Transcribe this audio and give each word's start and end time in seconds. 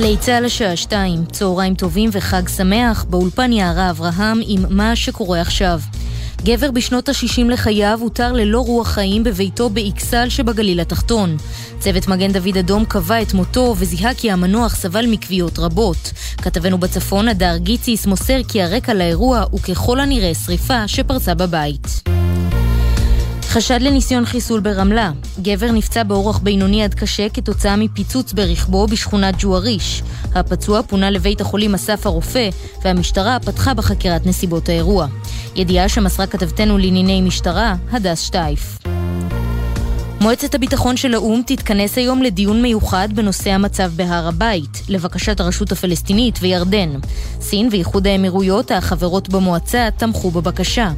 גלי 0.00 0.16
צה"ל 0.16 0.44
השעה 0.44 0.76
שתיים, 0.76 1.24
צהריים 1.24 1.74
טובים 1.74 2.10
וחג 2.12 2.48
שמח, 2.48 3.04
באולפן 3.10 3.52
יערה 3.52 3.90
אברהם 3.90 4.40
עם 4.46 4.64
מה 4.68 4.96
שקורה 4.96 5.40
עכשיו. 5.40 5.80
גבר 6.44 6.70
בשנות 6.70 7.08
ה-60 7.08 7.44
לחייו 7.44 7.98
הותר 8.02 8.32
ללא 8.32 8.60
רוח 8.60 8.88
חיים 8.88 9.24
בביתו 9.24 9.70
באכסל 9.70 10.28
שבגליל 10.28 10.80
התחתון. 10.80 11.36
צוות 11.78 12.08
מגן 12.08 12.32
דוד 12.32 12.56
אדום 12.56 12.84
קבע 12.84 13.22
את 13.22 13.34
מותו 13.34 13.74
וזיהה 13.78 14.14
כי 14.14 14.30
המנוח 14.30 14.74
סבל 14.74 15.06
מכוויות 15.06 15.58
רבות. 15.58 16.12
כתבנו 16.36 16.78
בצפון, 16.78 17.28
הדר 17.28 17.56
גיציס, 17.56 18.06
מוסר 18.06 18.38
כי 18.48 18.62
הרקע 18.62 18.94
לאירוע 18.94 19.44
הוא 19.50 19.60
ככל 19.60 20.00
הנראה 20.00 20.34
שריפה 20.34 20.88
שפרצה 20.88 21.34
בבית. 21.34 22.19
חשד 23.50 23.82
לניסיון 23.82 24.26
חיסול 24.26 24.60
ברמלה. 24.60 25.10
גבר 25.42 25.70
נפצע 25.72 26.02
באורח 26.02 26.38
בינוני 26.38 26.84
עד 26.84 26.94
קשה 26.94 27.28
כתוצאה 27.28 27.76
מפיצוץ 27.76 28.32
ברכבו 28.32 28.86
בשכונת 28.86 29.34
ג'ואריש. 29.38 30.02
הפצוע 30.34 30.82
פונה 30.82 31.10
לבית 31.10 31.40
החולים 31.40 31.74
אסף 31.74 32.06
הרופא, 32.06 32.48
והמשטרה 32.84 33.38
פתחה 33.40 33.74
בחקירת 33.74 34.26
נסיבות 34.26 34.68
האירוע. 34.68 35.06
ידיעה 35.56 35.88
שמסרה 35.88 36.26
כתבתנו 36.26 36.78
לענייני 36.78 37.20
משטרה, 37.20 37.74
הדס 37.92 38.20
שטייף. 38.20 38.78
מועצת 40.20 40.54
הביטחון 40.54 40.96
של 40.96 41.14
האו"ם 41.14 41.42
תתכנס 41.46 41.98
היום 41.98 42.22
לדיון 42.22 42.62
מיוחד 42.62 43.08
בנושא 43.14 43.50
המצב 43.50 43.92
בהר 43.96 44.28
הבית, 44.28 44.82
לבקשת 44.88 45.40
הרשות 45.40 45.72
הפלסטינית 45.72 46.38
וירדן. 46.40 46.90
סין 47.40 47.68
ואיחוד 47.72 48.06
האמירויות, 48.06 48.70
החברות 48.70 49.28
במועצה, 49.28 49.88
תמכו 49.96 50.30
בבקשה. 50.30 50.90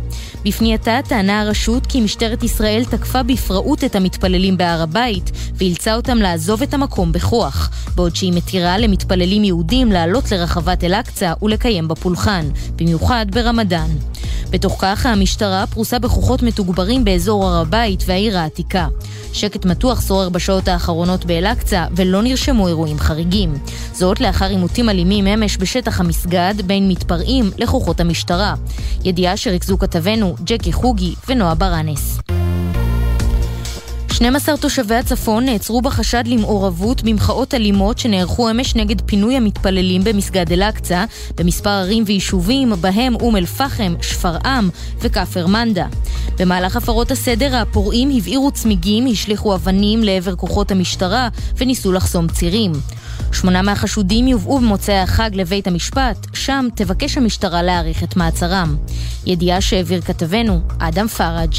בפנייתה 0.44 0.98
טענה 1.08 1.40
הרשות 1.40 1.86
כי 1.86 2.00
משטרת 2.00 2.42
ישראל 2.42 2.84
תקפה 2.84 3.22
בפראות 3.22 3.84
את 3.84 3.96
המתפללים 3.96 4.56
בהר 4.56 4.82
הבית, 4.82 5.30
ואילצה 5.54 5.94
אותם 5.94 6.18
לעזוב 6.18 6.62
את 6.62 6.74
המקום 6.74 7.12
בכוח, 7.12 7.70
בעוד 7.94 8.16
שהיא 8.16 8.32
מתירה 8.32 8.78
למתפללים 8.78 9.44
יהודים 9.44 9.92
לעלות 9.92 10.32
לרחבת 10.32 10.84
אל-אקצא 10.84 11.32
ולקיים 11.42 11.88
בה 11.88 11.94
פולחן, 11.94 12.48
במיוחד 12.76 13.26
ברמדאן. 13.30 13.88
בתוך 14.52 14.76
כך 14.78 15.06
המשטרה 15.06 15.66
פרוסה 15.66 15.98
בכוחות 15.98 16.42
מתוגברים 16.42 17.04
באזור 17.04 17.48
הר 17.48 17.60
הבית 17.60 18.04
והעיר 18.06 18.38
העתיקה. 18.38 18.88
שקט 19.32 19.64
מתוח 19.64 20.00
שורר 20.00 20.28
בשעות 20.28 20.68
האחרונות 20.68 21.24
באל-אקצא 21.24 21.84
ולא 21.96 22.22
נרשמו 22.22 22.68
אירועים 22.68 22.98
חריגים. 22.98 23.54
זאת 23.92 24.20
לאחר 24.20 24.46
עימותים 24.46 24.88
אלימים 24.88 25.26
אמש 25.26 25.56
בשטח 25.56 26.00
המסגד 26.00 26.54
בין 26.66 26.88
מתפרעים 26.88 27.50
לכוחות 27.58 28.00
המשטרה. 28.00 28.54
ידיעה 29.04 29.36
שריכזו 29.36 29.78
כתבנו 29.78 30.34
ג'קי 30.44 30.72
חוגי 30.72 31.14
ונועה 31.28 31.54
ברנס. 31.54 32.18
12 34.22 34.56
תושבי 34.56 34.94
הצפון 34.94 35.44
נעצרו 35.44 35.82
בחשד 35.82 36.22
למעורבות 36.26 37.02
במחאות 37.02 37.54
אלימות 37.54 37.98
שנערכו 37.98 38.50
אמש 38.50 38.74
נגד 38.76 39.00
פינוי 39.00 39.36
המתפללים 39.36 40.04
במסגד 40.04 40.52
אל-אקצא 40.52 41.04
במספר 41.36 41.70
ערים 41.70 42.04
ויישובים, 42.06 42.72
בהם 42.80 43.14
אום 43.14 43.36
אל-פחם, 43.36 43.94
שפרעם 44.02 44.70
וכפר 45.00 45.46
מנדה. 45.46 45.86
במהלך 46.38 46.76
הפרות 46.76 47.10
הסדר 47.10 47.56
הפורעים 47.56 48.10
הבעירו 48.16 48.50
צמיגים, 48.50 49.06
השליכו 49.06 49.54
אבנים 49.54 50.02
לעבר 50.02 50.36
כוחות 50.36 50.70
המשטרה 50.70 51.28
וניסו 51.56 51.92
לחסום 51.92 52.28
צירים. 52.28 52.72
שמונה 53.32 53.62
מהחשודים 53.62 54.28
יובאו 54.28 54.58
במוצאי 54.58 54.98
החג 54.98 55.30
לבית 55.32 55.66
המשפט, 55.66 56.26
שם 56.34 56.68
תבקש 56.74 57.18
המשטרה 57.18 57.62
להאריך 57.62 58.02
את 58.02 58.16
מעצרם. 58.16 58.76
ידיעה 59.26 59.60
שהעביר 59.60 60.00
כתבנו, 60.00 60.60
אדם 60.78 61.08
פראג'. 61.08 61.54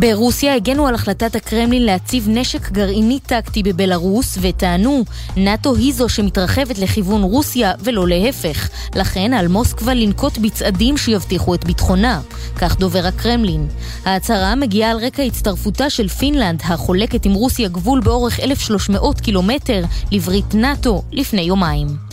ברוסיה 0.00 0.54
הגנו 0.54 0.86
על 0.86 0.94
החלטת 0.94 1.36
הקרמלין 1.36 1.82
להציב 1.82 2.28
נשק 2.28 2.70
גרעיני 2.70 3.20
טקטי 3.20 3.62
בבלארוס 3.62 4.38
וטענו, 4.40 5.04
נאט"ו 5.36 5.76
היא 5.76 5.94
זו 5.94 6.08
שמתרחבת 6.08 6.78
לכיוון 6.78 7.22
רוסיה 7.22 7.72
ולא 7.80 8.08
להפך. 8.08 8.68
לכן 8.94 9.32
על 9.32 9.48
מוסקבה 9.48 9.94
לנקוט 9.94 10.38
בצעדים 10.38 10.96
שיבטיחו 10.96 11.54
את 11.54 11.64
ביטחונה. 11.64 12.20
כך 12.56 12.78
דובר 12.78 13.06
הקרמלין. 13.06 13.68
ההצהרה 14.04 14.54
מגיעה 14.54 14.90
על 14.90 14.98
רקע 14.98 15.22
הצטרפותה 15.22 15.90
של 15.90 16.08
פינלנד, 16.08 16.62
החולקת 16.64 17.24
עם 17.24 17.32
רוסיה 17.32 17.68
גבול 17.68 18.00
באורך 18.00 18.40
1,300 18.40 19.20
קילומטר, 19.20 19.84
לברית 20.12 20.54
נאט"ו 20.54 21.02
לפני 21.12 21.42
יומיים. 21.42 22.09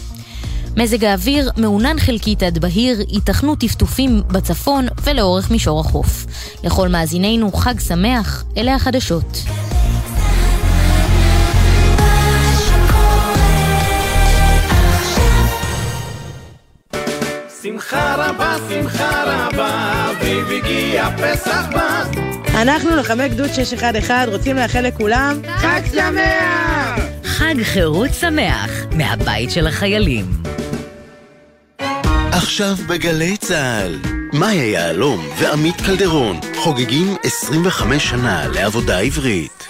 מזג 0.78 1.04
האוויר 1.04 1.52
מעונן 1.58 2.00
חלקית 2.00 2.44
עד 2.44 2.58
בהיר, 2.58 3.02
ייתכנו 3.08 3.56
טפטופים 3.56 4.22
בצפון 4.28 4.88
ולאורך 5.04 5.52
מישור 5.52 5.80
החוף. 5.80 6.26
לכל 6.64 6.88
מאזינינו 6.88 7.52
חג 7.52 7.80
שמח, 7.80 8.44
אלה 8.58 8.76
החדשות. 8.76 9.38
שמחה 17.64 18.16
רבה, 18.16 18.56
שמחה 18.70 19.24
רבה, 19.26 20.12
והגיע 20.22 21.10
פסח 21.18 21.66
בא. 21.74 22.04
אנחנו 22.62 22.96
לוחמי 22.96 23.30
גדוד 23.30 23.50
611 23.54 24.26
רוצים 24.26 24.56
לאחל 24.56 24.82
לכולם 24.82 25.42
חג 25.58 25.82
שמח! 25.94 27.00
חג 27.24 27.64
חירות 27.64 28.14
שמח, 28.14 28.72
מהבית 28.92 29.52
של 29.52 29.68
החיילים. 29.68 30.26
עכשיו 32.38 32.76
בגלי 32.88 33.38
צה"ל, 33.38 34.00
מאיה 34.34 34.68
יהלום 34.68 35.30
ועמית 35.40 35.76
קלדרון 35.82 36.40
חוגגים 36.56 37.16
25 37.24 38.10
שנה 38.10 38.48
לעבודה 38.48 39.00
עברית. 39.00 39.68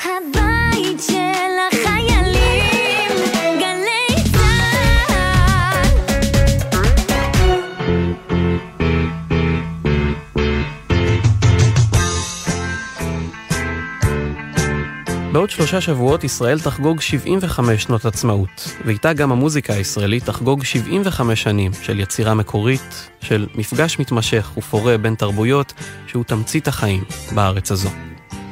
בעוד 15.31 15.49
שלושה 15.49 15.81
שבועות 15.81 16.23
ישראל 16.23 16.59
תחגוג 16.59 17.01
75 17.01 17.83
שנות 17.83 18.05
עצמאות, 18.05 18.71
ואיתה 18.85 19.13
גם 19.13 19.31
המוזיקה 19.31 19.73
הישראלית 19.73 20.25
תחגוג 20.25 20.63
75 20.63 21.43
שנים 21.43 21.71
של 21.81 21.99
יצירה 21.99 22.33
מקורית, 22.33 23.09
של 23.21 23.47
מפגש 23.55 23.99
מתמשך 23.99 24.51
ופורה 24.57 24.97
בין 24.97 25.15
תרבויות, 25.15 25.73
שהוא 26.07 26.23
תמצית 26.23 26.67
החיים 26.67 27.03
בארץ 27.35 27.71
הזו. 27.71 27.89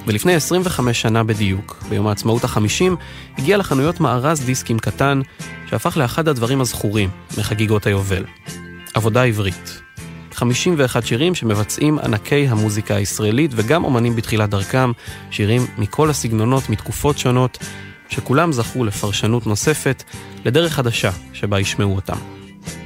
ולפני 0.07 0.33
25 0.33 1.01
שנה 1.01 1.23
בדיוק, 1.23 1.83
ביום 1.89 2.07
העצמאות 2.07 2.43
החמישים, 2.43 2.95
הגיע 3.37 3.57
לחנויות 3.57 3.99
מארז 3.99 4.41
דיסקים 4.45 4.79
קטן, 4.79 5.21
שהפך 5.69 5.97
לאחד 5.97 6.27
הדברים 6.27 6.61
הזכורים 6.61 7.09
מחגיגות 7.37 7.85
היובל. 7.85 8.25
עבודה 8.93 9.23
עברית, 9.23 9.81
51 10.35 11.05
שירים 11.05 11.35
שמבצעים 11.35 11.99
ענקי 11.99 12.47
המוזיקה 12.47 12.95
הישראלית 12.95 13.51
וגם 13.55 13.83
אומנים 13.83 14.15
בתחילת 14.15 14.49
דרכם, 14.49 14.91
שירים 15.31 15.67
מכל 15.77 16.09
הסגנונות, 16.09 16.69
מתקופות 16.69 17.17
שונות, 17.17 17.57
שכולם 18.09 18.51
זכו 18.51 18.83
לפרשנות 18.83 19.47
נוספת, 19.47 20.03
לדרך 20.45 20.73
חדשה 20.73 21.11
שבה 21.33 21.59
ישמעו 21.59 21.95
אותם. 21.95 22.17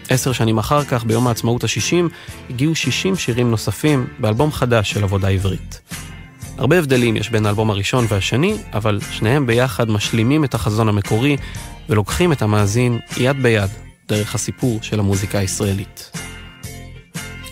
עשר 0.10 0.32
שנים 0.32 0.58
אחר 0.58 0.84
כך, 0.84 1.06
ביום 1.06 1.28
העצמאות 1.28 1.64
ה-60, 1.64 2.14
הגיעו 2.50 2.76
60 2.76 3.16
שירים 3.16 3.52
נוספים 3.52 4.08
באלבום 4.20 4.52
חדש 4.52 4.92
של 4.92 5.04
עבודה 5.04 5.28
עברית. 5.28 5.82
הרבה 6.58 6.80
הבדלים 6.80 7.18
יש 7.18 7.30
בין 7.30 7.46
האלבום 7.46 7.70
הראשון 7.70 8.06
והשני, 8.10 8.56
אבל 8.74 9.00
שניהם 9.12 9.46
ביחד 9.46 9.90
משלימים 9.90 10.44
את 10.44 10.54
החזון 10.54 10.90
המקורי 10.90 11.38
ולוקחים 11.90 12.32
את 12.32 12.42
המאזין 12.42 13.00
יד 13.18 13.44
ביד 13.44 13.70
דרך 14.08 14.36
הסיפור 14.36 14.80
של 14.82 15.00
המוזיקה 15.00 15.40
הישראלית. 15.40 16.12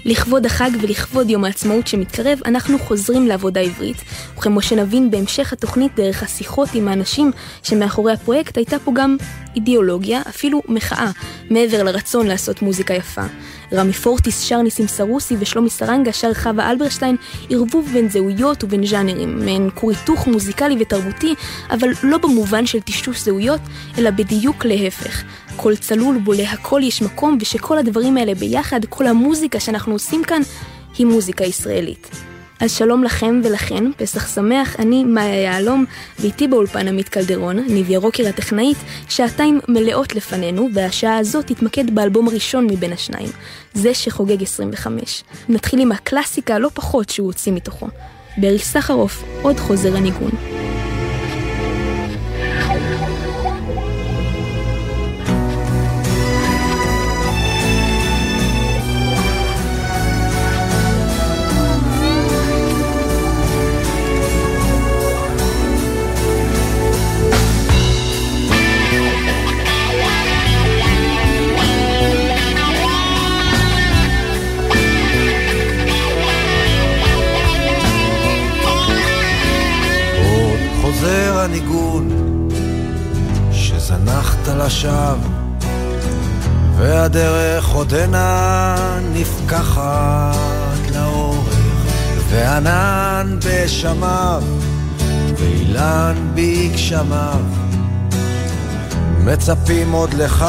לכבוד 0.07 0.45
החג 0.45 0.69
ולכבוד 0.81 1.29
יום 1.29 1.45
העצמאות 1.45 1.87
שמתקרב, 1.87 2.39
אנחנו 2.45 2.79
חוזרים 2.79 3.27
לעבודה 3.27 3.59
עברית. 3.59 3.97
וכמו 4.37 4.61
שנבין 4.61 5.11
בהמשך 5.11 5.53
התוכנית 5.53 5.95
דרך 5.95 6.23
השיחות 6.23 6.69
עם 6.73 6.87
האנשים 6.87 7.31
שמאחורי 7.63 8.13
הפרויקט, 8.13 8.57
הייתה 8.57 8.79
פה 8.79 8.91
גם 8.95 9.17
אידיאולוגיה, 9.55 10.21
אפילו 10.29 10.61
מחאה, 10.67 11.11
מעבר 11.49 11.83
לרצון 11.83 12.27
לעשות 12.27 12.61
מוזיקה 12.61 12.93
יפה. 12.93 13.23
רמי 13.73 13.93
פורטיס 13.93 14.41
שר 14.41 14.61
ניסים 14.61 14.87
סרוסי 14.87 15.35
ושלומי 15.39 15.69
סרנגה 15.69 16.13
שר 16.13 16.33
חווה 16.33 16.71
אלברשטיין 16.71 17.15
ערבוב 17.49 17.89
בין 17.93 18.09
זהויות 18.09 18.63
ובין 18.63 18.85
ז'אנרים, 18.85 19.39
מעין 19.45 19.69
כור 19.75 19.89
היתוך 19.89 20.27
מוזיקלי 20.27 20.75
ותרבותי, 20.79 21.35
אבל 21.69 21.89
לא 22.03 22.17
במובן 22.17 22.65
של 22.65 22.79
טשטוש 22.79 23.21
זהויות, 23.21 23.61
אלא 23.97 24.09
בדיוק 24.09 24.65
להפך. 24.65 25.23
כל 25.57 25.75
צלול 25.75 26.17
בו 26.17 26.33
להכל 26.33 26.81
יש 26.83 27.01
מקום, 27.01 27.37
ושכל 27.41 27.77
הדברים 27.77 28.17
האלה 28.17 28.35
ביחד, 28.35 28.85
כל 28.85 29.07
המוזיקה 29.07 29.59
שאנחנו 29.59 29.93
עושים 29.93 30.23
כאן, 30.23 30.41
היא 30.97 31.05
מוזיקה 31.05 31.43
ישראלית. 31.43 32.09
אז 32.59 32.71
שלום 32.71 33.03
לכם 33.03 33.41
ולכן, 33.43 33.83
פסח 33.97 34.35
שמח, 34.35 34.75
אני 34.79 35.03
מאיה 35.03 35.41
יהלום, 35.41 35.85
ואיתי 36.19 36.47
באולפן 36.47 36.87
עמית 36.87 37.09
קלדרון, 37.09 37.59
ניב 37.59 37.89
ירוקר 37.89 38.27
הטכנאית, 38.27 38.77
שעתיים 39.09 39.59
מלאות 39.67 40.15
לפנינו, 40.15 40.69
והשעה 40.73 41.17
הזאת 41.17 41.47
תתמקד 41.47 41.95
באלבום 41.95 42.27
הראשון 42.27 42.65
מבין 42.65 42.93
השניים, 42.93 43.29
זה 43.73 43.93
שחוגג 43.93 44.43
25. 44.43 45.23
נתחיל 45.49 45.79
עם 45.79 45.91
הקלאסיקה 45.91 46.55
הלא 46.55 46.69
פחות 46.73 47.09
שהוא 47.09 47.27
הוציא 47.27 47.51
מתוכו. 47.51 47.87
ברי 48.37 48.59
סחרוף, 48.59 49.23
עוד 49.41 49.57
חוזר 49.59 49.97
הניגון. 49.97 50.66
חוסר 81.37 81.45
הניגון 81.45 82.09
שזנחת 83.51 84.47
לשווא 84.47 85.15
והדרך 86.77 87.67
עודנה 87.67 88.75
נפקחת 89.13 90.35
לאורך 90.95 91.55
וענן 92.29 93.39
בשמיו 93.45 94.43
ואילן 95.37 96.15
בגשמיו. 96.35 97.41
מצפים 99.19 99.91
עוד 99.91 100.13
לך 100.13 100.45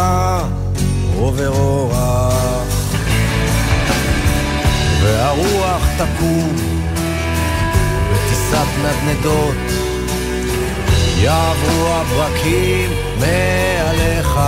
עובר 1.16 1.48
אורח 1.48 2.74
והרוח 5.02 5.82
תקום 5.98 6.56
בטיסת 8.12 8.66
נדנדות. 8.84 9.87
יעברו 11.20 11.86
הברקים 11.88 12.90
מעליך, 13.20 14.40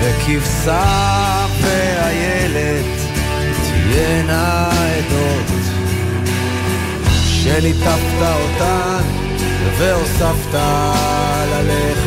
וכבשה 0.00 1.46
ואיילת 1.60 2.84
תהיינה 3.62 4.70
עדות, 4.70 5.50
שליטפת 7.24 8.22
אותן 8.22 9.02
והוספת 9.78 10.54
ללכת. 11.50 11.99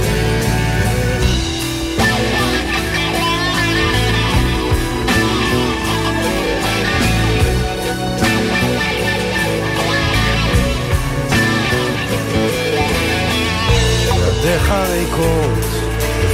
ידיך 14.44 14.72
ריקות 14.92 15.66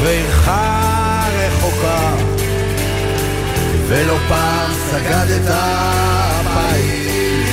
ועירך 0.04 0.48
רחוקה. 1.34 2.14
ולא 3.88 4.18
פעם 4.28 4.72
סגדת 4.74 5.52
פעיל. 6.54 7.46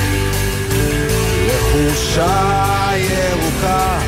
לחושה 1.46 2.90
ירוקה 2.96 3.98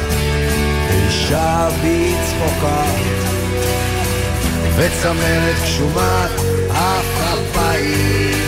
ואישה 0.88 1.68
בצחוקה. 1.68 2.84
וצמרת 4.76 5.56
גשומת 5.62 6.30
אף 6.72 7.34
אפיים 7.34 8.47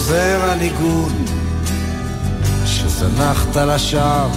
חוזר 0.00 0.50
הניגון 0.50 1.24
שזנחת 2.66 3.56
לשווא 3.56 4.28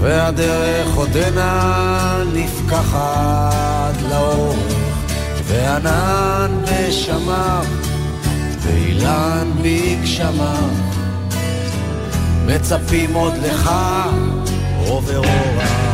והדרך 0.00 0.94
עודנה 0.94 2.22
נפקחת 2.32 3.94
לאורך 4.10 4.58
וענן 5.44 6.50
בשמיו 6.64 7.64
ואילן 8.62 9.50
בגשמיו 9.62 10.70
מצפים 12.46 13.14
עוד 13.14 13.34
לך 13.36 13.70
עובר 14.86 15.18
אורח 15.18 15.91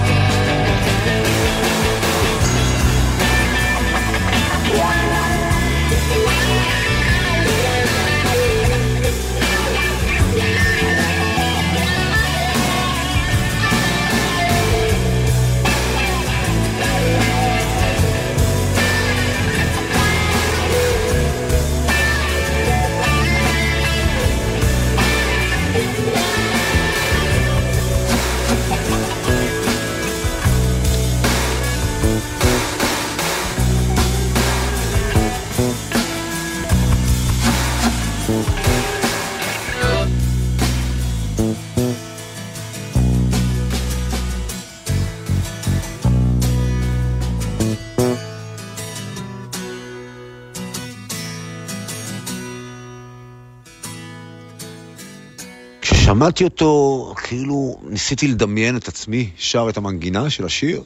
כששמעתי 56.19 56.44
אותו, 56.44 57.15
כאילו 57.25 57.77
ניסיתי 57.82 58.29
לדמיין 58.29 58.77
את 58.77 58.89
עצמי 58.89 59.31
שר 59.37 59.67
את 59.69 59.77
המנגינה 59.77 60.31
של 60.31 60.44
השיר. 60.44 60.82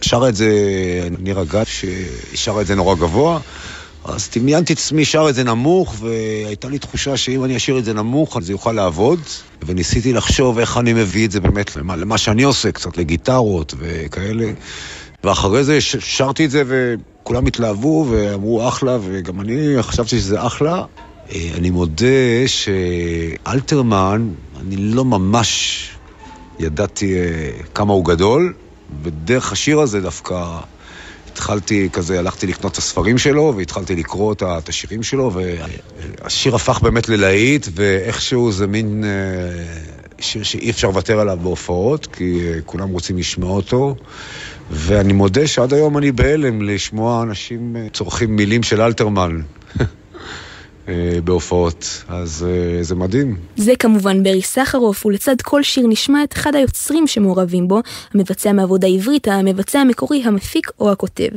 שר 0.00 0.28
את 0.28 0.34
זה 0.34 0.50
נירה 1.18 1.44
גת, 1.44 1.66
ששרה 1.66 2.60
את 2.60 2.66
זה 2.66 2.74
נורא 2.74 2.94
גבוה. 2.94 3.40
אז 4.04 4.28
דמיינתי 4.36 4.72
את 4.72 4.78
עצמי 4.78 5.04
שר 5.04 5.26
את 5.28 5.34
זה 5.34 5.44
נמוך, 5.44 5.94
והייתה 6.00 6.68
לי 6.68 6.78
תחושה 6.78 7.16
שאם 7.16 7.44
אני 7.44 7.56
אשאיר 7.56 7.78
את 7.78 7.84
זה 7.84 7.92
נמוך, 7.94 8.36
אז 8.36 8.46
זה 8.46 8.52
יוכל 8.52 8.72
לעבוד. 8.72 9.20
וניסיתי 9.66 10.12
לחשוב 10.12 10.58
איך 10.58 10.76
אני 10.78 10.92
מביא 10.92 11.26
את 11.26 11.30
זה 11.30 11.40
באמת 11.40 11.76
למה, 11.76 11.96
למה 11.96 12.18
שאני 12.18 12.42
עושה, 12.42 12.72
קצת 12.72 12.96
לגיטרות 12.96 13.74
וכאלה. 13.78 14.52
ואחרי 15.24 15.64
זה 15.64 15.80
שרתי 15.80 16.44
את 16.44 16.50
זה 16.50 16.62
וכולם 16.66 17.46
התלהבו 17.46 18.06
ואמרו 18.10 18.68
אחלה, 18.68 18.98
וגם 19.02 19.40
אני 19.40 19.82
חשבתי 19.82 20.18
שזה 20.18 20.46
אחלה. 20.46 20.84
אה, 21.34 21.50
אני 21.56 21.70
מודה 21.70 22.46
שאלתרמן, 22.46 24.28
אני 24.60 24.76
לא 24.76 25.04
ממש 25.04 25.90
ידעתי 26.58 27.14
אה, 27.14 27.50
כמה 27.74 27.92
הוא 27.92 28.04
גדול, 28.04 28.54
ודרך 29.02 29.52
השיר 29.52 29.80
הזה 29.80 30.00
דווקא 30.00 30.58
התחלתי 31.32 31.88
כזה, 31.92 32.18
הלכתי 32.18 32.46
לקנות 32.46 32.72
את 32.72 32.78
הספרים 32.78 33.18
שלו, 33.18 33.54
והתחלתי 33.56 33.96
לקרוא 33.96 34.32
את 34.32 34.68
השירים 34.68 35.02
שלו, 35.02 35.32
והשיר 35.32 36.54
הפך 36.54 36.80
באמת 36.82 37.08
ללהיט, 37.08 37.66
ואיכשהו 37.74 38.52
זה 38.52 38.66
מין 38.66 39.04
אה, 39.04 39.10
שיר 40.18 40.42
שאי 40.42 40.70
אפשר 40.70 40.88
לוותר 40.88 41.20
עליו 41.20 41.38
בהופעות, 41.42 42.06
כי 42.06 42.40
כולם 42.66 42.88
רוצים 42.88 43.18
לשמוע 43.18 43.56
אותו. 43.56 43.96
ואני 44.70 45.12
מודה 45.12 45.46
שעד 45.46 45.74
היום 45.74 45.98
אני 45.98 46.12
בהלם 46.12 46.62
לשמוע 46.62 47.22
אנשים 47.22 47.76
צורכים 47.92 48.36
מילים 48.36 48.62
של 48.62 48.80
אלתרמן. 48.82 49.40
אה, 50.88 51.18
בהופעות, 51.24 52.04
אז 52.08 52.46
uh, 52.48 52.82
זה 52.82 52.94
מדהים. 52.94 53.36
זה 53.56 53.72
כמובן 53.78 54.22
ברי 54.22 54.42
סחרוף, 54.42 55.06
ולצד 55.06 55.40
כל 55.42 55.62
שיר 55.62 55.86
נשמע 55.86 56.24
את 56.24 56.32
אחד 56.32 56.54
היוצרים 56.54 57.06
שמעורבים 57.06 57.68
בו, 57.68 57.80
המבצע 58.14 58.52
מעבודה 58.52 58.86
עברית, 58.86 59.28
המבצע 59.28 59.80
המקורי, 59.80 60.22
המפיק 60.24 60.70
או 60.80 60.92
הכותב. 60.92 61.28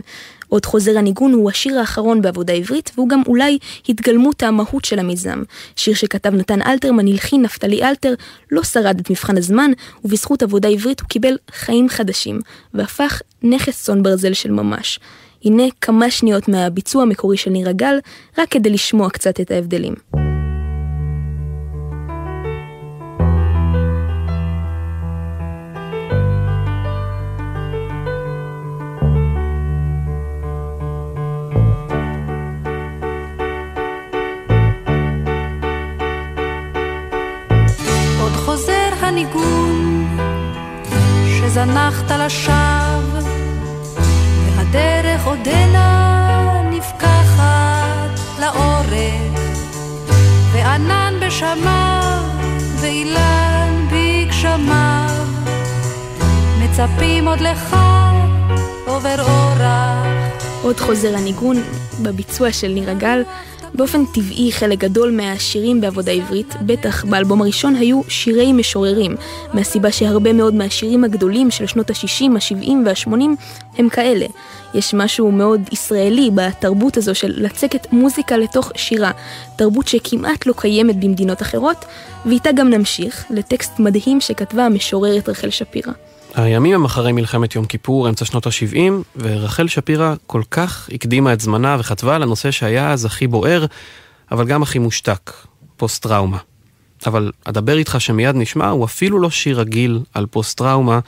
עוד 0.49 0.65
חוזר 0.65 0.97
הניגון 0.97 1.33
הוא 1.33 1.49
השיר 1.49 1.79
האחרון 1.79 2.21
בעבודה 2.21 2.53
עברית, 2.53 2.91
והוא 2.95 3.09
גם 3.09 3.21
אולי 3.27 3.57
התגלמות 3.89 4.43
המהות 4.43 4.85
של 4.85 4.99
המיזם. 4.99 5.43
שיר 5.75 5.93
שכתב 5.93 6.33
נתן 6.33 6.61
אלתרמן, 6.61 7.07
הלחין 7.07 7.41
נפתלי 7.41 7.83
אלתר, 7.83 8.13
לא 8.51 8.63
שרד 8.63 8.99
את 8.99 9.09
מבחן 9.09 9.37
הזמן, 9.37 9.71
ובזכות 10.05 10.43
עבודה 10.43 10.69
עברית 10.69 10.99
הוא 10.99 11.07
קיבל 11.09 11.37
חיים 11.51 11.89
חדשים, 11.89 12.39
והפך 12.73 13.21
נכס 13.43 13.83
צאן 13.83 14.03
ברזל 14.03 14.33
של 14.33 14.51
ממש. 14.51 14.99
הנה 15.46 15.63
כמה 15.81 16.12
שניות 16.12 16.48
מהביצוע 16.48 17.03
המקורי 17.03 17.38
של 17.38 17.51
ניר 17.51 17.69
הגל, 17.69 17.96
רק 18.38 18.50
כדי 18.50 18.69
לשמוע 18.69 19.10
קצת 19.10 19.39
את 19.39 19.51
ההבדלים. 19.51 19.93
הניגון 39.10 40.08
שזנחת 41.25 42.12
לשווא 42.12 43.28
הדרך 44.69 45.25
עודנה 45.25 46.61
נפקחת 46.71 48.19
לאורך, 48.39 49.39
וענן 50.53 51.13
בשמה 51.21 52.01
ואילן 52.81 53.88
בגשמה, 53.91 55.07
מצפים 56.59 57.27
עוד 57.27 57.39
לך 57.41 57.75
עובר 58.88 59.21
אורח. 59.21 60.09
עוד 60.61 60.79
חוזר 60.79 61.15
הניגון 61.17 61.63
בביצוע 62.01 62.51
של 62.51 62.67
נירה 62.67 62.93
גל. 62.93 63.23
באופן 63.73 64.05
טבעי 64.05 64.51
חלק 64.51 64.79
גדול 64.79 65.11
מהשירים 65.11 65.81
בעבודה 65.81 66.11
עברית, 66.11 66.55
בטח 66.61 67.05
באלבום 67.05 67.41
הראשון, 67.41 67.75
היו 67.75 68.01
שירי 68.07 68.53
משוררים, 68.53 69.15
מהסיבה 69.53 69.91
שהרבה 69.91 70.33
מאוד 70.33 70.53
מהשירים 70.53 71.03
הגדולים 71.03 71.51
של 71.51 71.67
שנות 71.67 71.89
ה-60, 71.89 72.25
ה-70 72.35 72.71
וה-80 72.85 73.11
הם 73.77 73.89
כאלה. 73.89 74.25
יש 74.73 74.93
משהו 74.93 75.31
מאוד 75.31 75.61
ישראלי 75.71 76.29
בתרבות 76.35 76.97
הזו 76.97 77.15
של 77.15 77.33
לצקת 77.35 77.88
מוזיקה 77.91 78.38
לתוך 78.38 78.71
שירה, 78.75 79.11
תרבות 79.55 79.88
שכמעט 79.88 80.45
לא 80.45 80.53
קיימת 80.57 80.95
במדינות 80.99 81.41
אחרות, 81.41 81.85
ואיתה 82.25 82.51
גם 82.51 82.69
נמשיך 82.69 83.25
לטקסט 83.29 83.79
מדהים 83.79 84.21
שכתבה 84.21 84.65
המשוררת 84.65 85.29
רחל 85.29 85.49
שפירא. 85.49 85.91
הימים 86.43 86.75
הם 86.75 86.86
אחרי 86.86 87.12
מלחמת 87.12 87.55
יום 87.55 87.65
כיפור, 87.65 88.10
אמצע 88.10 88.25
שנות 88.25 88.48
ה-70, 88.48 88.77
ורחל 89.15 89.67
שפירא 89.67 90.15
כל 90.27 90.41
כך 90.51 90.89
הקדימה 90.93 91.34
את 91.34 91.39
זמנה 91.39 91.77
וכתבה 91.79 92.15
על 92.15 92.24
הנושא 92.24 92.51
שהיה 92.51 92.91
אז 92.91 93.05
הכי 93.05 93.27
בוער, 93.27 93.65
אבל 94.31 94.46
גם 94.46 94.63
הכי 94.63 94.79
מושתק, 94.79 95.31
פוסט-טראומה. 95.77 96.38
אבל 97.05 97.31
אדבר 97.43 97.77
איתך 97.77 97.96
שמיד 98.00 98.36
נשמע 98.36 98.69
הוא 98.69 98.86
אפילו 98.86 99.19
לא 99.19 99.29
שיר 99.29 99.60
רגיל 99.60 100.00
על 100.13 100.25
פוסט-טראומה, 100.25 101.00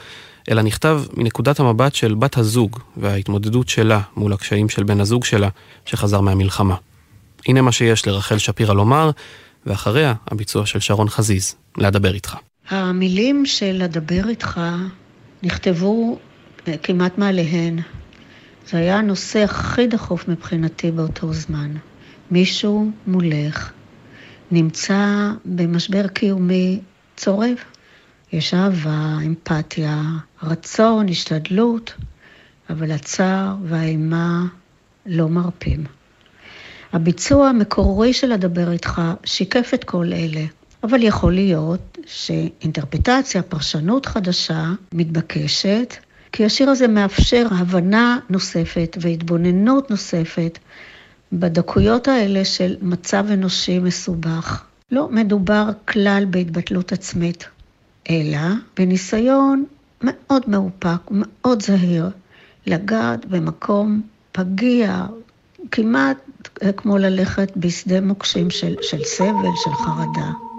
אלא 0.50 0.62
נכתב 0.62 1.02
מנקודת 1.16 1.60
המבט 1.60 1.94
של 1.94 2.14
בת 2.14 2.36
הזוג 2.36 2.78
וההתמודדות 2.96 3.68
שלה 3.68 4.00
מול 4.16 4.32
הקשיים 4.32 4.68
של 4.68 4.82
בן 4.82 5.00
הזוג 5.00 5.24
שלה 5.24 5.48
שחזר 5.84 6.20
מהמלחמה. 6.20 6.74
הנה 7.46 7.62
מה 7.62 7.72
שיש 7.72 8.06
לרחל 8.06 8.38
שפירא 8.38 8.74
לומר, 8.74 9.10
ואחריה 9.66 10.14
הביצוע 10.28 10.66
של 10.66 10.80
שרון 10.80 11.08
חזיז, 11.08 11.54
לאדבר 11.78 12.14
איתך. 12.14 12.36
המילים 12.68 13.46
של 13.46 13.72
לדבר 13.72 14.28
איתך 14.28 14.60
נכתבו 15.42 16.18
אה, 16.68 16.76
כמעט 16.82 17.18
מעליהן. 17.18 17.78
זה 18.66 18.78
היה 18.78 18.98
הנושא 18.98 19.44
הכי 19.44 19.86
דחוף 19.86 20.28
מבחינתי 20.28 20.90
באותו 20.90 21.32
זמן. 21.32 21.74
מישהו 22.30 22.90
מולך 23.06 23.72
נמצא 24.50 25.30
במשבר 25.44 26.08
קיומי 26.08 26.80
צורב. 27.16 27.56
יש 28.32 28.54
אהבה, 28.54 29.16
אמפתיה, 29.26 30.02
רצון, 30.42 31.08
השתדלות, 31.08 31.94
אבל 32.70 32.92
הצער 32.92 33.54
והאימה 33.64 34.46
לא 35.06 35.28
מרפים. 35.28 35.84
הביצוע 36.92 37.48
המקורי 37.48 38.12
של 38.12 38.26
לדבר 38.32 38.72
איתך 38.72 39.02
שיקף 39.24 39.70
את 39.74 39.84
כל 39.84 40.12
אלה. 40.12 40.44
אבל 40.84 41.02
יכול 41.02 41.32
להיות 41.32 41.91
שאינטרפטציה, 42.06 43.42
פרשנות 43.42 44.06
חדשה, 44.06 44.64
מתבקשת, 44.92 45.94
כי 46.32 46.44
השיר 46.44 46.70
הזה 46.70 46.88
מאפשר 46.88 47.46
הבנה 47.50 48.18
נוספת 48.30 48.96
והתבוננות 49.00 49.90
נוספת 49.90 50.58
בדקויות 51.32 52.08
האלה 52.08 52.44
של 52.44 52.76
מצב 52.82 53.24
אנושי 53.32 53.78
מסובך. 53.78 54.64
לא 54.90 55.08
מדובר 55.08 55.70
כלל 55.88 56.24
בהתבטלות 56.30 56.92
עצמית, 56.92 57.48
אלא 58.10 58.38
בניסיון 58.76 59.64
מאוד 60.02 60.42
מאופק, 60.48 61.00
מאוד 61.10 61.62
זהיר, 61.62 62.10
לגעת 62.66 63.26
במקום 63.26 64.02
פגיע, 64.32 65.06
כמעט 65.70 66.16
כמו 66.76 66.98
ללכת 66.98 67.52
בשדה 67.56 68.00
מוקשים 68.00 68.50
של, 68.50 68.74
של 68.82 69.04
סבל, 69.04 69.56
של 69.64 69.70
חרדה. 69.74 70.51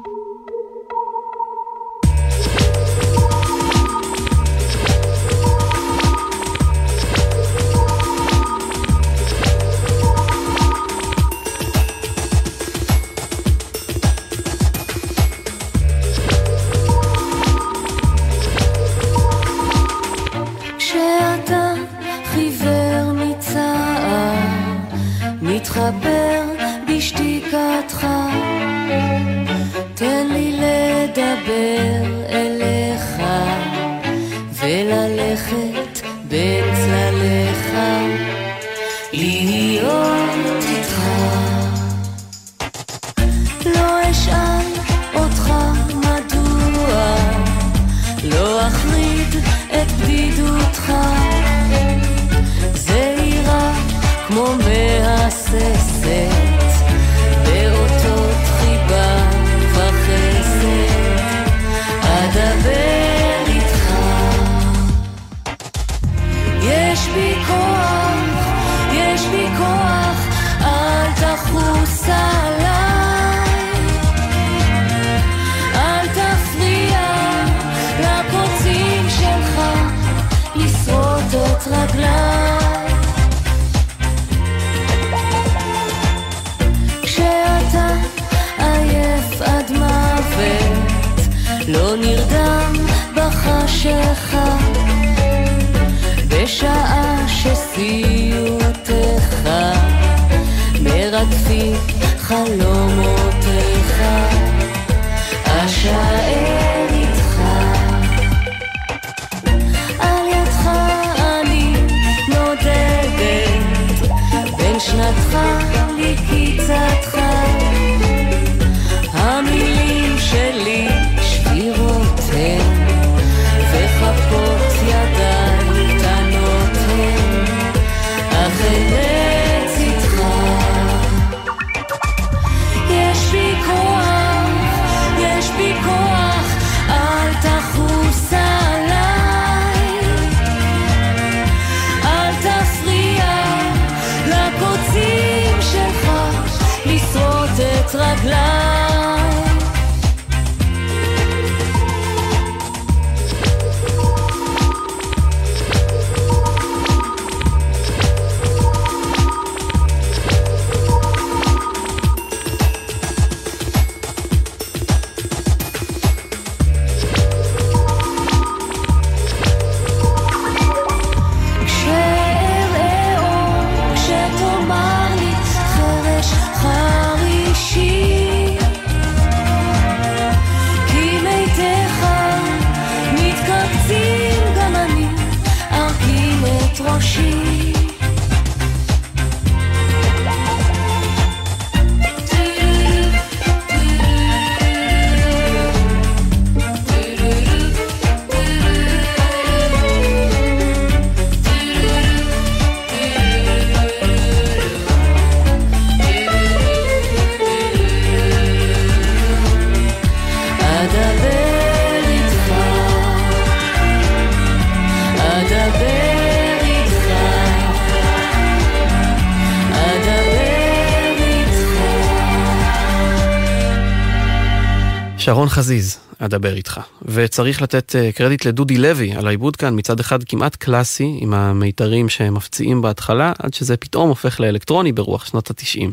שרון 225.33 225.49
חזיז, 225.49 225.97
אדבר 226.19 226.53
איתך. 226.53 226.79
וצריך 227.01 227.61
לתת 227.61 227.95
אה, 227.95 228.11
קרדיט 228.11 228.45
לדודי 228.45 228.77
לוי 228.77 229.11
על 229.13 229.27
העיבוד 229.27 229.55
כאן, 229.55 229.73
מצד 229.77 229.99
אחד 229.99 230.23
כמעט 230.23 230.55
קלאסי, 230.55 231.17
עם 231.19 231.33
המיתרים 231.33 232.09
שמפציעים 232.09 232.81
בהתחלה, 232.81 233.33
עד 233.39 233.53
שזה 233.53 233.77
פתאום 233.77 234.09
הופך 234.09 234.39
לאלקטרוני 234.39 234.91
ברוח 234.91 235.25
שנות 235.25 235.49
התשעים. 235.49 235.91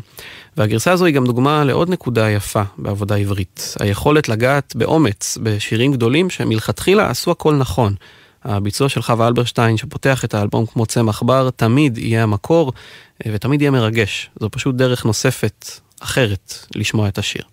והגרסה 0.57 0.91
הזו 0.91 1.05
היא 1.05 1.15
גם 1.15 1.25
דוגמה 1.25 1.63
לעוד 1.63 1.89
נקודה 1.89 2.29
יפה 2.29 2.61
בעבודה 2.77 3.15
עברית. 3.15 3.75
היכולת 3.79 4.29
לגעת 4.29 4.75
באומץ 4.75 5.37
בשירים 5.43 5.91
גדולים 5.91 6.29
שמלכתחילה 6.29 7.09
עשו 7.09 7.31
הכל 7.31 7.55
נכון. 7.55 7.95
הביצוע 8.43 8.89
של 8.89 9.01
חווה 9.01 9.27
אלברשטיין 9.27 9.77
שפותח 9.77 10.25
את 10.25 10.33
האלבום 10.33 10.65
כמו 10.65 10.85
צמח 10.85 11.23
בר 11.23 11.49
תמיד 11.49 11.97
יהיה 11.97 12.23
המקור 12.23 12.73
אה, 13.25 13.31
ותמיד 13.33 13.61
יהיה 13.61 13.71
מרגש. 13.71 14.29
זו 14.39 14.49
פשוט 14.51 14.75
דרך 14.75 15.05
נוספת, 15.05 15.65
אחרת, 15.99 16.53
לשמוע 16.75 17.07
את 17.07 17.17
השיר. 17.17 17.43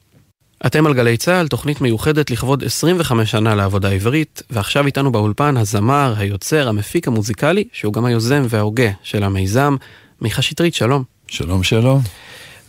אתם 0.66 0.86
על 0.86 0.94
גלי 0.94 1.16
צה"ל, 1.16 1.48
תוכנית 1.48 1.80
מיוחדת 1.80 2.30
לכבוד 2.30 2.64
25 2.64 3.30
שנה 3.30 3.54
לעבודה 3.54 3.90
עברית, 3.90 4.42
ועכשיו 4.50 4.86
איתנו 4.86 5.12
באולפן 5.12 5.56
הזמר, 5.56 6.14
היוצר, 6.16 6.68
המפיק 6.68 7.08
המוזיקלי, 7.08 7.64
שהוא 7.72 7.92
גם 7.92 8.04
היוזם 8.04 8.46
וההוגה 8.48 8.90
של 9.02 9.22
המיזם, 9.22 9.76
מיכה 10.20 10.42
שטרית, 10.42 10.74
שלום. 10.74 11.04
שלום, 11.28 11.62
שלום. 11.62 12.00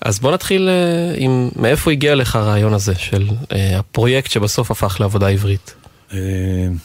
אז 0.01 0.19
בוא 0.19 0.31
נתחיל 0.31 0.69
uh, 0.69 1.19
עם 1.19 1.49
מאיפה 1.55 1.91
הגיע 1.91 2.15
לך 2.15 2.35
הרעיון 2.35 2.73
הזה 2.73 2.95
של 2.95 3.27
uh, 3.29 3.53
הפרויקט 3.79 4.31
שבסוף 4.31 4.71
הפך 4.71 4.97
לעבודה 4.99 5.27
עברית. 5.27 5.73
Uh, 6.09 6.13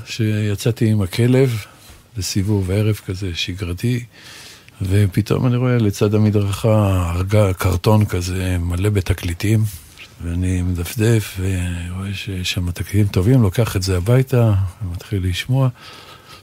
שיצאתי 0.07 0.91
עם 0.91 1.03
הכלב 1.03 1.65
לסיבוב 2.17 2.71
ערב 2.71 3.01
כזה 3.07 3.31
שגרתי, 3.35 4.05
ופתאום 4.83 5.47
אני 5.47 5.57
רואה 5.57 5.79
לצד 5.79 6.15
המדרכה 6.15 7.11
הרגה 7.15 7.53
קרטון 7.53 8.05
כזה 8.05 8.57
מלא 8.61 8.91
בתקליטים. 8.91 9.84
ואני 10.23 10.63
מדפדף 10.63 11.41
ורואה 11.41 12.15
שיש 12.15 12.53
שם 12.53 12.71
תקליטים 12.71 13.07
טובים, 13.07 13.43
לוקח 13.43 13.77
את 13.77 13.83
זה 13.83 13.97
הביתה 13.97 14.55
ומתחיל 14.83 15.27
לשמוע. 15.29 15.69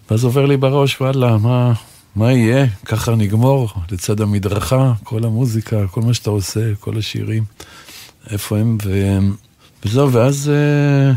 ואז 0.09 0.23
עובר 0.23 0.45
לי 0.45 0.57
בראש, 0.57 1.01
וואלה, 1.01 1.37
מה, 1.37 1.73
מה 2.15 2.31
יהיה? 2.31 2.65
ככה 2.85 3.15
נגמור, 3.15 3.69
לצד 3.91 4.21
המדרכה, 4.21 4.93
כל 5.03 5.23
המוזיקה, 5.23 5.87
כל 5.87 6.01
מה 6.01 6.13
שאתה 6.13 6.29
עושה, 6.29 6.75
כל 6.79 6.97
השירים, 6.97 7.43
איפה 8.29 8.57
הם, 8.57 8.77
ו... 8.85 9.17
וזהו, 9.85 10.11
ואז 10.11 10.49
אה, 10.53 11.13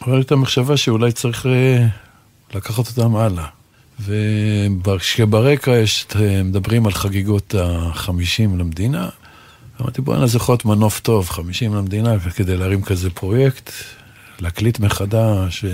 עורר 0.00 0.16
לי 0.16 0.22
את 0.22 0.32
המחשבה 0.32 0.76
שאולי 0.76 1.12
צריך 1.12 1.46
אה, 1.46 1.86
לקחת 2.54 2.88
אותם 2.88 3.16
הלאה. 3.16 3.46
וכשברקע 4.84 5.70
יש, 5.70 6.06
אה, 6.16 6.42
מדברים 6.42 6.86
על 6.86 6.92
חגיגות 6.92 7.54
החמישים 7.58 8.58
למדינה, 8.58 9.08
אמרתי, 9.82 10.02
בואנה, 10.02 10.26
זה 10.26 10.36
יכול 10.36 10.52
להיות 10.52 10.64
מנוף 10.64 11.00
טוב, 11.00 11.28
50 11.28 11.74
למדינה, 11.74 12.18
כדי 12.18 12.56
להרים 12.56 12.82
כזה 12.82 13.10
פרויקט, 13.10 13.70
להקליט 14.40 14.78
מחדש, 14.78 15.64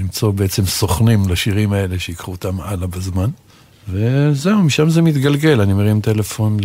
למצוא 0.00 0.30
בעצם 0.30 0.66
סוכנים 0.66 1.28
לשירים 1.28 1.72
האלה, 1.72 1.98
שיקחו 1.98 2.32
אותם 2.32 2.60
הלאה 2.60 2.86
בזמן. 2.86 3.30
וזהו, 3.88 4.62
משם 4.62 4.90
זה 4.90 5.02
מתגלגל, 5.02 5.60
אני 5.60 5.72
מרים 5.72 6.00
טלפון 6.00 6.56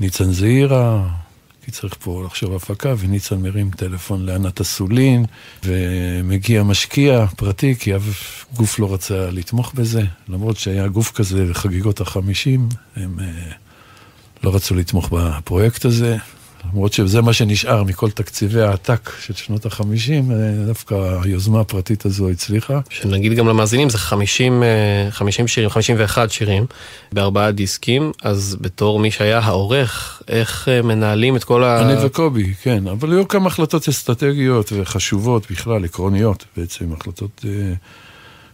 לניצן 0.00 0.32
זעירה, 0.32 1.08
כי 1.64 1.70
צריך 1.70 1.94
פה 2.00 2.22
לחשוב 2.26 2.54
הפקה, 2.54 2.94
וניצן 2.98 3.42
מרים 3.42 3.70
טלפון 3.70 4.26
לענת 4.26 4.60
אסולין, 4.60 5.24
ומגיע 5.64 6.62
משקיע 6.62 7.26
פרטי, 7.36 7.74
כי 7.78 7.96
אף 7.96 8.44
גוף 8.56 8.78
לא 8.78 8.94
רצה 8.94 9.30
לתמוך 9.30 9.72
בזה, 9.74 10.02
למרות 10.28 10.56
שהיה 10.56 10.88
גוף 10.88 11.12
כזה 11.12 11.44
לחגיגות 11.44 12.00
החמישים, 12.00 12.68
הם... 12.96 13.18
לא 14.44 14.54
רצו 14.54 14.74
לתמוך 14.74 15.08
בפרויקט 15.12 15.84
הזה, 15.84 16.16
למרות 16.72 16.92
שזה 16.92 17.22
מה 17.22 17.32
שנשאר 17.32 17.84
מכל 17.84 18.10
תקציבי 18.10 18.60
העתק 18.60 19.10
של 19.20 19.34
שנות 19.34 19.66
החמישים, 19.66 20.32
אה, 20.32 20.36
דווקא 20.66 20.94
היוזמה 21.22 21.60
הפרטית 21.60 22.06
הזו 22.06 22.30
הצליחה. 22.30 22.80
שנגיד 22.90 23.32
גם 23.32 23.48
למאזינים, 23.48 23.90
זה 23.90 23.98
50, 23.98 24.62
50 25.10 25.44
אה, 25.44 25.48
שירים, 25.48 25.70
51 25.70 26.30
שירים, 26.30 26.66
בארבעה 27.12 27.50
דיסקים, 27.50 28.12
אז 28.22 28.56
בתור 28.60 29.00
מי 29.00 29.10
שהיה 29.10 29.38
העורך, 29.38 30.22
איך 30.28 30.68
אה, 30.68 30.82
מנהלים 30.82 31.36
את 31.36 31.44
כל 31.44 31.64
ה... 31.64 31.82
אני 31.82 32.06
וקובי, 32.06 32.54
כן, 32.62 32.86
אבל 32.86 33.12
היו 33.12 33.28
כמה 33.28 33.46
החלטות 33.46 33.88
אסטרטגיות 33.88 34.72
וחשובות 34.72 35.50
בכלל, 35.50 35.84
עקרוניות 35.84 36.44
בעצם, 36.56 36.92
החלטות 36.92 37.44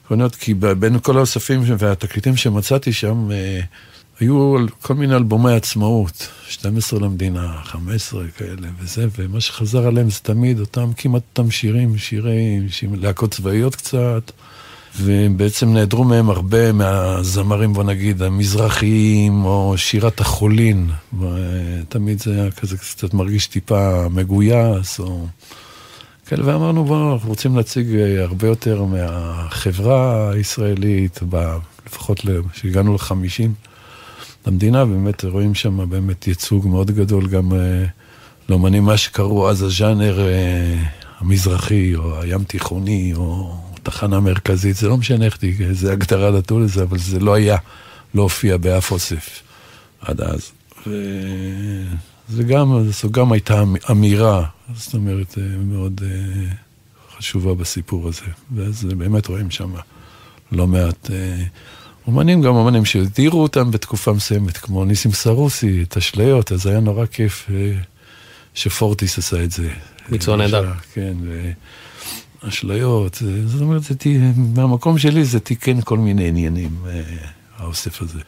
עקרוניות, 0.04 0.36
כי 0.36 0.54
בין 0.54 0.98
כל 0.98 1.16
האוספים 1.16 1.60
והתקליטים 1.78 2.36
שמצאתי 2.36 2.92
שם, 2.92 3.28
היו 4.20 4.56
כל 4.82 4.94
מיני 4.94 5.14
אלבומי 5.14 5.52
עצמאות, 5.52 6.28
12 6.48 7.00
למדינה, 7.00 7.52
15 7.64 8.24
כאלה 8.36 8.68
וזה, 8.80 9.06
ומה 9.18 9.40
שחזר 9.40 9.86
עליהם 9.86 10.10
זה 10.10 10.20
תמיד 10.22 10.60
אותם, 10.60 10.90
כמעט 10.96 11.22
אותם 11.30 11.50
שירים, 11.50 11.98
שירי, 11.98 12.60
שירי 12.68 12.96
להקות 12.96 13.30
צבאיות 13.30 13.76
קצת, 13.76 14.30
ובעצם 15.00 15.72
נעדרו 15.72 16.04
מהם 16.04 16.30
הרבה 16.30 16.72
מהזמרים, 16.72 17.72
בוא 17.72 17.84
נגיד, 17.84 18.22
המזרחיים, 18.22 19.44
או 19.44 19.74
שירת 19.76 20.20
החולין. 20.20 20.90
תמיד 21.88 22.20
זה 22.20 22.32
היה 22.32 22.50
כזה 22.50 22.76
קצת 22.76 23.14
מרגיש 23.14 23.46
טיפה 23.46 24.08
מגויס, 24.08 25.00
או... 25.00 25.26
כאלה, 26.26 26.46
ואמרנו, 26.46 26.84
בואו, 26.84 27.12
אנחנו 27.12 27.28
רוצים 27.28 27.56
להציג 27.56 27.86
הרבה 28.18 28.46
יותר 28.46 28.84
מהחברה 28.84 30.30
הישראלית, 30.30 31.20
לפחות 31.86 32.20
כשהגענו 32.52 32.94
לחמישים. 32.94 33.54
למדינה, 34.46 34.84
באמת 34.84 35.24
רואים 35.24 35.54
שם 35.54 35.90
באמת 35.90 36.26
ייצוג 36.26 36.68
מאוד 36.68 36.90
גדול, 36.90 37.26
גם 37.26 37.52
אה, 37.52 37.84
לאמנים, 38.48 38.84
מה 38.84 38.96
שקראו 38.96 39.50
אז 39.50 39.62
הז'אנר 39.62 40.28
אה, 40.28 40.82
המזרחי, 41.18 41.94
או 41.94 42.20
הים 42.22 42.44
תיכוני, 42.44 43.12
או 43.16 43.56
תחנה 43.82 44.20
מרכזית, 44.20 44.76
זה 44.76 44.88
לא 44.88 44.96
משנה 44.96 45.24
איך 45.24 45.36
תהיה, 45.36 45.68
איזה 45.68 45.92
הגדרה 45.92 46.30
נתנו 46.30 46.60
לזה, 46.60 46.82
אבל 46.82 46.98
זה 46.98 47.20
לא 47.20 47.34
היה, 47.34 47.56
לא 48.14 48.22
הופיע 48.22 48.56
באף 48.56 48.90
אוסף 48.92 49.42
עד 50.00 50.20
אז. 50.20 50.52
וזה 50.86 52.42
גם, 52.42 52.90
זו 52.90 53.10
גם 53.10 53.32
הייתה 53.32 53.62
אמירה, 53.90 54.44
זאת 54.74 54.94
אומרת, 54.94 55.38
אה, 55.38 55.56
מאוד 55.64 56.00
חשובה 57.16 57.54
בסיפור 57.54 58.08
הזה. 58.08 58.26
ואז 58.54 58.84
באמת 58.84 59.26
רואים 59.26 59.50
שם 59.50 59.72
לא 60.52 60.66
מעט... 60.66 61.10
אומנים, 62.06 62.42
גם 62.42 62.54
אומנים 62.56 62.84
שהדירו 62.84 63.42
אותם 63.42 63.70
בתקופה 63.70 64.12
מסוימת, 64.12 64.56
כמו 64.56 64.84
ניסים 64.84 65.12
סרוסי, 65.12 65.82
את 65.82 65.96
אשליות, 65.96 66.52
אז 66.52 66.66
היה 66.66 66.80
נורא 66.80 67.06
כיף 67.06 67.46
אה, 67.54 67.72
שפורטיס 68.54 69.18
עשה 69.18 69.44
את 69.44 69.50
זה. 69.50 69.68
ביצוע 70.08 70.36
נהדר. 70.36 70.72
כן, 70.94 71.14
ואשליות, 72.42 73.18
אה, 73.26 73.46
זאת 73.46 73.60
אומרת, 73.60 73.82
זה, 73.82 73.94
מהמקום 74.36 74.98
שלי 74.98 75.24
זה 75.24 75.40
תיקן 75.40 75.80
כל 75.80 75.98
מיני 75.98 76.28
עניינים, 76.28 76.70
אה, 76.86 77.02
האוסף 77.56 78.02
הזה. 78.02 78.18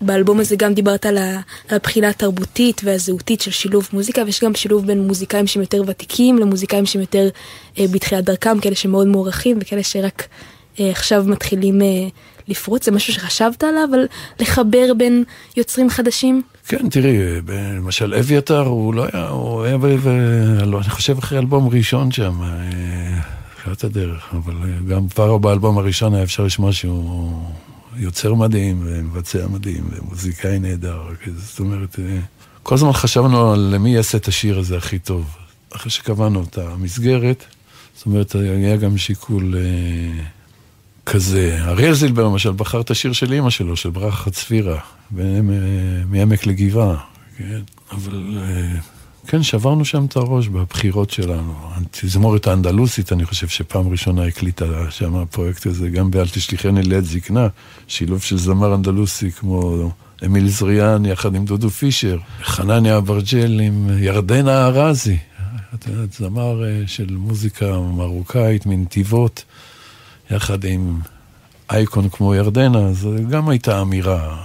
באלבום 0.00 0.40
הזה 0.40 0.56
גם 0.56 0.74
דיברת 0.74 1.06
על 1.06 1.18
הבחינה 1.70 2.08
התרבותית 2.08 2.80
והזהותית 2.84 3.40
של 3.40 3.50
שילוב 3.50 3.88
מוזיקה, 3.92 4.22
ויש 4.26 4.44
גם 4.44 4.54
שילוב 4.54 4.86
בין 4.86 5.06
מוזיקאים 5.06 5.46
שהם 5.46 5.62
יותר 5.62 5.82
ותיקים 5.86 6.38
למוזיקאים 6.38 6.86
שהם 6.86 7.00
יותר 7.00 7.28
בתחילת 7.78 8.24
דרכם, 8.24 8.60
כאלה 8.60 8.74
שמאוד 8.74 9.06
מוערכים 9.06 9.58
וכאלה 9.60 9.82
שרק 9.82 10.28
עכשיו 10.78 11.24
מתחילים 11.26 11.80
לפרוץ? 12.48 12.84
זה 12.84 12.90
משהו 12.90 13.12
שחשבת 13.12 13.64
עליו, 13.64 13.88
על 13.92 14.06
לחבר 14.40 14.94
בין 14.94 15.24
יוצרים 15.56 15.90
חדשים? 15.90 16.42
כן, 16.68 16.88
תראי, 16.88 17.18
למשל 17.76 18.14
אביתר, 18.14 18.60
הוא 18.60 18.94
לא 18.94 19.06
היה, 19.12 19.28
הוא 19.28 19.64
היה, 19.64 19.76
אני 20.80 20.90
חושב 20.90 21.18
אחרי 21.18 21.38
אלבום 21.38 21.68
ראשון 21.68 22.10
שם, 22.12 22.42
אה, 22.42 23.20
תחילת 23.56 23.84
הדרך, 23.84 24.34
אבל 24.34 24.54
גם 24.88 25.08
כבר 25.08 25.38
באלבום 25.38 25.78
הראשון 25.78 26.14
היה 26.14 26.22
אפשר 26.22 26.44
לשמוע 26.44 26.72
שהוא 26.72 27.42
יוצר 27.96 28.34
מדהים, 28.34 28.82
ומבצע 28.84 29.46
מדהים, 29.46 29.90
ומוזיקאי 29.90 30.58
נהדר, 30.58 31.02
זאת 31.36 31.60
אומרת, 31.60 31.98
אה, 31.98 32.18
כל 32.62 32.74
הזמן 32.74 32.92
חשבנו 32.92 33.52
על 33.52 33.60
למי 33.60 33.94
יעשה 33.94 34.18
את 34.18 34.28
השיר 34.28 34.58
הזה 34.58 34.76
הכי 34.76 34.98
טוב. 34.98 35.36
אחרי 35.74 35.90
שקבענו 35.90 36.42
את 36.42 36.58
המסגרת, 36.58 37.44
זאת 37.96 38.06
אומרת, 38.06 38.34
היה 38.34 38.76
גם 38.76 38.98
שיקול... 38.98 39.54
אה, 39.56 40.35
כזה. 41.06 41.58
אריאל 41.64 41.94
זילבר 41.94 42.24
למשל 42.24 42.52
בחר 42.52 42.80
את 42.80 42.90
השיר 42.90 43.12
של 43.12 43.32
אימא 43.32 43.50
שלו, 43.50 43.76
של 43.76 43.90
ברכה 43.90 44.30
צפירה, 44.30 44.78
מעמק 46.10 46.46
לגבעה, 46.46 46.96
כן? 47.38 47.60
אבל 47.92 48.38
אה, 48.38 48.78
כן, 49.26 49.42
שברנו 49.42 49.84
שם 49.84 50.04
את 50.04 50.16
הראש 50.16 50.48
בבחירות 50.48 51.10
שלנו. 51.10 51.54
התזמורת 51.74 52.46
האנדלוסית, 52.46 53.12
אני 53.12 53.24
חושב 53.24 53.48
שפעם 53.48 53.88
ראשונה 53.88 54.24
הקליטה 54.24 54.90
שם 54.90 55.16
הפרויקט 55.16 55.66
הזה, 55.66 55.88
גם 55.88 56.10
ב"אל 56.10 56.28
תשליכני 56.28 56.82
לעת 56.82 57.04
זקנה", 57.04 57.48
שילוב 57.88 58.22
של 58.22 58.38
זמר 58.38 58.74
אנדלוסי 58.74 59.30
כמו 59.30 59.90
אמיל 60.24 60.48
זריאן 60.48 61.04
יחד 61.04 61.34
עם 61.34 61.44
דודו 61.44 61.70
פישר, 61.70 62.18
חנניה 62.42 62.98
אברג'ל 62.98 63.60
עם 63.60 63.88
ירדנה 63.98 64.66
ארזי, 64.66 65.18
זמר 66.18 66.64
אה, 66.64 66.82
של 66.86 67.16
מוזיקה 67.16 67.78
מרוקאית 67.78 68.66
מנתיבות. 68.66 69.44
יחד 70.30 70.64
עם 70.64 71.00
אייקון 71.70 72.08
כמו 72.08 72.34
ירדנה, 72.34 72.92
זו 72.92 73.10
גם 73.30 73.48
הייתה 73.48 73.80
אמירה. 73.82 74.36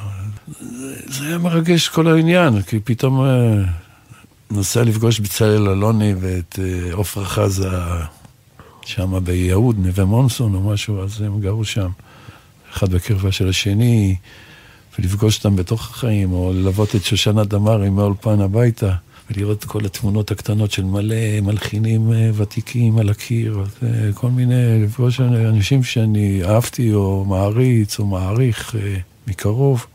זה, 1.06 1.28
היה 1.28 1.38
מרגש 1.38 1.88
כל 1.88 2.08
העניין, 2.08 2.62
כי 2.62 2.80
פתאום 2.80 3.22
אה, 3.26 3.63
נוסע 4.52 4.84
לפגוש 4.84 5.20
בצלאל 5.20 5.70
אלוני 5.70 6.13
ואת 6.20 6.60
אה, 6.60 6.94
עופרה 6.94 7.26
חזה 7.26 7.70
שם 8.86 9.24
ביהוד, 9.24 9.76
נווה 9.80 10.06
מונסון 10.06 10.56
או 10.56 10.62
משהו, 10.62 11.04
אז 11.04 11.22
הם 11.22 11.39
גרו 11.39 11.65
שם. 11.65 11.89
אחד 12.74 12.89
בקרבה 12.94 13.32
של 13.32 13.50
השני, 13.50 14.15
ולפגוש 15.00 15.38
אותם 15.38 15.56
בתוך 15.56 15.89
החיים, 15.89 16.32
או 16.32 16.54
ללוות 16.54 16.96
את 16.96 17.04
שושנה 17.04 17.44
דמארי 17.44 17.89
מהאולפן 17.89 18.41
הביתה, 18.41 18.94
ולראות 19.36 19.65
כל 19.65 19.86
התמונות 19.86 20.32
הקטנות 20.32 20.72
של 20.72 20.84
מלא 20.84 21.41
מלחינים 21.41 22.13
אה, 22.13 22.30
ותיקים 22.36 22.98
על 22.98 23.10
הקיר, 23.10 23.63
כל 24.13 24.30
מיני, 24.30 24.84
לפגוש 24.84 25.20
אנשים 25.22 25.84
שאני 25.84 26.44
אהבתי 26.44 26.94
או 26.94 27.26
מעריץ 27.26 28.00
או 28.00 28.06
מעריך 28.06 28.76
מקרוב. 29.28 29.86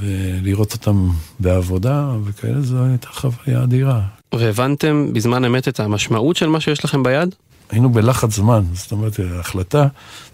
ולראות 0.00 0.72
אותם 0.72 1.08
בעבודה 1.40 2.10
וכאלה, 2.24 2.60
זו 2.60 2.84
הייתה 2.84 3.08
חוויה 3.08 3.62
אדירה. 3.62 4.00
והבנתם 4.34 5.12
בזמן 5.12 5.44
אמת 5.44 5.68
את 5.68 5.80
המשמעות 5.80 6.36
של 6.36 6.46
מה 6.46 6.60
שיש 6.60 6.84
לכם 6.84 7.02
ביד? 7.02 7.34
היינו 7.70 7.90
בלחץ 7.90 8.34
זמן, 8.34 8.64
זאת 8.72 8.92
אומרת, 8.92 9.20
ההחלטה, 9.36 9.86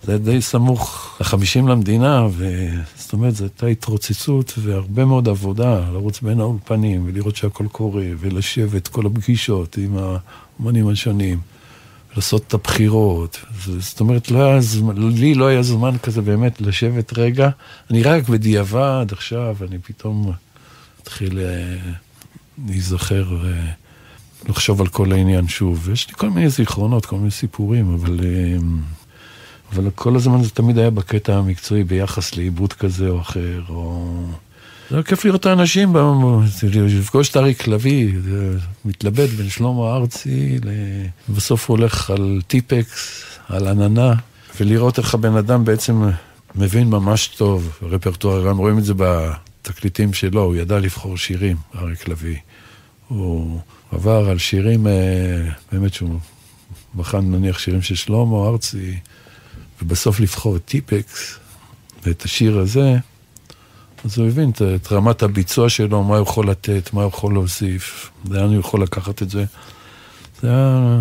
זה 0.03 0.19
די 0.19 0.43
סמוך 0.43 1.17
לחמישים 1.21 1.69
למדינה, 1.69 2.27
וזאת 2.27 3.13
אומרת, 3.13 3.35
זו 3.35 3.45
הייתה 3.45 3.67
התרוצצות 3.67 4.53
והרבה 4.59 5.05
מאוד 5.05 5.29
עבודה, 5.29 5.81
לרוץ 5.93 6.21
בין 6.21 6.41
האולפנים 6.41 7.03
ולראות 7.07 7.37
שהכל 7.37 7.67
קורה, 7.73 8.05
ולשבת 8.19 8.89
כל 8.89 9.07
הפגישות 9.07 9.79
עם 9.79 9.97
האמנים 9.99 10.89
השונים. 10.89 11.39
לעשות 12.17 12.45
את 12.49 12.55
הבחירות. 12.55 13.39
זאת 13.79 14.01
אומרת, 14.01 14.31
לא 14.31 14.45
היה 14.45 14.61
זמן, 14.61 14.95
לי 14.97 15.35
לא 15.35 15.47
היה 15.47 15.63
זמן 15.63 15.99
כזה 16.03 16.23
באמת 16.23 16.61
לשבת 16.61 17.19
רגע. 17.19 17.51
אני 17.91 18.03
רק 18.03 18.29
בדיעבד 18.29 19.07
עכשיו, 19.13 19.57
אני 19.69 19.79
פתאום 19.79 20.33
מתחיל 21.01 21.39
אה, 21.39 21.77
ולחשוב 24.45 24.81
על 24.81 24.87
כל 24.87 25.13
העניין 25.13 25.49
שוב. 25.49 25.89
יש 25.93 26.09
לי 26.09 26.15
כל 26.17 26.31
מיני 26.31 26.49
זיכרונות, 26.49 27.07
כל 27.07 27.17
מיני 27.17 27.31
סיפורים, 27.31 27.95
אבל, 27.95 28.21
אה, 28.25 28.57
אבל 29.73 29.91
כל 29.95 30.17
הזמן 30.17 30.43
זה 30.43 30.51
תמיד 30.51 30.79
היה 30.79 30.91
בקטע 30.91 31.37
המקצועי 31.37 31.85
ביחס 31.85 32.37
לעיבוד 32.37 32.73
כזה 32.73 33.09
או 33.09 33.21
אחר, 33.21 33.61
או... 33.69 34.09
זה 34.91 34.97
היה 34.97 35.03
כיף 35.03 35.25
לראות 35.25 35.41
את 35.41 35.47
האנשים, 35.47 35.97
לפגוש 36.73 37.31
את 37.31 37.37
אריק 37.37 37.67
לביא, 37.67 38.13
מתלבט 38.85 39.29
בין 39.29 39.49
שלמה 39.49 39.97
ארצי, 39.97 40.59
ובסוף 41.29 41.71
הוא 41.71 41.79
הולך 41.79 42.11
על 42.11 42.41
טיפקס, 42.47 43.25
על 43.49 43.69
עננה, 43.69 44.15
ולראות 44.61 44.99
איך 44.99 45.15
הבן 45.15 45.37
אדם 45.37 45.65
בעצם 45.65 46.03
מבין 46.55 46.91
ממש 46.91 47.27
טוב 47.27 47.79
רפרטואר, 47.83 48.49
גם 48.49 48.59
רואים 48.59 48.79
את 48.79 48.85
זה 48.85 48.95
בתקליטים 48.97 50.13
שלו, 50.13 50.43
הוא 50.43 50.55
ידע 50.57 50.79
לבחור 50.79 51.17
שירים, 51.17 51.57
אריק 51.79 52.09
לביא. 52.09 52.37
הוא 53.09 53.61
עבר 53.93 54.29
על 54.31 54.39
שירים, 54.39 54.87
אה, 54.87 54.93
באמת 55.73 55.95
שהוא 55.95 56.19
בחן 56.97 57.31
נניח 57.31 57.59
שירים 57.59 57.83
של 57.83 57.95
שלמה 57.95 58.49
ארצי, 58.49 58.99
ובסוף 59.83 60.21
לבחור 60.21 60.57
את 60.57 60.65
טיפקס 60.65 61.39
ואת 62.05 62.23
השיר 62.23 62.59
הזה. 62.59 62.97
אז 64.05 64.19
הוא 64.19 64.29
הבין 64.29 64.51
את, 64.51 64.63
את 64.63 64.93
רמת 64.93 65.23
הביצוע 65.23 65.69
שלו, 65.69 66.03
מה 66.03 66.17
הוא 66.17 66.23
יכול 66.23 66.51
לתת, 66.51 66.91
מה 66.93 67.03
הוא 67.03 67.09
יכול 67.09 67.33
להוסיף, 67.33 68.11
לאן 68.31 68.49
הוא 68.49 68.61
יכול 68.61 68.83
לקחת 68.83 69.23
את 69.23 69.31
זה. 69.31 69.45
זה 70.43 70.49
היה 70.49 71.01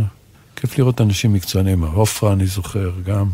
כיף 0.55 0.77
לראות 0.77 1.01
אנשים 1.01 1.33
מקצוענים, 1.33 1.83
עופרה 1.83 2.33
אני 2.33 2.45
זוכר 2.45 2.91
גם. 3.05 3.29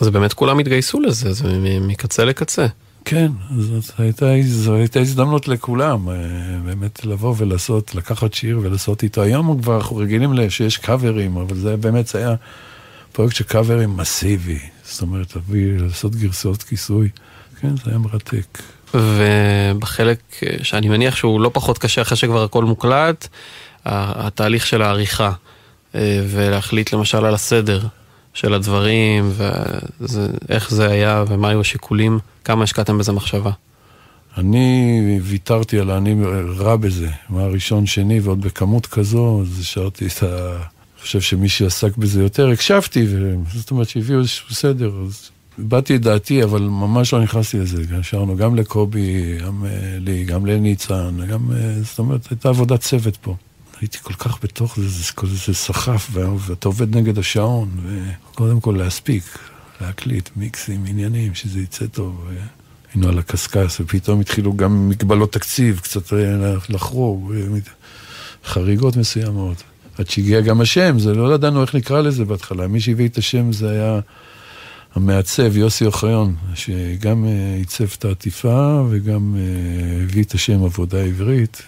אז 0.00 0.08
באמת 0.08 0.32
כולם 0.32 0.58
התגייסו 0.58 1.00
לזה, 1.00 1.32
זה 1.32 1.58
מקצה 1.80 2.24
לקצה. 2.24 2.66
כן, 3.04 3.32
זאת 3.58 3.84
הייתה, 3.98 4.26
זו 4.44 4.74
הייתה 4.74 5.00
הזדמנות 5.00 5.48
לכולם, 5.48 6.08
אה, 6.08 6.14
באמת 6.64 7.04
לבוא 7.04 7.34
ולעשות, 7.38 7.94
לקחת 7.94 8.34
שיר 8.34 8.60
ולעשות 8.62 9.02
איתו. 9.02 9.22
היום 9.22 9.62
כבר 9.62 9.76
אנחנו 9.76 9.96
רגילים 9.96 10.50
שיש 10.50 10.78
קאברים, 10.78 11.36
אבל 11.36 11.56
זה 11.56 11.76
באמת 11.76 12.14
היה 12.14 12.34
פרויקט 13.12 13.36
של 13.36 13.44
קאברים 13.44 13.96
מסיבי. 13.96 14.58
זאת 14.84 15.02
אומרת, 15.02 15.36
להביא, 15.36 15.78
לעשות 15.78 16.14
גרסאות 16.14 16.62
כיסוי. 16.62 17.08
כן, 17.60 17.76
זה 17.76 17.82
היה 17.90 17.98
מרתק. 17.98 18.62
ובחלק 18.94 20.18
שאני 20.62 20.88
מניח 20.88 21.16
שהוא 21.16 21.40
לא 21.40 21.50
פחות 21.52 21.78
קשה 21.78 22.02
אחרי 22.02 22.16
שכבר 22.16 22.44
הכל 22.44 22.64
מוקלט, 22.64 23.28
התהליך 23.84 24.66
של 24.66 24.82
העריכה, 24.82 25.32
אה, 25.94 26.24
ולהחליט 26.28 26.92
למשל 26.92 27.24
על 27.24 27.34
הסדר 27.34 27.86
של 28.34 28.54
הדברים, 28.54 29.30
ואיך 30.00 30.70
זה 30.70 30.86
היה 30.90 31.24
ומה 31.28 31.48
היו 31.48 31.60
השיקולים, 31.60 32.18
כמה 32.44 32.64
השקעתם 32.64 32.98
בזה 32.98 33.12
מחשבה. 33.12 33.50
אני 34.38 35.20
ויתרתי 35.22 35.78
על 35.78 35.90
אני 35.90 36.16
רע 36.58 36.76
בזה, 36.76 37.08
מה 37.28 37.46
ראשון, 37.46 37.86
שני, 37.86 38.20
ועוד 38.20 38.40
בכמות 38.40 38.86
כזו, 38.86 39.42
אז 39.42 39.60
השארתי 39.60 40.06
את 40.06 40.22
ה... 40.22 40.56
אני 41.02 41.06
חושב 41.06 41.20
שמי 41.20 41.48
שעסק 41.48 41.96
בזה 41.96 42.22
יותר, 42.22 42.48
הקשבתי, 42.48 43.06
זאת 43.54 43.70
אומרת 43.70 43.88
שהביאו 43.88 44.18
איזשהו 44.18 44.54
סדר, 44.54 44.92
אז 45.06 45.30
הבעתי 45.58 45.96
את 45.96 46.00
דעתי, 46.00 46.42
אבל 46.42 46.62
ממש 46.62 47.14
לא 47.14 47.22
נכנסתי 47.22 47.58
לזה. 47.58 47.82
שרנו 48.02 48.36
גם 48.36 48.56
לקובי, 48.56 49.38
גם 49.46 49.64
uh, 49.64 49.66
לי, 50.00 50.24
גם 50.24 50.46
לניצן, 50.46 51.16
גם, 51.28 51.40
uh, 51.50 51.54
זאת 51.84 51.98
אומרת, 51.98 52.30
הייתה 52.30 52.48
עבודת 52.48 52.80
צוות 52.80 53.16
פה. 53.16 53.36
הייתי 53.82 53.98
כל 54.02 54.14
כך 54.14 54.38
בתוך 54.42 54.76
זה, 54.76 54.88
זה, 54.88 55.04
זה, 55.22 55.36
זה 55.46 55.54
סחף, 55.54 56.10
ואתה 56.12 56.68
עובד 56.68 56.96
נגד 56.96 57.18
השעון, 57.18 57.70
וקודם 57.86 58.60
כל 58.60 58.74
להספיק, 58.78 59.38
להקליט 59.80 60.28
מיקסים, 60.36 60.84
עניינים, 60.86 61.34
שזה 61.34 61.60
יצא 61.60 61.86
טוב. 61.86 62.28
היינו 62.94 63.08
על 63.08 63.18
הקשקש, 63.18 63.80
ופתאום 63.80 64.20
התחילו 64.20 64.56
גם 64.56 64.88
מגבלות 64.88 65.32
תקציב, 65.32 65.80
קצת 65.82 66.12
אה, 66.12 66.54
לחרוג, 66.68 67.34
חריגות 68.44 68.96
מסוימות. 68.96 69.62
עד 69.98 70.10
שהגיע 70.10 70.40
גם 70.40 70.60
השם, 70.60 70.98
זה 70.98 71.14
לא 71.14 71.34
ידענו 71.34 71.62
איך 71.62 71.74
נקרא 71.74 72.00
לזה 72.00 72.24
בהתחלה. 72.24 72.66
מי 72.66 72.80
שהביא 72.80 73.08
את 73.08 73.18
השם 73.18 73.52
זה 73.52 73.70
היה 73.70 74.00
המעצב 74.94 75.56
יוסי 75.56 75.86
אוחיון, 75.86 76.34
שגם 76.54 77.24
אה, 77.24 77.54
עיצב 77.58 77.86
את 77.98 78.04
העטיפה 78.04 78.82
וגם 78.90 79.36
אה, 79.38 80.02
הביא 80.02 80.24
את 80.24 80.34
השם 80.34 80.64
עבודה 80.64 81.02
עברית. 81.02 81.62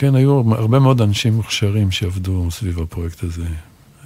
כן, 0.00 0.14
היו 0.14 0.42
הרבה 0.54 0.78
מאוד 0.78 1.00
אנשים 1.02 1.32
מוכשרים 1.32 1.90
שעבדו 1.90 2.50
סביב 2.50 2.80
הפרויקט 2.80 3.22
הזה. 3.22 3.44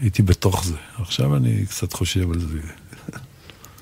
הייתי 0.00 0.22
בתוך 0.22 0.64
זה. 0.64 0.74
עכשיו 0.98 1.36
אני 1.36 1.66
קצת 1.66 1.92
חושב 1.92 2.32
על 2.32 2.40
זה. 2.40 2.58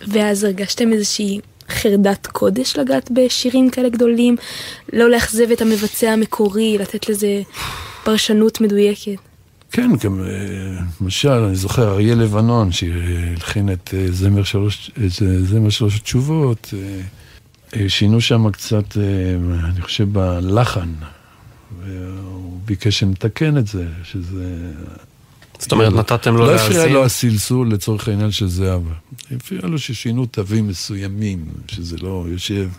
ואז 0.09 0.45
הרגשתם 0.45 0.93
איזושהי 0.93 1.41
חרדת 1.69 2.27
קודש 2.27 2.77
לגעת 2.77 3.11
בשירים 3.11 3.71
כאלה 3.71 3.89
גדולים? 3.89 4.37
לא 4.93 5.11
לאכזב 5.11 5.51
את 5.51 5.61
המבצע 5.63 6.11
המקורי, 6.11 6.79
לתת 6.79 7.09
לזה 7.09 7.43
פרשנות 8.05 8.61
מדויקת? 8.61 9.17
כן, 9.73 9.91
גם 10.05 10.21
אה, 10.21 10.27
למשל, 11.01 11.29
אני 11.29 11.57
זוכר 11.57 11.93
אריה 11.93 12.15
לבנון, 12.15 12.73
שהלחין 12.73 13.73
את 13.73 13.95
אה, 13.95 14.07
זמר 14.13 14.43
שלוש, 14.43 14.91
אה, 15.01 15.09
זמר 15.43 15.71
שלוש 15.71 15.97
התשובות, 15.97 16.75
שינו 17.89 18.21
שם 18.21 18.51
קצת, 18.51 18.97
אני 19.65 19.81
חושב, 19.81 20.13
בלחן, 20.13 20.89
והוא 21.79 22.61
ביקש 22.65 22.99
שנתקן 22.99 23.59
את 23.59 23.67
זה, 23.67 23.87
שזה... 24.05 24.73
זאת 25.59 25.73
אומרת, 25.73 25.93
נתתם 25.93 26.37
לו 26.37 26.47
להאזין? 26.47 26.73
לא 26.73 26.81
הפריע 26.81 26.95
לו 26.95 27.05
הסלסול 27.05 27.73
לצורך 27.73 28.09
העניין 28.09 28.31
של 28.31 28.49
זהבה. 28.49 28.95
הפריע 29.37 29.61
לו 29.63 29.79
ששינו 29.79 30.27
תווים 30.27 30.69
מסוימים, 30.69 31.45
שזה 31.69 31.97
לא 32.01 32.25
יושב 32.29 32.71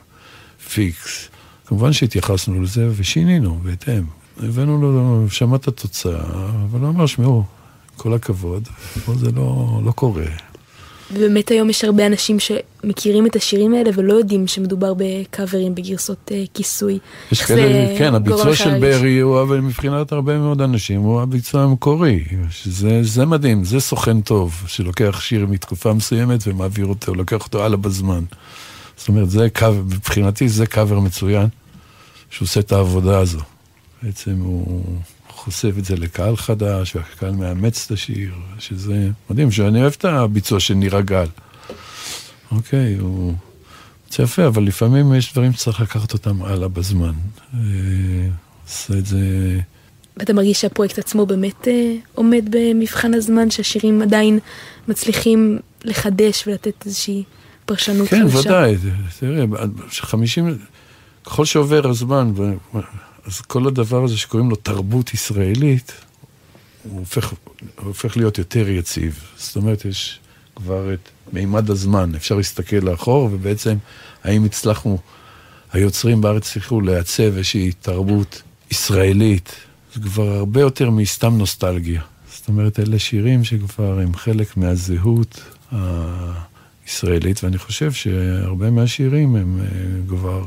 פיקס. 0.73 1.29
כמובן 1.65 1.93
שהתייחסנו 1.93 2.61
לזה 2.61 2.89
ושינינו 2.95 3.59
בהתאם. 3.63 4.03
הבאנו 4.37 4.81
לו, 4.81 5.29
שמע 5.29 5.55
את 5.55 5.67
התוצאה, 5.67 6.23
אבל 6.63 6.79
הוא 6.79 6.89
אמר, 6.89 7.05
שמעו, 7.05 7.43
כל 7.97 8.13
הכבוד, 8.13 8.67
פה 9.05 9.15
זה 9.15 9.31
לא, 9.31 9.81
לא 9.85 9.91
קורה. 9.91 10.25
ובאמת 11.13 11.51
היום 11.51 11.69
יש 11.69 11.83
הרבה 11.83 12.07
אנשים 12.07 12.37
שמכירים 12.39 13.25
את 13.25 13.35
השירים 13.35 13.73
האלה 13.73 13.89
ולא 13.95 14.13
יודעים 14.13 14.47
שמדובר 14.47 14.93
בקאברים, 14.97 15.75
בגרסות 15.75 16.31
uh, 16.31 16.49
כיסוי. 16.53 16.99
יש 17.31 17.41
כאלה, 17.41 17.97
כן, 17.97 18.15
הביצוע 18.15 18.55
של 18.55 18.79
ברי 18.79 19.19
הוא, 19.19 19.41
אבל 19.41 19.59
מבחינת 19.59 20.11
הרבה 20.11 20.37
מאוד 20.37 20.61
אנשים, 20.61 21.01
הוא 21.01 21.21
הביצוע 21.21 21.61
המקורי. 21.63 22.23
שזה 22.49 23.25
מדהים, 23.25 23.63
זה 23.63 23.79
סוכן 23.79 24.21
טוב, 24.21 24.63
שלוקח 24.67 25.21
שיר 25.21 25.45
מתקופה 25.45 25.93
מסוימת 25.93 26.39
ומעביר 26.47 26.85
אותו, 26.85 27.15
לוקח 27.15 27.45
אותו 27.45 27.65
הלאה 27.65 27.77
בזמן. 27.77 28.23
זאת 28.97 29.07
אומרת, 29.07 29.29
זה 29.29 29.47
קו, 29.49 29.67
מבחינתי 29.85 30.49
זה 30.49 30.65
קאבר 30.65 30.99
מצוין, 30.99 31.47
שהוא 32.29 32.45
עושה 32.45 32.59
את 32.59 32.71
העבודה 32.71 33.19
הזו. 33.19 33.39
בעצם 34.03 34.35
הוא 34.39 34.83
חושף 35.43 35.73
את 35.77 35.85
זה 35.85 35.95
לקהל 35.95 36.37
חדש, 36.37 36.95
והקהל 36.95 37.31
מאמץ 37.31 37.85
את 37.85 37.91
השיר, 37.91 38.33
שזה 38.59 39.09
מדהים, 39.29 39.51
שאני 39.51 39.81
אוהב 39.81 39.93
את 39.97 40.05
הביצוע 40.05 40.59
של 40.59 40.73
נירה 40.73 41.01
גל. 41.01 41.27
אוקיי, 42.51 42.95
הוא... 42.95 43.33
זה 44.11 44.23
יפה, 44.23 44.47
אבל 44.47 44.63
לפעמים 44.63 45.13
יש 45.13 45.33
דברים 45.33 45.53
שצריך 45.53 45.81
לקחת 45.81 46.13
אותם 46.13 46.43
הלאה 46.43 46.67
בזמן. 46.67 47.13
אה, 47.53 47.59
עושה 48.67 48.93
את 48.93 49.05
זה... 49.05 49.19
ואתה 50.17 50.33
מרגיש 50.33 50.61
שהפרויקט 50.61 50.99
עצמו 50.99 51.25
באמת 51.25 51.67
אה, 51.67 51.95
עומד 52.15 52.45
במבחן 52.49 53.13
הזמן, 53.13 53.51
שהשירים 53.51 54.01
עדיין 54.01 54.39
מצליחים 54.87 55.59
לחדש 55.83 56.47
ולתת 56.47 56.85
איזושהי 56.85 57.23
פרשנות 57.65 58.07
כן, 58.07 58.29
חדשה? 58.29 58.43
כן, 58.43 58.49
ודאי. 58.49 58.75
תראה, 59.19 59.45
חמישים... 59.91 60.57
ככל 61.25 61.45
שעובר 61.45 61.87
הזמן, 61.87 62.33
אז 63.25 63.41
כל 63.41 63.67
הדבר 63.67 64.03
הזה 64.03 64.17
שקוראים 64.17 64.49
לו 64.49 64.55
תרבות 64.55 65.13
ישראלית, 65.13 65.91
הוא 66.83 66.99
הופך, 66.99 67.29
הוא 67.29 67.37
הופך 67.87 68.17
להיות 68.17 68.37
יותר 68.37 68.69
יציב. 68.69 69.19
זאת 69.37 69.55
אומרת, 69.55 69.85
יש 69.85 70.19
כבר 70.55 70.93
את 70.93 71.09
מימד 71.33 71.69
הזמן, 71.69 72.15
אפשר 72.15 72.35
להסתכל 72.35 72.75
לאחור, 72.75 73.29
ובעצם 73.31 73.77
האם 74.23 74.45
הצלחנו, 74.45 74.97
היוצרים 75.73 76.21
בארץ 76.21 76.47
הצליחו 76.47 76.81
לעצב 76.81 77.23
איזושהי 77.23 77.71
תרבות 77.81 78.41
ישראלית, 78.71 79.55
זה 79.93 80.01
כבר 80.01 80.29
הרבה 80.29 80.61
יותר 80.61 80.89
מסתם 80.89 81.37
נוסטלגיה. 81.37 82.01
זאת 82.33 82.47
אומרת, 82.47 82.79
אלה 82.79 82.99
שירים 82.99 83.43
שכבר 83.43 83.99
הם 83.99 84.15
חלק 84.15 84.57
מהזהות 84.57 85.41
הישראלית, 86.85 87.43
ואני 87.43 87.57
חושב 87.57 87.91
שהרבה 87.91 88.71
מהשירים 88.71 89.35
הם 89.35 89.59
אה, 89.61 89.67
כבר... 90.07 90.43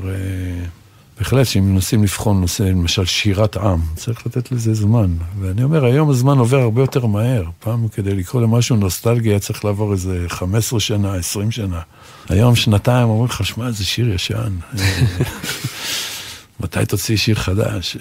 אה, 1.15 1.19
בהחלט, 1.19 1.45
שאם 1.45 1.73
מנסים 1.73 2.03
לבחון 2.03 2.41
נושא, 2.41 2.63
למשל 2.63 3.05
שירת 3.05 3.57
עם, 3.57 3.79
צריך 3.95 4.27
לתת 4.27 4.51
לזה 4.51 4.73
זמן. 4.73 5.15
ואני 5.39 5.63
אומר, 5.63 5.85
היום 5.85 6.09
הזמן 6.09 6.37
עובר 6.37 6.57
הרבה 6.57 6.81
יותר 6.81 7.05
מהר. 7.05 7.43
פעם 7.59 7.87
כדי 7.87 8.15
לקרוא 8.15 8.41
למשהו 8.41 8.75
נוסטלגי 8.75 9.29
היה 9.29 9.39
צריך 9.39 9.65
לעבור 9.65 9.91
איזה 9.91 10.25
15 10.27 10.79
שנה, 10.79 11.15
20 11.15 11.51
שנה. 11.51 11.81
היום 12.29 12.55
שנתיים 12.55 13.09
אומרים 13.09 13.29
לך, 13.29 13.45
שמע, 13.45 13.71
זה 13.71 13.85
שיר 13.85 14.13
ישן. 14.13 14.55
מתי 16.59 16.85
תוציא 16.87 17.17
שיר 17.17 17.35
חדש? 17.35 17.97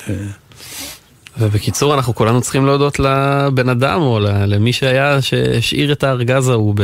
ובקיצור, 1.39 1.95
אנחנו 1.95 2.15
כולנו 2.15 2.41
צריכים 2.41 2.67
להודות 2.67 2.99
לבן 2.99 3.69
אדם, 3.69 4.01
או 4.01 4.19
למי 4.47 4.73
שהיה, 4.73 5.23
שהשאיר 5.23 5.93
את 5.93 6.05
הארגז 6.05 6.49
ההוא 6.49 6.75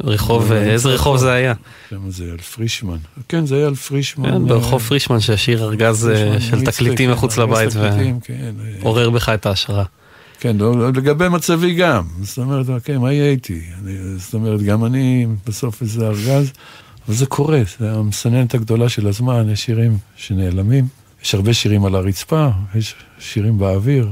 ברחוב, 0.00 0.52
איזה 0.52 0.88
רחוב 0.88 1.16
זה 1.16 1.32
היה? 1.32 1.54
זה 2.08 2.24
על 2.32 2.38
פרישמן. 2.38 2.96
כן, 3.28 3.46
זה 3.46 3.56
היה 3.56 3.66
על 3.66 3.74
פרישמן. 3.74 4.30
כן, 4.30 4.46
ברחוב 4.46 4.82
פרישמן 4.82 5.20
שהשאיר 5.20 5.64
ארגז 5.64 6.08
אה, 6.08 6.40
של 6.40 6.64
תקליטים 6.64 7.10
מחוץ 7.10 7.38
לבית, 7.38 7.68
ועורר 7.74 9.04
כן, 9.04 9.10
אה. 9.10 9.14
בך 9.14 9.28
את 9.28 9.46
ההשראה. 9.46 9.84
כן, 10.40 10.56
לגבי 10.94 11.28
מצבי 11.28 11.74
גם. 11.74 12.02
זאת 12.22 12.38
אומרת, 12.38 12.68
אוקיי, 12.68 12.98
מה 12.98 13.12
יהיה 13.12 13.30
איתי? 13.30 13.60
זאת 14.16 14.34
אומרת, 14.34 14.62
גם 14.62 14.84
אני 14.84 15.26
בסוף 15.46 15.82
איזה 15.82 16.06
ארגז, 16.06 16.52
אבל 17.06 17.16
זה 17.16 17.26
קורה, 17.26 17.60
זה 17.78 17.92
המסננת 17.92 18.54
הגדולה 18.54 18.88
של 18.88 19.06
הזמן, 19.06 19.50
יש 19.50 19.64
שירים 19.64 19.98
שנעלמים. 20.16 20.99
יש 21.22 21.34
הרבה 21.34 21.54
שירים 21.54 21.84
על 21.84 21.94
הרצפה, 21.94 22.48
יש 22.74 22.94
שירים 23.18 23.58
באוויר. 23.58 24.08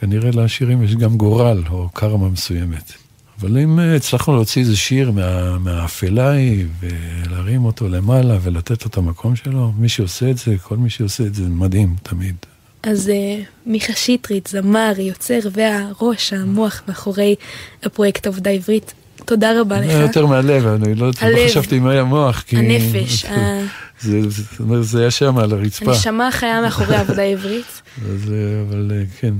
כנראה 0.00 0.30
לשירים 0.30 0.82
יש 0.82 0.94
גם 0.94 1.16
גורל 1.16 1.62
או 1.70 1.88
קרמה 1.92 2.28
מסוימת. 2.28 2.92
אבל 3.40 3.58
אם 3.58 3.80
אה, 3.80 3.96
הצלחנו 3.96 4.34
להוציא 4.34 4.62
איזה 4.62 4.76
שיר 4.76 5.10
מה, 5.10 5.58
מהאפלה 5.58 6.30
ההיא 6.30 6.66
ולהרים 6.80 7.64
אותו 7.64 7.88
למעלה 7.88 8.38
ולתת 8.42 8.84
לו 8.84 8.90
את 8.90 8.96
המקום 8.96 9.36
שלו, 9.36 9.72
מי 9.78 9.88
שעושה 9.88 10.30
את 10.30 10.38
זה, 10.38 10.56
כל 10.62 10.76
מי 10.76 10.90
שעושה 10.90 11.24
את 11.24 11.34
זה, 11.34 11.42
מדהים 11.48 11.94
תמיד. 12.02 12.36
אז 12.82 13.08
uh, 13.08 13.44
מיכה 13.66 13.92
שטרית, 13.92 14.46
זמר, 14.46 14.92
יוצר 14.98 15.38
והראש, 15.52 16.32
המוח 16.32 16.82
מאחורי 16.88 17.34
הפרויקט 17.82 18.26
עבודה 18.26 18.50
עברית, 18.50 18.94
תודה 19.26 19.60
רבה 19.60 19.80
לך. 19.80 19.92
יותר 20.00 20.26
מהלב, 20.26 20.66
אני 20.66 20.94
לא, 20.94 21.06
לא 21.06 21.48
חשבתי 21.48 21.78
מה 21.78 21.90
היה 21.90 22.04
מוח. 22.04 22.44
כי... 22.46 22.56
הנפש. 22.56 23.26
זה, 24.00 24.20
זה, 24.30 24.82
זה 24.82 25.00
היה 25.00 25.10
שם 25.10 25.38
על 25.38 25.52
הרצפה. 25.52 25.92
הנשמה 25.92 26.30
חיה 26.32 26.60
מאחורי 26.60 26.96
עבודה 26.96 27.22
עברית. 27.22 27.64
אז, 28.12 28.32
אבל 28.68 28.92
אה, 28.94 29.02
כן, 29.20 29.34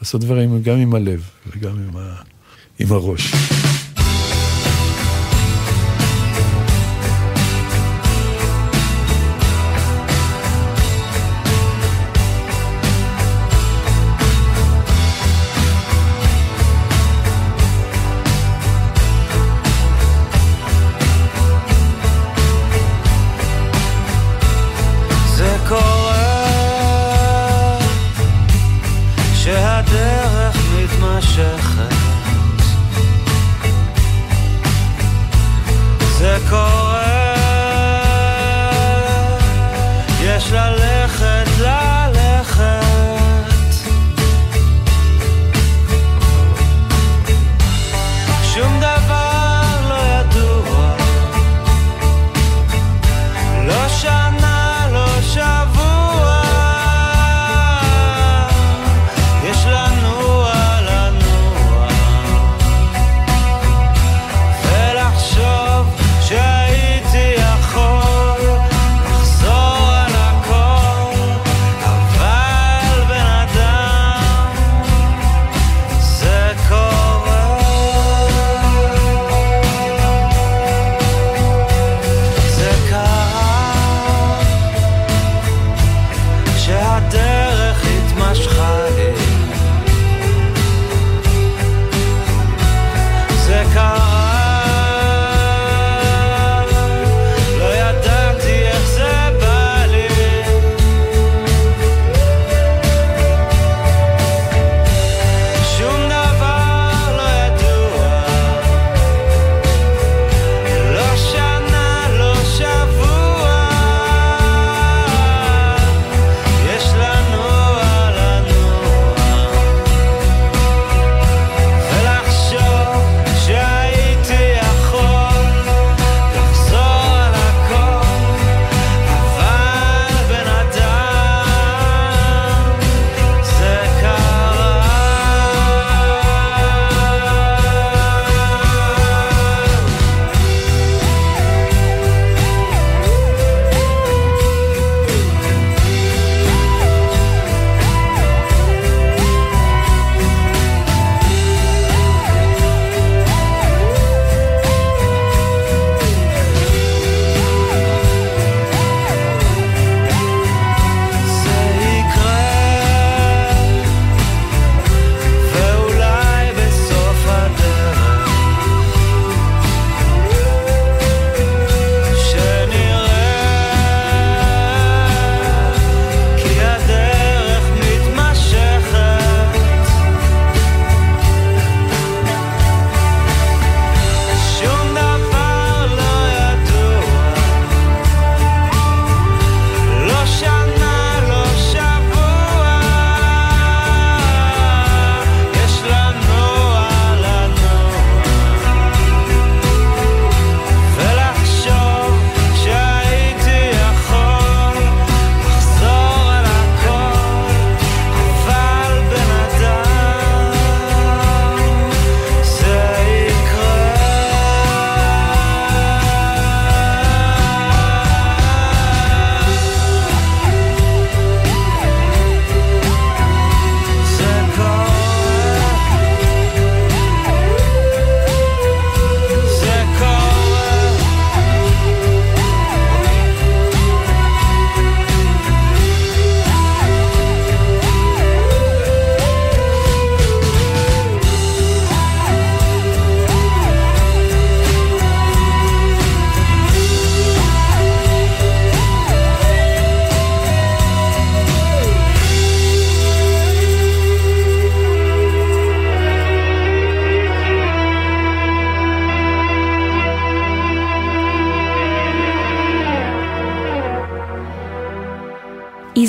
לעשות 0.00 0.20
דברים 0.20 0.62
גם 0.62 0.76
עם 0.76 0.94
הלב 0.94 1.22
וגם 1.46 1.70
עם, 1.70 1.96
ה, 1.96 2.14
עם 2.78 2.92
הראש. 2.92 3.32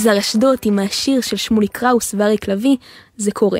יזהר 0.07 0.19
אשדות 0.19 0.65
עם 0.65 0.79
השיר 0.79 1.21
של 1.21 1.37
שמולי 1.37 1.67
קראוס 1.67 2.15
ואריק 2.17 2.47
לביא, 2.47 2.75
זה 3.17 3.31
קורה. 3.31 3.59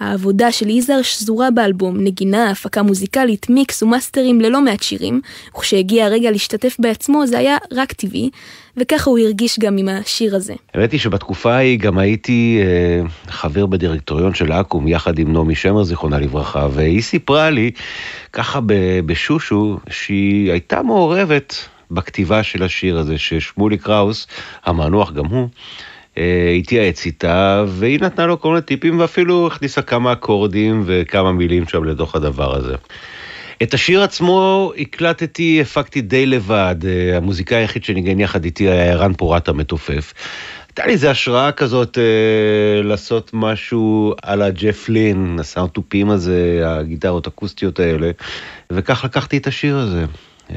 העבודה 0.00 0.52
של 0.52 0.70
יזהר 0.70 1.02
שזורה 1.02 1.50
באלבום, 1.50 2.04
נגינה, 2.04 2.50
הפקה 2.50 2.82
מוזיקלית, 2.82 3.50
מיקס 3.50 3.82
ומאסטרים 3.82 4.40
ללא 4.40 4.60
מעט 4.60 4.82
שירים, 4.82 5.20
וכשהגיע 5.56 6.06
הרגע 6.06 6.30
להשתתף 6.30 6.76
בעצמו 6.78 7.26
זה 7.26 7.38
היה 7.38 7.56
רק 7.72 7.92
טבעי, 7.92 8.30
וככה 8.76 9.10
הוא 9.10 9.18
הרגיש 9.18 9.58
גם 9.58 9.78
עם 9.78 9.88
השיר 9.88 10.36
הזה. 10.36 10.54
האמת 10.74 10.92
היא 10.92 11.00
שבתקופה 11.00 11.54
ההיא 11.54 11.78
גם 11.78 11.98
הייתי 11.98 12.60
אה, 12.62 13.08
חבר 13.28 13.66
בדירקטוריון 13.66 14.34
של 14.34 14.52
אקו"ם 14.52 14.88
יחד 14.88 15.18
עם 15.18 15.32
נעמי 15.32 15.54
שמר 15.54 15.82
זיכרונה 15.82 16.18
לברכה, 16.18 16.68
והיא 16.70 17.02
סיפרה 17.02 17.50
לי 17.50 17.70
ככה 18.32 18.60
בשושו 19.06 19.78
שהיא 19.90 20.52
הייתה 20.52 20.82
מעורבת 20.82 21.54
בכתיבה 21.90 22.42
של 22.42 22.62
השיר 22.62 22.98
הזה, 22.98 23.18
ששמולי 23.18 23.78
קראוס, 23.78 24.26
המנוח 24.64 25.12
גם 25.12 25.26
הוא, 25.26 25.48
אה, 26.18 26.54
התייעץ 26.58 27.06
איתה, 27.06 27.64
והיא 27.68 28.00
נתנה 28.00 28.26
לו 28.26 28.40
כל 28.40 28.48
מיני 28.48 28.62
טיפים 28.62 29.00
ואפילו 29.00 29.46
הכניסה 29.46 29.82
כמה 29.82 30.12
אקורדים 30.12 30.82
וכמה 30.86 31.32
מילים 31.32 31.68
שם 31.68 31.84
לתוך 31.84 32.14
הדבר 32.14 32.56
הזה. 32.56 32.74
את 33.62 33.74
השיר 33.74 34.02
עצמו 34.02 34.72
הקלטתי, 34.78 35.60
הפקתי 35.60 36.00
די 36.00 36.26
לבד, 36.26 36.76
אה, 36.84 37.16
המוזיקאי 37.16 37.58
היחיד 37.58 37.84
שניגן 37.84 38.20
יחד 38.20 38.44
איתי 38.44 38.68
היה 38.68 38.92
ערן 38.92 39.14
פורת 39.14 39.48
המתופף. 39.48 40.14
הייתה 40.68 40.86
לי 40.86 40.92
איזה 40.92 41.10
השראה 41.10 41.52
כזאת 41.52 41.98
אה, 41.98 42.82
לעשות 42.82 43.30
משהו 43.32 44.14
על 44.22 44.42
הג'ף 44.42 44.88
לין, 44.88 45.36
הסאונד 45.40 45.70
הזה, 46.10 46.62
הגיטרות 46.64 47.26
האקוסטיות 47.26 47.80
האלה, 47.80 48.10
וכך 48.72 49.04
לקחתי 49.04 49.36
את 49.36 49.46
השיר 49.46 49.76
הזה. 49.76 50.04
אה, 50.50 50.56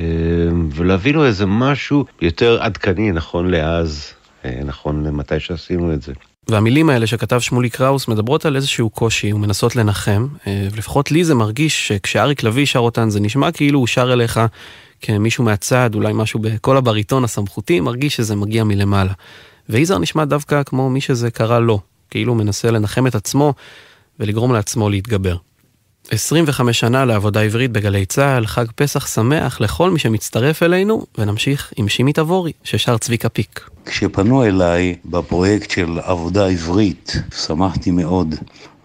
ולהביא 0.72 1.14
לו 1.14 1.26
איזה 1.26 1.46
משהו 1.46 2.06
יותר 2.22 2.62
עדכני, 2.62 3.12
נכון 3.12 3.52
לאז, 3.52 4.14
אה, 4.46 4.60
נכון 4.66 5.04
למתי 5.04 5.40
שעשינו 5.40 5.94
את 5.94 6.02
זה. 6.02 6.14
והמילים 6.48 6.90
האלה 6.90 7.08
שכתב 7.08 7.40
שמולי 7.40 7.70
קראוס 7.70 8.08
מדברות 8.08 8.46
על 8.46 8.56
איזשהו 8.56 8.90
קושי 8.90 9.34
ומנסות 9.34 9.76
לנחם, 9.76 10.28
אה, 10.48 10.68
ולפחות 10.72 11.12
לי 11.12 11.24
זה 11.24 11.36
מרגיש 11.36 11.88
שכשאריק 11.88 12.44
לביא 12.44 12.66
שר 12.66 12.80
אותן 12.80 13.10
זה 13.10 13.20
נשמע 13.20 13.52
כאילו 13.52 13.80
הוא 13.80 13.88
שר 13.88 14.14
אליך 14.14 14.40
כמישהו 15.02 15.44
מהצד, 15.44 15.96
אולי 15.96 16.14
משהו 16.16 16.40
בקול 16.40 16.78
הבריטון 16.78 17.24
הסמכותי, 17.24 17.80
מרגיש 17.80 18.16
שזה 18.16 18.36
מגיע 18.36 18.64
מלמעלה. 18.64 19.14
ויזהר 19.70 20.00
נשמע 20.00 20.26
דווקא 20.26 20.64
כמו 20.64 20.90
מי 20.90 21.02
שזה 21.02 21.32
קרה 21.32 21.60
לו, 21.60 21.80
כאילו 22.10 22.32
הוא 22.34 22.38
מנסה 22.38 22.72
לנחם 22.72 23.08
את 23.08 23.16
עצמו 23.16 23.54
ולגרום 24.20 24.54
לעצמו 24.54 24.90
להתגבר. 24.90 25.38
25 26.12 26.80
שנה 26.80 27.06
לעבודה 27.06 27.42
עברית 27.42 27.72
בגלי 27.72 28.06
צה"ל, 28.06 28.46
חג 28.46 28.66
פסח 28.76 29.08
שמח 29.08 29.62
לכל 29.62 29.92
מי 29.92 30.00
שמצטרף 30.00 30.64
אלינו, 30.64 31.06
ונמשיך 31.18 31.74
עם 31.76 31.90
שימי 31.90 32.14
תבורי, 32.14 32.52
ששר 32.64 32.98
צביקה 32.98 33.30
פיק. 33.30 33.70
כשפנו 33.86 34.46
אליי 34.46 34.96
בפרויקט 35.06 35.70
של 35.72 36.00
עבודה 36.04 36.48
עברית, 36.48 37.16
שמחתי 37.46 37.92
מאוד, 37.92 38.36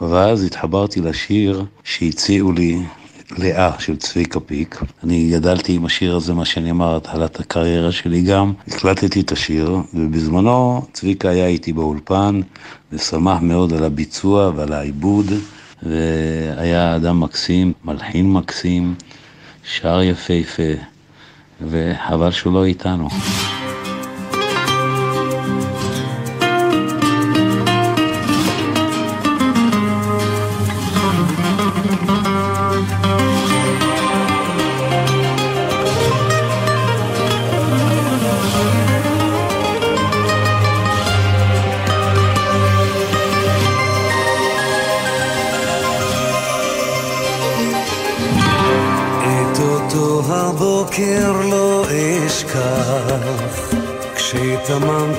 ואז 0.01 0.45
התחברתי 0.45 1.01
לשיר 1.01 1.65
שהציעו 1.85 2.53
לי 2.53 2.79
לאה 3.39 3.71
של 3.79 3.97
צביקה 3.97 4.41
פיק. 4.41 4.83
אני 5.05 5.31
גדלתי 5.33 5.73
עם 5.73 5.85
השיר 5.85 6.17
הזה, 6.17 6.35
מה 6.35 6.45
שאני 6.45 6.71
אמר, 6.71 6.97
התחלת 6.97 7.41
הקריירה 7.41 7.93
שלי 7.93 8.23
גם. 8.23 8.53
הקלטתי 8.69 9.21
את 9.21 9.33
השיר, 9.33 9.77
ובזמנו 9.95 10.87
צביקה 10.93 11.29
היה 11.29 11.47
איתי 11.47 11.73
באולפן, 11.73 12.41
ושמח 12.93 13.39
מאוד 13.43 13.73
על 13.73 13.85
הביצוע 13.85 14.53
ועל 14.57 14.73
העיבוד. 14.73 15.27
והיה 15.83 16.97
אדם 16.97 17.21
מקסים, 17.21 17.73
מלחין 17.85 18.33
מקסים, 18.33 18.95
שר 19.65 20.03
יפהפה, 20.03 20.73
וחבל 21.61 22.31
שהוא 22.31 22.53
לא 22.53 22.65
איתנו. 22.65 23.09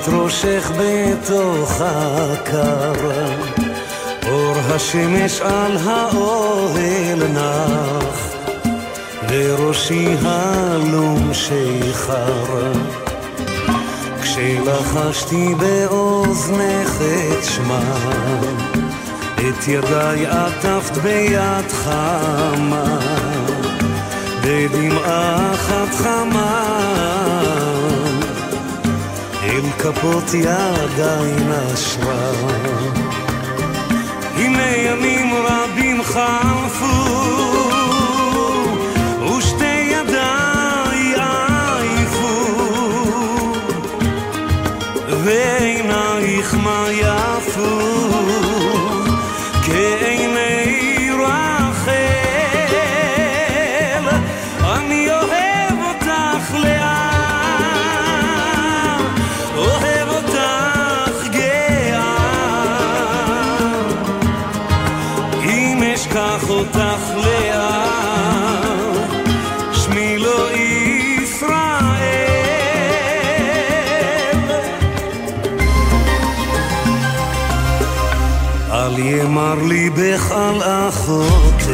חושך 0.02 0.70
בתוך 0.78 1.80
הקר, 1.80 2.92
אור 4.28 4.54
השמש 4.68 5.40
על 5.40 5.76
האוהל 5.84 7.22
נח, 7.34 8.34
וראשי 9.28 10.08
הלום 10.22 11.34
שיכר. 11.34 12.72
כשלחשתי 14.22 15.54
באוזנך 15.54 16.98
את 17.00 17.44
שמה, 17.44 17.96
את 19.34 19.68
ידיי 19.68 20.26
עטפת 20.26 20.96
ביד 20.96 21.72
חמה, 21.72 22.98
בדמעה 24.42 25.54
אחת 25.54 25.94
חמה. 25.94 27.79
אל 29.50 29.70
כפות 29.78 30.34
ידיי 30.34 31.32
נשרה. 31.48 32.32
הנה 34.36 34.76
ימים 34.76 35.34
רבים 35.34 36.02
חלפו, 36.02 36.94
ליבך 79.96 80.32
על 80.32 80.62
אחותך, 80.88 81.66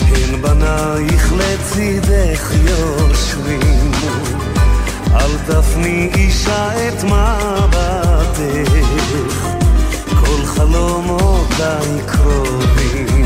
הן 0.00 0.42
בנייך 0.42 1.32
לצידך 1.32 2.50
יושבים, 2.64 3.90
אל 5.14 5.36
תפני 5.46 6.10
אישה 6.14 6.88
את 6.88 7.04
מבטך, 7.04 8.34
כל 10.20 10.44
חלומותיי 10.46 12.00
קרובים. 12.06 13.24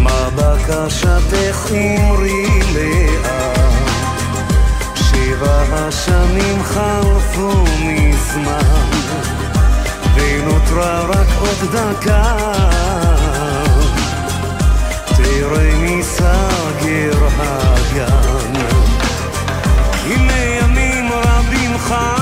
מה 0.00 0.28
בקשתך 0.36 1.72
אמרי 1.72 2.60
לאט, 2.74 3.58
שבע 4.94 5.64
השנים 5.70 6.62
חלפו 6.62 7.64
מזמן. 7.84 9.17
ונותרה 10.48 11.00
רק 11.04 11.26
עוד 11.40 11.70
דקה. 11.72 12.36
תראה 15.16 15.74
מסגר 15.80 17.28
הגן. 17.38 18.52
הנה 20.06 20.38
ימים 20.38 21.12
רבים 21.12 21.78
חלפו 21.78 22.17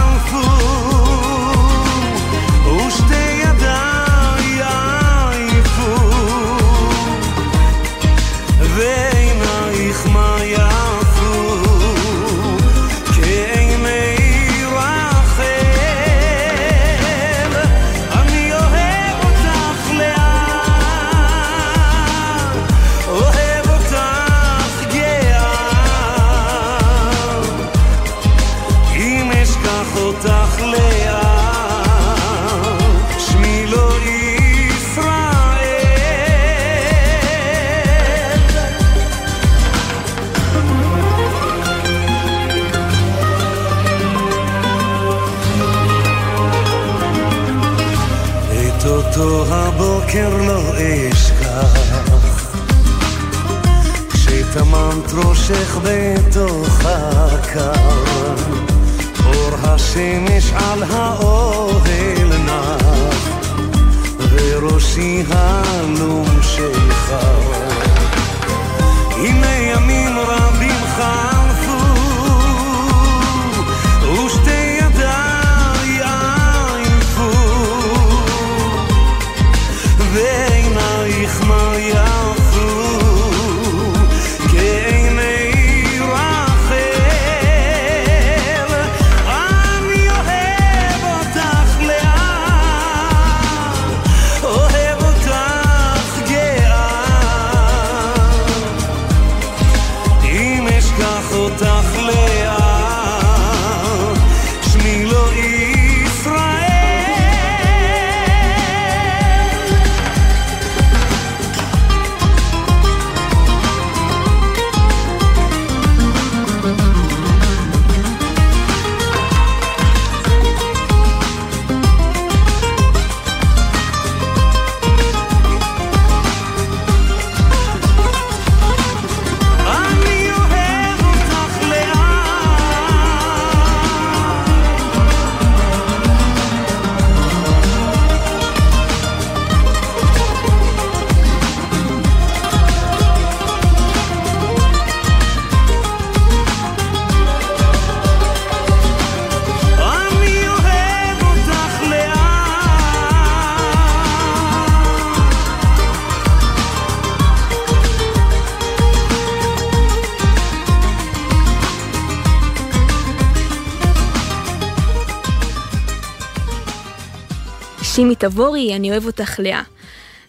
תבורי, 168.31 168.77
אני 168.77 168.91
אוהב 168.91 169.07
אותך 169.07 169.39
לאה. 169.39 169.63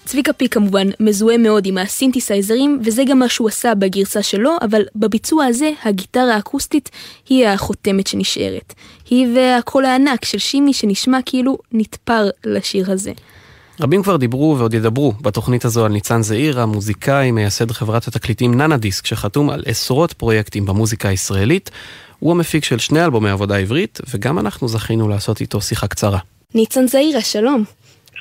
צביקה 0.06 0.34
פיק 0.34 0.54
כמובן 0.54 0.88
מזוהה 1.00 1.38
מאוד 1.38 1.66
עם 1.66 1.78
הסינתסייזרים, 1.78 2.82
וזה 2.86 3.04
גם 3.08 3.20
מה 3.20 3.30
שהוא 3.30 3.48
עשה 3.48 3.76
בגרסה 3.76 4.24
שלו, 4.24 4.52
אבל 4.62 4.82
בביצוע 4.96 5.46
הזה, 5.46 5.72
הגיטרה 5.84 6.36
האקוסטית 6.36 6.90
היא 7.30 7.48
החותמת 7.48 8.08
שנשארת. 8.08 8.74
היא 9.10 9.28
והקול 9.36 9.86
הענק 9.86 10.26
של 10.26 10.38
שימי 10.38 10.74
שנשמע 10.74 11.20
כאילו 11.26 11.58
נתפר 11.72 12.30
לשיר 12.46 12.92
הזה. 12.92 13.12
רבים 13.82 14.04
כבר 14.04 14.18
דיברו 14.18 14.56
ועוד 14.58 14.74
ידברו 14.74 15.14
בתוכנית 15.22 15.66
הזו 15.66 15.86
על 15.86 15.92
ניצן 15.92 16.22
זעיר, 16.22 16.60
המוזיקאי, 16.60 17.32
מייסד 17.32 17.72
חברת 17.72 18.08
התקליטים 18.08 18.54
ננה 18.54 18.78
דיסק, 18.78 19.06
שחתום 19.06 19.50
על 19.50 19.64
עשרות 19.66 20.14
פרויקטים 20.14 20.66
במוזיקה 20.66 21.10
הישראלית. 21.10 21.72
הוא 22.20 22.32
המפיק 22.32 22.64
של 22.64 22.80
שני 22.80 23.06
אלבומי 23.06 23.30
עבודה 23.30 23.58
עברית, 23.58 24.00
וגם 24.14 24.40
אנחנו 24.40 24.68
זכינו 24.68 25.08
לעשות 25.08 25.42
איתו 25.42 25.62
שיחה 25.62 25.88
קצרה. 25.88 26.20
ניצן 26.56 26.88
זעירה, 26.88 27.22
שלום. 27.22 27.64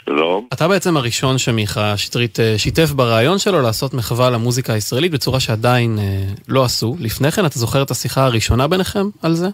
שלום. 0.07 0.47
אתה 0.53 0.69
בעצם 0.69 0.97
הראשון 0.97 1.39
שמיכה 1.39 1.97
שטרית 1.97 2.41
אה, 2.41 2.55
שיתף 2.59 2.91
ברעיון 2.91 3.39
שלו 3.39 3.63
לעשות 3.63 3.95
מחווה 3.95 4.31
למוזיקה 4.31 4.73
הישראלית 4.73 5.13
בצורה 5.13 5.41
שעדיין 5.41 5.99
אה, 5.99 6.05
לא 6.49 6.65
עשו. 6.65 6.97
לפני 7.01 7.33
כן, 7.33 7.47
אתה 7.47 7.59
זוכר 7.59 7.83
את 7.83 7.91
השיחה 7.91 8.25
הראשונה 8.25 8.69
ביניכם 8.69 9.07
על 9.23 9.35
זה? 9.35 9.49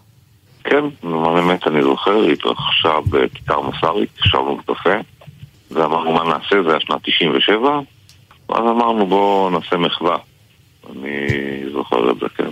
כן, 0.64 0.84
האמת 1.03 1.66
אני 1.66 1.82
זוכר, 1.82 2.20
היא 2.22 2.32
התרחשה 2.32 2.94
בכיכר 3.11 3.61
מסאריק, 3.61 4.11
ישבנו 4.26 4.57
בקפה, 4.57 4.94
ואמרנו 5.70 6.12
מה 6.12 6.24
נעשה, 6.24 6.62
זה 6.62 6.70
היה 6.70 6.80
שנת 6.80 7.00
97, 7.03 7.80
ואז 8.48 8.61
אמרנו 8.61 9.07
בואו 9.07 9.50
נעשה 9.50 9.76
מחווה. 9.76 10.16
אני 10.90 11.26
זוכר 11.72 12.11
את 12.11 12.16
זה, 12.20 12.26
כן. 12.36 12.50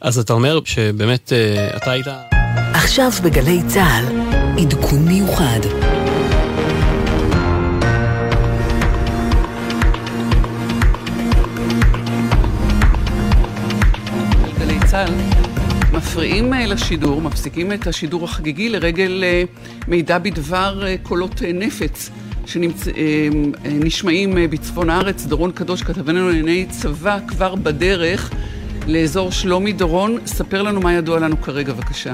אז 0.00 0.18
אתה 0.18 0.32
אומר 0.32 0.58
שבאמת 0.64 1.32
אה, 1.32 1.76
אתה 1.76 1.90
היית... 1.90 2.06
עכשיו 2.74 3.10
בגלי 3.24 3.58
צה"ל, 3.66 4.04
עדכון 4.62 4.98
מיוחד. 5.08 5.97
צה"ל 14.90 15.12
מפריעים 15.96 16.54
אה, 16.54 16.66
לשידור, 16.66 17.20
מפסיקים 17.20 17.72
את 17.72 17.86
השידור 17.86 18.24
החגיגי 18.24 18.68
לרגל 18.68 19.24
אה, 19.24 19.42
מידע 19.88 20.18
בדבר 20.18 20.86
אה, 20.86 20.94
קולות 21.02 21.42
נפץ 21.54 22.10
שנשמעים 22.46 24.34
בצפון 24.50 24.90
הארץ. 24.90 25.26
דורון 25.26 25.52
קדוש, 25.52 25.82
כתבנו 25.82 26.28
לענייני 26.28 26.66
צבא, 26.70 27.18
כבר 27.28 27.54
בדרך 27.54 28.30
לאזור 28.86 29.30
שלומי. 29.30 29.72
דורון, 29.72 30.26
ספר 30.26 30.62
לנו 30.62 30.80
מה 30.80 30.92
ידוע 30.92 31.20
לנו 31.20 31.36
כרגע, 31.36 31.72
בבקשה. 31.72 32.12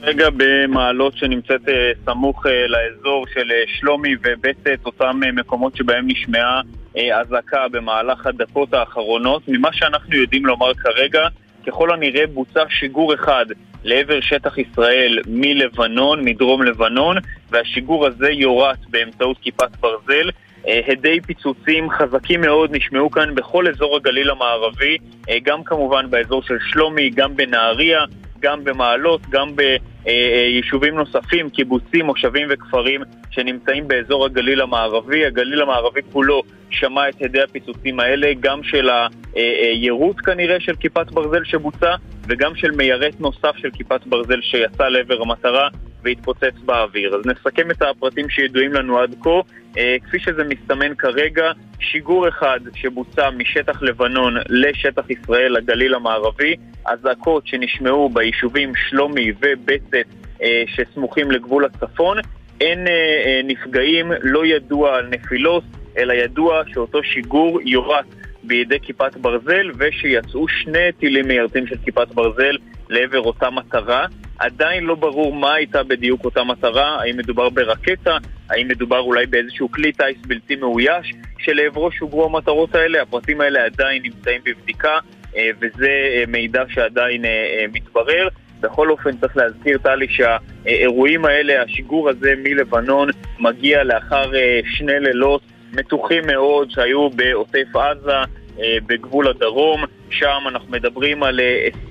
כרגע 0.00 0.28
במעלות 0.36 1.16
שנמצאת 1.16 1.68
סמוך 2.04 2.46
לאזור 2.46 3.26
של 3.34 3.50
שלומי 3.66 4.14
ובצת, 4.14 4.86
אותם 4.86 5.20
מקומות 5.36 5.76
שבהם 5.76 6.04
נשמעה 6.06 6.60
אזעקה 6.96 7.68
במהלך 7.68 8.26
הדקות 8.26 8.74
האחרונות. 8.74 9.42
ממה 9.48 9.68
שאנחנו 9.72 10.16
יודעים 10.16 10.46
לומר 10.46 10.74
כרגע, 10.74 11.28
ככל 11.66 11.92
הנראה 11.92 12.26
בוצע 12.26 12.64
שיגור 12.68 13.14
אחד 13.14 13.46
לעבר 13.84 14.20
שטח 14.20 14.58
ישראל 14.58 15.18
מלבנון, 15.26 16.24
מדרום 16.24 16.62
לבנון, 16.62 17.16
והשיגור 17.50 18.06
הזה 18.06 18.30
יורט 18.30 18.78
באמצעות 18.88 19.38
כיפת 19.38 19.76
ברזל. 19.80 20.30
אה, 20.68 20.80
הדי 20.86 21.20
פיצוצים 21.20 21.90
חזקים 21.90 22.40
מאוד 22.40 22.76
נשמעו 22.76 23.10
כאן 23.10 23.34
בכל 23.34 23.68
אזור 23.68 23.96
הגליל 23.96 24.30
המערבי, 24.30 24.96
אה, 25.28 25.36
גם 25.42 25.64
כמובן 25.64 26.10
באזור 26.10 26.42
של 26.42 26.56
שלומי, 26.70 27.10
גם 27.10 27.36
בנהריה, 27.36 28.04
גם 28.40 28.64
במעלות, 28.64 29.20
גם 29.30 29.48
ביישובים 29.56 30.94
נוספים, 30.94 31.50
קיבוצים, 31.50 32.06
מושבים 32.06 32.48
וכפרים 32.50 33.00
שנמצאים 33.30 33.88
באזור 33.88 34.24
הגליל 34.24 34.60
המערבי. 34.60 35.26
הגליל 35.26 35.62
המערבי 35.62 36.00
כולו 36.12 36.42
שמע 36.70 37.08
את 37.08 37.22
הדי 37.22 37.42
הפיצוצים 37.42 38.00
האלה, 38.00 38.32
גם 38.40 38.62
של 38.62 38.88
היירוט 39.34 40.16
כנראה 40.24 40.60
של 40.60 40.76
כיפת 40.76 41.10
ברזל 41.10 41.44
שבוצע, 41.44 41.94
וגם 42.28 42.54
של 42.54 42.70
מיירט 42.70 43.20
נוסף 43.20 43.56
של 43.56 43.70
כיפת 43.70 44.06
ברזל 44.06 44.40
שיצא 44.40 44.88
לעבר 44.88 45.22
המטרה 45.22 45.68
והתפוצץ 46.02 46.58
באוויר. 46.64 47.14
אז 47.14 47.26
נסכם 47.26 47.70
את 47.70 47.82
הפרטים 47.82 48.28
שידועים 48.28 48.72
לנו 48.72 48.98
עד 48.98 49.14
כה. 49.20 49.40
אה, 49.78 49.96
כפי 50.04 50.18
שזה 50.18 50.44
מסתמן 50.44 50.94
כרגע, 50.94 51.52
שיגור 51.80 52.28
אחד 52.28 52.60
שבוצע 52.74 53.30
משטח 53.30 53.82
לבנון 53.82 54.34
לשטח 54.48 55.10
ישראל, 55.10 55.56
הגליל 55.56 55.94
המערבי, 55.94 56.56
אזעקות 56.86 57.46
שנשמעו 57.46 58.08
ביישובים 58.08 58.72
שלומי 58.76 59.32
ובצת 59.40 60.08
אה, 60.42 60.62
שסמוכים 60.66 61.30
לגבול 61.30 61.64
הצפון. 61.64 62.16
אין 62.60 62.86
אה, 62.86 63.40
נפגעים, 63.44 64.12
לא 64.22 64.46
ידוע 64.46 64.96
על 64.96 65.06
נפילות, 65.06 65.64
אלא 65.98 66.12
ידוע 66.12 66.62
שאותו 66.66 67.02
שיגור 67.02 67.60
יורט 67.64 68.06
בידי 68.44 68.80
כיפת 68.82 69.16
ברזל 69.16 69.70
ושיצאו 69.78 70.48
שני 70.48 70.92
טילים 70.98 71.28
מיירטים 71.28 71.66
של 71.66 71.76
כיפת 71.84 72.08
ברזל 72.08 72.56
לעבר 72.88 73.20
אותה 73.20 73.50
מטרה. 73.50 74.06
עדיין 74.38 74.84
לא 74.84 74.94
ברור 74.94 75.34
מה 75.34 75.54
הייתה 75.54 75.82
בדיוק 75.82 76.24
אותה 76.24 76.44
מטרה, 76.44 77.00
האם 77.00 77.16
מדובר 77.16 77.48
ברקטה, 77.48 78.16
האם 78.50 78.68
מדובר 78.68 78.98
אולי 78.98 79.26
באיזשהו 79.26 79.70
כלי 79.70 79.92
טיס 79.92 80.16
בלתי 80.26 80.56
מאויש 80.56 81.12
שלעברו 81.38 81.92
שוגרו 81.92 82.24
המטרות 82.24 82.74
האלה, 82.74 83.02
הפרטים 83.02 83.40
האלה 83.40 83.64
עדיין 83.64 84.02
נמצאים 84.02 84.40
בבדיקה 84.44 84.98
אה, 85.36 85.50
וזה 85.60 85.88
אה, 85.88 86.24
מידע 86.28 86.62
שעדיין 86.68 87.24
אה, 87.24 87.64
מתברר. 87.72 88.28
בכל 88.60 88.90
אופן 88.90 89.16
צריך 89.16 89.36
להזכיר, 89.36 89.78
טלי, 89.78 90.06
שהאירועים 90.08 91.24
האלה, 91.24 91.62
השיגור 91.62 92.08
הזה 92.08 92.34
מלבנון, 92.42 93.08
מגיע 93.38 93.84
לאחר 93.84 94.32
שני 94.64 95.00
לילות 95.00 95.42
מתוחים 95.72 96.26
מאוד 96.26 96.70
שהיו 96.70 97.10
בעוטף 97.10 97.76
עזה, 97.76 98.18
אה, 98.60 98.76
בגבול 98.86 99.28
הדרום. 99.28 99.84
שם 100.10 100.40
אנחנו 100.48 100.72
מדברים 100.72 101.22
על 101.22 101.40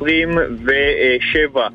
27 0.02 1.68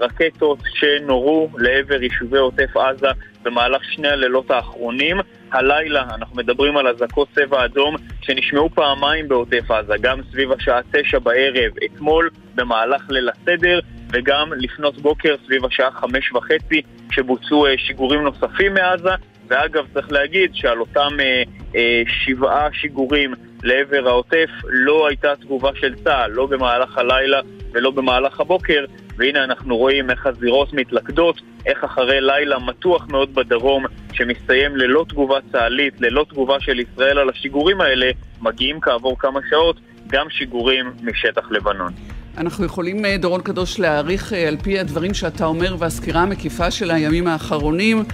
רקטות 0.00 0.58
שנורו 0.74 1.48
לעבר 1.58 2.02
יישובי 2.02 2.38
עוטף 2.38 2.76
עזה 2.76 3.08
במהלך 3.42 3.84
שני 3.84 4.08
הלילות 4.08 4.50
האחרונים. 4.50 5.16
הלילה 5.52 6.04
אנחנו 6.14 6.36
מדברים 6.36 6.76
על 6.76 6.88
אזעקות 6.88 7.28
צבע 7.34 7.64
אדום 7.64 7.96
שנשמעו 8.22 8.70
פעמיים 8.70 9.28
בעוטף 9.28 9.70
עזה, 9.70 9.94
גם 10.00 10.20
סביב 10.30 10.52
השעה 10.52 10.80
תשע 10.92 11.18
בערב 11.18 11.72
אתמול 11.84 12.30
במהלך 12.54 13.10
ליל 13.10 13.28
הסדר 13.28 13.80
וגם 14.12 14.52
לפנות 14.56 14.98
בוקר 14.98 15.34
סביב 15.46 15.64
השעה 15.64 15.90
חמש 15.90 16.32
וחצי 16.32 16.82
שבוצעו 17.10 17.66
אה, 17.66 17.78
שיגורים 17.78 18.20
נוספים 18.20 18.74
מעזה 18.74 19.10
ואגב 19.48 19.84
צריך 19.94 20.12
להגיד 20.12 20.50
שעל 20.54 20.80
אותם 20.80 21.10
אה, 21.20 21.42
אה, 21.76 22.02
שבעה 22.06 22.68
שיגורים 22.72 23.34
לעבר 23.62 24.08
העוטף 24.08 24.50
לא 24.64 25.08
הייתה 25.08 25.36
תגובה 25.40 25.70
של 25.80 25.94
צה"ל, 26.04 26.30
לא 26.30 26.46
במהלך 26.46 26.98
הלילה 26.98 27.40
ולא 27.72 27.90
במהלך 27.90 28.40
הבוקר 28.40 28.84
והנה 29.16 29.44
אנחנו 29.44 29.76
רואים 29.76 30.10
איך 30.10 30.26
הזירות 30.26 30.72
מתלכדות, 30.72 31.40
איך 31.66 31.84
אחרי 31.84 32.20
לילה 32.20 32.58
מתוח 32.58 33.06
מאוד 33.08 33.34
בדרום, 33.34 33.84
שמסתיים 34.12 34.76
ללא 34.76 35.04
תגובה 35.08 35.38
צה"לית, 35.52 36.00
ללא 36.00 36.26
תגובה 36.28 36.60
של 36.60 36.80
ישראל 36.80 37.18
על 37.18 37.30
השיגורים 37.30 37.80
האלה, 37.80 38.10
מגיעים 38.40 38.80
כעבור 38.80 39.18
כמה 39.18 39.40
שעות 39.50 39.76
גם 40.06 40.30
שיגורים 40.30 40.92
משטח 41.02 41.50
לבנון. 41.50 41.92
אנחנו 42.38 42.64
יכולים, 42.64 43.04
אה, 43.04 43.16
דורון 43.18 43.40
קדוש, 43.40 43.78
להעריך 43.78 44.32
אה, 44.32 44.48
על 44.48 44.56
פי 44.56 44.78
הדברים 44.78 45.14
שאתה 45.14 45.46
אומר 45.46 45.76
והסקירה 45.78 46.22
המקיפה 46.22 46.70
של 46.70 46.90
הימים 46.90 47.26
האחרונים, 47.26 48.04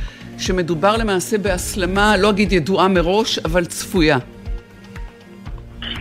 שמדובר 0.43 0.97
למעשה 0.97 1.39
בהסלמה, 1.39 2.17
לא 2.17 2.31
אגיד 2.31 2.53
ידועה 2.53 2.89
מראש, 2.89 3.39
אבל 3.39 3.65
צפויה. 3.65 4.19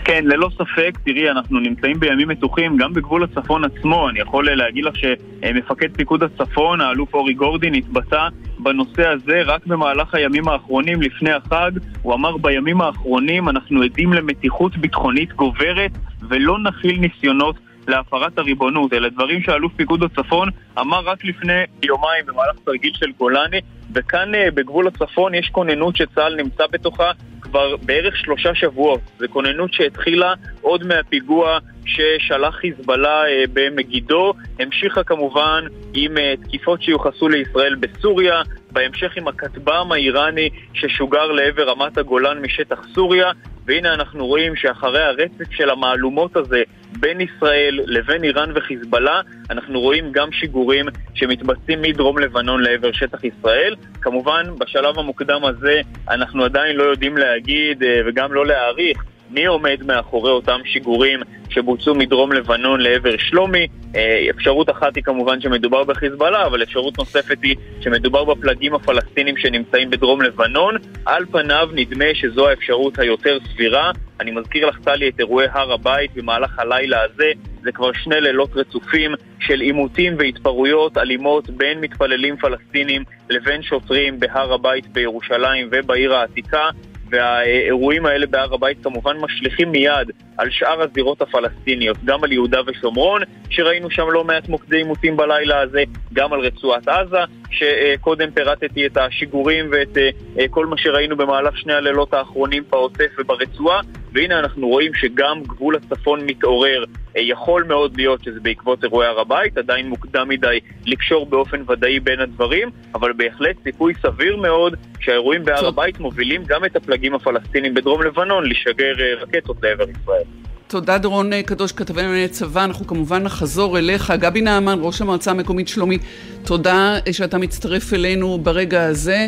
כן, 0.05 0.25
ללא 0.25 0.49
ספק, 0.53 0.97
תראי, 1.05 1.31
אנחנו 1.31 1.59
נמצאים 1.59 1.99
בימים 1.99 2.27
מתוחים 2.27 2.77
גם 2.77 2.93
בגבול 2.93 3.23
הצפון 3.23 3.63
עצמו. 3.63 4.09
אני 4.09 4.19
יכול 4.19 4.55
להגיד 4.55 4.83
לך 4.83 4.93
שמפקד 4.95 5.87
פיקוד 5.95 6.23
הצפון, 6.23 6.81
האלוף 6.81 7.13
אורי 7.13 7.33
גורדין, 7.33 7.73
התבטא 7.75 8.27
בנושא 8.59 9.07
הזה 9.07 9.41
רק 9.45 9.65
במהלך 9.65 10.15
הימים 10.15 10.47
האחרונים 10.47 11.01
לפני 11.01 11.31
החג. 11.31 11.71
הוא 12.01 12.13
אמר 12.13 12.37
בימים 12.37 12.81
האחרונים 12.81 13.49
אנחנו 13.49 13.81
עדים 13.81 14.13
למתיחות 14.13 14.77
ביטחונית 14.77 15.33
גוברת 15.33 15.91
ולא 16.29 16.59
נכיל 16.59 16.99
ניסיונות 16.99 17.55
להפרת 17.87 18.37
הריבונות. 18.37 18.93
אלה 18.93 19.09
דברים 19.09 19.41
שאלוף 19.43 19.73
פיקוד 19.75 20.03
הצפון 20.03 20.49
אמר 20.79 20.99
רק 20.99 21.25
לפני 21.25 21.63
יומיים 21.83 22.25
במהלך 22.25 22.55
תרגיל 22.65 22.91
של 22.93 23.11
גולני, 23.17 23.61
וכאן 23.93 24.35
אה, 24.35 24.51
בגבול 24.51 24.87
הצפון 24.87 25.33
יש 25.33 25.49
כוננות 25.51 25.95
שצה"ל 25.95 26.35
נמצא 26.35 26.63
בתוכה 26.71 27.11
כבר 27.41 27.75
בערך 27.77 28.17
שלושה 28.17 28.55
שבועות. 28.55 28.99
זו 29.19 29.25
כוננות 29.29 29.73
שהתחילה 29.73 30.33
עוד 30.61 30.83
מהפיגוע 30.83 31.59
ששלח 31.85 32.55
חיזבאללה 32.55 33.23
אה, 33.25 33.43
במגידו, 33.53 34.33
המשיכה 34.59 35.03
כמובן 35.03 35.65
עם 35.93 36.17
אה, 36.17 36.33
תקיפות 36.43 36.81
שיוחסו 36.81 37.29
לישראל 37.29 37.75
בסוריה, 37.75 38.41
בהמשך 38.71 39.17
עם 39.17 39.27
הכטב"ם 39.27 39.91
האיראני 39.91 40.49
ששוגר 40.73 41.25
לעבר 41.25 41.69
רמת 41.69 41.97
הגולן 41.97 42.41
משטח 42.41 42.81
סוריה, 42.93 43.31
והנה 43.65 43.93
אנחנו 43.93 44.27
רואים 44.27 44.55
שאחרי 44.55 45.03
הרצף 45.03 45.51
של 45.51 45.69
המהלומות 45.69 46.35
הזה 46.35 46.63
בין 46.99 47.21
ישראל 47.21 47.79
לבין 47.85 48.23
איראן 48.23 48.51
וחיזבאללה, 48.55 49.21
אנחנו 49.49 49.79
רואים 49.79 50.11
גם 50.11 50.31
שיגורים 50.31 50.85
שמתבצעים 51.13 51.81
מדרום 51.81 52.19
לבנון 52.19 52.61
לעבר 52.61 52.91
שטח 52.91 53.23
ישראל. 53.23 53.75
כמובן, 54.01 54.43
בשלב 54.57 54.99
המוקדם 54.99 55.45
הזה 55.45 55.81
אנחנו 56.09 56.43
עדיין 56.43 56.75
לא 56.75 56.83
יודעים 56.83 57.17
להגיד 57.17 57.83
אה, 57.83 58.01
וגם 58.05 58.33
לא 58.33 58.45
להעריך 58.45 59.03
מי 59.33 59.45
עומד 59.45 59.83
מאחורי 59.85 60.31
אותם 60.31 60.59
שיגורים 60.65 61.19
שבוצעו 61.49 61.95
מדרום 61.95 62.31
לבנון 62.31 62.81
לעבר 62.81 63.17
שלומי. 63.17 63.67
אה, 63.95 64.27
אפשרות 64.29 64.69
אחת 64.69 64.95
היא 64.95 65.03
כמובן 65.03 65.41
שמדובר 65.41 65.83
בחיזבאללה, 65.83 66.45
אבל 66.45 66.63
אפשרות 66.63 66.97
נוספת 66.97 67.37
היא 67.43 67.55
שמדובר 67.81 68.23
בפלגים 68.23 68.73
הפלסטינים 68.73 69.37
שנמצאים 69.37 69.89
בדרום 69.89 70.21
לבנון. 70.21 70.75
על 71.05 71.25
פניו 71.25 71.69
נדמה 71.73 72.05
שזו 72.13 72.47
האפשרות 72.47 72.99
היותר 72.99 73.37
סבירה. 73.53 73.91
אני 74.19 74.31
מזכיר 74.31 74.67
לך, 74.67 74.79
טלי, 74.83 75.09
את 75.09 75.19
אירועי 75.19 75.47
הר 75.51 75.73
הבית 75.73 76.11
במהלך 76.15 76.59
הלילה 76.59 77.03
הזה. 77.03 77.31
זה 77.63 77.71
כבר 77.71 77.93
שני 77.93 78.21
לילות 78.21 78.49
רצופים 78.55 79.11
של 79.39 79.61
עימותים 79.61 80.15
והתפרעויות 80.19 80.97
אלימות 80.97 81.49
בין 81.49 81.79
מתפללים 81.79 82.37
פלסטינים 82.37 83.03
לבין 83.29 83.63
שוטרים 83.63 84.19
בהר 84.19 84.53
הבית 84.53 84.87
בירושלים 84.87 85.69
ובעיר 85.71 86.13
העתיקה. 86.13 86.69
והאירועים 87.11 88.05
האלה 88.05 88.25
בהר 88.27 88.53
הבית 88.53 88.83
כמובן 88.83 89.17
משליכים 89.17 89.71
מיד 89.71 90.11
על 90.37 90.49
שאר 90.51 90.81
הזירות 90.81 91.21
הפלסטיניות, 91.21 91.97
גם 92.05 92.23
על 92.23 92.31
יהודה 92.31 92.59
ושומרון, 92.67 93.21
שראינו 93.49 93.91
שם 93.91 94.09
לא 94.11 94.23
מעט 94.23 94.49
מוקדי 94.49 94.77
עימותים 94.77 95.17
בלילה 95.17 95.61
הזה, 95.61 95.83
גם 96.13 96.33
על 96.33 96.39
רצועת 96.39 96.87
עזה, 96.87 97.17
שקודם 97.51 98.31
פירטתי 98.31 98.85
את 98.85 98.97
השיגורים 98.97 99.65
ואת 99.71 99.97
אה, 100.39 100.47
כל 100.49 100.65
מה 100.65 100.77
שראינו 100.77 101.17
במהלך 101.17 101.57
שני 101.57 101.73
הלילות 101.73 102.13
האחרונים 102.13 102.63
בעוטף 102.69 103.09
וברצועה, 103.19 103.81
והנה 104.13 104.39
אנחנו 104.39 104.67
רואים 104.67 104.91
שגם 104.93 105.43
גבול 105.43 105.75
הצפון 105.75 106.25
מתעורר. 106.25 106.83
אה, 107.17 107.21
יכול 107.21 107.63
מאוד 107.63 107.97
להיות 107.97 108.23
שזה 108.23 108.39
בעקבות 108.41 108.83
אירועי 108.83 109.07
הר 109.07 109.19
הבית, 109.19 109.57
עדיין 109.57 109.89
מוקדם 109.89 110.29
מדי 110.29 110.59
לקשור 110.85 111.25
באופן 111.25 111.63
ודאי 111.67 111.99
בין 111.99 112.19
הדברים, 112.19 112.69
אבל 112.95 113.13
בהחלט 113.13 113.55
סיכוי 113.63 113.93
סביר 114.01 114.37
מאוד 114.37 114.75
שהאירועים 114.99 115.45
בהר 115.45 115.67
הבית 115.67 115.99
מובילים 115.99 116.43
גם 116.47 116.65
את 116.65 116.75
הפלגים 116.75 117.15
הפלסטינים 117.15 117.73
בדרום 117.73 118.01
לבנון 118.03 118.49
לשגר 118.49 118.93
אה, 118.99 119.13
רקטות 119.21 119.57
לעבר 119.63 119.85
ישראל. 119.89 120.23
תודה 120.71 120.97
דורון 120.97 121.33
אה, 121.33 121.43
קדוש, 121.43 121.71
כתבי 121.71 122.01
ענייני 122.01 122.27
צבא. 122.27 122.63
אנחנו 122.63 122.87
כמובן 122.87 123.23
נחזור 123.23 123.77
אליך. 123.77 124.13
גבי 124.19 124.41
נעמן, 124.41 124.79
ראש 124.81 125.01
המועצה 125.01 125.31
המקומית 125.31 125.67
שלומי, 125.67 125.97
תודה 126.45 126.95
שאתה 127.11 127.37
מצטרף 127.37 127.93
אלינו 127.93 128.37
ברגע 128.43 128.83
הזה. 128.83 129.27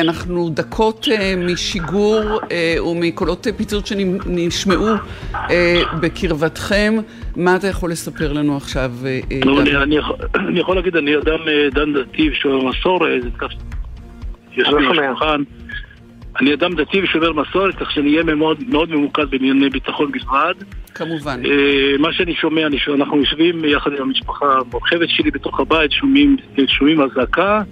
אנחנו 0.00 0.50
דקות 0.50 1.08
משיגור 1.38 2.40
ומקולות 2.90 3.46
פיצוץ 3.56 3.88
שנשמעו 3.88 4.86
בקרבתכם. 6.00 6.94
מה 7.36 7.56
אתה 7.56 7.66
יכול 7.66 7.90
לספר 7.90 8.32
לנו 8.32 8.56
עכשיו? 8.56 8.92
אני 10.48 10.60
יכול 10.60 10.76
להגיד, 10.76 10.96
אני 10.96 11.16
אדם 11.16 11.38
דן 11.74 11.92
דתי 11.92 12.30
ושומר 12.30 12.64
מסורת, 12.64 13.22
יש 14.56 14.66
לי 14.68 14.84
שולחן. 14.94 15.42
אני 16.40 16.54
אדם 16.54 16.74
דתי 16.74 17.02
ושומר 17.02 17.32
מסורת, 17.32 17.74
כך 17.74 17.90
שאני 17.90 18.10
אהיה 18.10 18.22
מאוד, 18.22 18.58
מאוד 18.68 18.90
ממוקד 18.90 19.30
בענייני 19.30 19.70
ביטחון 19.70 20.12
בלבד. 20.12 20.54
כמובן. 20.94 21.42
מה 21.98 22.12
שאני 22.12 22.34
שומע, 22.34 22.66
אני, 22.66 22.78
אנחנו 22.94 23.16
יושבים 23.16 23.64
יחד 23.64 23.92
עם 23.92 24.02
המשפחה 24.02 24.46
המורחבת 24.60 25.08
שלי 25.08 25.30
בתוך 25.30 25.60
הבית, 25.60 25.92
שומעים, 25.92 26.36
שומעים 26.66 27.00
אזעקה. 27.00 27.62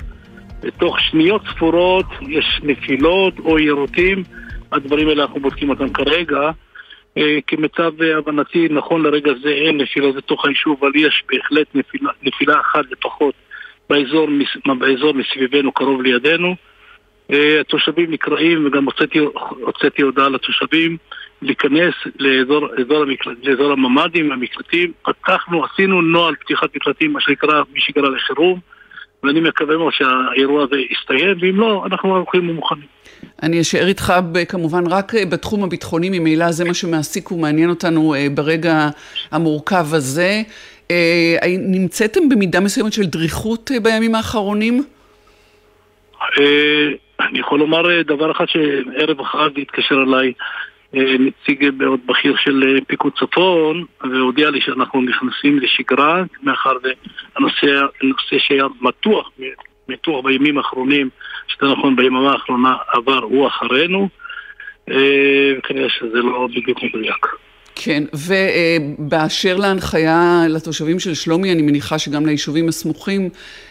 בתוך 0.63 1.01
שניות 1.01 1.43
ספורות 1.51 2.07
יש 2.29 2.61
נפילות 2.63 3.39
או 3.39 3.59
יירוטים, 3.59 4.23
הדברים 4.73 5.09
האלה 5.09 5.23
אנחנו 5.23 5.41
בודקים 5.41 5.71
אותם 5.71 5.89
כרגע. 5.93 6.51
כמיטב 7.47 7.93
הבנתי, 8.19 8.69
נכון 8.71 9.03
לרגע 9.03 9.33
זה 9.43 9.49
אין 9.49 9.77
נפילה 9.77 10.13
בתוך 10.13 10.45
היישוב, 10.45 10.77
אבל 10.81 10.93
יש 10.95 11.25
בהחלט 11.29 11.67
נפילה, 11.75 12.11
נפילה 12.23 12.61
אחת 12.61 12.85
לפחות 12.91 13.35
באזור, 13.91 14.29
באזור 14.79 15.15
מסביבנו, 15.15 15.73
קרוב 15.73 16.03
לידינו. 16.03 16.57
התושבים 17.31 18.11
נקראים, 18.11 18.67
וגם 18.67 18.85
הוצאתי, 18.85 19.19
הוצאתי 19.61 20.03
הודעה 20.03 20.29
לתושבים 20.29 20.97
להיכנס 21.43 21.95
לאזור, 22.19 22.69
לאזור, 22.77 23.03
המקלט, 23.03 23.37
לאזור 23.43 23.73
הממ"דים, 23.73 24.33
המקלטים. 24.33 24.93
פתחנו, 25.03 25.65
עשינו 25.65 26.03
נוהל 26.03 26.35
פתיחת 26.35 26.77
מקלטים, 26.77 27.13
מה 27.13 27.21
שנקרא, 27.21 27.63
מי 27.75 27.81
שקרא 27.81 28.09
לחירום. 28.09 28.61
ואני 29.23 29.41
מקווה 29.41 29.77
מאוד 29.77 29.93
שהאירוע 29.93 30.65
הזה 30.65 30.77
יסתיים, 30.77 31.37
ואם 31.41 31.61
לא, 31.61 31.85
אנחנו 31.87 32.15
ערוכים 32.15 32.51
ומוכנים. 32.51 32.87
אני 33.43 33.61
אשאר 33.61 33.87
איתך 33.87 34.13
כמובן 34.49 34.87
רק 34.87 35.13
בתחום 35.31 35.65
הביטחוני, 35.65 36.19
ממילא 36.19 36.53
זה 36.53 36.65
מה 36.65 36.75
שמעסיק 36.75 37.33
ומעניין 37.33 37.71
אותנו 37.71 38.15
ברגע 38.35 38.89
המורכב 39.31 39.87
הזה. 39.95 40.43
נמצאתם 41.59 42.29
במידה 42.29 42.61
מסוימת 42.61 42.93
של 42.93 43.05
דריכות 43.05 43.71
בימים 43.83 44.15
האחרונים? 44.15 44.85
אני 47.21 47.39
יכול 47.39 47.59
לומר 47.59 48.03
דבר 48.03 48.31
אחד 48.31 48.45
שערב 48.49 49.21
אחד 49.21 49.51
התקשר 49.59 49.95
אליי 49.95 50.33
נציג 50.95 51.71
מאוד 51.79 52.01
בכיר 52.07 52.37
של 52.37 52.79
פיקוד 52.87 53.13
צפון 53.19 53.85
והודיע 54.01 54.51
לי 54.51 54.61
שאנחנו 54.61 55.03
נכנסים 55.03 55.59
לשגרה 55.59 56.23
מאחר 56.43 56.73
והנושא 56.83 58.39
שהיה 58.39 58.65
מתוח, 58.81 59.31
מתוח 59.89 60.25
בימים 60.25 60.59
האחרונים, 60.59 61.09
שזה 61.49 61.73
נכון 61.73 61.97
ביממה 61.97 62.33
האחרונה 62.33 62.77
עבר 62.93 63.23
הוא 63.23 63.47
אחרינו 63.47 64.09
וכנראה 64.89 65.89
שזה 65.89 66.19
לא 66.19 66.49
בדיוק 66.57 66.83
מדויק. 66.83 67.27
כן, 67.75 68.03
ובאשר 68.13 69.57
להנחיה 69.57 70.43
לתושבים 70.49 70.99
של 70.99 71.15
שלומי, 71.15 71.53
אני 71.53 71.63
מניחה 71.63 71.99
שגם 71.99 72.27
ליישובים 72.27 72.69
הסמוכים, 72.69 73.29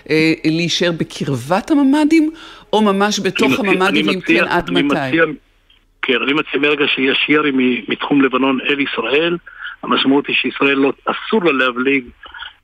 אה, 0.10 0.34
להישאר 0.46 0.92
בקרבת 0.92 1.72
הממ"דים, 1.72 2.32
או 2.76 2.82
ממש 2.82 3.20
בתוך 3.20 3.60
הממ"דים, 3.60 4.10
אם 4.10 4.22
כן, 4.22 4.44
עד 4.48 4.72
מתי? 4.72 4.84
מציע, 4.84 5.24
כן, 6.02 6.22
אני 6.24 6.34
מציע 6.34 6.60
מרגע 6.60 6.86
שיש 6.88 7.26
ירי 7.30 7.52
מתחום 7.88 8.22
לבנון 8.22 8.60
אל 8.62 8.80
ישראל, 8.80 9.38
המשמעות 9.84 10.28
היא 10.28 10.36
שישראל 10.36 10.78
לא, 10.78 10.94
אסור 11.06 11.44
לה 11.44 11.52
להבליג 11.52 12.04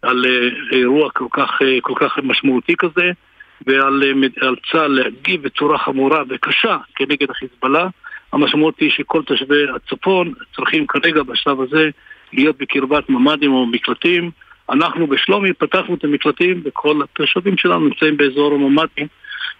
על 0.01 0.25
אה, 0.25 0.77
אירוע 0.77 1.09
כל 1.11 1.25
כך, 1.31 1.59
אה, 1.61 1.77
כל 1.81 1.93
כך 1.95 2.17
משמעותי 2.23 2.75
כזה, 2.77 3.11
ועל 3.67 4.03
צה"ל 4.71 4.87
להגיב 4.87 5.43
בצורה 5.43 5.77
חמורה 5.77 6.23
וקשה 6.29 6.77
כנגד 6.95 7.29
החיזבאללה. 7.29 7.87
המשמעות 8.33 8.79
היא 8.79 8.91
שכל 8.91 9.23
תושבי 9.23 9.63
הצפון 9.75 10.33
צריכים 10.55 10.87
כרגע 10.87 11.23
בשלב 11.23 11.61
הזה 11.61 11.89
להיות 12.33 12.57
בקרבת 12.57 13.09
ממ"דים 13.09 13.53
או 13.53 13.65
מקלטים. 13.65 14.31
אנחנו 14.69 15.07
בשלומי 15.07 15.53
פתחנו 15.53 15.95
את 15.95 16.03
המקלטים 16.03 16.61
וכל 16.65 17.01
התושבים 17.03 17.57
שלנו 17.57 17.79
נמצאים 17.79 18.17
באזור 18.17 18.53
הממ"דים 18.53 19.07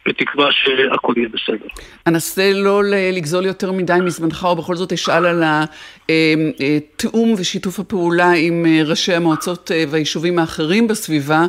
בתקווה 0.08 0.52
שהכל 0.52 1.14
יהיה 1.18 1.30
בסדר. 1.30 1.68
אנסה 2.08 2.52
לא 2.54 2.82
לגזול 3.14 3.46
יותר 3.46 3.72
מדי 3.72 3.98
מזמנך, 4.04 4.44
או 4.44 4.56
בכל 4.56 4.76
זאת 4.76 4.94
אשאל 4.94 5.26
על 5.26 5.44
התיאום 5.44 7.30
אה, 7.30 7.36
אה, 7.36 7.42
ושיתוף 7.42 7.80
הפעולה 7.80 8.32
עם 8.32 8.66
אה, 8.66 8.82
ראשי 8.86 9.14
המועצות 9.14 9.72
והיישובים 9.92 10.40
האחרים 10.40 10.88
בסביבה, 10.88 11.46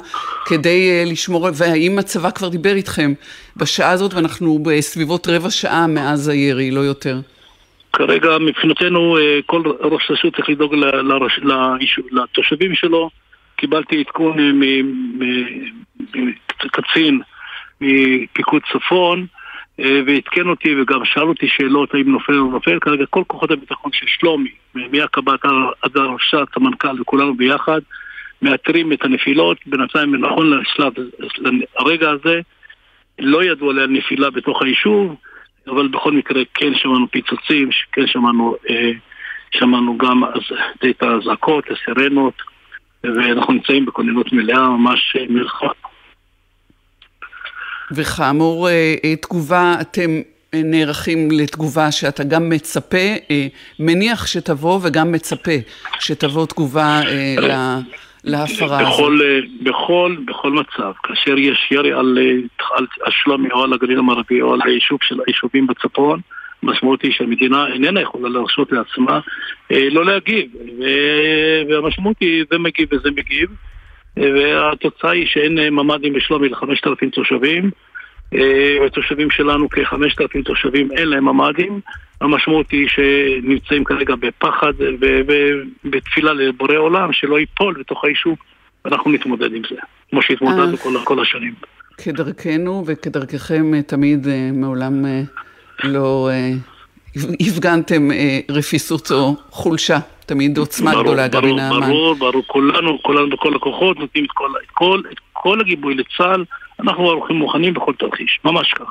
כדי 0.46 1.04
לשמור, 1.06 1.48
והאם 1.54 1.98
הצבא 1.98 2.30
כבר 2.30 2.48
דיבר 2.48 2.74
איתכם 2.74 3.12
בשעה 3.56 3.90
הזאת, 3.90 4.14
ואנחנו 4.14 4.58
בסביבות 4.62 5.28
רבע 5.28 5.50
שעה 5.50 5.86
מאז 5.86 6.28
הירי, 6.28 6.70
לא 6.70 6.80
יותר. 6.80 7.20
כרגע 7.92 8.38
מבחינתנו 8.38 9.18
כל 9.46 9.62
ראש 9.80 10.10
רשות 10.10 10.36
צריך 10.36 10.48
לדאוג 10.48 10.74
לתושבים 12.10 12.74
שלו. 12.74 13.10
קיבלתי 13.56 14.00
עדכון 14.00 14.60
מקצין 16.64 17.20
מפיקוד 17.82 18.62
צפון 18.72 19.26
אה, 19.80 20.00
ועדכן 20.06 20.48
אותי 20.48 20.80
וגם 20.80 21.04
שאל 21.04 21.22
אותי 21.22 21.48
שאלות 21.48 21.94
האם 21.94 22.12
נופל 22.12 22.38
או 22.38 22.50
נופל, 22.50 22.78
כרגע 22.80 23.06
כל 23.10 23.22
כוחות 23.26 23.50
הביטחון 23.50 23.92
של 23.92 24.06
שלומי, 24.06 24.50
מהקב"ט 24.74 25.44
עד 25.82 25.96
הרש"ת, 25.96 26.56
המנכ"ל 26.56 27.00
וכולנו 27.00 27.34
ביחד, 27.34 27.80
מאתרים 28.42 28.92
את 28.92 29.04
הנפילות, 29.04 29.58
בינתיים 29.66 30.14
נכון 30.14 30.50
לשלב, 30.50 30.92
הרגע 31.76 32.10
הזה 32.10 32.40
לא 33.18 33.44
ידעו 33.44 33.70
עליה 33.70 33.86
נפילה 33.86 34.30
בתוך 34.30 34.62
היישוב, 34.62 35.16
אבל 35.66 35.88
בכל 35.88 36.12
מקרה 36.12 36.42
כן 36.54 36.74
שמענו 36.74 37.06
פיצוצים, 37.10 37.68
כן 37.92 38.06
שמענו, 38.06 38.56
אה, 38.70 38.90
שמענו 39.50 39.98
גם 39.98 40.22
את 40.90 41.02
האזעקות, 41.02 41.64
הסירנות, 41.70 42.34
ואנחנו 43.04 43.52
נמצאים 43.52 43.86
בכוננות 43.86 44.32
מלאה, 44.32 44.68
ממש 44.68 45.16
מלחמה. 45.28 45.91
וכאמור, 47.94 48.68
אה, 48.68 48.94
אה, 49.04 49.16
תגובה, 49.16 49.74
אתם 49.80 50.10
אה, 50.54 50.60
נערכים 50.64 51.28
לתגובה 51.30 51.92
שאתה 51.92 52.24
גם 52.24 52.48
מצפה, 52.48 53.06
מניח 53.78 54.26
שתבוא 54.26 54.80
וגם 54.82 55.12
מצפה 55.12 55.52
שתבוא 56.00 56.46
תגובה 56.46 57.00
להפרה 58.24 58.80
הזאת. 58.80 58.92
בכל, 58.92 59.18
בכל, 59.62 60.16
בכל 60.24 60.52
מצב, 60.52 60.92
כאשר 61.02 61.38
יש 61.38 61.68
ירי 61.70 61.92
על, 61.92 62.18
על, 62.76 62.86
על 63.00 63.12
שלומי 63.22 63.48
או 63.52 63.64
על 63.64 63.72
הגליל 63.72 63.98
המערבי 63.98 64.42
או 64.42 64.54
על 64.54 64.60
היישוב 64.64 64.98
של 65.02 65.18
היישובים 65.26 65.66
בצפון, 65.66 66.20
המשמעות 66.62 67.02
היא 67.02 67.12
שהמדינה 67.12 67.66
איננה 67.66 68.00
יכולה 68.00 68.28
להרשות 68.28 68.72
לעצמה 68.72 69.20
לא 69.70 70.04
להגיב, 70.04 70.46
והמשמעות 71.68 72.16
היא 72.20 72.44
זה 72.50 72.58
מגיב 72.58 72.88
וזה 72.92 73.10
מגיב. 73.10 73.48
והתוצאה 74.16 75.10
היא 75.10 75.26
שאין 75.26 75.58
אה, 75.58 75.70
ממ"דים 75.70 76.12
בשלומי 76.12 76.48
לחמשת 76.48 76.86
אלפים 76.86 77.10
תושבים. 77.10 77.70
התושבים 78.86 79.28
אה, 79.30 79.36
שלנו 79.36 79.68
כחמשת 79.68 80.20
אלפים 80.20 80.42
תושבים 80.42 80.92
אין 80.92 81.08
להם 81.08 81.24
ממ"דים. 81.24 81.80
המשמעות 82.20 82.70
היא 82.70 82.88
שנמצאים 82.88 83.84
כרגע 83.84 84.14
בפחד 84.14 84.72
ובתפילה 85.00 86.32
לבורא 86.32 86.76
עולם 86.76 87.12
שלא 87.12 87.38
ייפול 87.38 87.74
בתוך 87.80 88.04
היישוב. 88.04 88.36
ואנחנו 88.84 89.12
נתמודד 89.12 89.54
עם 89.54 89.62
זה, 89.70 89.76
כמו 90.10 90.22
שהתמודדנו 90.22 90.76
כל, 90.76 90.94
כל 91.04 91.22
השנים. 91.22 91.54
כדרכנו 91.96 92.84
וכדרככם 92.86 93.82
תמיד 93.82 94.28
אה, 94.28 94.50
מעולם 94.52 95.04
לא 95.84 96.30
הפגנתם 97.16 98.08
רפיסות 98.50 99.10
או 99.10 99.34
חולשה. 99.50 99.98
תמיד 100.26 100.58
עוצמה 100.58 100.90
ברור, 100.90 101.02
גדולה, 101.02 101.28
גבי 101.28 101.52
נעמן. 101.52 101.90
ברור, 101.90 102.14
ברור, 102.14 102.42
כולנו, 102.46 102.98
כולנו 103.02 103.30
בכל 103.30 103.56
הכוחות 103.56 103.98
נותנים 103.98 104.24
את 104.24 104.30
כל, 104.34 104.50
את 104.64 104.70
כל, 104.72 105.00
את 105.12 105.18
כל 105.32 105.60
הגיבוי 105.60 105.94
לצה"ל, 105.94 106.44
אנחנו 106.80 107.10
ערוכים 107.10 107.36
מוכנים 107.36 107.74
בכל 107.74 107.92
תרחיש, 107.98 108.40
ממש 108.44 108.72
כך. 108.72 108.88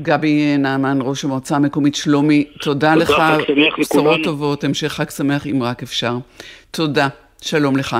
גבי 0.00 0.56
נעמן, 0.58 0.98
ראש 1.00 1.24
המועצה 1.24 1.56
המקומית 1.56 1.94
שלומי, 1.94 2.44
תודה, 2.60 2.94
תודה 2.94 2.94
לך, 2.94 3.22
בשורות 3.78 4.20
טובות, 4.24 4.64
המשך 4.64 4.88
חג 4.92 5.10
שמח 5.10 5.46
אם 5.46 5.62
רק 5.62 5.82
אפשר. 5.82 6.16
תודה. 6.70 7.08
שלום 7.42 7.76
לך. 7.76 7.96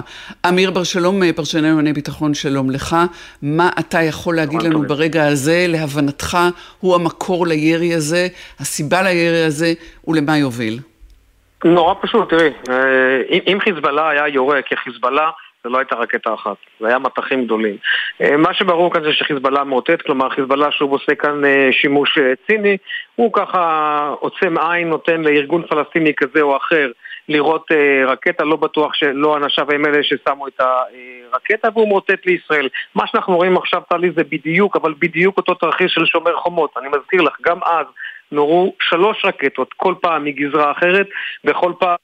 אמיר 0.49 0.71
בר 0.71 0.85
שלום, 0.85 1.33
פרשני 1.37 1.63
לענייני 1.63 1.93
ביטחון, 1.93 2.35
שלום 2.35 2.71
לך. 2.71 2.97
מה 3.43 3.69
אתה 3.81 4.03
יכול 4.03 4.37
להגיד 4.37 4.63
לנו 4.63 4.79
טוב. 4.79 4.87
ברגע 4.87 5.27
הזה, 5.27 5.65
להבנתך, 5.69 6.39
הוא 6.81 6.95
המקור 6.95 7.47
לירי 7.47 7.95
הזה, 7.95 8.29
הסיבה 8.61 9.03
לירי 9.03 9.45
הזה, 9.45 9.73
ולמה 10.09 10.39
יוביל? 10.39 10.79
נורא 11.65 11.95
פשוט, 12.01 12.31
תראי, 12.31 12.51
אה, 12.71 13.39
אם 13.47 13.59
חיזבאללה 13.61 14.09
היה 14.09 14.29
יורה 14.29 14.63
כחיזבאללה, 14.63 15.31
זה 15.65 15.71
לא 15.71 15.79
הייתה 15.79 15.97
רקטה 15.97 16.35
אחת, 16.35 16.57
זה 16.81 16.89
היה 16.89 16.99
מטחים 16.99 17.45
גדולים. 17.45 17.77
אה, 18.21 18.37
מה 18.37 18.55
שברור 18.55 18.93
כאן 18.93 19.03
זה 19.03 19.13
שחיזבאללה 19.13 19.65
מאותת, 19.65 20.03
כלומר 20.03 20.31
חיזבאללה 20.31 20.73
שוב 20.73 20.93
עושה 20.93 21.15
כאן 21.15 21.45
אה, 21.45 21.69
שימוש 21.73 22.19
ציני, 22.47 22.77
הוא 23.15 23.33
ככה 23.33 24.15
עוצם 24.21 24.59
עין, 24.59 24.89
נותן 24.89 25.21
לארגון 25.23 25.63
פלסטיני 25.69 26.13
כזה 26.17 26.43
או 26.43 26.57
אחר 26.57 26.91
לראות 27.29 27.67
רקטה, 28.07 28.45
לא 28.45 28.57
בטוח 28.57 28.95
שלא 28.95 29.37
אנשיו 29.37 29.73
הם 29.73 29.87
אלה 29.87 30.03
ששמו 30.03 30.49
את 30.49 30.61
הרקטה, 30.61 31.69
והוא 31.75 31.89
מאותת 31.89 32.27
לישראל. 32.27 32.69
מה 32.95 33.07
שאנחנו 33.07 33.37
רואים 33.37 33.57
עכשיו, 33.57 33.83
טלי, 33.91 34.11
זה 34.17 34.25
בדיוק, 34.25 34.77
אבל 34.77 34.95
בדיוק 34.99 35.37
אותו 35.37 35.55
תרחיש 35.55 35.93
של 35.93 36.07
שומר 36.07 36.37
חומות. 36.37 36.71
אני 36.77 36.89
מזכיר 36.89 37.23
לך, 37.23 37.37
גם 37.43 37.59
אז 37.65 37.87
נורו 38.33 38.75
שלוש 38.81 39.25
רקטות, 39.25 39.69
כל 39.77 39.95
פעם 40.01 40.25
מגזרה 40.25 40.73
אחרת, 40.73 41.07
וכל 41.45 41.73
פעם 41.79 41.97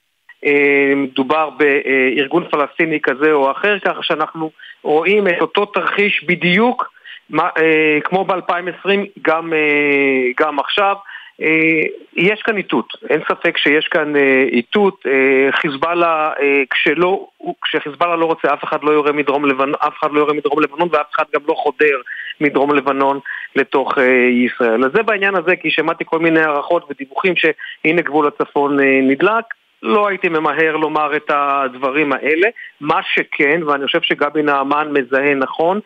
אה, 0.47 0.93
מדובר 0.97 1.51
בארגון 1.51 2.49
פלסטיני 2.51 3.01
כזה 3.03 3.33
או 3.33 3.51
אחר, 3.51 3.79
כך 3.79 4.05
שאנחנו 4.05 4.51
רואים 4.83 5.29
את 5.29 5.41
אותו 5.41 5.67
תרחיש 5.67 6.25
בדיוק 6.25 6.93
מה, 7.31 7.49
אה, 7.59 7.99
כמו 8.05 8.25
ב-2020, 8.25 8.89
גם, 9.23 9.53
אה, 9.53 10.31
גם 10.41 10.59
עכשיו. 10.59 10.97
אה, 11.43 11.83
יש 12.17 12.43
כאן 12.43 12.57
איתות, 12.57 12.87
אין 13.11 13.21
ספק 13.29 13.57
שיש 13.59 13.89
כאן 13.89 14.17
אה, 14.17 14.45
איתות, 14.53 15.03
אה, 15.07 15.53
חיזבאללה, 15.53 16.31
כשלא, 16.71 17.27
כשחיזבאללה 17.63 18.17
לא 18.17 18.27
רוצה 18.27 18.55
אף 18.55 18.65
אחד 18.65 18.85
לא 18.85 18.91
יורה 18.91 19.13
מדרום 19.13 19.45
לבנון, 19.45 19.75
אף 19.75 19.95
אחד 20.01 20.13
לא 20.13 20.21
יורה 20.21 20.35
מדרום 20.35 20.61
לבנון 20.63 20.89
ואף 20.93 21.07
אחד 21.15 21.25
גם 21.35 21.41
לא 21.49 21.55
חודר 21.55 22.01
מדרום 22.41 22.75
לבנון 22.75 23.21
לתוך 23.57 23.99
ישראל. 24.47 24.85
אז 24.85 24.91
זה 24.95 25.03
בעניין 25.03 25.35
הזה, 25.35 25.57
כי 25.57 25.71
שמעתי 25.71 26.05
כל 26.07 26.19
מיני 26.19 26.41
הערכות 26.41 26.87
ודיווחים 26.91 27.35
שהנה 27.37 28.03
גבול 28.03 28.27
הצפון 28.27 28.81
נדלק, 28.81 29.45
לא 29.83 30.09
הייתי 30.09 30.29
ממהר 30.29 30.77
לומר 30.77 31.17
את 31.17 31.31
הדברים 31.31 32.13
האלה. 32.13 32.49
מה 32.81 33.01
שכן, 33.15 33.61
ואני 33.67 33.87
חושב 33.87 34.03
שגבי 34.03 34.43
נעמן 34.43 34.89
מזהה 34.93 35.35
נכון, 35.35 35.81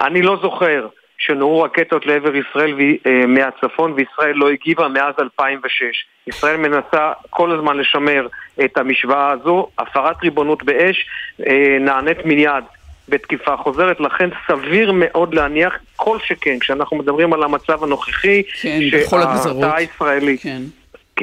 אני 0.00 0.22
לא 0.22 0.36
זוכר 0.42 0.86
שנורו 1.18 1.62
רקטות 1.62 2.06
לעבר 2.06 2.36
ישראל 2.36 2.76
אה, 3.06 3.26
מהצפון 3.26 3.92
וישראל 3.96 4.34
לא 4.34 4.50
הגיבה 4.50 4.88
מאז 4.88 5.14
2006. 5.20 6.06
ישראל 6.26 6.56
מנסה 6.56 7.12
כל 7.30 7.52
הזמן 7.52 7.76
לשמר 7.76 8.26
את 8.64 8.78
המשוואה 8.78 9.30
הזו, 9.30 9.68
הפרת 9.78 10.16
ריבונות 10.22 10.62
באש 10.62 11.06
אה, 11.46 11.76
נענית 11.80 12.24
מיד 12.24 12.64
בתקיפה 13.08 13.56
חוזרת, 13.56 14.00
לכן 14.00 14.28
סביר 14.46 14.92
מאוד 14.94 15.34
להניח 15.34 15.74
כל 15.96 16.18
שכן, 16.24 16.58
כשאנחנו 16.58 16.96
מדברים 16.96 17.32
על 17.32 17.42
המצב 17.42 17.84
הנוכחי, 17.84 18.42
כן, 18.62 18.78
שההרתעה 18.90 19.76
הישראלית 19.76 20.42
כן. 20.42 20.62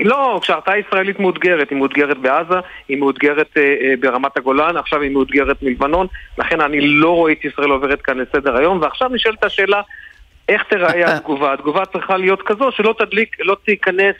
לא, 0.04 0.40
כשהרתעה 0.42 0.80
ישראלית 0.80 1.20
מאותגרת, 1.20 1.70
היא 1.70 1.78
מאותגרת 1.78 2.18
בעזה, 2.18 2.56
היא 2.88 2.98
מאותגרת 2.98 3.58
אה, 3.58 3.76
אה, 3.82 3.94
ברמת 4.00 4.38
הגולן, 4.38 4.78
עכשיו 4.78 5.02
היא 5.02 5.12
מאותגרת 5.12 5.64
מלבנון, 5.64 6.08
לכן 6.38 6.62
אני 6.62 6.88
לא 6.88 7.16
רואה 7.16 7.32
את 7.32 7.46
ישראל 7.46 7.70
עוברת 7.70 8.02
כאן 8.02 8.18
לסדר 8.18 8.58
היום, 8.58 8.82
ועכשיו 8.82 9.10
נשאלת 9.10 9.44
השאלה, 9.44 9.82
איך 10.50 10.64
תראה 10.70 11.16
התגובה? 11.16 11.54
התגובה 11.54 11.86
צריכה 11.86 12.18
להיות 12.18 12.42
כזו 12.42 12.72
שלא 12.72 12.96
תדליק, 12.98 13.36
לא 13.40 13.58
תיכנס, 13.66 14.16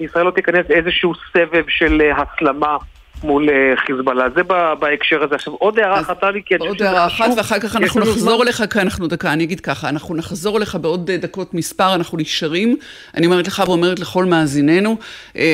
ישראל 0.00 0.26
לא 0.26 0.30
תיכנס 0.30 0.70
איזשהו 0.70 1.12
סבב 1.32 1.64
של 1.68 2.00
אה, 2.00 2.22
הסלמה 2.22 2.76
מול 3.24 3.48
חיזבאללה. 3.86 4.24
זה 4.34 4.42
בהקשר 4.78 5.22
הזה. 5.22 5.34
עכשיו, 5.34 5.52
עוד 5.52 5.78
הערה 5.78 6.00
אחת, 6.00 6.24
לי, 6.24 6.42
כי 6.46 6.54
אני 6.54 6.68
חושב 6.68 6.74
שזה 6.78 6.88
חשוב. 6.88 6.88
עוד 6.88 6.96
הערה 6.96 7.06
אחת, 7.06 7.30
ואחר 7.36 7.60
כך 7.60 7.76
אנחנו 7.76 8.00
נחזור 8.00 8.42
אליך, 8.42 8.62
כי 8.70 8.80
אנחנו 8.80 9.06
דקה, 9.06 9.32
אני 9.32 9.44
אגיד 9.44 9.60
ככה, 9.60 9.88
אנחנו 9.88 10.16
נחזור 10.16 10.58
אליך 10.58 10.74
בעוד 10.74 11.10
דקות 11.10 11.54
מספר, 11.54 11.94
אנחנו 11.94 12.18
נשארים, 12.18 12.76
אני 13.16 13.26
אומרת 13.26 13.46
לך 13.46 13.62
ואומרת 13.66 13.98
לכל 13.98 14.24
מאזיננו, 14.24 14.96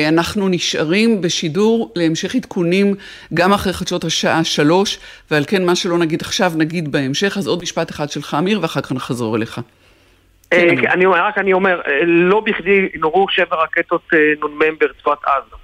אנחנו 0.07 0.49
נשארים 0.49 1.21
בשידור 1.21 1.91
להמשך 1.95 2.35
עדכונים 2.35 2.95
גם 3.33 3.53
אחרי 3.53 3.73
חדשות 3.73 4.03
השעה 4.03 4.43
שלוש, 4.43 4.99
ועל 5.31 5.43
כן 5.47 5.65
מה 5.65 5.75
שלא 5.75 5.97
נגיד 5.97 6.21
עכשיו 6.21 6.51
נגיד 6.55 6.91
בהמשך, 6.91 7.37
אז 7.37 7.47
עוד 7.47 7.61
משפט 7.61 7.91
אחד 7.91 8.09
שלך, 8.09 8.35
אמיר, 8.39 8.59
ואחר 8.61 8.81
כך 8.81 8.91
נחזור 8.91 9.35
אליך. 9.35 9.61
כן, 10.51 10.87
אני 10.91 11.05
רק 11.05 11.37
אני 11.37 11.53
אומר, 11.53 11.81
לא 12.05 12.39
בכדי 12.39 12.89
נורו 12.99 13.25
שבע 13.29 13.55
רקטות 13.63 14.01
נ"מ 14.13 14.75
ברצועת 14.79 15.17
עזה. 15.23 15.55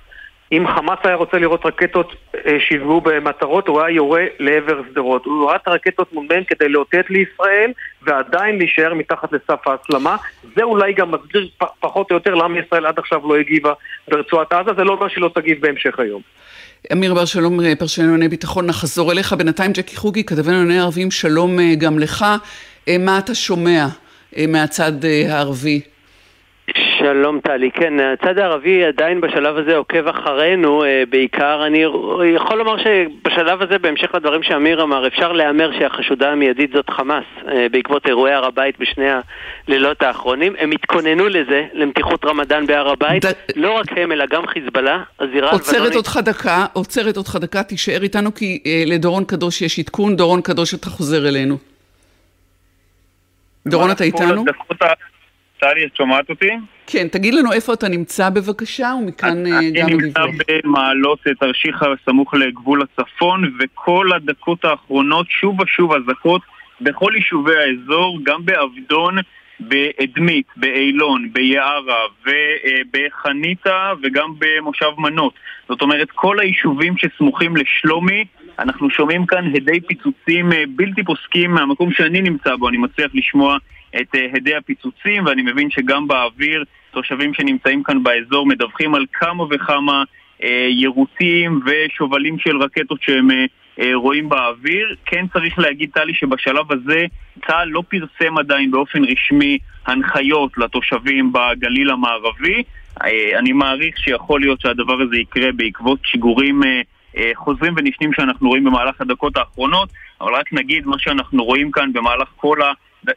אם 0.57 0.65
חמאס 0.75 0.99
היה 1.03 1.15
רוצה 1.15 1.37
לראות 1.37 1.65
רקטות 1.65 2.15
שיפגעו 2.67 3.01
במטרות, 3.01 3.67
הוא 3.67 3.81
היה 3.81 3.95
יורה 3.95 4.25
לעבר 4.39 4.81
שדרות. 4.91 5.25
הוא 5.25 5.41
יורה 5.41 5.55
את 5.55 5.67
הרקטות 5.67 6.13
נ"מ 6.13 6.43
כדי 6.47 6.69
לאותת 6.69 7.05
לישראל 7.09 7.71
ועדיין 8.01 8.57
להישאר 8.57 8.93
מתחת 8.93 9.29
לסף 9.33 9.67
ההסלמה. 9.67 10.15
זה 10.55 10.63
אולי 10.63 10.93
גם 10.93 11.11
מסביר 11.11 11.49
פחות 11.79 12.11
או 12.11 12.15
יותר 12.15 12.35
למה 12.35 12.59
ישראל 12.59 12.85
עד 12.85 12.99
עכשיו 12.99 13.27
לא 13.29 13.35
הגיבה 13.35 13.73
ברצועת 14.07 14.53
עזה, 14.53 14.71
זה 14.77 14.83
לא 14.83 14.91
אומר 14.91 15.07
שהיא 15.07 15.21
לא 15.21 15.29
תגיב 15.35 15.61
בהמשך 15.61 15.99
היום. 15.99 16.21
אמיר 16.93 17.13
בר 17.13 17.25
שלום, 17.25 17.59
פרשן 17.79 18.01
לענייני 18.01 18.27
ביטחון, 18.27 18.65
נחזור 18.65 19.11
אליך. 19.11 19.33
בינתיים 19.33 19.71
ג'קי 19.71 19.95
חוגי, 19.95 20.23
כתבנו 20.23 20.51
לענייני 20.51 20.79
ערבים, 20.79 21.11
שלום 21.11 21.57
גם 21.77 21.99
לך. 21.99 22.25
מה 22.99 23.19
אתה 23.19 23.35
שומע 23.35 23.85
מהצד 24.47 24.91
הערבי? 25.29 25.81
שלום 26.99 27.39
טלי, 27.39 27.71
כן, 27.71 27.93
הצד 27.99 28.37
הערבי 28.37 28.85
עדיין 28.85 29.21
בשלב 29.21 29.57
הזה 29.57 29.75
עוקב 29.75 30.07
אחרינו 30.07 30.83
בעיקר. 31.09 31.65
אני 31.65 31.83
יכול 32.35 32.57
לומר 32.57 32.75
שבשלב 32.77 33.61
הזה, 33.61 33.77
בהמשך 33.79 34.15
לדברים 34.15 34.43
שאמיר 34.43 34.83
אמר, 34.83 35.07
אפשר 35.07 35.31
להמר 35.31 35.71
שהחשודה 35.79 36.31
המיידית 36.31 36.71
זאת 36.73 36.89
חמאס 36.89 37.23
בעקבות 37.71 38.07
אירועי 38.07 38.33
הר 38.33 38.45
הבית 38.45 38.79
בשני 38.79 39.05
הלילות 39.67 40.01
האחרונים. 40.01 40.55
הם 40.59 40.71
התכוננו 40.71 41.27
לזה, 41.27 41.65
למתיחות 41.73 42.25
רמדאן 42.25 42.65
בהר 42.67 42.89
הבית, 42.89 43.25
ד... 43.25 43.31
לא 43.55 43.71
רק 43.71 43.97
הם 43.97 44.11
אלא 44.11 44.25
גם 44.25 44.47
חיזבאללה, 44.47 45.03
הזירה 45.19 45.49
הלבנונית. 45.51 45.67
עוצרת 45.67 45.95
אותך 45.95 46.19
דקה, 46.25 46.65
עוצרת 46.73 47.17
אותך 47.17 47.37
דקה, 47.41 47.63
תישאר 47.63 48.03
איתנו 48.03 48.33
כי 48.33 48.63
אה, 48.65 48.83
לדורון 48.85 49.25
קדוש 49.25 49.61
יש 49.61 49.79
עדכון, 49.79 50.15
דורון 50.15 50.41
קדוש 50.41 50.73
אתה 50.73 50.89
חוזר 50.89 51.27
אלינו. 51.27 51.57
דורון 53.67 53.91
אתה 53.91 54.03
איתנו? 54.03 54.45
טלי, 55.63 55.85
את 55.85 55.95
שומעת 55.95 56.29
אותי? 56.29 56.49
כן, 56.87 57.07
תגיד 57.07 57.33
לנו 57.33 57.51
איפה 57.51 57.73
אתה 57.73 57.87
נמצא 57.87 58.29
בבקשה, 58.29 58.93
ומכאן 58.99 59.43
גם 59.73 59.87
אני 59.87 59.95
נמצא 59.95 60.21
במעלות 60.63 61.19
תרשיחא 61.39 61.85
סמוך 62.05 62.33
לגבול 62.33 62.81
הצפון, 62.81 63.51
וכל 63.59 64.09
הדקות 64.15 64.65
האחרונות 64.65 65.25
שוב 65.29 65.59
ושוב 65.59 65.93
אזעקות 65.93 66.41
בכל 66.81 67.11
יישובי 67.15 67.55
האזור, 67.55 68.19
גם 68.23 68.45
בעבדון, 68.45 69.17
באדמית, 69.59 70.45
באילון, 70.55 71.29
ביערה 71.33 72.05
ובחניתה 72.25 73.91
וגם 74.03 74.33
במושב 74.39 74.91
מנות. 74.97 75.33
זאת 75.69 75.81
אומרת, 75.81 76.07
כל 76.11 76.39
היישובים 76.39 76.93
שסמוכים 76.97 77.57
לשלומי, 77.57 78.25
אנחנו 78.59 78.89
שומעים 78.89 79.25
כאן 79.25 79.55
הדי 79.55 79.81
פיצוצים 79.87 80.49
בלתי 80.75 81.03
פוסקים 81.03 81.51
מהמקום 81.51 81.91
שאני 81.91 82.21
נמצא 82.21 82.55
בו, 82.55 82.69
אני 82.69 82.77
מצליח 82.77 83.11
לשמוע 83.13 83.57
את 84.01 84.15
הדי 84.33 84.55
הפיצוצים, 84.55 85.25
ואני 85.25 85.41
מבין 85.41 85.69
שגם 85.69 86.07
באוויר 86.07 86.63
תושבים 86.91 87.33
שנמצאים 87.33 87.83
כאן 87.83 88.03
באזור 88.03 88.45
מדווחים 88.45 88.95
על 88.95 89.05
כמה 89.13 89.43
וכמה 89.49 90.03
אה, 90.43 90.67
יירוטים 90.69 91.61
ושובלים 91.65 92.39
של 92.39 92.57
רקטות 92.57 93.01
שהם 93.01 93.31
אה, 93.79 93.95
רואים 93.95 94.29
באוויר. 94.29 94.95
כן 95.05 95.25
צריך 95.33 95.59
להגיד, 95.59 95.89
טלי, 95.93 96.13
שבשלב 96.13 96.71
הזה 96.71 97.05
צה"ל 97.47 97.69
לא 97.69 97.83
פרסם 97.89 98.37
עדיין 98.37 98.71
באופן 98.71 99.03
רשמי 99.03 99.57
הנחיות 99.85 100.57
לתושבים 100.57 101.33
בגליל 101.33 101.89
המערבי. 101.89 102.63
אה, 103.01 103.39
אני 103.39 103.51
מעריך 103.51 103.97
שיכול 103.97 104.41
להיות 104.41 104.61
שהדבר 104.61 105.01
הזה 105.01 105.17
יקרה 105.17 105.51
בעקבות 105.51 105.99
שיגורים 106.03 106.63
אה, 106.63 106.81
אה, 107.17 107.31
חוזרים 107.35 107.73
ונשנים 107.77 108.13
שאנחנו 108.13 108.47
רואים 108.49 108.63
במהלך 108.63 109.01
הדקות 109.01 109.37
האחרונות, 109.37 109.89
אבל 110.21 110.35
רק 110.35 110.53
נגיד 110.53 110.85
מה 110.85 110.99
שאנחנו 110.99 111.43
רואים 111.43 111.71
כאן 111.71 111.93
במהלך 111.93 112.27
כל 112.35 112.61
ה... 112.61 112.71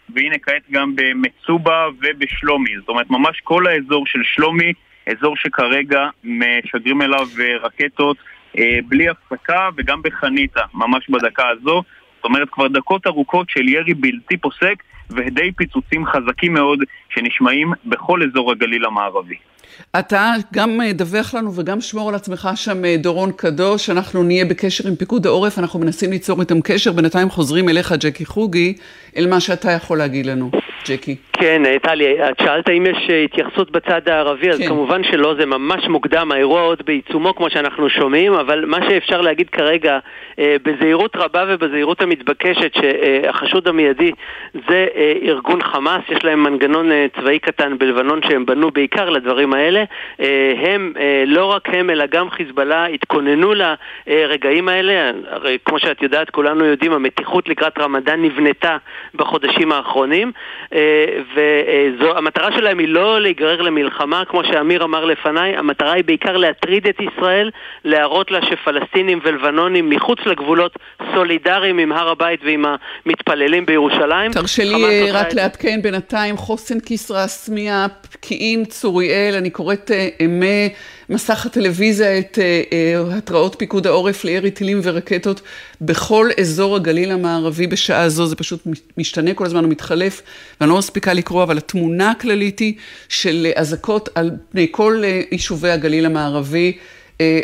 והנה 0.09 0.39
כעת 0.39 0.63
גם 0.71 0.97
במצובה 0.97 1.87
ובשלומי. 1.99 2.71
זאת 2.79 2.89
אומרת, 2.89 3.11
ממש 3.11 3.41
כל 3.45 3.67
האזור 3.67 4.07
של 4.07 4.21
שלומי, 4.23 4.73
אזור 5.07 5.37
שכרגע 5.37 6.09
משגרים 6.25 7.03
אליו 7.03 7.29
רקטות 7.63 8.17
אה, 8.59 8.79
בלי 8.89 9.09
הפסקה, 9.09 9.69
וגם 9.77 10.03
בחניתה, 10.03 10.63
ממש 10.75 11.11
בדקה 11.11 11.49
הזו. 11.49 11.83
זאת 12.17 12.25
אומרת, 12.25 12.49
כבר 12.51 12.69
דקות 12.69 13.07
ארוכות 13.07 13.51
של 13.51 13.69
ירי 13.69 13.95
בלתי 13.95 14.37
פוסק 14.37 14.83
והדי 15.11 15.53
פיצוצים 15.57 16.07
חזקים 16.07 16.53
מאוד 16.53 16.79
שנשמעים 17.09 17.73
בכל 17.85 18.23
אזור 18.23 18.53
הגליל 18.53 18.85
המערבי. 18.85 19.37
אתה 19.99 20.33
גם 20.55 20.81
דווח 20.95 21.35
לנו 21.35 21.55
וגם 21.55 21.81
שמור 21.81 22.09
על 22.09 22.15
עצמך 22.15 22.49
שם 22.55 22.97
דורון 22.99 23.33
קדוש, 23.37 23.91
אנחנו 23.91 24.23
נהיה 24.23 24.45
בקשר 24.45 24.89
עם 24.89 24.97
פיקוד 24.97 25.27
העורף, 25.27 25.59
אנחנו 25.59 25.81
מנסים 25.81 26.11
ליצור 26.11 26.41
איתם 26.41 26.61
קשר, 26.61 26.93
בינתיים 26.93 27.31
חוזרים 27.31 27.69
אליך 27.69 27.93
ג'קי 27.93 28.25
חוגי, 28.25 28.75
אל 29.17 29.27
מה 29.27 29.41
שאתה 29.41 29.71
יכול 29.71 29.99
להגיד 29.99 30.27
לנו, 30.27 30.51
ג'קי. 30.89 31.17
כן, 31.33 31.63
טלי, 31.83 32.31
את 32.31 32.37
שאלת 32.41 32.69
אם 32.69 32.87
יש 32.87 33.11
התייחסות 33.25 33.71
בצד 33.71 34.09
הערבי, 34.09 34.51
אז 34.51 34.59
כן. 34.59 34.69
כמובן 34.69 35.05
שלא, 35.05 35.35
זה 35.39 35.47
ממש 35.47 35.89
מוקדם, 35.89 36.33
האירוע 36.33 36.61
עוד 36.61 36.83
בעיצומו 36.87 37.35
כמו 37.35 37.51
שאנחנו 37.51 37.91
שומעים, 37.91 38.35
אבל 38.35 38.65
מה 38.67 38.79
שאפשר 38.89 39.21
להגיד 39.21 39.51
כרגע, 39.51 39.99
בזהירות 40.39 41.17
רבה 41.17 41.45
ובזהירות 41.49 42.03
המתבקשת, 42.03 42.73
שהחשוד 42.75 43.69
המיידי 43.69 44.11
זה 44.55 44.87
ארגון 45.23 45.63
חמאס, 45.63 46.03
יש 46.09 46.25
להם 46.25 46.43
מנגנון 46.43 46.91
צבאי 47.21 47.39
קטן 47.39 47.79
בלבנון 47.79 48.21
שהם 48.29 48.47
בנו 48.47 48.71
בעיקר 48.71 49.11
לדברים 49.11 49.55
האלה. 49.57 49.85
הם, 50.57 50.93
לא 51.27 51.45
רק 51.45 51.69
הם, 51.73 51.91
אלא 51.91 52.07
גם 52.07 52.31
חיזבאללה 52.31 52.87
התכוננו 52.87 53.53
לרגעים 54.07 54.69
האלה. 54.69 55.11
הרי 55.31 55.59
כמו 55.65 55.79
שאת 55.79 56.03
יודעת, 56.03 56.31
כולנו 56.31 56.65
יודעים, 56.65 56.93
המתיחות 56.93 57.49
לקראת 57.49 57.79
רמדאן 57.79 58.23
נבנתה 58.23 58.77
בחודשים 59.15 59.73
האחרונים, 59.73 60.33
והמטרה 61.99 62.53
שלהם 62.53 62.79
היא 62.79 62.89
לא 62.89 63.21
להיגרר 63.21 63.63
למלחמה, 63.63 64.23
כמו 64.25 64.45
שאמיר 64.45 64.85
אמר 64.85 65.05
לפניי, 65.05 65.57
המטרה 65.57 65.93
היא 65.93 66.05
בעיקר 66.05 66.37
להטריד 66.37 66.87
את 66.87 66.97
ישראל, 67.01 67.51
להראות 67.85 68.31
לה 68.31 68.39
שפלסטינים 68.43 69.21
ולבנונים 69.23 69.91
מחוץ 69.91 70.19
לגבולות 70.27 70.79
סולידריים 71.15 71.79
עם 71.79 71.93
הר 71.93 72.09
הבית 72.09 72.41
ועם 72.45 72.65
המתפללים 73.07 73.67
בירושלים. 73.67 74.33
תרשה 74.33 74.63
לי 74.65 75.11
רק 75.13 75.35
לעדכן 75.35 75.83
בינתיים, 75.83 76.37
חוסן 76.37 76.79
כסרא 76.87 77.27
סמיע, 77.27 77.87
פקיעין, 78.13 78.65
צוריאל, 78.65 79.35
אני 79.47 79.51
קוראת 79.53 79.91
ממסך 81.09 81.47
הטלוויזיה 81.47 82.19
את 82.19 82.39
התראות 83.17 83.57
פיקוד 83.59 83.87
העורף 83.87 84.25
לירי 84.25 84.51
טילים 84.51 84.81
ורקטות 84.83 85.41
בכל 85.81 86.29
אזור 86.41 86.77
הגליל 86.77 87.11
המערבי 87.11 87.67
בשעה 87.67 88.09
זו, 88.09 88.27
זה 88.27 88.37
פשוט 88.37 88.61
משתנה 88.99 89.35
כל 89.35 89.45
הזמן, 89.45 89.65
הוא 89.65 89.71
מתחלף, 89.71 90.23
ואני 90.61 90.71
לא 90.71 90.79
מספיקה 90.79 91.13
לקרוא, 91.13 91.43
אבל 91.43 91.59
התמונה 91.59 92.11
הכללית 92.11 92.59
היא 92.59 92.75
של 93.09 93.47
אזעקות 93.57 94.09
על 94.15 94.31
פני 94.53 94.69
כל 94.71 95.03
יישובי 95.33 95.71
הגליל 95.71 96.07
המערבי 96.07 96.79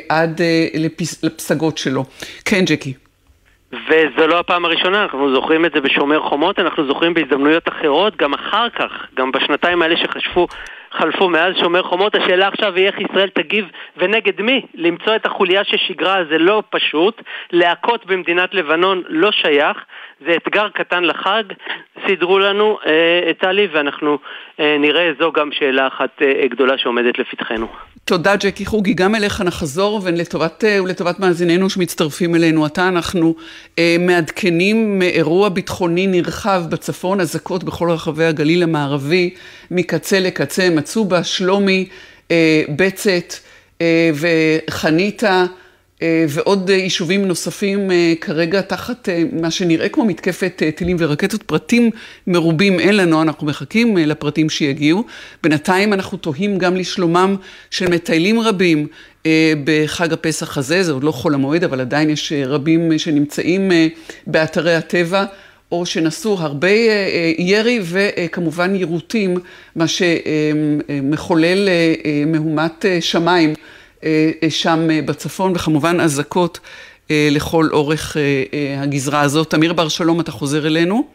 עד 0.09 0.41
לפסגות 0.75 1.79
שלו. 1.79 2.05
כן, 2.45 2.65
ג'קי. 2.67 2.95
וזו 3.73 4.27
לא 4.27 4.39
הפעם 4.39 4.65
הראשונה, 4.65 5.03
אנחנו 5.03 5.35
זוכרים 5.35 5.65
את 5.65 5.73
זה 5.75 5.81
בשומר 5.81 6.21
חומות, 6.29 6.59
אנחנו 6.59 6.87
זוכרים 6.87 7.15
בהזדמנויות 7.15 7.69
אחרות, 7.69 8.17
גם 8.17 8.35
אחר 8.35 8.69
כך, 8.79 8.91
גם 9.19 9.33
בשנתיים 9.33 9.83
האלה 9.83 9.97
שחשבו, 9.97 10.47
חלפו 10.93 11.29
מאז 11.29 11.57
שומר 11.57 11.83
חומות, 11.83 12.15
השאלה 12.15 12.49
עכשיו 12.49 12.75
היא 12.77 12.87
איך 12.87 13.01
ישראל 13.01 13.29
תגיב 13.29 13.67
ונגד 13.97 14.41
מי? 14.41 14.67
למצוא 14.75 15.17
את 15.17 15.27
החוליה 15.27 15.65
ששיגרה 15.65 16.25
זה 16.31 16.39
לא 16.39 16.63
פשוט, 16.71 17.23
להכות 17.53 18.07
במדינת 18.07 18.55
לבנון 18.55 19.03
לא 19.09 19.33
שייך, 19.33 19.77
זה 20.27 20.37
אתגר 20.37 20.69
קטן 20.69 21.05
לחג, 21.05 21.43
סידרו 22.07 22.39
לנו, 22.39 22.79
אה, 22.87 23.31
טלי, 23.39 23.69
ואנחנו 23.73 24.19
אה, 24.61 24.77
נראה 24.79 25.11
זו 25.19 25.33
גם 25.33 25.53
שאלה 25.53 25.87
אחת 25.87 26.23
אה, 26.23 26.49
גדולה 26.49 26.79
שעומדת 26.79 27.19
לפתחנו. 27.19 27.67
תודה 28.05 28.37
ג'קי 28.37 28.67
חוגי, 28.67 28.95
גם 28.95 29.15
אליך 29.15 29.41
נחזור 29.41 30.01
ולטובת, 30.03 30.65
ולטובת 30.85 31.21
מאזיננו 31.21 31.71
שמצטרפים 31.71 32.35
אלינו 32.35 32.65
עתה, 32.65 32.89
אנחנו 32.89 33.35
אה, 33.79 33.97
מעדכנים 34.01 34.99
מאירוע 34.99 35.49
ביטחוני 35.49 36.07
נרחב 36.07 36.65
בצפון, 36.69 37.21
אזעקות 37.21 37.65
בכל 37.65 37.91
רחבי 37.91 38.25
הגליל 38.25 38.63
המערבי, 38.63 39.35
מקצה 39.71 40.21
לקצה, 40.21 40.71
מצובה, 40.71 41.25
שלומי, 41.25 41.89
אה, 42.31 42.63
בצת 42.77 43.35
אה, 43.81 44.11
וחניתה. 44.15 45.45
ועוד 46.29 46.71
יישובים 46.71 47.25
נוספים 47.25 47.91
כרגע 48.21 48.61
תחת 48.61 49.09
מה 49.33 49.51
שנראה 49.51 49.89
כמו 49.89 50.05
מתקפת 50.05 50.63
טילים 50.75 50.97
ורקטות. 51.01 51.43
פרטים 51.43 51.91
מרובים 52.27 52.81
אין 52.81 52.97
לנו, 52.97 53.23
אנחנו 53.23 53.47
מחכים 53.47 53.97
לפרטים 53.97 54.51
שיגיעו. 54.51 55.05
בינתיים 55.43 55.93
אנחנו 55.93 56.19
תוהים 56.19 56.59
גם 56.59 56.77
לשלומם 56.77 57.37
של 57.71 57.89
מטיילים 57.89 58.41
רבים 58.41 58.87
בחג 59.65 60.13
הפסח 60.13 60.59
הזה, 60.59 60.83
זה 60.83 60.93
עוד 60.93 61.05
לא 61.05 61.13
חול 61.13 61.35
המועד, 61.35 61.65
אבל 61.65 61.81
עדיין 61.81 62.11
יש 62.11 62.33
רבים 62.47 62.99
שנמצאים 62.99 63.71
באתרי 64.27 64.75
הטבע. 64.75 65.25
או 65.73 65.87
שנסעו 65.87 66.37
הרבה 66.41 66.69
ירי 67.39 67.81
וכמובן 67.83 68.75
יירוטים, 68.75 69.37
מה 69.77 69.85
שמחולל 69.89 71.69
מהומת 72.27 72.85
שמיים 73.01 73.55
שם 74.49 74.89
בצפון, 75.07 75.53
וכמובן 75.57 76.01
אזעקות 76.01 76.61
לכל 77.11 77.69
אורך 77.73 78.17
הגזרה 78.79 79.21
הזאת. 79.21 79.55
אמיר 79.55 79.73
בר 79.73 79.89
שלום, 79.89 80.21
אתה 80.21 80.31
חוזר 80.31 80.67
אלינו? 80.67 81.09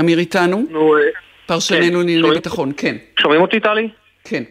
אמיר 0.00 0.18
איתנו? 0.18 0.64
נו, 0.70 0.94
פרשננו 1.46 1.80
כן, 1.86 1.92
לענייני? 1.92 2.30
ביטחון, 2.30 2.72
כן. 2.76 2.96
שומעים 3.20 3.40
אותי, 3.40 3.60
טלי? 3.60 3.88
כן. 4.24 4.42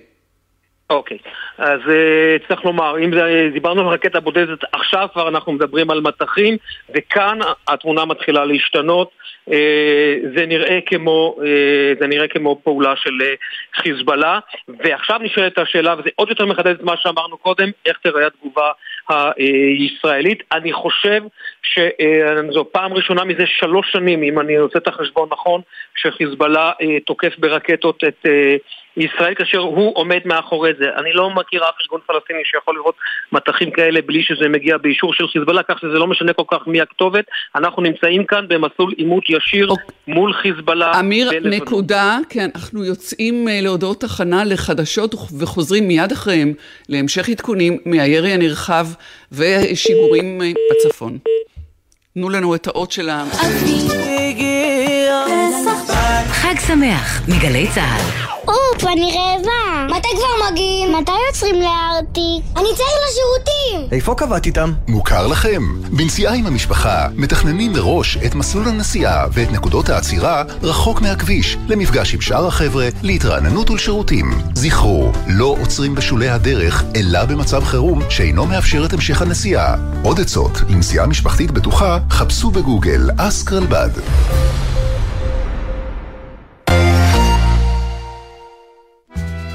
אוקיי, 0.90 1.18
אז 1.58 1.80
אה, 1.90 2.36
צריך 2.48 2.66
לומר, 2.66 2.98
אם 2.98 3.14
זה, 3.14 3.50
דיברנו 3.54 3.82
על 3.82 3.88
רקטה 3.88 4.20
בודדת, 4.20 4.60
עכשיו 4.72 5.08
כבר 5.14 5.28
אנחנו 5.28 5.52
מדברים 5.52 5.90
על 5.90 6.02
מטחים, 6.02 6.58
וכאן 6.96 7.40
התמונה 7.68 8.06
מתחילה 8.06 8.46
להשתנות. 8.46 9.12
אה, 9.52 10.16
זה 10.36 10.46
נראה 10.46 10.80
כמו, 10.86 11.38
אה, 11.42 11.94
זה 12.00 12.08
נראה 12.08 12.28
כמו 12.28 12.60
פעולה 12.64 12.94
של 12.96 13.22
אה, 13.22 13.34
חיזבאללה, 13.76 14.40
ועכשיו 14.68 15.20
נשאלת 15.20 15.58
השאלה, 15.58 15.96
וזה 16.00 16.10
עוד 16.16 16.30
יותר 16.30 16.46
מחדד 16.46 16.68
את 16.68 16.82
מה 16.82 16.98
שאמרנו 16.98 17.38
קודם, 17.38 17.70
איך 17.86 17.98
תראה 18.04 18.28
התגובה 18.28 18.72
הישראלית. 19.10 20.44
אני 20.52 20.74
חושב 20.74 21.22
שזו 21.64 22.66
פעם 22.72 22.94
ראשונה 22.94 23.24
מזה 23.24 23.44
שלוש 23.46 23.92
שנים, 23.92 24.24
אם 24.24 24.40
אני 24.40 24.56
עושה 24.56 24.80
את 24.80 24.88
החשבון 24.88 25.30
נכון, 25.32 25.62
שחיזבאללה 25.96 26.72
אה, 26.82 27.00
תוקף 27.06 27.34
ברקטות 27.40 28.04
את 28.08 28.26
אה, 28.26 28.56
ישראל 28.98 29.34
כאשר 29.36 29.58
הוא 29.58 29.92
עומד 29.96 30.20
מאחורי 30.26 30.72
זה. 30.80 30.86
אני 30.98 31.14
לא 31.14 31.30
מכיר 31.30 31.64
אף 31.64 31.76
ארגון 31.82 32.00
פלסטיני 32.08 32.40
שיכול 32.46 32.76
לראות 32.76 32.96
מטחים 33.32 33.72
כאלה 33.72 34.02
בלי 34.02 34.24
שזה 34.24 34.50
מגיע 34.50 34.78
באישור 34.78 35.14
של 35.14 35.28
חיזבאללה, 35.28 35.64
כך 35.64 35.80
שזה 35.80 36.00
לא 36.00 36.08
משנה 36.08 36.34
כל 36.34 36.44
כך 36.52 36.68
מי 36.68 36.82
הכתובת. 36.82 37.26
אנחנו 37.56 37.82
נמצאים 37.82 38.26
כאן 38.26 38.46
במסלול 38.48 38.94
עימות 38.98 39.24
ישיר 39.30 39.70
מול 40.08 40.34
חיזבאללה. 40.34 41.00
אמיר, 41.00 41.30
בלבנון. 41.30 41.54
נקודה, 41.54 42.18
כן, 42.30 42.50
אנחנו 42.56 42.86
יוצאים 42.86 43.48
אה, 43.48 43.60
להודעות 43.62 44.04
הכנה 44.04 44.44
לחדשות 44.46 45.16
וחוזרים 45.40 45.88
מיד 45.88 46.12
אחריהם 46.12 46.54
להמשך 46.90 47.30
עדכונים 47.30 47.78
מהירי 47.86 48.32
הנרחב 48.32 48.86
ושיגורים 49.32 50.42
אה, 50.42 50.52
בצפון. 50.72 51.18
תנו 52.14 52.30
לנו 52.30 52.56
את 52.56 52.68
האות 52.68 52.92
של 52.92 53.10
ה... 53.10 53.26
חג 56.30 56.56
שמח 56.68 57.22
מגלי 57.28 57.68
צה"ל. 57.76 58.37
אופ, 58.48 58.84
אני 58.84 59.12
רעבה. 59.18 59.96
מתי 59.98 60.08
כבר 60.16 60.52
מגיעים? 60.52 60.96
מתי 60.96 61.12
יוצרים 61.28 61.62
לארטיק? 61.62 62.46
אני 62.58 62.68
צריך 62.76 62.92
לשירותים! 63.08 63.90
איפה 63.92 64.16
קבעת 64.16 64.46
איתם? 64.46 64.74
מוכר 64.88 65.28
לכם. 65.28 65.62
בנסיעה 65.92 66.34
עם 66.34 66.46
המשפחה, 66.46 67.08
מתכננים 67.16 67.74
מראש 67.74 68.18
את 68.26 68.36
מסלול 68.36 68.68
הנסיעה 68.68 69.26
ואת 69.32 69.52
נקודות 69.52 69.90
העצירה 69.90 70.44
רחוק 70.64 71.02
מהכביש, 71.02 71.58
למפגש 71.68 72.14
עם 72.14 72.22
שאר 72.22 72.48
החבר'ה, 72.48 72.88
להתרעננות 73.02 73.70
ולשירותים. 73.70 74.32
זכרו, 74.54 75.12
לא 75.28 75.56
עוצרים 75.62 75.96
בשולי 75.96 76.30
הדרך, 76.30 76.84
אלא 76.96 77.26
במצב 77.26 77.64
חירום 77.64 78.02
שאינו 78.10 78.46
מאפשר 78.46 78.86
את 78.86 78.94
המשך 78.94 79.22
הנסיעה. 79.22 79.76
עוד 80.04 80.20
עצות 80.20 80.52
לנסיעה 80.70 81.08
משפחתית 81.08 81.52
בטוחה, 81.52 82.00
חפשו 82.10 82.52
בגוגל 82.52 83.10
אסק 83.18 83.52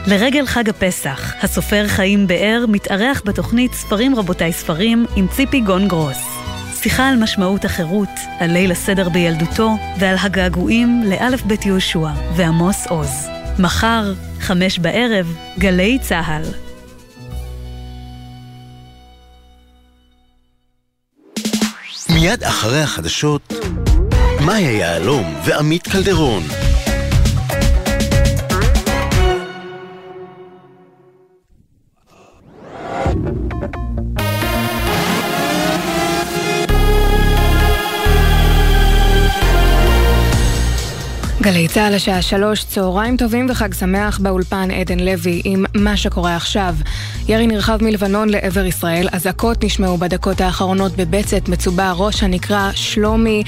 לרגל 0.07 0.47
חג 0.47 0.69
הפסח, 0.69 1.33
הסופר 1.43 1.89
חיים 1.89 2.27
באר 2.27 2.65
מתארח 2.69 3.23
בתוכנית 3.25 3.73
ספרים 3.73 4.17
רבותיי 4.17 4.53
ספרים 4.53 5.07
עם 5.17 5.27
ציפי 5.29 5.61
גון 5.61 5.89
גרוס. 5.89 6.19
שיחה 6.75 7.09
על 7.09 7.17
משמעות 7.17 7.65
החירות, 7.65 8.09
על 8.39 8.51
ליל 8.51 8.73
הסדר 8.73 9.09
בילדותו 9.09 9.71
ועל 9.99 10.17
הגעגועים 10.21 11.03
לאלף 11.07 11.43
בית 11.43 11.67
יהושע 11.67 12.09
ועמוס 12.37 12.87
עוז. 12.87 13.29
מחר, 13.59 14.13
חמש 14.41 14.79
בערב, 14.79 15.37
גלי 15.59 15.99
צה"ל. 16.01 16.43
מיד 22.15 22.45
אחרי 22.45 22.81
החדשות, 22.81 23.53
מאיה 24.47 24.73
יהלום 24.73 25.35
ועמית 25.45 25.89
קלדרון. 25.89 26.62
גלי 41.43 41.69
צה"ל 41.69 41.95
השעה 41.95 42.23
שלוש, 42.23 42.65
צהריים 42.65 43.17
טובים 43.17 43.47
וחג 43.51 43.75
שמח 43.75 44.19
באולפן 44.19 44.71
עדן 44.71 45.01
לוי 45.01 45.43
עם 45.45 45.65
מה 45.75 45.97
שקורה 45.97 46.37
עכשיו. 46.37 46.75
ירי 47.29 47.47
נרחב 47.47 47.85
מלבנון 47.85 48.29
לעבר 48.29 48.65
ישראל, 48.65 49.09
אזעקות 49.13 49.65
נשמעו 49.65 49.99
בדקות 49.99 50.41
האחרונות 50.41 50.97
בבצת, 50.97 51.49
מצובה, 51.49 51.93
ראש 51.93 52.23
הנקרא 52.23 52.71
שלומי, 52.75 53.43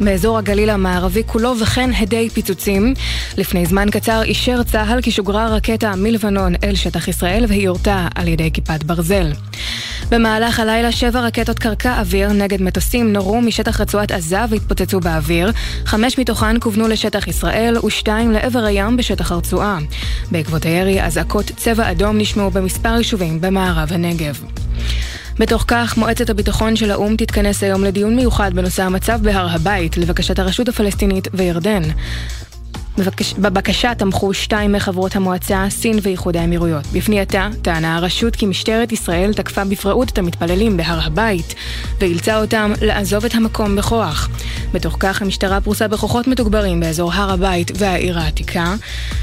באזור 0.00 0.38
הגליל 0.38 0.70
המערבי 0.70 1.22
כולו, 1.26 1.54
וכן 1.60 1.90
הדי 1.98 2.30
פיצוצים. 2.30 2.94
לפני 3.36 3.66
זמן 3.66 3.90
קצר 3.90 4.22
אישר 4.22 4.62
צה"ל 4.62 5.02
כי 5.02 5.10
שוגרה 5.10 5.48
רקטה 5.48 5.92
מלבנון 5.96 6.54
אל 6.64 6.74
שטח 6.74 7.08
ישראל 7.08 7.44
והיא 7.48 7.68
הורתה 7.68 8.08
על 8.14 8.28
ידי 8.28 8.50
כיפת 8.52 8.82
ברזל. 8.82 9.32
במהלך 10.10 10.60
הלילה 10.60 10.92
שבע 10.92 11.20
רקטות 11.20 11.58
קרקע 11.58 12.00
אוויר 12.00 12.32
נגד 12.32 12.62
מטוסים 12.62 13.12
נורו 13.12 13.40
משטח 13.40 13.80
רצועת 13.80 14.12
עזה 14.12 14.44
והתפוצצו 14.48 15.00
באוויר. 15.00 15.52
חמש 15.84 16.18
מתוכן 16.18 16.60
כוונו 16.60 16.88
לשטח 16.88 17.28
ישראל 17.28 17.37
ושתיים 17.86 18.30
לעבר 18.32 18.64
הים 18.64 18.96
בשטח 18.96 19.32
הרצועה. 19.32 19.78
בעקבות 20.30 20.64
הירי 20.64 21.02
אזעקות 21.04 21.50
צבע 21.56 21.90
אדום 21.90 22.18
נשמעו 22.18 22.50
במספר 22.50 22.96
יישובים 22.96 23.40
במערב 23.40 23.92
הנגב. 23.92 24.40
בתוך 25.38 25.64
כך, 25.68 25.96
מועצת 25.96 26.30
הביטחון 26.30 26.76
של 26.76 26.90
האו"ם 26.90 27.16
תתכנס 27.16 27.62
היום 27.62 27.84
לדיון 27.84 28.16
מיוחד 28.16 28.54
בנושא 28.54 28.82
המצב 28.82 29.18
בהר 29.22 29.48
הבית, 29.50 29.96
לבקשת 29.96 30.38
הרשות 30.38 30.68
הפלסטינית 30.68 31.28
וירדן. 31.34 31.82
בבקש... 32.98 33.34
בבקשה 33.34 33.94
תמכו 33.94 34.34
שתיים 34.34 34.72
מחברות 34.72 35.16
המועצה, 35.16 35.66
סין 35.70 35.98
ואיחוד 36.02 36.36
האמירויות. 36.36 36.86
בפנייתה 36.92 37.48
טענה 37.62 37.96
הרשות 37.96 38.36
כי 38.36 38.46
משטרת 38.46 38.92
ישראל 38.92 39.32
תקפה 39.32 39.64
בפראות 39.64 40.08
את 40.08 40.18
המתפללים 40.18 40.76
בהר 40.76 41.00
הבית, 41.06 41.54
ואילצה 42.00 42.40
אותם 42.40 42.72
לעזוב 42.82 43.24
את 43.24 43.34
המקום 43.34 43.76
בכוח. 43.76 44.28
בתוך 44.72 44.96
כך 45.00 45.22
המשטרה 45.22 45.60
פרוסה 45.60 45.88
בכוחות 45.88 46.26
מתוגברים 46.26 46.80
באזור 46.80 47.12
הר 47.12 47.32
הבית 47.32 47.70
והעיר 47.74 48.18
העתיקה. 48.18 48.74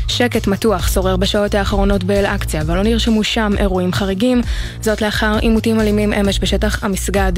שקט 0.08 0.48
מתוח 0.48 0.94
שורר 0.94 1.18
בשעות 1.18 1.56
האחרונות 1.56 2.04
באל-אקציה, 2.04 2.62
אבל 2.62 2.76
לא 2.76 2.84
נרשמו 2.84 3.24
שם 3.24 3.52
אירועים 3.58 3.94
חריגים, 3.94 4.42
זאת 4.82 5.02
לאחר 5.02 5.38
עימותים 5.42 5.80
אלימים 5.80 6.14
אמש 6.14 6.40
בשטח 6.40 6.84
המסגד. 6.84 7.34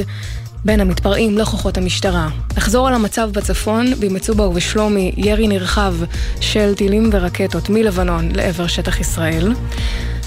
בין 0.66 0.80
המתפרעים 0.80 1.38
לכוחות 1.38 1.78
המשטרה. 1.78 2.30
אחזור 2.58 2.88
על 2.88 2.93
המצב 2.93 3.30
בצפון, 3.34 3.86
במצובה 3.99 4.47
ובשלומי 4.47 5.12
ירי 5.18 5.47
נרחב 5.47 5.93
של 6.39 6.74
טילים 6.76 7.10
ורקטות 7.14 7.70
מלבנון 7.70 8.32
לעבר 8.32 8.68
שטח 8.68 8.99
ישראל. 8.99 9.53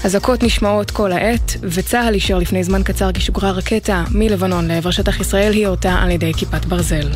אזעקות 0.03 0.43
נשמעות 0.43 0.91
כל 0.91 1.11
העת, 1.11 1.57
וצה"ל 1.61 2.13
אישר 2.13 2.37
לפני 2.37 2.63
זמן 2.63 2.83
קצר 2.83 3.11
כי 3.11 3.21
שוגרה 3.21 3.51
רקטה 3.51 4.03
מלבנון 4.11 4.67
לעבר 4.67 4.91
שטח 4.91 5.19
ישראל, 5.19 5.53
היא 5.53 5.67
הורתה 5.67 5.93
על 5.93 6.11
ידי 6.11 6.33
כיפת 6.33 6.65
ברזל. 6.65 7.09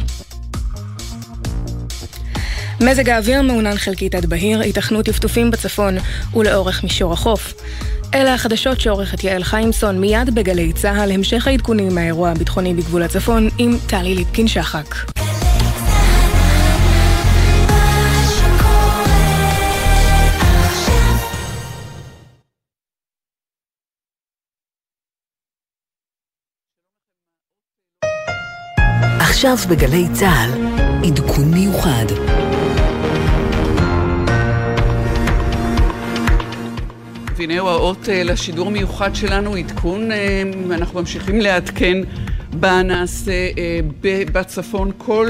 מזג 2.81 3.09
האוויר 3.09 3.41
מעונן 3.41 3.77
חלקית 3.77 4.15
עד 4.15 4.25
בהיר, 4.25 4.59
היתכנות 4.59 5.05
טפטופים 5.05 5.51
בצפון 5.51 5.97
ולאורך 6.33 6.83
מישור 6.83 7.13
החוף. 7.13 7.53
אלה 8.13 8.33
החדשות 8.33 8.81
שעורכת 8.81 9.23
יעל 9.23 9.43
חיימסון 9.43 10.01
מיד 10.01 10.35
בגלי 10.35 10.73
צה"ל, 10.73 11.11
המשך 11.11 11.47
העדכונים 11.47 11.95
מהאירוע 11.95 12.29
הביטחוני 12.29 12.73
בגבול 12.73 13.03
הצפון 13.03 13.49
עם 13.57 13.77
טלי 13.87 14.15
ליפקין 14.15 14.47
שחק. 14.47 14.95
עכשיו 29.19 29.57
בגלי 29.69 30.05
צה"ל, 30.13 30.49
עדכון 31.07 31.51
מיוחד. 31.53 32.24
והנה 37.49 37.61
האות 37.61 38.09
אה, 38.09 38.23
לשידור 38.23 38.71
מיוחד 38.71 39.15
שלנו, 39.15 39.55
עדכון, 39.55 40.11
אה, 40.11 40.43
אנחנו 40.71 40.99
ממשיכים 40.99 41.41
לעדכן 41.41 41.97
בנעשה 42.53 43.31
אה, 43.57 43.79
בצפון. 44.31 44.91
כל 44.97 45.27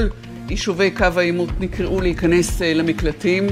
יישובי 0.48 0.90
קו 0.90 1.06
העימות 1.16 1.48
נקראו 1.60 2.00
להיכנס 2.00 2.60
למקלטים. 2.62 3.46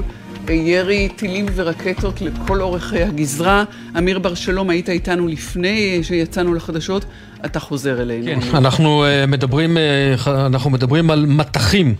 ירי 0.49 1.09
טילים 1.15 1.45
ורקטות 1.55 2.21
לכל 2.21 2.61
אורך 2.61 2.93
הגזרה. 2.93 3.63
אמיר 3.97 4.19
בר 4.19 4.33
שלום, 4.33 4.69
היית 4.69 4.89
איתנו 4.89 5.27
לפני 5.27 5.99
שיצאנו 6.03 6.53
לחדשות, 6.53 7.05
אתה 7.45 7.59
חוזר 7.59 8.01
אלינו. 8.01 8.41
כן, 8.41 8.55
אנחנו 8.57 9.03
מדברים, 9.27 9.77
אנחנו 10.27 10.69
מדברים 10.69 11.11
על 11.11 11.25
מטחים 11.25 11.95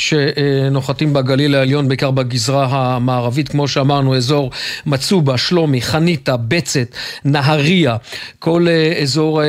שנוחתים 0.00 1.12
בגליל 1.12 1.54
העליון, 1.54 1.88
בעיקר 1.88 2.10
בגזרה 2.10 2.66
המערבית, 2.96 3.48
כמו 3.48 3.68
שאמרנו, 3.68 4.16
אזור 4.16 4.50
מצובה, 4.86 5.38
שלומי, 5.38 5.82
חניתה, 5.82 6.36
בצת, 6.36 6.88
נהריה, 7.24 7.96
כל 8.38 8.66
אזור 9.02 9.42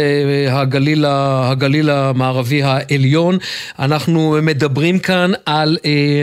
הגליל, 0.50 1.06
הגליל 1.08 1.90
המערבי 1.90 2.64
העליון. 2.64 3.38
אנחנו 3.80 4.38
מדברים 4.42 5.00
כאן 5.00 5.32
על 5.46 5.78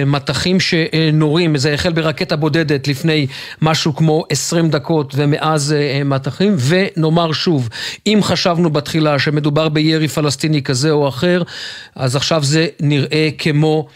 מטחים 0.06 0.60
שנורים, 0.60 1.58
זה 1.58 1.74
החל 1.74 1.92
ברקטה 1.92 2.36
בודדת 2.36 2.88
לפני 2.88 3.26
משהו 3.62 3.96
כמו 3.96 4.24
20 4.30 4.70
דקות 4.70 5.14
ומאז 5.16 5.74
מטחים, 6.04 6.56
ונאמר 6.58 7.32
שוב, 7.32 7.68
אם 8.06 8.18
חשבנו 8.22 8.70
בתחילה 8.70 9.18
שמדובר 9.18 9.68
בירי 9.68 10.08
פלסטיני 10.08 10.62
כזה 10.62 10.90
או 10.90 11.08
אחר, 11.08 11.42
אז 11.94 12.16
עכשיו 12.16 12.44
זה 12.44 12.66
נראה 12.80 13.28
כמו... 13.38 13.86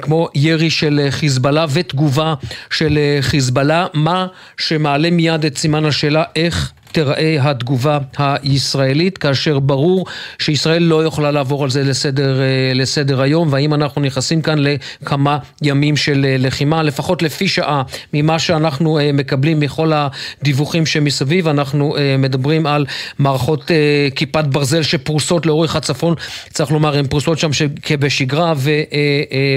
כמו 0.00 0.28
ירי 0.34 0.70
של 0.70 1.06
חיזבאללה 1.10 1.66
ותגובה 1.72 2.34
של 2.70 2.98
חיזבאללה, 3.20 3.86
מה 3.94 4.26
שמעלה 4.56 5.10
מיד 5.10 5.44
את 5.44 5.58
סימן 5.58 5.84
השאלה 5.84 6.24
איך 6.36 6.72
תראה 6.94 7.50
התגובה 7.50 7.98
הישראלית, 8.18 9.18
כאשר 9.18 9.58
ברור 9.58 10.06
שישראל 10.38 10.82
לא 10.82 11.04
יכולה 11.04 11.30
לעבור 11.30 11.64
על 11.64 11.70
זה 11.70 11.84
לסדר, 11.84 12.40
לסדר 12.74 13.22
היום, 13.22 13.48
והאם 13.52 13.74
אנחנו 13.74 14.02
נכנסים 14.02 14.42
כאן 14.42 14.58
לכמה 14.58 15.38
ימים 15.62 15.96
של 15.96 16.26
לחימה, 16.38 16.82
לפחות 16.82 17.22
לפי 17.22 17.48
שעה 17.48 17.82
ממה 18.12 18.38
שאנחנו 18.38 18.98
מקבלים 19.14 19.60
מכל 19.60 19.92
הדיווחים 19.94 20.86
שמסביב, 20.86 21.48
אנחנו 21.48 21.96
מדברים 22.18 22.66
על 22.66 22.86
מערכות 23.18 23.70
כיפת 24.14 24.44
ברזל 24.44 24.82
שפרוסות 24.82 25.46
לאורך 25.46 25.76
הצפון, 25.76 26.14
צריך 26.50 26.70
לומר, 26.70 26.98
הן 26.98 27.06
פרוסות 27.06 27.38
שם 27.38 27.50
כבשגרה, 27.82 28.54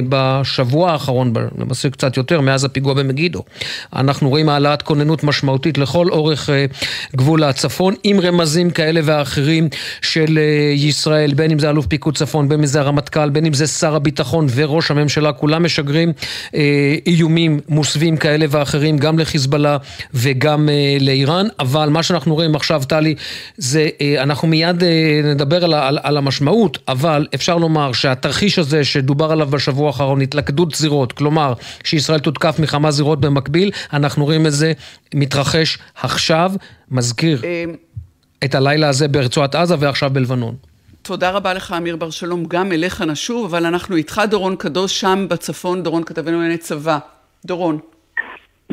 ובשבוע 0.09 0.91
האחרון, 0.91 1.33
למעשה 1.57 1.89
קצת 1.89 2.17
יותר, 2.17 2.41
מאז 2.41 2.63
הפיגוע 2.63 2.93
במגידו, 2.93 3.43
אנחנו 3.95 4.29
רואים 4.29 4.49
העלאת 4.49 4.81
כוננות 4.81 5.23
משמעותית 5.23 5.77
לכל 5.77 6.07
אורך 6.09 6.49
גבול 7.15 7.26
גבול 7.27 7.43
הצפון, 7.43 7.93
עם 8.03 8.19
רמזים 8.19 8.69
כאלה 8.69 9.01
ואחרים 9.03 9.69
של 10.01 10.39
ישראל, 10.75 11.33
בין 11.33 11.51
אם 11.51 11.59
זה 11.59 11.69
אלוף 11.69 11.85
פיקוד 11.85 12.17
צפון, 12.17 12.49
בין 12.49 12.59
אם 12.59 12.65
זה 12.65 12.79
הרמטכ"ל, 12.79 13.29
בין 13.29 13.45
אם 13.45 13.53
זה 13.53 13.67
שר 13.67 13.95
הביטחון 13.95 14.47
וראש 14.55 14.91
הממשלה, 14.91 15.33
כולם 15.33 15.63
משגרים 15.63 16.13
אה, 16.55 16.95
איומים 17.05 17.59
מוסווים 17.69 18.17
כאלה 18.17 18.45
ואחרים, 18.49 18.97
גם 18.97 19.19
לחיזבאללה 19.19 19.77
וגם 20.13 20.69
אה, 20.69 20.97
לאיראן, 20.99 21.47
אבל 21.59 21.89
מה 21.89 22.03
שאנחנו 22.03 22.35
רואים 22.35 22.55
עכשיו, 22.55 22.83
טלי, 22.87 23.15
זה, 23.57 23.89
אה, 24.01 24.23
אנחנו 24.23 24.47
מיד 24.47 24.83
אה, 24.83 25.21
נדבר 25.23 25.63
על, 25.63 25.73
על, 25.73 25.99
על 26.03 26.17
המשמעות, 26.17 26.77
אבל 26.87 27.27
אפשר 27.35 27.57
לומר 27.57 27.93
שהתרחיש 27.93 28.59
הזה 28.59 28.83
שדובר 28.83 29.31
עליו 29.31 29.47
בשבוע 29.47 29.87
האחרון, 29.87 30.21
התלכדות 30.21 30.75
זירות, 30.75 31.13
כלומר, 31.13 31.53
שישראל 31.83 32.19
תותקף 32.19 32.59
מכמה 32.59 32.91
זירות 32.91 33.21
במקביל, 33.21 33.71
אנחנו 33.93 34.25
רואים 34.25 34.45
את 34.45 34.53
זה 34.53 34.73
מתרחש 35.13 35.77
עכשיו, 36.01 36.51
מזכיר 36.91 37.41
את 38.45 38.55
הלילה 38.55 38.89
הזה 38.89 39.07
ברצועת 39.07 39.55
עזה 39.55 39.75
ועכשיו 39.79 40.09
בלבנון. 40.09 40.55
תודה 41.01 41.31
רבה 41.31 41.53
לך, 41.53 41.75
אמיר 41.77 41.95
בר 41.95 42.09
שלום, 42.09 42.45
גם 42.47 42.71
אליך 42.71 43.01
נשוב, 43.01 43.45
אבל 43.45 43.65
אנחנו 43.65 43.95
איתך, 43.95 44.21
דורון 44.29 44.55
קדוש, 44.55 44.99
שם 45.01 45.25
בצפון, 45.29 45.83
דורון 45.83 46.03
כתבנו 46.03 46.31
לענייני 46.31 46.57
צבא. 46.57 46.97
דורון. 47.45 47.79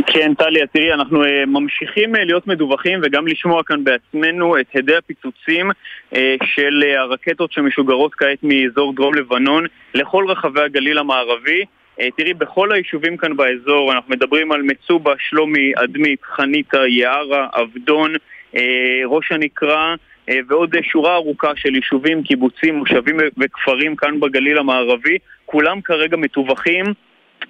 כן, 0.06 0.34
טליה, 0.34 0.66
תראי, 0.66 0.92
אנחנו 0.92 1.24
uh, 1.24 1.28
ממשיכים 1.46 2.14
uh, 2.14 2.18
להיות 2.18 2.46
מדווחים 2.46 3.00
וגם 3.02 3.26
לשמוע 3.26 3.62
כאן 3.62 3.84
בעצמנו 3.84 4.60
את 4.60 4.66
הדי 4.74 4.96
הפיצוצים 4.96 5.70
uh, 5.70 6.16
של 6.54 6.82
uh, 6.82 6.98
הרקטות 6.98 7.52
שמשוגרות 7.52 8.14
כעת 8.14 8.38
מאזור 8.42 8.94
דרום 8.94 9.14
לבנון 9.14 9.66
לכל 9.94 10.24
רחבי 10.28 10.60
הגליל 10.60 10.98
המערבי. 10.98 11.64
Uh, 12.00 12.04
תראי, 12.16 12.34
בכל 12.34 12.72
היישובים 12.72 13.16
כאן 13.16 13.36
באזור, 13.36 13.92
אנחנו 13.92 14.10
מדברים 14.14 14.52
על 14.52 14.62
מצובה, 14.62 15.12
שלומי, 15.18 15.72
אדמית, 15.76 16.22
חניתה, 16.22 16.86
יערה, 16.88 17.48
עבדון, 17.52 18.14
uh, 18.14 18.58
ראש 19.06 19.32
הנקרה, 19.32 19.94
uh, 20.30 20.32
ועוד 20.48 20.74
שורה 20.82 21.14
ארוכה 21.14 21.52
של 21.56 21.74
יישובים, 21.74 22.22
קיבוצים, 22.22 22.74
מושבים 22.74 23.16
וכפרים 23.38 23.96
כאן 23.96 24.20
בגליל 24.20 24.58
המערבי. 24.58 25.18
כולם 25.46 25.80
כרגע 25.80 26.16
מטווחים 26.16 26.84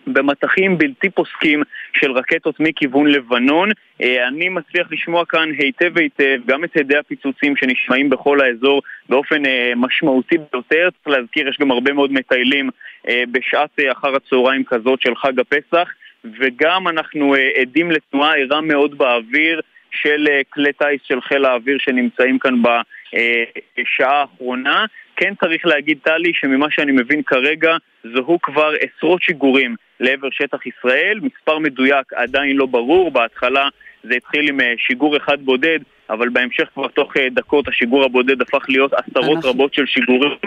במטחים 0.06 0.78
בלתי 0.78 1.10
פוסקים 1.10 1.62
של 1.96 2.12
רקטות 2.12 2.60
מכיוון 2.60 3.06
לבנון. 3.06 3.68
אני 4.00 4.48
מצליח 4.48 4.88
לשמוע 4.90 5.24
כאן 5.24 5.48
היטב 5.58 5.98
היטב 5.98 6.38
גם 6.46 6.64
את 6.64 6.76
הדי 6.76 6.96
הפיצוצים 6.96 7.56
שנשמעים 7.56 8.10
בכל 8.10 8.40
האזור 8.40 8.82
באופן 9.08 9.42
משמעותי 9.76 10.36
ביותר. 10.38 10.88
צריך 10.90 11.18
להזכיר, 11.18 11.48
יש 11.48 11.56
גם 11.60 11.70
הרבה 11.70 11.92
מאוד 11.92 12.12
מטיילים 12.12 12.70
בשעת 13.08 13.78
אחר 13.92 14.16
הצהריים 14.16 14.64
כזאת 14.64 15.00
של 15.00 15.14
חג 15.14 15.40
הפסח, 15.40 15.88
וגם 16.24 16.88
אנחנו 16.88 17.34
עדים 17.60 17.90
לתנועה 17.90 18.36
ערה 18.36 18.60
מאוד 18.60 18.98
באוויר 18.98 19.60
של 19.90 20.28
כלי 20.50 20.72
טיס 20.72 21.00
של 21.02 21.20
חיל 21.20 21.44
האוויר 21.44 21.78
שנמצאים 21.80 22.38
כאן 22.38 22.54
בשעה 22.62 24.20
האחרונה. 24.20 24.84
כן 25.16 25.34
צריך 25.40 25.66
להגיד, 25.66 25.98
טלי, 26.02 26.32
שממה 26.34 26.66
שאני 26.70 26.92
מבין 26.92 27.22
כרגע, 27.22 27.76
זוהו 28.14 28.38
כבר 28.42 28.72
עשרות 28.80 29.22
שיגורים 29.22 29.74
לעבר 30.00 30.28
שטח 30.30 30.66
ישראל. 30.66 31.20
מספר 31.22 31.58
מדויק 31.58 32.12
עדיין 32.12 32.56
לא 32.56 32.66
ברור, 32.66 33.10
בהתחלה 33.10 33.68
זה 34.04 34.14
התחיל 34.14 34.48
עם 34.48 34.60
שיגור 34.76 35.16
אחד 35.16 35.42
בודד, 35.42 35.78
אבל 36.10 36.28
בהמשך 36.28 36.68
כבר 36.74 36.88
תוך 36.88 37.12
דקות 37.30 37.68
השיגור 37.68 38.04
הבודד 38.04 38.42
הפך 38.42 38.64
להיות 38.68 38.92
עשרות 38.92 39.36
אנחנו... 39.36 39.50
רבות 39.50 39.74
של 39.74 39.86
שיגורים. 39.86 40.38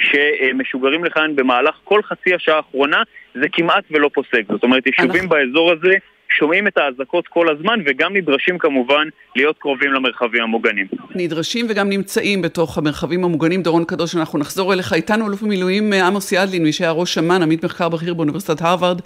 שמשוגרים 0.00 1.04
לכאן 1.04 1.36
במהלך 1.36 1.74
כל 1.84 2.02
חצי 2.02 2.34
השעה 2.34 2.56
האחרונה, 2.56 3.02
זה 3.34 3.48
כמעט 3.52 3.84
ולא 3.90 4.10
פוסק. 4.14 4.42
זאת 4.48 4.62
אומרת, 4.62 4.86
יישובים 4.86 5.22
אנחנו... 5.22 5.28
באזור 5.28 5.72
הזה 5.72 5.94
שומעים 6.30 6.66
את 6.66 6.78
האזעקות 6.78 7.28
כל 7.28 7.48
הזמן 7.56 7.80
וגם 7.86 8.16
נדרשים 8.16 8.58
כמובן 8.58 9.08
להיות 9.36 9.58
קרובים 9.58 9.92
למרחבים 9.92 10.42
המוגנים. 10.42 10.86
נדרשים 11.14 11.66
וגם 11.68 11.88
נמצאים 11.88 12.42
בתוך 12.42 12.78
המרחבים 12.78 13.24
המוגנים. 13.24 13.62
דורון 13.62 13.84
קדוש, 13.84 14.16
אנחנו 14.16 14.38
נחזור 14.38 14.72
אליך. 14.72 14.92
איתנו 14.92 15.28
אלוף 15.28 15.42
המילואים 15.42 15.92
עמוס 15.92 16.32
ידלין, 16.32 16.62
מי 16.62 16.72
שהיה 16.72 16.90
ראש 16.90 17.18
אמ"ן, 17.18 17.42
עמית 17.42 17.64
מחקר 17.64 17.88
בכיר 17.88 18.14
באוניברסיטת 18.14 18.62
הרווארד. 18.62 19.00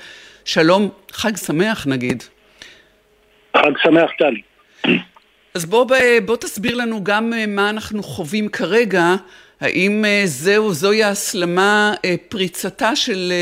שלום, 0.45 0.89
חג 1.13 1.37
שמח 1.37 1.87
נגיד. 1.87 2.23
חג 3.57 3.73
שמח, 3.83 4.11
טלי. 4.19 4.43
אז 5.55 5.67
בוא, 5.67 5.87
בוא 6.25 6.37
תסביר 6.37 6.77
לנו 6.77 7.05
גם 7.05 7.33
מה 7.49 7.71
אנחנו 7.71 8.03
חווים 8.03 8.49
כרגע. 8.49 9.15
האם 9.61 10.05
זהו, 10.25 10.73
זוהי 10.73 11.05
ההסלמה, 11.05 11.93
פריצתה 12.29 12.97
של 12.97 13.33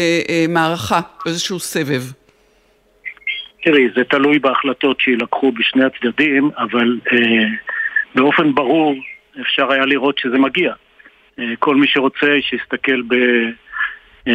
מערכה, 0.49 1.01
איזשהו 1.27 1.61
סבב? 1.61 2.03
תראי, 3.71 3.89
זה 3.97 4.05
תלוי 4.05 4.39
בהחלטות 4.39 5.01
שיילקחו 5.01 5.53
בשני 5.53 5.85
הצדדים, 5.85 6.51
אבל 6.57 6.99
אה, 7.13 7.47
באופן 8.15 8.55
ברור 8.55 8.95
אפשר 9.41 9.73
היה 9.73 9.87
לראות 9.87 10.19
שזה 10.19 10.39
מגיע. 10.39 10.73
אה, 11.39 11.53
כל 11.59 11.77
מי 11.77 11.87
שרוצה 11.87 12.37
שיסתכל 12.41 13.03
במה 13.03 14.33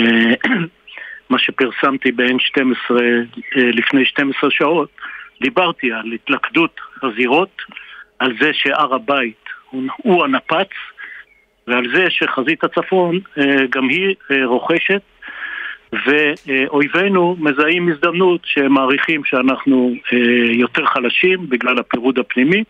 אה, 1.31 1.37
שפרסמתי 1.45 2.11
ב-N12 2.11 2.91
אה, 2.91 3.21
לפני 3.55 4.05
12 4.05 4.51
שעות, 4.51 4.89
דיברתי 5.41 5.91
על 5.91 6.11
התלכדות 6.13 6.81
הזירות, 7.03 7.61
על 8.19 8.33
זה 8.41 8.51
שהר 8.53 8.95
הבית 8.95 9.45
הוא, 10.03 10.23
הנפץ, 10.23 10.69
ועל 11.67 11.85
זה 11.95 12.05
שחזית 12.09 12.63
הצפון 12.63 13.19
אה, 13.37 13.65
גם 13.69 13.89
היא 13.89 14.15
אה, 14.31 14.45
רוכשת 14.45 15.01
ואויבינו 16.05 17.35
מזהים 17.39 17.91
הזדמנות 17.91 18.41
שהם 18.45 18.73
מעריכים 18.73 19.21
שאנחנו 19.25 19.93
אה, 20.13 20.17
יותר 20.51 20.85
חלשים 20.85 21.49
בגלל 21.49 21.79
הפירוד 21.79 22.19
הפנימי 22.19 22.63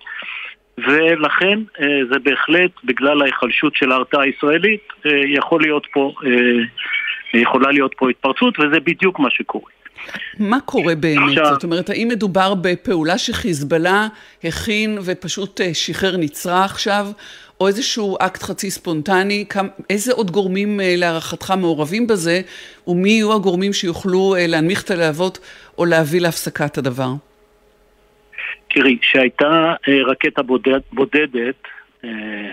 ולכן 0.78 1.60
אה, 1.80 1.86
זה 2.12 2.20
בהחלט, 2.20 2.72
בגלל 2.84 3.22
ההיחלשות 3.22 3.76
של 3.76 3.92
ההרתעה 3.92 4.24
הישראלית, 4.24 4.88
אה, 5.06 5.12
יכול 5.28 5.62
להיות 5.62 5.88
פה, 5.94 6.14
יכולה 7.34 7.72
להיות 7.72 7.96
פה 7.98 8.10
התפרצות 8.10 8.60
וזה 8.60 8.80
בדיוק 8.80 9.20
מה 9.20 9.30
שקורה. 9.30 9.72
מה 10.40 10.60
קורה 10.60 10.96
באמת? 10.96 11.30
עכשיו... 11.30 11.46
זאת 11.54 11.64
אומרת, 11.64 11.90
האם 11.90 12.08
מדובר 12.12 12.54
בפעולה 12.56 13.18
שחיזבאללה 13.18 14.08
הכין 14.44 14.98
ופשוט 15.06 15.62
שחרר 15.74 16.18
נצרה 16.18 16.66
עכשיו, 16.66 17.06
או 17.64 17.68
איזשהו 17.68 18.18
אקט 18.20 18.44
חצי 18.44 18.72
ספונטני, 18.72 19.46
כמה, 19.50 19.68
איזה 19.90 20.14
עוד 20.14 20.32
גורמים 20.32 20.80
להערכתך 20.84 21.54
מעורבים 21.58 22.08
בזה, 22.08 22.42
ומי 22.88 23.10
יהיו 23.10 23.34
הגורמים 23.34 23.74
שיוכלו 23.74 24.36
להנמיך 24.38 24.84
את 24.84 24.92
הלהבות 24.92 25.40
או 25.78 25.86
להביא 25.86 26.22
להפסקת 26.22 26.78
הדבר? 26.78 27.10
תראי, 28.70 28.98
כשהייתה 29.02 29.74
רקטה 30.08 30.42
בודד, 30.42 30.80
בודדת, 30.94 31.56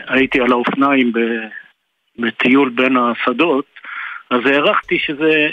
הייתי 0.06 0.40
על 0.40 0.52
האופניים 0.52 1.12
בטיול 2.18 2.68
בין 2.68 2.96
השדות, 2.96 3.64
אז 4.30 4.40
הערכתי 4.46 4.98
שזה 4.98 5.48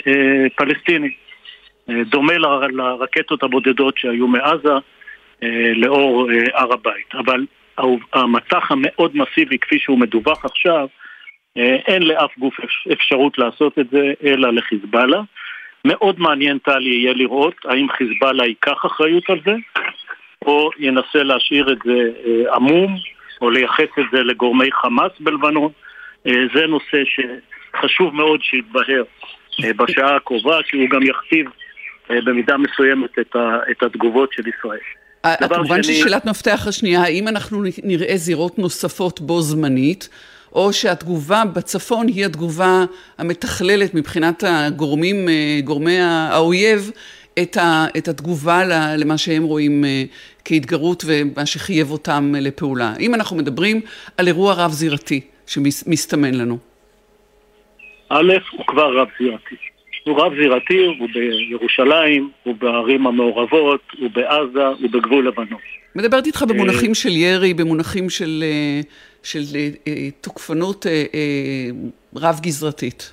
פלסטיני. 0.56 1.10
דומה 1.88 2.38
לרקטות 2.70 3.42
הבודדות 3.42 3.98
שהיו 3.98 4.26
מעזה 4.26 4.74
לאור 5.74 6.28
הר 6.54 6.72
הבית. 6.72 7.14
אבל 7.14 7.46
המטח 8.12 8.70
המאוד 8.70 9.16
מסיבי 9.16 9.58
כפי 9.58 9.78
שהוא 9.78 9.98
מדווח 9.98 10.44
עכשיו, 10.44 10.86
אין 11.56 12.02
לאף 12.02 12.38
גוף 12.38 12.54
אפשרות 12.92 13.38
לעשות 13.38 13.78
את 13.78 13.90
זה 13.90 14.12
אלא 14.24 14.52
לחיזבאללה. 14.52 15.20
מאוד 15.84 16.20
מעניין 16.20 16.58
טלי 16.58 16.90
יהיה 16.90 17.12
לראות 17.12 17.54
האם 17.64 17.86
חיזבאללה 17.88 18.46
ייקח 18.46 18.86
אחריות 18.86 19.30
על 19.30 19.40
זה 19.44 19.54
או 20.46 20.70
ינסה 20.78 21.22
להשאיר 21.22 21.72
את 21.72 21.78
זה 21.84 22.10
עמום 22.54 22.96
או 23.40 23.50
לייחס 23.50 23.98
את 23.98 24.04
זה 24.12 24.22
לגורמי 24.22 24.72
חמאס 24.72 25.12
בלבנון. 25.20 25.72
זה 26.24 26.66
נושא 26.68 27.02
שחשוב 27.04 28.14
מאוד 28.14 28.42
שיתבהר 28.42 29.02
בשעה 29.76 30.16
הקרובה, 30.16 30.62
כי 30.62 30.76
הוא 30.76 30.88
גם 30.88 31.02
יכתיב 31.02 31.46
במידה 32.10 32.56
מסוימת 32.56 33.18
את 33.70 33.82
התגובות 33.82 34.32
של 34.32 34.42
ישראל. 34.48 34.78
כמובן 35.48 35.82
ששאלת 35.82 36.24
מפתח 36.24 36.64
השנייה, 36.68 37.02
האם 37.02 37.28
אנחנו 37.28 37.62
נראה 37.82 38.16
זירות 38.16 38.58
נוספות 38.58 39.20
בו 39.20 39.42
זמנית, 39.42 40.08
או 40.52 40.72
שהתגובה 40.72 41.42
בצפון 41.54 42.08
היא 42.08 42.26
התגובה 42.26 42.84
המתכללת 43.18 43.94
מבחינת 43.94 44.44
הגורמים, 44.46 45.28
גורמי 45.64 46.00
האויב, 46.00 46.90
את, 47.42 47.56
ה, 47.56 47.86
את 47.96 48.08
התגובה 48.08 48.64
למה 48.96 49.18
שהם 49.18 49.42
רואים 49.42 49.84
כהתגרות 50.44 51.04
ומה 51.06 51.46
שחייב 51.46 51.90
אותם 51.90 52.34
לפעולה. 52.40 52.92
אם 53.00 53.14
אנחנו 53.14 53.36
מדברים 53.36 53.80
על 54.16 54.26
אירוע 54.26 54.54
רב-זירתי 54.54 55.20
שמסתמן 55.46 56.34
לנו. 56.34 56.58
א', 58.08 58.32
הוא 58.52 58.64
כבר 58.66 58.96
רב-זירתי. 58.96 59.56
הוא 60.08 60.20
רב-זירתי, 60.20 60.84
הוא 60.98 61.08
בירושלים, 61.14 62.30
הוא 62.42 62.54
בערים 62.54 63.06
המעורבות, 63.06 63.80
הוא 63.98 64.10
בעזה, 64.10 64.66
הוא 64.66 64.90
בגבול 64.90 65.28
לבנון. 65.28 65.60
מדברת 65.96 66.26
איתך 66.26 66.42
במונחים 66.42 66.94
של 66.94 67.08
ירי, 67.08 67.54
במונחים 67.54 68.10
של, 68.10 68.44
של 69.22 69.40
תוקפנות 70.20 70.86
רב-גזרתית. 72.16 73.12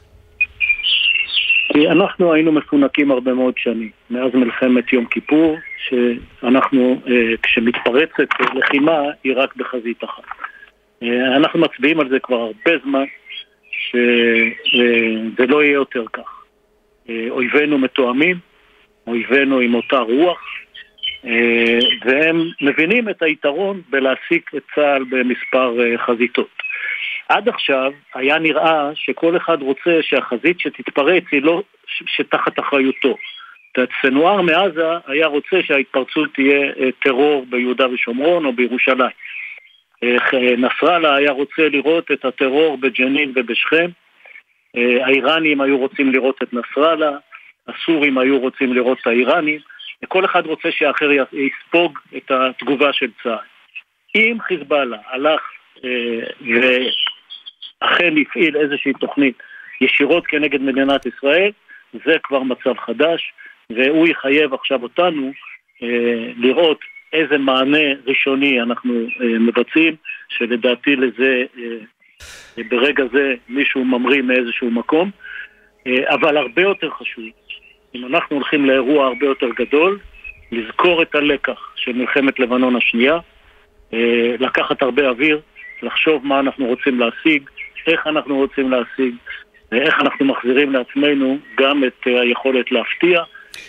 כי 1.73 1.87
אנחנו 1.87 2.33
היינו 2.33 2.51
מפונקים 2.51 3.11
הרבה 3.11 3.33
מאוד 3.33 3.53
שנים, 3.57 3.89
מאז 4.09 4.31
מלחמת 4.33 4.93
יום 4.93 5.05
כיפור, 5.05 5.57
שאנחנו, 5.87 7.01
כשמתפרצת 7.43 8.29
לחימה, 8.55 8.99
היא 9.23 9.33
רק 9.35 9.55
בחזית 9.55 10.03
אחת. 10.03 10.23
אנחנו 11.35 11.59
מצביעים 11.59 11.99
על 11.99 12.09
זה 12.09 12.19
כבר 12.19 12.37
הרבה 12.37 12.71
זמן, 12.83 13.03
שזה 13.71 15.45
לא 15.47 15.63
יהיה 15.63 15.73
יותר 15.73 16.03
כך. 16.13 16.34
אויבינו 17.29 17.77
מתואמים, 17.77 18.37
אויבינו 19.07 19.59
עם 19.59 19.75
אותה 19.75 19.99
רוח, 19.99 20.41
והם 22.05 22.49
מבינים 22.61 23.09
את 23.09 23.21
היתרון 23.21 23.81
בלהעסיק 23.89 24.51
את 24.57 24.63
צה"ל 24.75 25.03
במספר 25.09 25.97
חזיתות. 25.97 26.49
עד 27.29 27.49
עכשיו 27.49 27.91
היה 28.13 28.39
נראה 28.39 28.89
שכל 28.95 29.37
אחד 29.37 29.61
רוצה 29.61 29.99
שהחזית 30.01 30.59
שתתפרץ 30.59 31.23
היא 31.31 31.41
לא 31.41 31.63
שתחת 31.87 32.59
אחריותו. 32.59 33.17
סנואר 34.01 34.41
מעזה 34.41 34.87
היה 35.07 35.27
רוצה 35.27 35.57
שההתפרצות 35.63 36.33
תהיה 36.33 36.71
טרור 37.03 37.45
ביהודה 37.49 37.89
ושומרון 37.89 38.45
או 38.45 38.53
בירושלים. 38.53 39.15
נסראללה 40.57 41.15
היה 41.15 41.31
רוצה 41.31 41.69
לראות 41.69 42.11
את 42.11 42.25
הטרור 42.25 42.77
בג'נין 42.77 43.31
ובשכם. 43.35 43.89
האיראנים 44.75 45.61
היו 45.61 45.77
רוצים 45.77 46.11
לראות 46.11 46.43
את 46.43 46.53
נסראללה, 46.53 47.11
הסורים 47.67 48.17
היו 48.17 48.39
רוצים 48.39 48.73
לראות 48.73 48.97
את 49.01 49.07
האיראנים, 49.07 49.59
וכל 50.03 50.25
אחד 50.25 50.45
רוצה 50.45 50.71
שאחר 50.71 51.09
יספוג 51.33 51.99
את 52.17 52.31
התגובה 52.31 52.93
של 52.93 53.11
צה"ל. 53.23 53.45
אם 54.15 54.37
חיזבאללה 54.41 54.97
הלך 55.05 55.41
ואכן 57.81 58.13
הפעיל 58.21 58.57
איזושהי 58.57 58.93
תוכנית 58.93 59.37
ישירות 59.81 60.27
כנגד 60.27 60.61
מדינת 60.61 61.05
ישראל, 61.05 61.51
זה 62.05 62.17
כבר 62.23 62.43
מצב 62.43 62.77
חדש, 62.77 63.33
והוא 63.69 64.07
יחייב 64.07 64.53
עכשיו 64.53 64.83
אותנו 64.83 65.31
לראות 66.37 66.79
איזה 67.13 67.37
מענה 67.37 67.87
ראשוני 68.05 68.61
אנחנו 68.61 68.93
מבצעים, 69.39 69.95
שלדעתי 70.29 70.95
לזה 70.95 71.43
ברגע 72.69 73.03
זה 73.11 73.33
מישהו 73.49 73.85
ממריא 73.85 74.21
מאיזשהו 74.21 74.71
מקום, 74.71 75.11
אבל 75.87 76.37
הרבה 76.37 76.61
יותר 76.61 76.89
חשוב, 76.89 77.23
אם 77.95 78.05
אנחנו 78.05 78.35
הולכים 78.35 78.65
לאירוע 78.65 79.07
הרבה 79.07 79.25
יותר 79.25 79.49
גדול, 79.55 79.99
לזכור 80.51 81.01
את 81.01 81.15
הלקח 81.15 81.71
של 81.75 81.93
מלחמת 81.93 82.39
לבנון 82.39 82.75
השנייה, 82.75 83.17
לקחת 84.39 84.81
הרבה 84.81 85.09
אוויר, 85.09 85.41
לחשוב 85.81 86.27
מה 86.27 86.39
אנחנו 86.39 86.65
רוצים 86.65 86.99
להשיג, 86.99 87.49
איך 87.87 88.07
אנחנו 88.07 88.35
רוצים 88.35 88.71
להשיג, 88.71 89.15
ואיך 89.71 89.99
אנחנו 89.99 90.25
מחזירים 90.25 90.73
לעצמנו 90.73 91.37
גם 91.57 91.83
את 91.83 92.01
היכולת 92.05 92.71
להפתיע 92.71 93.23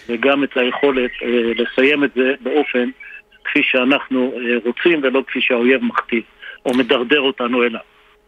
וגם 0.08 0.44
את 0.44 0.56
היכולת 0.56 1.10
לסיים 1.56 2.04
את 2.04 2.10
זה 2.14 2.34
באופן 2.40 2.90
כפי 3.44 3.62
שאנחנו 3.62 4.32
רוצים 4.64 5.00
ולא 5.02 5.22
כפי 5.26 5.40
שהאויב 5.40 5.84
מכתיב 5.84 6.22
או 6.66 6.74
מדרדר 6.74 7.20
אותנו 7.20 7.64
אליו. 7.64 7.80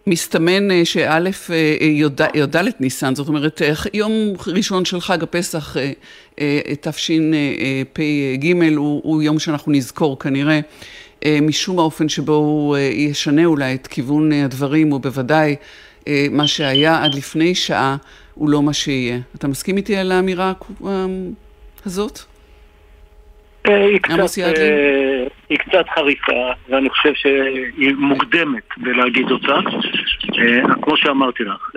מסתמן 0.07 0.85
שא' 0.85 1.29
י"ד 2.35 2.57
ניסן, 2.81 3.15
זאת 3.15 3.29
אומרת 3.29 3.63
יום 3.95 4.13
ראשון 4.47 4.85
של 4.85 5.01
חג 5.01 5.23
הפסח 5.23 5.77
תשפ"ג 6.81 8.53
הוא, 8.77 9.01
הוא 9.05 9.23
יום 9.23 9.39
שאנחנו 9.39 9.73
נזכור 9.73 10.19
כנראה 10.19 10.61
משום 11.43 11.79
האופן 11.79 12.09
שבו 12.09 12.35
הוא 12.35 12.77
ישנה 12.77 13.45
אולי 13.45 13.75
את 13.75 13.87
כיוון 13.87 14.33
הדברים 14.33 14.93
ובוודאי 14.93 15.57
מה 16.31 16.47
שהיה 16.47 17.05
עד 17.05 17.15
לפני 17.15 17.55
שעה 17.55 17.97
הוא 18.35 18.49
לא 18.49 18.63
מה 18.63 18.73
שיהיה. 18.73 19.19
אתה 19.35 19.49
מסכים 19.49 19.77
איתי 19.77 19.97
על 19.97 20.13
האמירה 20.13 20.53
הזאת? 21.87 22.21
היא 23.69 24.01
קצת, 24.01 24.43
היא 25.49 25.59
קצת 25.59 25.85
חריפה, 25.95 26.53
ואני 26.69 26.89
חושב 26.91 27.15
שהיא 27.15 27.95
מוקדמת 27.99 28.69
בלהגיד 28.77 29.31
אותה. 29.31 29.59
כמו 30.83 30.97
שאמרתי 30.97 31.45
לך, 31.45 31.71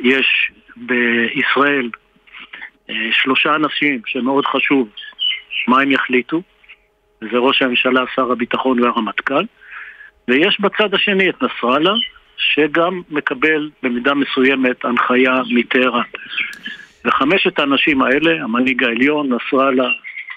יש 0.00 0.50
בישראל 0.76 1.90
שלושה 3.12 3.54
אנשים 3.54 4.00
שמאוד 4.06 4.46
חשוב 4.46 4.88
מה 5.68 5.80
הם 5.80 5.90
יחליטו, 5.90 6.42
זה 7.20 7.38
ראש 7.38 7.62
הממשלה, 7.62 8.04
שר 8.14 8.32
הביטחון 8.32 8.80
והרמטכ"ל, 8.80 9.44
ויש 10.28 10.60
בצד 10.60 10.94
השני 10.94 11.30
את 11.30 11.42
נסראללה, 11.42 11.92
שגם 12.36 13.02
מקבל 13.10 13.70
במידה 13.82 14.14
מסוימת 14.14 14.84
הנחיה 14.84 15.34
מטהרן. 15.50 16.02
וחמשת 17.04 17.58
האנשים 17.58 18.02
האלה, 18.02 18.44
המנהיג 18.44 18.84
העליון, 18.84 19.32
נסראללה, 19.32 19.88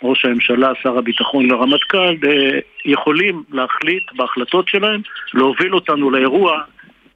ראש 0.04 0.26
הממשלה, 0.26 0.72
שר 0.84 0.98
הביטחון 0.98 1.52
והרמטכ"ל, 1.52 2.16
יכולים 2.86 3.44
להחליט 3.52 4.04
בהחלטות 4.16 4.68
שלהם 4.68 5.02
להוביל 5.34 5.76
אותנו 5.76 6.12
לאירוע 6.12 6.62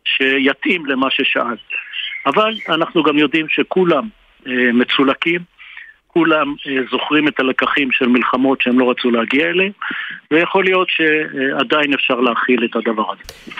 שיתאים 0.06 0.86
למה 0.86 1.08
ששאלת. 1.12 1.60
אבל 2.26 2.54
אנחנו 2.70 3.04
גם 3.04 3.18
יודעים 3.18 3.46
שכולם 3.50 4.08
מצולקים, 4.74 5.42
כולם 6.08 6.54
זוכרים 6.92 7.28
את 7.28 7.40
הלקחים 7.40 7.92
של 7.92 8.08
מלחמות 8.08 8.62
שהם 8.62 8.80
לא 8.80 8.90
רצו 8.92 9.12
להגיע 9.12 9.50
אליהם, 9.50 9.72
ויכול 10.32 10.64
להיות 10.64 10.88
שעדיין 10.90 11.94
אפשר 11.94 12.20
להכיל 12.20 12.66
את 12.66 12.76
הדבר 12.76 13.12
הזה. 13.12 13.54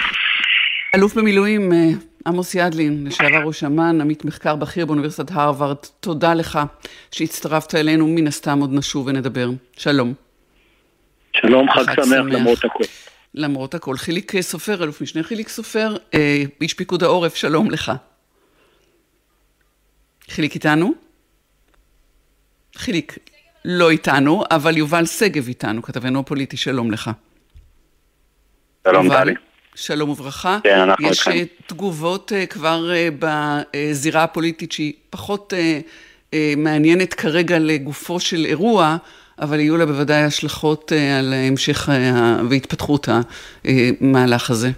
אלוף 0.96 1.18
במילואים 1.18 1.70
עמוס 2.28 2.56
ידלין, 2.56 3.08
לשעבר 3.08 3.42
ראש 3.46 3.64
אמ"ן, 3.64 4.02
עמית 4.02 4.26
מחקר 4.26 4.56
בכיר 4.56 4.86
באוניברסיטת 4.86 5.32
הרווארד, 5.32 5.76
תודה 6.00 6.34
לך 6.34 6.60
שהצטרפת 7.12 7.76
אלינו, 7.76 8.08
מן 8.08 8.28
הסתם 8.28 8.60
עוד 8.60 8.74
נשוב 8.74 9.08
ונדבר. 9.08 9.50
שלום. 9.78 10.14
שלום, 11.36 11.72
חג, 11.72 11.84
חג 11.84 11.94
שמח, 11.96 12.06
שמח 12.06 12.26
למרות 12.34 12.66
הכל. 12.66 12.84
למרות 13.34 13.76
הכל. 13.76 13.98
חיליק 13.98 14.42
סופר, 14.42 14.84
אלוף 14.84 15.02
משנה 15.02 15.24
חיליק 15.24 15.50
סופר, 15.50 15.96
איש 16.62 16.74
פיקוד 16.74 17.04
העורף, 17.04 17.36
שלום 17.36 17.72
לך. 17.72 17.92
חיליק 20.30 20.56
איתנו? 20.56 20.94
חיליק 22.76 23.18
לא 23.66 23.90
איתנו, 23.90 24.44
אבל 24.52 24.78
יובל 24.78 25.06
שגב 25.06 25.48
איתנו, 25.48 25.82
כתבנו 25.82 26.20
הפוליטי, 26.20 26.58
שלום 26.58 26.92
לך. 26.92 27.12
שלום, 28.88 29.10
טלי. 29.10 29.34
שלום 29.76 30.10
וברכה. 30.10 30.60
כן, 30.64 30.80
אנחנו 30.80 31.08
יש 31.08 31.20
איתכם. 31.20 31.32
יש 31.32 31.48
תגובות 31.68 32.32
כבר 32.50 32.90
בזירה 33.20 34.24
הפוליטית 34.24 34.72
שהיא 34.72 34.94
פחות 35.10 35.54
מעניינת 36.58 37.14
כרגע 37.14 37.60
לגופו 37.60 38.20
של 38.20 38.46
אירוע, 38.46 38.98
אבל 39.42 39.60
יהיו 39.60 39.78
לה 39.78 39.86
בוודאי 39.86 40.24
השלכות 40.24 40.92
על 41.20 41.34
המשך 41.34 41.90
והתפתחות 42.50 43.10
המהלך 43.66 44.50
הזה. 44.50 44.72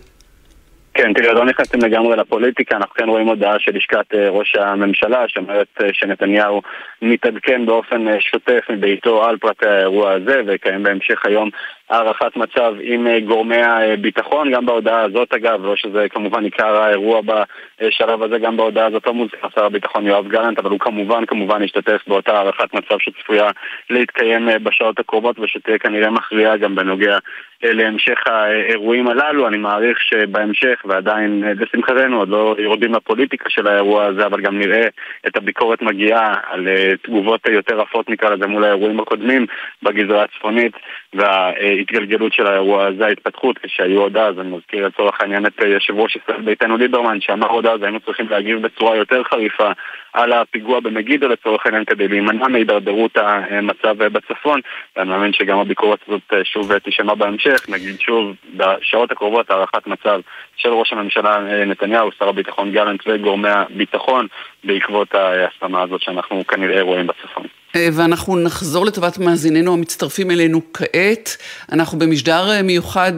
כן, 0.97 1.13
תראה, 1.13 1.33
לא 1.33 1.45
נכנסים 1.45 1.79
לגמרי 1.81 2.15
לפוליטיקה, 2.15 2.77
אנחנו 2.77 2.93
כן 2.93 3.09
רואים 3.09 3.27
הודעה 3.27 3.59
של 3.59 3.71
לשכת 3.75 4.15
אה, 4.15 4.29
ראש 4.29 4.55
הממשלה 4.55 5.23
שאומרת 5.27 5.67
אה, 5.83 5.89
שנתניהו 5.93 6.61
מתעדכן 7.01 7.65
באופן 7.65 8.07
אה, 8.07 8.15
שוטף 8.19 8.59
מביתו 8.69 9.25
על 9.25 9.37
פרטי 9.37 9.67
האירוע 9.67 10.11
הזה 10.11 10.41
ויקיים 10.45 10.83
בהמשך 10.83 11.25
היום 11.25 11.49
הערכת 11.89 12.35
מצב 12.35 12.73
עם 12.81 13.07
גורמי 13.19 13.61
הביטחון, 13.61 14.51
גם 14.51 14.65
בהודעה 14.65 15.01
הזאת 15.01 15.33
אגב, 15.33 15.65
לא 15.65 15.75
שזה 15.75 16.09
כמובן 16.09 16.43
עיקר 16.43 16.75
האירוע 16.75 17.21
בשלב 17.21 18.23
הזה, 18.23 18.37
גם 18.39 18.57
בהודעה 18.57 18.85
הזאת 18.85 19.07
לא 19.07 19.13
מוזכר 19.13 19.47
שר 19.55 19.65
הביטחון 19.65 20.07
יואב 20.07 20.27
גלנט, 20.27 20.59
אבל 20.59 20.69
הוא 20.69 20.79
כמובן 20.79 21.25
כמובן 21.25 21.63
ישתתף 21.63 22.01
באותה 22.07 22.37
הערכת 22.37 22.73
מצב 22.73 22.95
שצפויה 22.99 23.49
להתקיים 23.89 24.49
בשעות 24.63 24.99
הקרובות 24.99 25.39
ושתהיה 25.39 25.77
כנראה 25.77 26.09
מכריעה 26.09 26.57
גם 26.57 26.75
בנוגע 26.75 27.17
להמשך 27.63 28.19
האירועים 28.25 29.07
הללו. 29.07 29.47
אני 29.47 29.57
מעריך 29.57 30.01
שבהמשך, 30.01 30.81
ועדיין 30.85 31.43
לשמחתנו 31.59 32.19
עוד 32.19 32.29
לא 32.29 32.55
יורדים 32.59 32.93
לפוליטיקה 32.93 33.49
של 33.49 33.67
האירוע 33.67 34.05
הזה, 34.05 34.25
אבל 34.25 34.41
גם 34.41 34.59
נראה 34.59 34.87
את 35.27 35.37
הביקורת 35.37 35.81
מגיעה 35.81 36.33
על 36.49 36.67
תגובות 37.03 37.41
יותר 37.49 37.81
עפות 37.81 38.09
נקרא 38.09 38.29
לזה 38.29 38.47
מול 38.47 38.63
האירועים 38.63 38.99
הקודמים 38.99 39.45
בגזרה 39.83 40.23
הצפונית 40.23 40.73
וה... 41.13 41.51
ההתגלגלות 41.59 42.33
של 42.33 42.47
האירוע 42.47 42.85
הזה, 42.85 43.05
ההתפתחות, 43.05 43.57
כשהיו 43.57 44.01
עוד 44.01 44.17
אז, 44.17 44.39
אני 44.39 44.49
מזכיר 44.49 44.87
לצורך 44.87 45.21
העניין 45.21 45.45
את 45.45 45.63
אה, 45.63 45.67
יושב 45.67 45.93
ראש 45.99 46.15
ישראל 46.15 46.41
ביתנו 46.41 46.77
ליברמן, 46.77 47.21
שאמר 47.21 47.47
עוד 47.47 47.65
אז 47.65 47.83
היינו 47.83 47.99
צריכים 47.99 48.29
להגיב 48.29 48.61
בצורה 48.61 48.95
יותר 48.95 49.23
חריפה 49.23 49.71
על 50.13 50.33
הפיגוע 50.33 50.79
במגידו 50.79 51.27
לצורך 51.27 51.65
העניין 51.65 51.85
כדי 51.85 52.07
להימנע 52.07 52.47
מהידרדרות 52.47 53.17
המצב 53.17 54.03
בצפון, 54.03 54.59
ואני 54.95 55.09
מאמין 55.09 55.33
שגם 55.33 55.59
הביקורת 55.59 55.99
הזאת 56.07 56.21
אה, 56.33 56.43
שוב 56.43 56.77
תישמע 56.77 57.13
בהמשך, 57.13 57.46
נגיד 57.67 57.99
שוב 57.99 58.35
בשעות 58.55 59.11
הקרובות 59.11 59.49
הערכת 59.49 59.87
מצב 59.87 60.19
של 60.57 60.69
ראש 60.69 60.93
הממשלה 60.93 61.37
אה, 61.51 61.65
נתניהו, 61.65 62.09
שר 62.19 62.29
הביטחון 62.29 62.71
גלנט 62.71 62.99
וגורמי 63.07 63.49
הביטחון 63.49 64.27
בעקבות 64.63 65.15
ההסכמה 65.15 65.81
הזאת 65.81 66.01
שאנחנו 66.01 66.47
כנראה 66.47 66.81
רואים 66.81 67.07
בצפון. 67.07 67.43
אה, 67.75 67.87
ואנחנו 67.93 68.37
נחזור 68.37 68.85
לטובת 68.85 69.17
מאזיננו 69.17 69.73
המצטרפים 69.73 70.31
אלינו 70.31 70.61
כעת. 70.73 71.37
אנחנו 71.71 71.99
במשדר 71.99 72.49
אה, 72.49 72.61
מיוחד 72.61 73.13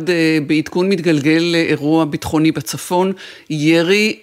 בעדכון 0.48 0.90
מתגלגל 0.90 1.42
לאירוע 1.52 2.06
ביטחוני 2.06 2.52
בצפון, 2.52 3.14
ירי 3.50 4.20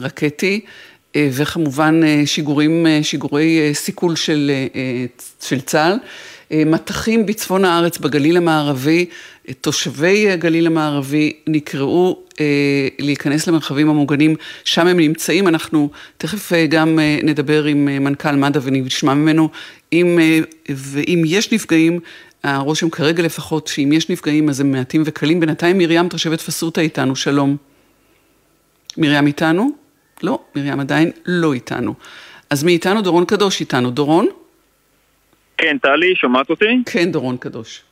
רקטי. 0.00 0.60
וכמובן 1.16 2.00
שיגורים, 2.26 2.86
שיגורי 3.02 3.70
סיכול 3.74 4.16
של, 4.16 4.50
של 5.40 5.60
צה"ל. 5.60 5.96
מטחים 6.66 7.26
בצפון 7.26 7.64
הארץ, 7.64 7.98
בגליל 7.98 8.36
המערבי, 8.36 9.06
תושבי 9.60 10.30
הגליל 10.30 10.66
המערבי 10.66 11.32
נקראו 11.46 12.22
אה, 12.40 12.88
להיכנס 12.98 13.46
למרחבים 13.46 13.88
המוגנים, 13.88 14.36
שם 14.64 14.86
הם 14.86 15.00
נמצאים, 15.00 15.48
אנחנו 15.48 15.90
תכף 16.18 16.52
אה, 16.52 16.66
גם 16.66 16.98
אה, 16.98 17.18
נדבר 17.22 17.64
עם 17.64 17.88
אה, 17.88 17.98
מנכ"ל 17.98 18.36
מד"א 18.36 18.60
ונשמע 18.62 19.14
ממנו 19.14 19.48
אם, 19.92 20.18
אה, 20.22 20.38
ואם 20.68 21.22
יש 21.26 21.52
נפגעים, 21.52 22.00
הרושם 22.44 22.90
כרגע 22.90 23.22
לפחות, 23.22 23.66
שאם 23.66 23.92
יש 23.92 24.10
נפגעים 24.10 24.48
אז 24.48 24.60
הם 24.60 24.72
מעטים 24.72 25.02
וקלים. 25.06 25.40
בינתיים 25.40 25.78
מרים 25.78 26.08
תושבת 26.08 26.40
פסוטה 26.40 26.80
איתנו, 26.80 27.16
שלום. 27.16 27.56
מרים 28.98 29.26
איתנו? 29.26 29.70
לא, 30.22 30.38
מרים 30.56 30.80
עדיין 30.80 31.10
לא 31.26 31.52
איתנו. 31.52 31.94
אז 32.50 32.64
מי 32.64 32.72
איתנו? 32.72 33.02
דורון 33.02 33.24
קדוש 33.24 33.60
איתנו. 33.60 33.90
דורון? 33.90 34.28
כן, 35.62 35.78
טלי, 35.78 36.16
שומעת 36.16 36.50
אותי? 36.50 36.82
כן, 36.92 37.12
דורון 37.12 37.36
קדוש. 37.36 37.82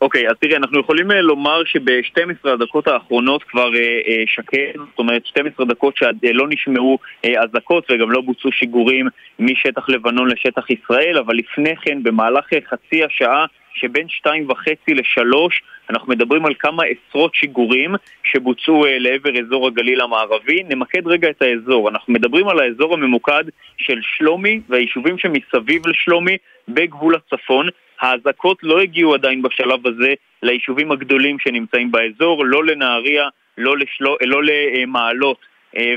אוקיי, 0.00 0.28
אז 0.28 0.34
תראה, 0.40 0.56
אנחנו 0.56 0.80
יכולים 0.80 1.10
אה, 1.10 1.20
לומר 1.20 1.64
שב-12 1.64 2.50
הדקות 2.50 2.88
האחרונות 2.88 3.42
כבר 3.42 3.74
אה, 3.74 3.80
אה, 3.80 4.22
שקט, 4.26 4.76
זאת 4.90 4.98
אומרת 4.98 5.26
12 5.26 5.66
דקות 5.66 5.96
שלא 5.96 6.46
נשמעו 6.48 6.98
אזעקות 7.24 7.90
וגם 7.90 8.10
לא 8.10 8.20
בוצעו 8.20 8.52
שיגורים 8.52 9.08
משטח 9.38 9.88
לבנון 9.88 10.28
לשטח 10.28 10.70
ישראל, 10.70 11.18
אבל 11.18 11.34
לפני 11.34 11.76
כן, 11.76 12.02
במהלך 12.02 12.44
חצי 12.70 13.04
השעה 13.04 13.46
שבין 13.74 14.08
שתיים 14.08 14.50
וחצי 14.50 14.94
לשלוש 14.94 15.62
אנחנו 15.90 16.12
מדברים 16.12 16.46
על 16.46 16.54
כמה 16.58 16.82
עשרות 16.84 17.34
שיגורים 17.34 17.94
שבוצעו 18.24 18.84
לעבר 18.88 19.30
אזור 19.40 19.66
הגליל 19.66 20.00
המערבי. 20.00 20.62
נמקד 20.62 21.06
רגע 21.06 21.30
את 21.30 21.42
האזור. 21.42 21.88
אנחנו 21.88 22.12
מדברים 22.12 22.48
על 22.48 22.58
האזור 22.60 22.94
הממוקד 22.94 23.44
של 23.76 23.98
שלומי 24.02 24.60
והיישובים 24.68 25.18
שמסביב 25.18 25.86
לשלומי 25.86 26.36
בגבול 26.68 27.14
הצפון. 27.14 27.68
האזעקות 28.00 28.58
לא 28.62 28.80
הגיעו 28.80 29.14
עדיין 29.14 29.42
בשלב 29.42 29.86
הזה 29.86 30.14
ליישובים 30.42 30.92
הגדולים 30.92 31.38
שנמצאים 31.38 31.92
באזור, 31.92 32.44
לא 32.44 32.64
לנהריה, 32.64 33.28
לא, 33.58 33.78
לשלו, 33.78 34.16
לא 34.22 34.40
למעלות 34.44 35.36
אה, 35.40 35.51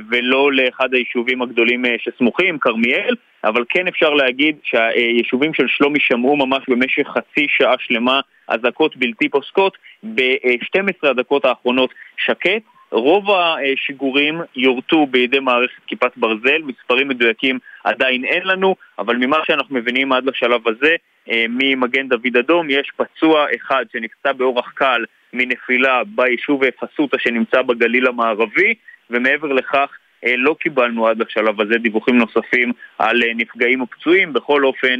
ולא 0.09 0.53
לאחד 0.53 0.93
היישובים 0.93 1.41
הגדולים 1.41 1.85
אה, 1.85 1.95
שסמוכים, 1.99 2.59
כרמיאל, 2.59 3.15
אבל 3.43 3.63
כן 3.69 3.87
אפשר 3.87 4.09
להגיד 4.09 4.55
שהיישובים 4.63 5.53
של 5.53 5.67
שלומי 5.67 5.99
שמעו 5.99 6.35
ממש 6.35 6.63
במשך 6.67 7.07
חצי 7.07 7.45
שעה 7.49 7.75
שלמה 7.79 8.19
אזעקות 8.47 8.97
בלתי 8.97 9.29
פוסקות. 9.29 9.77
ב-12 10.03 11.09
הדקות 11.09 11.45
האחרונות 11.45 11.89
שקט, 12.17 12.61
רוב 12.91 13.25
השיגורים 13.31 14.41
יורטו 14.55 15.05
בידי 15.05 15.39
מערכת 15.39 15.81
כיפת 15.87 16.11
ברזל, 16.17 16.61
מספרים 16.65 17.07
מדויקים 17.07 17.59
עדיין 17.83 18.25
אין 18.25 18.43
לנו, 18.47 18.75
אבל 18.99 19.15
ממה 19.15 19.37
שאנחנו 19.47 19.75
מבינים 19.75 20.11
עד 20.11 20.25
לשלב 20.25 20.67
הזה, 20.67 20.95
אה, 21.29 21.45
ממגן 21.49 22.07
דוד 22.07 22.37
אדום 22.39 22.69
יש 22.69 22.91
פצוע 22.97 23.45
אחד 23.55 23.85
שנפצע 23.93 24.31
באורח 24.31 24.71
קל 24.75 25.05
מנפילה 25.33 26.01
ביישוב 26.15 26.69
פסוטה 26.69 27.17
שנמצא 27.19 27.61
בגליל 27.61 28.07
המערבי, 28.07 28.73
ומעבר 29.09 29.47
לכך 29.47 29.89
אה, 30.25 30.33
לא 30.37 30.55
קיבלנו 30.59 31.07
עד 31.07 31.21
לשלב 31.21 31.61
הזה 31.61 31.77
דיווחים 31.77 32.17
נוספים 32.17 32.71
על 32.97 33.23
אה, 33.23 33.33
נפגעים 33.35 33.81
ופצועים. 33.81 34.33
בכל 34.33 34.65
אופן, 34.65 34.99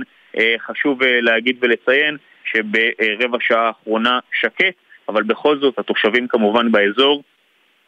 חשוב 0.68 1.04
להגיד 1.04 1.58
ולציין 1.62 2.18
שברבע 2.46 3.38
שעה 3.42 3.68
האחרונה 3.68 4.20
שקט, 4.42 4.74
אבל 5.10 5.24
בכל 5.24 5.60
זאת 5.60 5.80
התושבים 5.80 6.28
כמובן 6.28 6.72
באזור 6.72 7.24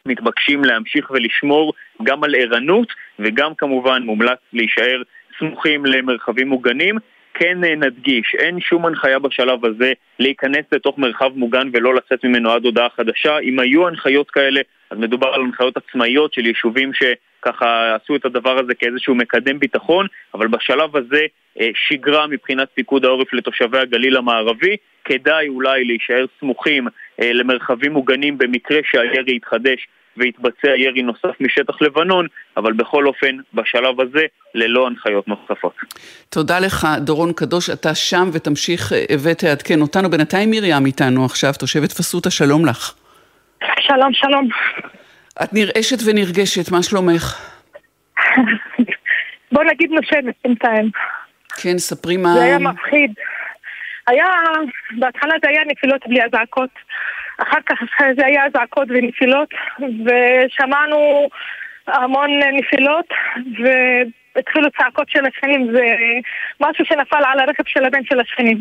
מתבקשים 0.06 0.64
להמשיך 0.64 1.10
ולשמור 1.10 1.72
גם 2.02 2.24
על 2.24 2.34
ערנות 2.34 2.92
וגם 3.18 3.54
כמובן 3.54 4.02
מומלץ 4.02 4.38
להישאר 4.52 5.02
סמוכים 5.38 5.86
למרחבים 5.86 6.48
מוגנים. 6.48 6.98
כן 7.34 7.64
אה, 7.64 7.74
נדגיש, 7.74 8.34
אין 8.38 8.60
שום 8.60 8.86
הנחיה 8.86 9.18
בשלב 9.18 9.64
הזה 9.64 9.92
להיכנס 10.18 10.64
לתוך 10.72 10.98
מרחב 10.98 11.30
מוגן 11.36 11.68
ולא 11.72 11.94
לצאת 11.94 12.24
ממנו 12.24 12.50
עד 12.50 12.64
הודעה 12.64 12.88
חדשה. 12.96 13.38
אם 13.38 13.58
היו 13.58 13.88
הנחיות 13.88 14.30
כאלה, 14.30 14.60
אז 14.90 14.98
מדובר 14.98 15.26
על 15.26 15.40
הנחיות 15.40 15.76
עצמאיות 15.76 16.32
של 16.32 16.46
יישובים 16.46 16.90
שככה 16.94 17.94
עשו 17.94 18.16
את 18.16 18.24
הדבר 18.24 18.58
הזה 18.58 18.74
כאיזשהו 18.74 19.14
מקדם 19.14 19.58
ביטחון, 19.58 20.06
אבל 20.34 20.48
בשלב 20.48 20.96
הזה 20.96 21.26
אה, 21.60 21.68
שגרה 21.74 22.26
מבחינת 22.26 22.68
פיקוד 22.74 23.04
העורף 23.04 23.32
לתושבי 23.32 23.78
הגליל 23.78 24.16
המערבי. 24.16 24.76
כדאי 25.04 25.48
אולי 25.48 25.84
להישאר 25.84 26.24
סמוכים 26.40 26.88
אה, 27.20 27.32
למרחבים 27.32 27.92
מוגנים 27.92 28.38
במקרה 28.38 28.78
שהירי 28.90 29.36
יתחדש 29.36 29.88
ויתבצע 30.16 30.68
ירי 30.76 31.02
נוסף 31.02 31.40
משטח 31.40 31.82
לבנון, 31.82 32.26
אבל 32.56 32.72
בכל 32.72 33.06
אופן, 33.06 33.36
בשלב 33.54 34.00
הזה, 34.00 34.26
ללא 34.54 34.86
הנחיות 34.86 35.28
נוספות. 35.28 35.72
תודה 36.28 36.60
לך, 36.60 36.86
דורון 37.00 37.32
קדוש, 37.32 37.70
אתה 37.70 37.94
שם 37.94 38.30
ותמשיך 38.32 38.92
אה, 38.92 39.04
ותעדכן 39.24 39.80
אותנו. 39.80 40.10
בינתיים 40.10 40.50
מרים 40.50 40.86
איתנו 40.86 41.24
עכשיו, 41.24 41.52
תושבת 41.58 41.92
פסוטה, 41.92 42.30
שלום 42.30 42.66
לך. 42.66 43.07
שלום, 43.80 44.12
שלום. 44.12 44.48
את 45.42 45.52
נרעשת 45.52 45.96
ונרגשת, 46.06 46.72
מה 46.72 46.82
שלומך? 46.82 47.50
בוא 49.52 49.64
נגיד 49.64 49.90
נושמת 49.90 50.34
בינתיים. 50.44 50.90
כן, 51.62 51.78
ספרי 51.78 52.16
מה... 52.16 52.34
זה 52.34 52.42
היה 52.42 52.58
מפחיד. 52.58 53.14
היה, 54.06 54.26
בהתחלה 54.98 55.34
זה 55.42 55.48
היה 55.48 55.62
נפילות 55.66 56.06
בלי 56.06 56.24
אזעקות. 56.24 56.70
אחר 57.38 57.58
כך 57.66 57.76
זה 58.16 58.26
היה 58.26 58.46
אזעקות 58.46 58.88
ונפילות, 58.90 59.48
ושמענו 59.78 61.28
המון 61.86 62.30
נפילות, 62.52 63.06
והתחילו 63.64 64.68
צעקות 64.78 65.10
של 65.10 65.26
השכנים, 65.26 65.68
זה 65.72 65.84
משהו 66.60 66.84
שנפל 66.84 67.22
על 67.24 67.40
הרכב 67.40 67.62
של 67.66 67.84
הבן 67.84 68.04
של 68.04 68.20
השכנים. 68.20 68.60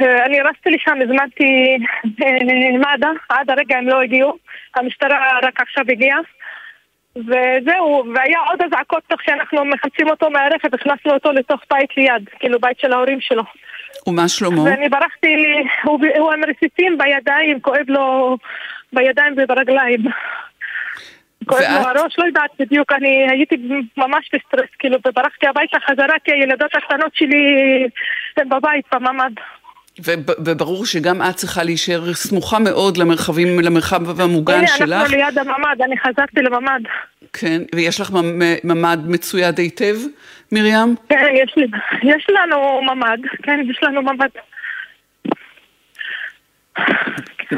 אני 0.00 0.40
רצתי 0.40 0.70
לשם, 0.70 0.98
הזמנתי 1.02 1.76
אה, 2.22 2.78
מד"א, 2.78 3.08
עד 3.28 3.50
הרגע 3.50 3.78
הם 3.78 3.88
לא 3.88 4.02
הגיעו, 4.02 4.36
המשטרה 4.76 5.38
רק 5.42 5.60
עכשיו 5.60 5.84
הגיעה. 5.88 6.18
וזהו, 7.16 8.04
והיה 8.14 8.38
עוד 8.50 8.62
אזעקות 8.62 9.02
תוך 9.08 9.22
שאנחנו 9.22 9.64
מחלצים 9.64 10.08
אותו 10.08 10.30
מהרכב, 10.30 10.74
הכנסנו 10.74 11.12
אותו 11.12 11.32
לתוך 11.32 11.60
בית 11.70 11.96
ליד, 11.96 12.28
כאילו 12.38 12.60
בית 12.60 12.80
של 12.80 12.92
ההורים 12.92 13.20
שלו. 13.20 13.42
ומה 14.06 14.28
שלמה? 14.28 14.62
ואני 14.62 14.88
ברחתי, 14.88 15.36
הוא, 15.84 16.00
הוא 16.18 16.32
עם 16.32 16.40
רסיסים 16.44 16.98
בידיים, 16.98 17.60
כואב 17.60 17.84
לו 17.88 18.36
בידיים 18.92 19.34
וברגליים. 19.36 20.00
כואב 21.46 21.60
לו 21.60 21.88
הראש, 21.88 22.18
לא 22.18 22.24
יודעת 22.24 22.50
בדיוק, 22.58 22.92
אני 22.92 23.26
הייתי 23.30 23.56
ממש 23.96 24.30
בסטרס, 24.34 24.68
כאילו, 24.78 24.98
וברחתי 25.06 25.46
הביתה 25.46 25.78
חזרה 25.86 26.14
כי 26.24 26.32
הילדות 26.32 26.74
הקטנות 26.74 27.14
שלי 27.14 27.44
הן 28.36 28.48
בבית, 28.48 28.84
בממ"ד. 28.94 29.32
וב- 30.04 30.14
וברור 30.44 30.86
שגם 30.86 31.22
את 31.22 31.36
צריכה 31.36 31.62
להישאר 31.62 32.14
סמוכה 32.14 32.58
מאוד 32.58 32.96
למרחבים, 32.96 33.60
למרחב 33.60 34.20
המוגן 34.20 34.54
הנה, 34.58 34.66
שלך. 34.66 34.92
אנחנו 35.00 35.16
ליד 35.16 35.38
הממ"ד, 35.38 35.82
אני 35.84 35.98
חזרתי 35.98 36.42
לממ"ד. 36.42 36.80
כן, 37.32 37.62
ויש 37.74 38.00
לך 38.00 38.10
ממ- 38.10 38.42
ממ"ד 38.64 38.98
מצויד 39.08 39.58
היטב, 39.58 39.96
מרים? 40.52 40.94
כן, 41.08 41.26
יש 41.44 41.54
לי, 41.56 41.66
יש 42.02 42.26
לנו 42.28 42.80
ממ"ד, 42.82 43.18
כן, 43.42 43.60
יש 43.70 43.78
לנו 43.82 44.02
ממ"ד. 44.02 44.28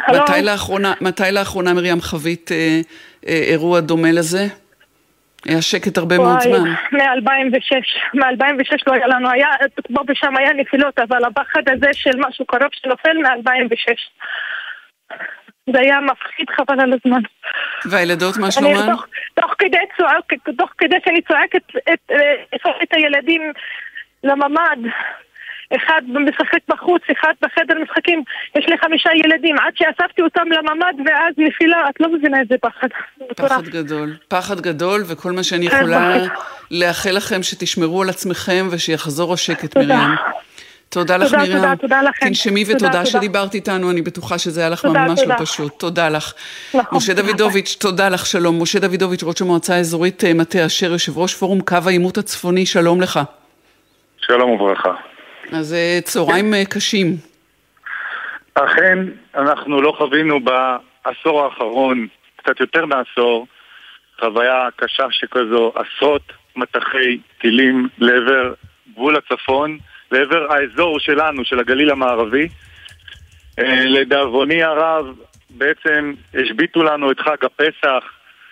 מתי 0.08 0.42
לאחרונה, 0.42 0.94
מתי 1.00 1.22
לאחרונה, 1.32 1.74
מרים, 1.74 2.00
חווית 2.00 2.52
אה, 2.52 2.80
אה, 3.28 3.42
אירוע 3.48 3.80
דומה 3.80 4.12
לזה? 4.12 4.46
היה 5.48 5.62
שקט 5.62 5.98
הרבה 5.98 6.18
מאוד 6.18 6.40
זמן. 6.40 6.70
מ-2006, 6.92 7.74
מ-2006 8.14 8.82
לא 8.86 8.92
היה 8.92 9.06
לנו, 9.06 9.30
היה, 9.30 9.48
פה 9.94 10.02
ושם 10.08 10.36
היה 10.36 10.52
נפילות, 10.52 10.98
אבל 10.98 11.24
הפחד 11.24 11.62
הזה 11.68 11.88
של 11.92 12.10
משהו 12.28 12.46
קרוב 12.46 12.68
שנופל 12.72 13.16
מ-2006. 13.18 13.94
זה 15.72 15.80
היה 15.80 16.00
מפחיד 16.00 16.46
חבל 16.50 16.80
על 16.80 16.92
הזמן. 16.92 17.20
והילדות, 17.84 18.36
מה 18.36 18.44
אני 18.44 18.52
שלומן? 18.52 18.92
תוך, 18.92 19.06
תוך 19.34 19.54
כדי 19.58 19.78
צועק, 19.96 20.32
תוך 20.58 20.70
כדי 20.78 20.96
שאני 21.04 21.22
צועקת 21.22 21.62
את, 21.92 22.10
את, 22.54 22.66
את 22.82 22.92
הילדים 22.92 23.52
לממ"ד, 24.24 24.78
אחד 25.76 26.02
משחק 26.08 26.58
בחוץ, 26.68 27.02
אחד 27.12 27.32
בחדר 27.42 27.74
משחקים, 27.82 28.22
יש 28.58 28.66
לי 28.68 28.78
חמישה 28.78 29.10
ילדים, 29.14 29.56
עד 29.58 29.72
שאספתי 29.76 30.22
אותם 30.22 30.46
לממ"ד 30.50 30.94
ואז 31.06 31.34
נפילה, 31.38 31.88
את 31.88 32.00
לא 32.00 32.12
מבינה 32.12 32.40
איזה 32.40 32.54
פחד. 32.60 32.88
פחד 33.36 33.68
גדול. 33.68 34.16
פחד 34.28 34.60
גדול, 34.60 35.02
וכל 35.06 35.32
מה 35.32 35.42
שאני 35.42 35.70
כן, 35.70 35.76
יכולה. 35.76 36.16
לאחל 36.70 37.10
לכם 37.10 37.42
שתשמרו 37.42 38.02
על 38.02 38.08
עצמכם 38.08 38.68
ושיחזור 38.70 39.32
השקט. 39.32 39.76
מרים. 39.76 40.10
תודה 40.88 41.16
לך, 41.16 41.34
מרים. 41.34 41.52
תודה, 41.52 41.76
תודה 41.76 42.02
לכם. 42.02 42.26
תנשמי 42.26 42.64
תודה, 42.64 42.76
ותודה 42.76 42.92
תודה. 42.92 43.06
שדיברת 43.06 43.54
איתנו, 43.54 43.90
אני 43.90 44.02
בטוחה 44.02 44.38
שזה 44.38 44.60
היה 44.60 44.70
לך 44.70 44.84
ממש 44.84 45.20
לא. 45.26 45.34
פשוט. 45.38 45.78
תודה 45.78 46.08
לך. 46.08 46.32
נכון, 46.74 46.98
משה. 46.98 47.14
דוידוביץ', 47.14 47.76
תודה 47.80 48.08
לך, 48.08 48.26
שלום. 48.26 48.62
משה 48.62 48.78
דוידוביץ', 48.78 49.22
ראש 49.22 49.42
המועצה 49.42 49.74
האזורית 49.74 50.24
אה, 50.24 50.34
מטה 50.34 50.66
אשר, 50.66 50.92
יושב 50.92 51.18
ראש 51.18 51.34
פורום 51.34 51.60
קו 51.60 51.76
העימות 51.86 52.18
הצפוני, 52.18 52.66
שלום 52.66 53.00
לך. 53.00 53.20
שלום 54.18 54.50
וברכה. 54.50 55.15
אז 55.52 55.74
אה, 55.74 55.98
צהריים 56.04 56.54
אה, 56.54 56.64
קשים. 56.64 57.16
אכן, 58.54 58.98
אנחנו 59.34 59.82
לא 59.82 59.94
חווינו 59.98 60.40
בעשור 60.40 61.44
האחרון, 61.44 62.06
קצת 62.36 62.60
יותר 62.60 62.86
מעשור, 62.86 63.46
חוויה 64.20 64.68
קשה 64.76 65.06
שכזו, 65.10 65.72
עשרות 65.74 66.32
מטחי 66.56 67.18
טילים 67.40 67.88
לעבר 67.98 68.54
גבול 68.92 69.16
הצפון, 69.16 69.78
לעבר 70.12 70.52
האזור 70.52 70.98
שלנו, 70.98 71.44
של 71.44 71.60
הגליל 71.60 71.90
המערבי. 71.90 72.48
אה, 73.58 73.84
לדאבוני 73.84 74.62
הרב, 74.62 75.06
בעצם 75.50 76.12
השביתו 76.34 76.82
לנו 76.82 77.10
את 77.10 77.20
חג 77.20 77.44
הפסח. 77.44 78.04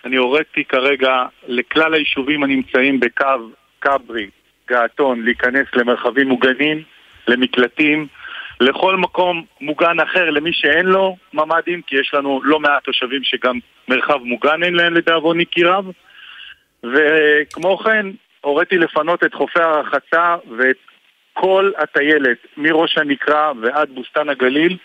אני 0.05 0.15
הוריתי 0.15 0.63
כרגע 0.63 1.25
לכלל 1.47 1.93
היישובים 1.93 2.43
הנמצאים 2.43 2.99
בקו 2.99 3.49
כברי, 3.81 4.29
געתון, 4.69 5.23
להיכנס 5.25 5.67
למרחבים 5.75 6.27
מוגנים, 6.27 6.83
למקלטים, 7.27 8.07
לכל 8.59 8.97
מקום 8.97 9.43
מוגן 9.61 9.99
אחר 9.99 10.29
למי 10.29 10.53
שאין 10.53 10.85
לו 10.85 11.17
ממ"דים, 11.33 11.81
כי 11.81 11.95
יש 11.99 12.13
לנו 12.13 12.41
לא 12.43 12.59
מעט 12.59 12.83
תושבים 12.83 13.23
שגם 13.23 13.59
מרחב 13.87 14.17
מוגן 14.23 14.63
אין 14.63 14.73
להם 14.73 14.93
לדאבוני 14.93 15.45
כי 15.51 15.63
רב. 15.63 15.85
וכמו 16.83 17.77
כן, 17.77 18.05
הוריתי 18.41 18.77
לפנות 18.77 19.23
את 19.23 19.33
חופי 19.33 19.59
הרחצה 19.59 20.35
ואת 20.57 20.77
כל 21.33 21.71
הטיילת, 21.77 22.37
מראש 22.57 22.97
הנקרה 22.97 23.51
ועד 23.61 23.89
בוסתן 23.89 24.29
הגליל. 24.29 24.77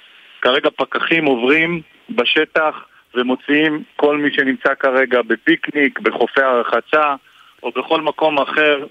כרגע 0.42 0.70
פקחים 0.76 1.24
עוברים 1.24 1.82
בשטח 2.10 2.74
ומוציאים 3.14 3.82
כל 3.96 4.16
מי 4.16 4.34
שנמצא 4.34 4.74
כרגע 4.74 5.22
בפיקניק, 5.22 6.00
בחופי 6.00 6.42
הרחצה 6.42 7.14
או 7.62 7.70
בכל 7.70 8.00
מקום 8.00 8.38
אחר 8.38 8.86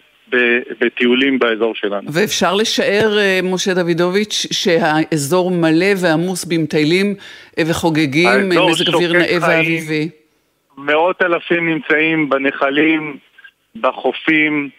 בטיולים 0.80 1.40
באזור 1.40 1.76
שלנו. 1.76 2.14
ואפשר 2.14 2.56
לשער, 2.56 3.18
אה, 3.18 3.40
משה 3.44 3.74
דוידוביץ', 3.74 4.48
שהאזור 4.52 5.52
מלא 5.52 5.94
ועמוס 6.02 6.46
במטיילים 6.46 7.16
אה, 7.58 7.64
וחוגגים, 7.70 8.28
אה, 8.28 8.44
מזג 8.44 8.94
אוויר 8.94 9.14
נאה. 9.14 9.38
ואביבי. 9.42 10.10
מאות 10.78 11.22
אלפים 11.22 11.70
נמצאים 11.70 12.30
בנחלים, 12.30 13.18
בחופים, 13.76 14.70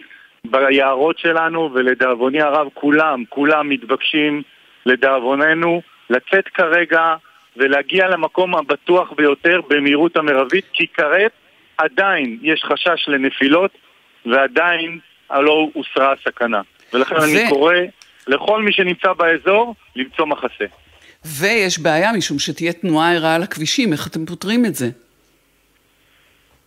ביערות 0.45 1.19
שלנו, 1.19 1.71
ולדאבוני 1.75 2.41
הרב 2.41 2.67
כולם, 2.75 3.25
כולם 3.29 3.69
מתבקשים, 3.69 4.43
לדאבוננו, 4.87 5.83
לצאת 6.11 6.49
כרגע 6.49 7.15
ולהגיע 7.57 8.09
למקום 8.09 8.55
הבטוח 8.55 9.13
ביותר 9.17 9.61
במהירות 9.69 10.17
המרבית, 10.17 10.65
כי 10.73 10.87
כעת 10.95 11.33
עדיין 11.79 12.39
יש 12.43 12.65
חשש 12.65 13.09
לנפילות, 13.09 13.71
ועדיין 14.27 14.99
לא 15.31 15.69
הוסרה 15.73 16.13
הסכנה. 16.13 16.61
ולכן 16.93 17.15
ו- 17.15 17.25
אני 17.25 17.49
קורא 17.49 17.75
לכל 18.27 18.63
מי 18.63 18.73
שנמצא 18.73 19.13
באזור 19.13 19.75
למצוא 19.97 20.27
מחסה. 20.27 20.65
ויש 21.25 21.79
בעיה, 21.79 22.13
משום 22.13 22.39
שתהיה 22.39 22.73
תנועה 22.73 23.15
ערה 23.15 23.35
על 23.35 23.43
הכבישים, 23.43 23.93
איך 23.93 24.07
אתם 24.07 24.27
פותרים 24.27 24.65
את 24.65 24.75
זה? 24.75 24.87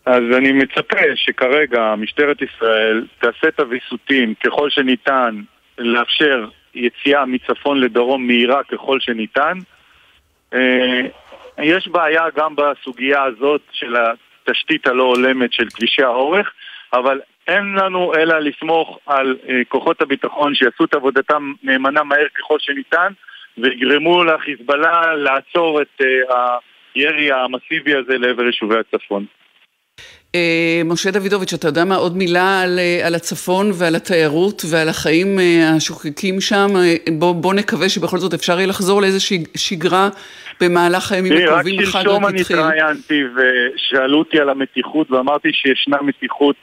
אז 0.05 0.23
אני 0.37 0.51
מצפה 0.51 0.97
שכרגע 1.15 1.95
משטרת 1.97 2.37
ישראל 2.41 3.05
תעשה 3.19 3.47
את 3.47 3.59
הוויסותים 3.59 4.33
ככל 4.43 4.69
שניתן 4.69 5.41
לאפשר 5.77 6.47
יציאה 6.75 7.25
מצפון 7.25 7.79
לדרום 7.79 8.27
מהירה 8.27 8.63
ככל 8.63 8.99
שניתן. 8.99 9.57
אה, 10.53 11.01
יש 11.57 11.87
בעיה 11.87 12.23
גם 12.35 12.55
בסוגיה 12.55 13.23
הזאת 13.23 13.61
של 13.71 13.95
התשתית 13.95 14.87
הלא 14.87 15.03
הולמת 15.03 15.53
של 15.53 15.69
כבישי 15.69 16.03
האורך, 16.03 16.51
אבל 16.93 17.19
אין 17.47 17.75
לנו 17.75 18.13
אלא 18.15 18.39
לסמוך 18.39 18.99
על 19.05 19.37
אה, 19.49 19.61
כוחות 19.67 20.01
הביטחון 20.01 20.55
שיעשו 20.55 20.83
את 20.83 20.93
עבודתם 20.93 21.53
נאמנה 21.63 22.03
מהר 22.03 22.27
ככל 22.37 22.57
שניתן 22.59 23.13
ויגרמו 23.57 24.23
לחיזבאללה 24.23 25.15
לעצור 25.15 25.81
את 25.81 26.01
אה, 26.01 26.57
הירי 26.95 27.31
המסיבי 27.31 27.95
הזה 27.95 28.17
לעבר 28.17 28.43
יישובי 28.43 28.75
הצפון. 28.79 29.25
אה, 30.35 30.81
משה 30.85 31.11
דוידוביץ', 31.11 31.53
אתה 31.53 31.67
יודע 31.67 31.85
מה, 31.85 31.95
עוד 31.95 32.17
מילה 32.17 32.61
על, 32.61 32.79
על 33.05 33.15
הצפון 33.15 33.71
ועל 33.79 33.95
התיירות 33.95 34.61
ועל 34.71 34.89
החיים 34.89 35.39
השוחקים 35.75 36.41
שם? 36.41 36.67
בוא, 37.19 37.35
בוא 37.35 37.53
נקווה 37.53 37.89
שבכל 37.89 38.17
זאת 38.17 38.33
אפשר 38.33 38.53
יהיה 38.53 38.67
לחזור 38.67 39.01
לאיזושהי 39.01 39.43
שגרה 39.57 40.09
במהלך 40.61 41.11
הימים 41.11 41.33
רק 41.33 41.43
הקרובים. 41.43 41.79
החג 41.79 41.91
שלשום 41.91 42.25
רק 42.25 42.33
אני. 42.33 42.41
התראיינתי 42.41 43.23
ושאלו 43.35 44.19
אותי 44.19 44.39
על 44.39 44.49
המתיחות 44.49 45.11
ואמרתי 45.11 45.49
שישנה 45.53 45.97
מתיחות 46.01 46.55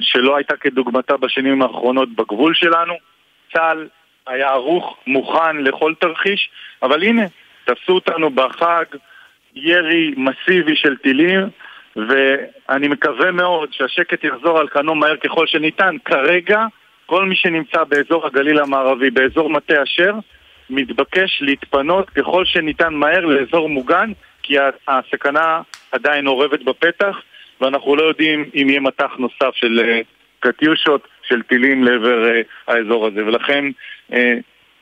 שלא 0.00 0.36
הייתה 0.36 0.56
כדוגמתה 0.56 1.16
בשנים 1.16 1.62
האחרונות 1.62 2.08
בגבול 2.08 2.54
שלנו. 2.54 2.94
צה"ל 3.52 3.88
היה 4.26 4.48
ערוך, 4.48 4.96
מוכן 5.06 5.56
לכל 5.56 5.94
תרחיש, 6.00 6.50
אבל 6.82 7.02
הנה, 7.02 7.22
תפסו 7.64 7.92
אותנו 7.92 8.30
בחג, 8.30 8.84
ירי 9.54 10.14
מסיבי 10.16 10.76
של 10.76 10.96
טילים, 10.96 11.40
ואני 11.96 12.88
מקווה 12.88 13.32
מאוד 13.32 13.72
שהשקט 13.72 14.24
יחזור 14.24 14.58
על 14.58 14.68
כנו 14.68 14.94
מהר 14.94 15.16
ככל 15.16 15.46
שניתן. 15.46 15.96
כרגע, 16.04 16.66
כל 17.06 17.24
מי 17.24 17.36
שנמצא 17.36 17.84
באזור 17.84 18.26
הגליל 18.26 18.58
המערבי, 18.58 19.10
באזור 19.10 19.50
מטה 19.50 19.82
אשר, 19.82 20.14
מתבקש 20.70 21.38
להתפנות 21.40 22.10
ככל 22.10 22.44
שניתן 22.44 22.94
מהר 22.94 23.20
לאזור 23.20 23.68
מוגן, 23.68 24.12
כי 24.42 24.56
הסכנה 24.88 25.60
עדיין 25.92 26.26
אורבת 26.26 26.62
בפתח, 26.62 27.16
ואנחנו 27.60 27.96
לא 27.96 28.02
יודעים 28.02 28.44
אם 28.54 28.68
יהיה 28.68 28.80
מטח 28.80 29.10
נוסף 29.18 29.54
של 29.54 29.80
אה, 29.80 30.00
קטיושות, 30.40 31.08
של 31.22 31.42
טילים 31.42 31.84
לעבר 31.84 32.28
אה, 32.28 32.40
האזור 32.66 33.06
הזה. 33.06 33.26
ולכן 33.26 33.64
אה, 34.12 34.34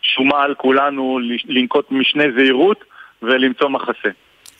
שומה 0.03 0.43
על 0.43 0.55
כולנו 0.55 1.19
לנקוט 1.45 1.87
משנה 1.91 2.25
זהירות 2.37 2.85
ולמצוא 3.23 3.69
מחסה. 3.69 4.09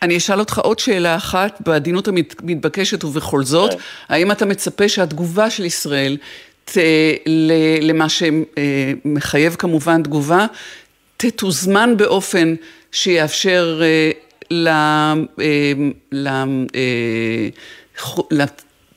אני 0.03 0.17
אשאל 0.17 0.39
אותך 0.39 0.59
עוד 0.59 0.79
שאלה 0.79 1.17
אחת, 1.17 1.61
בעדינות 1.67 2.09
המתבקשת 2.09 3.05
ובכל 3.05 3.43
זאת, 3.43 3.71
האם 4.09 4.33
אתה 4.33 4.47
מצפה 4.47 4.89
שהתגובה 4.89 5.51
של 5.51 5.65
ישראל, 5.65 6.17
ת, 6.65 6.77
ל, 7.27 7.53
למה 7.83 8.07
שמחייב 8.09 9.53
כמובן 9.59 10.03
תגובה, 10.03 10.47
תתוזמן 11.17 11.97
באופן 11.97 12.55
שיאפשר 12.93 13.81
ל, 14.51 14.67
ל, 16.13 16.29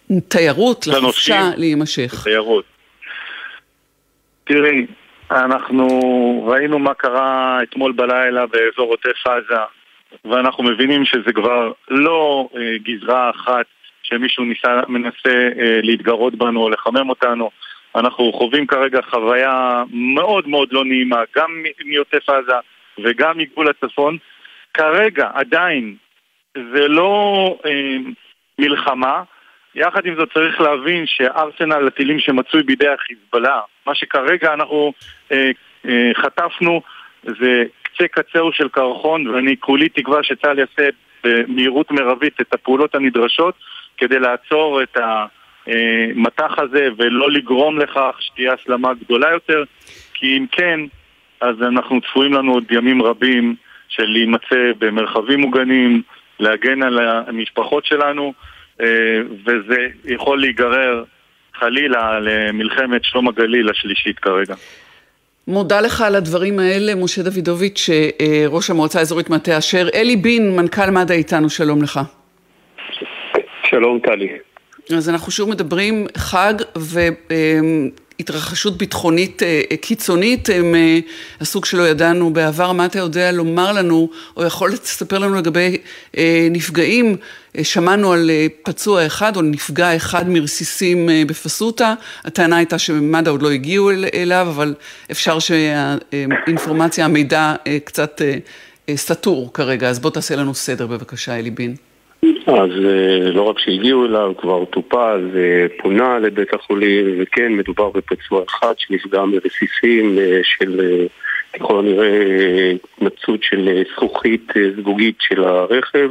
לתיירות. 0.10 0.88
לחופשה, 0.88 1.42
להימשך? 1.58 2.24
תיירות. 2.24 2.66
תראי, 4.44 4.86
אנחנו 5.32 5.88
ראינו 6.48 6.80
מה 6.80 6.94
קרה 6.94 7.60
אתמול 7.64 7.92
בלילה 7.92 8.46
באזור 8.46 8.92
עוטף 8.92 9.28
עזה, 9.28 9.62
ואנחנו 10.26 10.64
מבינים 10.64 11.06
שזה 11.06 11.34
כבר 11.34 11.72
לא 11.90 12.50
אה, 12.56 12.78
גזרה 12.84 13.30
אחת 13.30 13.66
שמישהו 14.04 14.44
ניסה, 14.44 14.82
מנסה 14.88 15.50
אה, 15.60 15.80
להתגרות 15.84 16.36
בנו 16.36 16.64
או 16.64 16.70
לחמם 16.70 17.10
אותנו. 17.10 17.50
אנחנו 17.96 18.34
חווים 18.34 18.68
כרגע 18.68 19.00
חוויה 19.10 19.84
מאוד 19.92 20.48
מאוד 20.48 20.70
לא 20.72 20.86
נעימה, 20.86 21.22
גם 21.36 21.64
מעוטף 21.86 22.30
עזה 22.30 22.56
וגם 23.04 23.38
מגבול 23.38 23.68
הצפון. 23.70 24.18
כרגע, 24.74 25.30
עדיין, 25.34 25.96
זה 26.56 26.88
לא 26.88 27.56
אה, 27.66 27.98
מלחמה. 28.60 29.24
יחד 29.76 30.06
עם 30.06 30.16
זאת 30.16 30.34
צריך 30.34 30.62
להבין 30.62 31.04
שארסנל 31.06 31.88
הטילים 31.88 32.20
שמצוי 32.20 32.64
בידי 32.64 32.88
החיזבאללה, 32.88 33.62
מה 33.88 33.96
שכרגע 33.96 34.54
אנחנו 34.54 34.94
אה, 35.32 35.52
אה, 35.86 36.12
חטפנו 36.16 36.82
זה 37.24 37.64
קצה 37.84 38.08
קצהו 38.08 38.52
של 38.52 38.70
קרחון 38.70 39.28
ואני 39.28 39.56
כולי 39.60 39.90
תקווה 39.90 40.24
שצה"ל 40.24 40.60
יעשה 40.60 40.90
במהירות 41.24 41.92
מרבית 41.92 42.42
את 42.42 42.54
הפעולות 42.54 42.96
הנדרשות 42.96 43.56
כדי 43.98 44.20
לעצור 44.20 44.84
את 44.84 44.98
המטח 45.68 46.60
הזה 46.60 46.88
ולא 46.98 47.32
לגרום 47.32 47.80
לכך 47.80 48.16
שתהיה 48.20 48.54
הסלמה 48.54 48.94
גדולה 48.94 49.30
יותר 49.30 49.64
כי 50.14 50.38
אם 50.38 50.46
כן, 50.52 50.80
אז 51.42 51.56
אנחנו 51.62 52.02
צפויים 52.02 52.34
לנו 52.34 52.54
עוד 52.54 52.64
ימים 52.72 53.02
רבים 53.02 53.56
של 53.90 54.06
להימצא 54.06 54.72
במרחבים 54.80 55.40
מוגנים, 55.40 56.02
להגן 56.40 56.84
על 56.84 57.00
המשפחות 57.28 57.86
שלנו 57.86 58.34
אה, 58.82 58.86
וזה 59.46 59.88
יכול 60.06 60.40
להיגרר 60.42 61.04
חלילה 61.60 62.20
למלחמת 62.20 63.04
שלום 63.04 63.28
הגליל 63.28 63.70
השלישית 63.70 64.20
כרגע. 64.20 64.56
מודה 65.48 65.82
לך 65.82 66.02
על 66.02 66.16
הדברים 66.16 66.60
האלה, 66.60 66.96
משה 66.96 67.22
דוידוביץ', 67.24 67.90
אה, 68.22 68.44
ראש 68.48 68.70
המועצה 68.70 69.00
האזורית 69.00 69.30
מטה 69.30 69.58
אשר. 69.58 69.88
אלי 69.96 70.16
בין, 70.16 70.56
מנכ"ל 70.56 70.92
מד"א 70.92 71.14
איתנו, 71.14 71.50
שלום 71.50 71.82
לך. 71.84 72.00
שלום 73.70 74.00
טלי. 74.00 74.30
אז 74.98 75.10
אנחנו 75.10 75.32
שוב 75.32 75.50
מדברים 75.50 76.06
חג 76.18 76.54
והתרחשות 78.20 78.78
ביטחונית 78.78 79.44
אה, 79.44 79.62
קיצונית, 79.82 80.50
הם 80.50 80.76
אה, 80.76 81.00
הסוג 81.42 81.66
שלא 81.66 81.88
ידענו 81.88 82.34
בעבר. 82.34 82.72
מה 82.72 82.86
אתה 82.86 83.00
יודע 83.00 83.32
לומר 83.32 83.72
לנו, 83.72 84.10
או 84.38 84.46
יכול 84.46 84.72
לספר 84.72 85.18
לנו 85.18 85.36
לגבי 85.36 85.78
נפגעים? 86.52 87.18
שמענו 87.64 88.14
על 88.14 88.32
פצוע 88.64 89.06
אחד 89.06 89.36
או 89.36 89.42
נפגע 89.42 89.96
אחד 89.96 90.30
מרסיסים 90.30 91.10
בפסוטה, 91.28 91.94
הטענה 92.26 92.58
הייתה 92.58 92.80
שמד"א 92.80 93.30
עוד 93.30 93.42
לא 93.42 93.52
הגיעו 93.52 93.92
אליו, 94.14 94.48
אבל 94.50 94.76
אפשר 95.12 95.40
שהאינפורמציה, 95.40 97.06
המידע 97.06 97.56
קצת 97.84 98.22
סתור 98.96 99.54
כרגע, 99.54 99.90
אז 99.90 100.00
בוא 100.00 100.10
תעשה 100.10 100.36
לנו 100.36 100.56
סדר 100.56 100.88
בבקשה, 100.88 101.40
אלי 101.40 101.52
בין. 101.52 101.89
אז 102.48 102.70
לא 103.34 103.42
רק 103.42 103.60
שהגיעו 103.60 104.06
אליו, 104.06 104.34
כבר 104.38 104.66
טופל 104.66 105.30
ופונה 105.34 106.20
לבית 106.20 106.54
החולים, 106.54 107.06
וכן, 107.22 107.52
מדובר 107.52 107.90
בפצוע 107.90 108.44
אחד 108.50 108.74
שנפגע 108.78 109.26
מרסיסים 109.26 110.18
של, 110.44 110.82
ככל 111.54 111.80
הנראה, 111.80 112.72
התנצות 112.96 113.44
של 113.44 113.84
זכוכית 113.96 114.52
זגוגית 114.78 115.16
של 115.20 115.44
הרכב. 115.44 116.10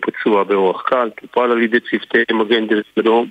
פצוע 0.00 0.44
באורח 0.44 0.82
קל, 0.82 1.10
טופל 1.20 1.50
על 1.50 1.62
ידי 1.62 1.80
צוותי 1.80 2.32
מגן 2.32 2.66
דרך 2.66 2.84
אדום. 2.98 3.28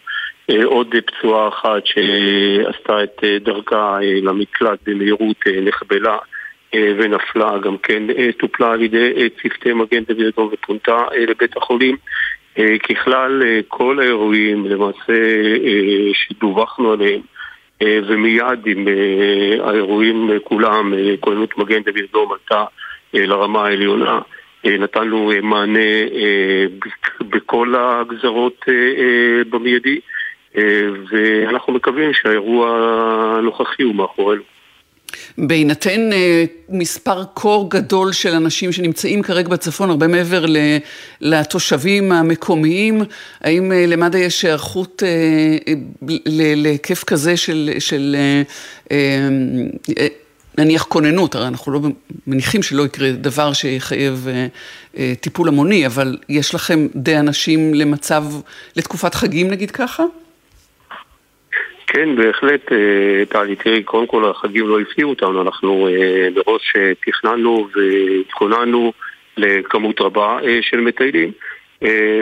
עוד 0.63 0.95
פצועה 1.05 1.47
אחת 1.47 1.85
שעשתה 1.85 3.03
את 3.03 3.23
דרכה 3.43 3.97
למקלט 4.21 4.79
במהירות 4.87 5.37
נחבלה 5.61 6.17
ונפלה, 6.75 7.57
גם 7.57 7.77
כן 7.77 8.03
טופלה 8.37 8.71
על 8.71 8.81
ידי 8.81 9.29
צוותי 9.41 9.73
מגן 9.73 10.03
דוד 10.03 10.25
אדום 10.25 10.49
ופונתה 10.51 11.05
לבית 11.27 11.57
החולים. 11.57 11.95
ככלל, 12.89 13.41
כל 13.67 13.99
האירועים 13.99 14.65
למעשה 14.65 15.13
שדווחנו 16.13 16.91
עליהם 16.91 17.21
ומיד 17.83 18.59
עם 18.65 18.87
האירועים 19.59 20.29
כולם, 20.43 20.93
כוננות 21.19 21.57
מגן 21.57 21.83
דוד 21.83 22.03
אדום 22.11 22.31
עלתה 22.31 22.65
לרמה 23.13 23.65
העליונה. 23.65 24.19
נתנו 24.65 25.31
מענה 25.41 25.79
בכל 27.21 27.75
הגזרות 27.77 28.65
במיידי 29.49 29.99
ואנחנו 31.09 31.73
מקווים 31.73 32.13
שהאירוע 32.13 32.69
הנוכחי 33.37 33.83
הוא 33.83 33.95
מאחורינו. 33.95 34.41
בהינתן 35.37 36.09
מספר 36.69 37.23
קור 37.33 37.69
גדול 37.69 38.11
של 38.11 38.33
אנשים 38.33 38.71
שנמצאים 38.71 39.21
כרגע 39.21 39.49
בצפון, 39.49 39.89
הרבה 39.89 40.07
מעבר 40.07 40.45
לתושבים 41.21 42.11
המקומיים, 42.11 43.03
האם 43.41 43.71
למד"א 43.71 44.17
יש 44.17 44.45
היערכות 44.45 45.03
להיקף 46.55 47.03
כזה 47.03 47.37
של, 47.37 47.69
של 47.79 48.15
נניח 50.57 50.83
כוננות, 50.83 51.35
הרי 51.35 51.47
אנחנו 51.47 51.71
לא 51.71 51.79
מניחים 52.27 52.63
שלא 52.63 52.83
יקרה 52.83 53.11
דבר 53.11 53.53
שיחייב 53.53 54.27
אה, 54.29 54.47
אה, 54.97 55.13
טיפול 55.21 55.47
המוני, 55.47 55.85
אבל 55.85 56.17
יש 56.29 56.55
לכם 56.55 56.87
די 56.95 57.17
אנשים 57.17 57.73
למצב, 57.73 58.25
לתקופת 58.75 59.15
חגים 59.15 59.47
נגיד 59.47 59.71
ככה? 59.71 60.03
כן, 61.93 62.15
בהחלט, 62.15 62.71
אה, 62.71 63.25
טלי, 63.29 63.55
תראי, 63.55 63.83
קודם 63.83 64.07
כל 64.07 64.29
החגים 64.29 64.67
לא 64.67 64.79
הפתיעו 64.79 65.09
אותנו, 65.09 65.41
אנחנו 65.41 65.87
אה, 65.87 66.27
מראש 66.35 66.73
אה, 66.75 66.91
תכננו 67.05 67.67
והתכוננו 67.75 68.93
לכמות 69.37 70.01
רבה 70.01 70.37
של 70.61 70.81
מטיילים. 70.81 71.31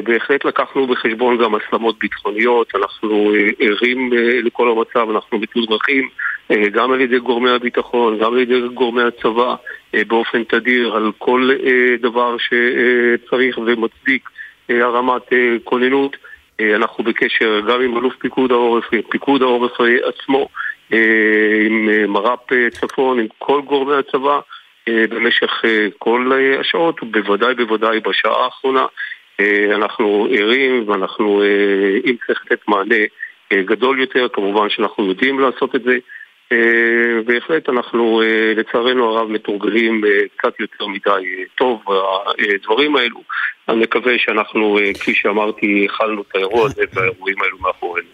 בהחלט 0.03 0.45
לקחנו 0.45 0.87
בחשבון 0.87 1.37
גם 1.37 1.55
הסלמות 1.55 1.99
ביטחוניות, 1.99 2.71
אנחנו 2.75 3.31
ערים 3.59 4.09
לכל 4.43 4.71
המצב, 4.71 5.09
אנחנו 5.09 5.39
מתודרכים 5.39 6.09
גם 6.71 6.91
על 6.91 7.01
ידי 7.01 7.19
גורמי 7.19 7.49
הביטחון, 7.49 8.17
גם 8.19 8.33
על 8.33 8.39
ידי 8.39 8.59
גורמי 8.73 9.01
הצבא 9.03 9.55
באופן 10.07 10.43
תדיר 10.43 10.95
על 10.95 11.11
כל 11.17 11.49
דבר 12.01 12.35
שצריך 12.37 13.57
ומצדיק 13.57 14.29
הרמת 14.69 15.33
כוננות. 15.63 16.17
אנחנו 16.75 17.03
בקשר 17.03 17.61
גם 17.69 17.81
עם 17.81 17.97
אלוף 17.97 18.15
פיקוד 18.15 18.51
העורף, 18.51 18.85
פיקוד 19.09 19.41
העורף 19.41 19.71
עצמו, 20.03 20.47
עם 21.65 21.89
מר"פ 22.07 22.69
צפון, 22.71 23.19
עם 23.19 23.25
כל 23.37 23.61
גורמי 23.61 23.95
הצבא 23.95 24.39
במשך 24.87 25.61
כל 25.97 26.31
השעות, 26.59 27.03
ובוודאי 27.03 27.55
בוודאי 27.55 27.99
בשעה 27.99 28.43
האחרונה. 28.43 28.85
אנחנו 29.75 30.27
ערים 30.31 30.89
ואנחנו, 30.89 31.43
אם 32.05 32.15
צריך 32.27 32.41
לתת 32.45 32.67
מענה 32.67 32.95
גדול 33.53 33.99
יותר, 33.99 34.27
כמובן 34.33 34.69
שאנחנו 34.69 35.05
יודעים 35.05 35.39
לעשות 35.39 35.75
את 35.75 35.83
זה. 35.83 35.97
בהחלט 37.25 37.69
אנחנו 37.69 38.21
לצערנו 38.55 39.05
הרב 39.05 39.29
מתורגלים 39.29 40.01
קצת 40.37 40.59
יותר 40.59 40.87
מדי 40.87 41.45
טוב 41.57 41.81
בדברים 42.41 42.95
האלו. 42.95 43.21
אני 43.69 43.79
מקווה 43.79 44.13
שאנחנו, 44.17 44.77
כפי 44.93 45.13
שאמרתי, 45.15 45.87
הכלנו 45.89 46.21
את 46.21 46.35
האירוע 46.35 46.65
הזה 46.65 46.81
והאירועים 46.93 47.35
האלו 47.41 47.57
מאחורינו. 47.59 48.07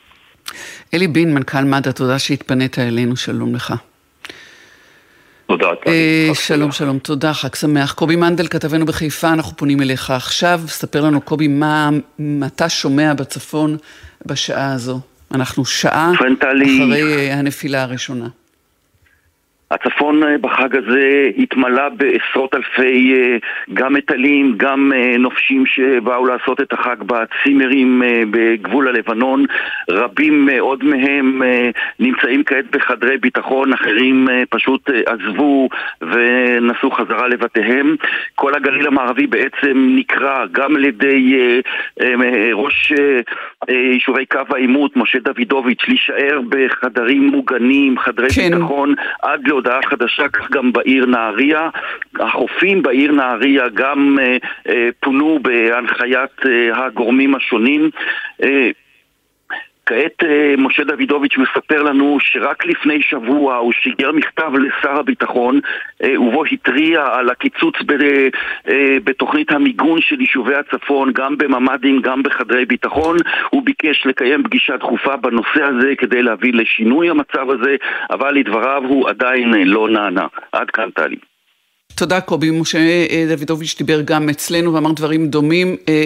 אלי 0.94 1.08
בין, 1.08 1.34
מנכ"ל 1.34 1.64
מד"א, 1.64 1.92
תודה 1.92 2.20
שהתפנית 2.20 2.80
אלינו, 2.80 3.16
שלום 3.16 3.56
לך. 3.56 3.74
תודה. 5.48 5.68
שלום, 6.34 6.72
שלום, 6.72 7.00
תודה, 7.00 7.34
חג 7.34 7.56
שמח. 7.56 7.94
קובי 7.94 8.16
מנדל, 8.16 8.48
כתבנו 8.48 8.86
בחיפה, 8.86 9.34
אנחנו 9.34 9.58
פונים 9.58 9.82
אליך 9.82 10.10
עכשיו. 10.10 10.60
ספר 10.68 11.02
לנו, 11.02 11.22
קובי, 11.22 11.48
מה 11.48 11.90
אתה 12.48 12.70
שומע 12.70 13.14
בצפון 13.14 13.78
בשעה 14.26 14.74
הזו? 14.74 15.00
אנחנו 15.34 15.66
שעה 15.66 16.12
אחרי 16.14 17.32
הנפילה 17.32 17.84
הראשונה. 17.84 18.28
הצפון 19.72 20.22
בחג 20.42 20.76
הזה 20.76 21.30
התמלא 21.38 21.90
בעשרות 21.90 22.56
אלפי 22.56 23.14
גם 23.74 23.94
מטלים, 23.94 24.54
גם 24.58 24.92
נופשים 25.20 25.66
שבאו 25.66 26.26
לעשות 26.26 26.62
את 26.62 26.74
החג 26.74 26.96
בצימרים 27.06 28.02
בגבול 28.32 28.88
הלבנון. 28.88 29.46
רבים 29.90 30.46
מאוד 30.46 30.84
מהם 30.84 31.42
נמצאים 32.00 32.44
כעת 32.44 32.66
בחדרי 32.72 33.18
ביטחון, 33.18 33.74
אחרים 33.74 34.28
פשוט 34.50 34.90
עזבו 35.06 35.70
ונסעו 36.02 36.92
חזרה 36.92 37.28
לבתיהם. 37.28 37.96
כל 38.36 38.56
הגליל 38.56 38.88
המערבי 38.88 39.28
בעצם 39.28 39.88
נקרא 39.96 40.46
גם 40.52 40.76
על 40.76 40.86
ידי 40.86 41.38
ראש 42.54 42.94
יישובי 43.70 44.26
קו 44.26 44.40
העימות, 44.50 44.98
משה 44.98 45.20
דוידוביץ', 45.20 45.84
להישאר 45.88 46.42
בחדרים 46.50 47.28
מוגנים, 47.28 48.00
חדרי 48.00 48.28
כן. 48.36 48.52
ביטחון, 48.52 48.94
עד 49.24 49.48
להודעה 49.56 49.82
חדשה, 49.82 50.28
כך 50.30 50.52
גם 50.52 50.72
בעיר 50.74 51.06
נהריה. 51.06 51.70
החופים 52.20 52.82
בעיר 52.82 53.12
נהריה 53.12 53.64
גם 53.74 54.18
אה, 54.22 54.38
אה, 54.70 54.90
פונו 55.00 55.40
בהנחיית 55.42 56.46
אה, 56.46 56.86
הגורמים 56.86 57.36
השונים. 57.36 57.90
אה, 58.44 58.70
כעת 59.86 60.24
אה, 60.24 60.56
משה 60.58 60.84
דוידוביץ' 60.84 61.38
מספר 61.38 61.84
לנו 61.84 62.18
שרק 62.20 62.66
לפני 62.66 63.02
שבוע 63.02 63.56
הוא 63.56 63.74
שיגר 63.74 64.12
מכתב 64.12 64.52
לשר 64.56 65.00
הביטחון 65.00 65.60
אה, 66.04 66.22
ובו 66.22 66.46
התריע 66.46 67.06
על 67.12 67.30
הקיצוץ 67.30 67.76
אה, 68.70 68.98
בתוכנית 69.04 69.52
המיגון 69.52 70.02
של 70.02 70.22
יישובי 70.22 70.56
הצפון 70.56 71.12
גם 71.14 71.38
בממ"דים, 71.38 72.02
גם 72.02 72.24
בחדרי 72.24 72.66
ביטחון 72.66 73.18
הוא 73.50 73.64
ביקש 73.66 74.06
לקיים 74.06 74.44
פגישה 74.44 74.78
דחופה 74.78 75.16
בנושא 75.16 75.64
הזה 75.64 75.94
כדי 75.98 76.22
להביא 76.22 76.54
לשינוי 76.54 77.10
המצב 77.10 77.50
הזה 77.50 77.76
אבל 78.12 78.34
לדבריו 78.34 78.84
הוא 78.88 79.10
עדיין 79.10 79.54
לא 79.54 79.90
נענה. 79.90 80.28
עד 80.52 80.72
כאן 80.72 80.90
טלי. 80.90 81.35
תודה 81.96 82.22
קובי. 82.22 82.52
משה 82.52 82.78
אה, 82.78 83.26
דוידוביץ' 83.36 83.76
דיבר 83.78 84.02
גם 84.02 84.30
אצלנו 84.30 84.74
ואמר 84.74 84.92
דברים 84.92 85.28
דומים 85.28 85.76
אה, 85.90 86.06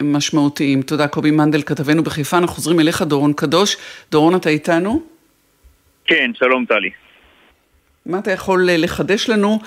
ומשמעותיים. 0.00 0.82
תודה 0.82 1.08
קובי 1.08 1.30
מנדל, 1.30 1.62
כתבנו 1.62 2.02
בחיפה. 2.02 2.38
אנחנו 2.38 2.54
חוזרים 2.54 2.80
אליך, 2.80 3.02
דורון 3.02 3.32
קדוש. 3.32 3.76
דורון, 4.10 4.36
אתה 4.36 4.48
איתנו? 4.48 5.02
כן, 6.04 6.30
שלום 6.34 6.64
טלי. 6.64 6.90
מה 8.06 8.18
אתה 8.18 8.30
יכול 8.30 8.70
אה, 8.70 8.76
לחדש 8.76 9.28
לנו 9.28 9.58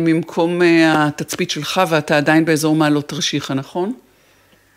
ממקום 0.00 0.60
התצפית 0.86 1.50
שלך 1.50 1.80
ואתה 1.90 2.16
עדיין 2.16 2.44
באזור 2.44 2.76
מעלות 2.76 3.08
תרשיחא, 3.08 3.52
נכון? 3.52 3.94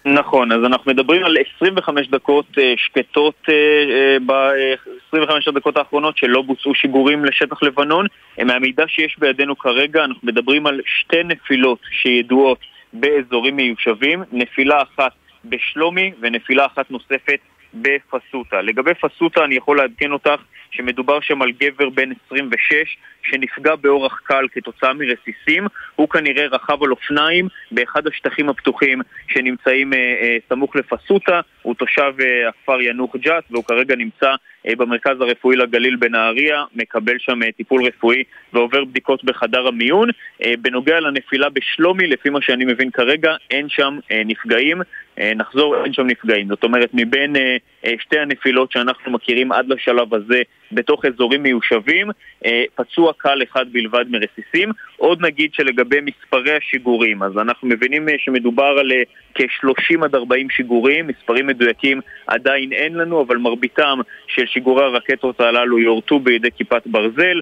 נכון, 0.06 0.52
אז 0.52 0.64
אנחנו 0.64 0.92
מדברים 0.92 1.26
על 1.26 1.38
25 1.58 2.08
דקות 2.08 2.46
אה, 2.58 2.74
שקטות 2.78 3.36
אה, 3.50 3.54
אה, 3.54 4.18
ב-25 4.26 5.32
הדקות 5.48 5.78
האחרונות 5.78 6.18
שלא 6.18 6.42
בוצעו 6.42 6.76
שיגורים 6.76 7.26
לשטח 7.26 7.64
לבנון. 7.64 8.06
מהמידע 8.46 8.84
שיש 8.88 9.20
בידינו 9.20 9.58
כרגע 9.58 10.04
אנחנו 10.04 10.22
מדברים 10.24 10.68
על 10.68 10.82
שתי 10.86 11.24
נפילות 11.24 11.80
שידועות 11.92 12.60
באזורים 12.94 13.56
מיושבים, 13.56 14.24
נפילה 14.32 14.82
אחת 14.82 15.12
בשלומי 15.46 16.12
ונפילה 16.22 16.66
אחת 16.66 16.92
נוספת 16.92 17.40
בפסוטה. 17.74 18.62
לגבי 18.62 18.94
פסוטה 18.94 19.46
אני 19.46 19.56
יכול 19.56 19.78
לעדכן 19.78 20.12
אותך 20.12 20.42
שמדובר 20.78 21.20
שם 21.22 21.42
על 21.42 21.52
גבר 21.52 21.90
בן 21.90 22.10
26 22.26 22.98
שנפגע 23.24 23.76
באורח 23.76 24.22
קל 24.24 24.46
כתוצאה 24.52 24.94
מרסיסים. 24.94 25.68
הוא 25.96 26.10
כנראה 26.10 26.46
רכב 26.46 26.84
על 26.84 26.92
אופניים 26.92 27.48
באחד 27.72 28.08
השטחים 28.08 28.50
הפתוחים 28.50 29.02
שנמצאים 29.28 29.94
אה, 29.94 30.00
אה, 30.00 30.38
סמוך 30.50 30.76
לפסוטה. 30.76 31.42
הוא 31.62 31.76
תושב 31.76 32.14
אה, 32.20 32.50
הכפר 32.50 32.82
ינוח 32.82 33.16
ג'ת 33.16 33.44
והוא 33.52 33.64
כרגע 33.64 33.96
נמצא 33.96 34.36
אה, 34.68 34.76
במרכז 34.78 35.22
הרפואי 35.22 35.56
לגליל 35.56 35.96
בנהריה, 35.96 36.64
מקבל 36.76 37.16
שם 37.20 37.44
אה, 37.44 37.52
טיפול 37.52 37.86
רפואי 37.86 38.24
ועובר 38.54 38.84
בדיקות 38.84 39.24
בחדר 39.24 39.68
המיון. 39.68 40.10
אה, 40.44 40.54
בנוגע 40.62 41.00
לנפילה 41.00 41.50
בשלומי, 41.50 42.08
לפי 42.08 42.30
מה 42.30 42.42
שאני 42.42 42.66
מבין 42.66 42.92
כרגע, 42.92 43.36
אין 43.52 43.70
שם 43.70 44.00
אה, 44.12 44.22
נפגעים. 44.26 44.82
אה, 45.20 45.32
נחזור, 45.36 45.84
אין 45.84 45.94
שם 45.94 46.08
נפגעים. 46.08 46.48
זאת 46.48 46.64
אומרת, 46.64 46.90
מבין 46.94 47.36
אה, 47.36 47.58
שתי 48.00 48.20
הנפילות 48.20 48.72
שאנחנו 48.72 49.12
מכירים 49.12 49.52
עד 49.52 49.70
לשלב 49.70 50.14
הזה 50.14 50.42
בתוך 50.72 51.06
אזורים 51.06 51.44
מיושבים, 51.44 52.08
אה, 52.46 52.64
פצוע 52.76 53.14
קל 53.18 53.40
אחד 53.44 53.66
בלבד 53.72 54.06
מרסיסים. 54.10 54.72
עוד 54.98 55.22
נגיד 55.22 55.54
שלגבי 55.54 56.00
מספרי 56.02 56.58
השיגורים, 56.58 57.24
אז 57.24 57.38
אנחנו 57.38 57.68
מבינים 57.68 58.10
אה, 58.10 58.14
שמדובר 58.18 58.76
על 58.80 58.92
אה, 58.92 59.02
כ-30 59.36 60.06
עד 60.06 60.16
40 60.16 60.50
שיגורים, 60.50 61.08
מספרים 61.08 61.48
מדויקים 61.48 62.02
עדיין 62.28 62.74
אין 62.74 62.94
לנו, 62.94 63.22
אבל 63.22 63.38
מרביתם 63.38 64.00
של 64.28 64.46
שיגורי 64.46 64.84
הרקטות 64.84 65.40
הללו 65.40 65.80
יורטו 65.80 66.20
בידי 66.20 66.52
כיפת 66.58 66.82
ברזל. 66.86 67.40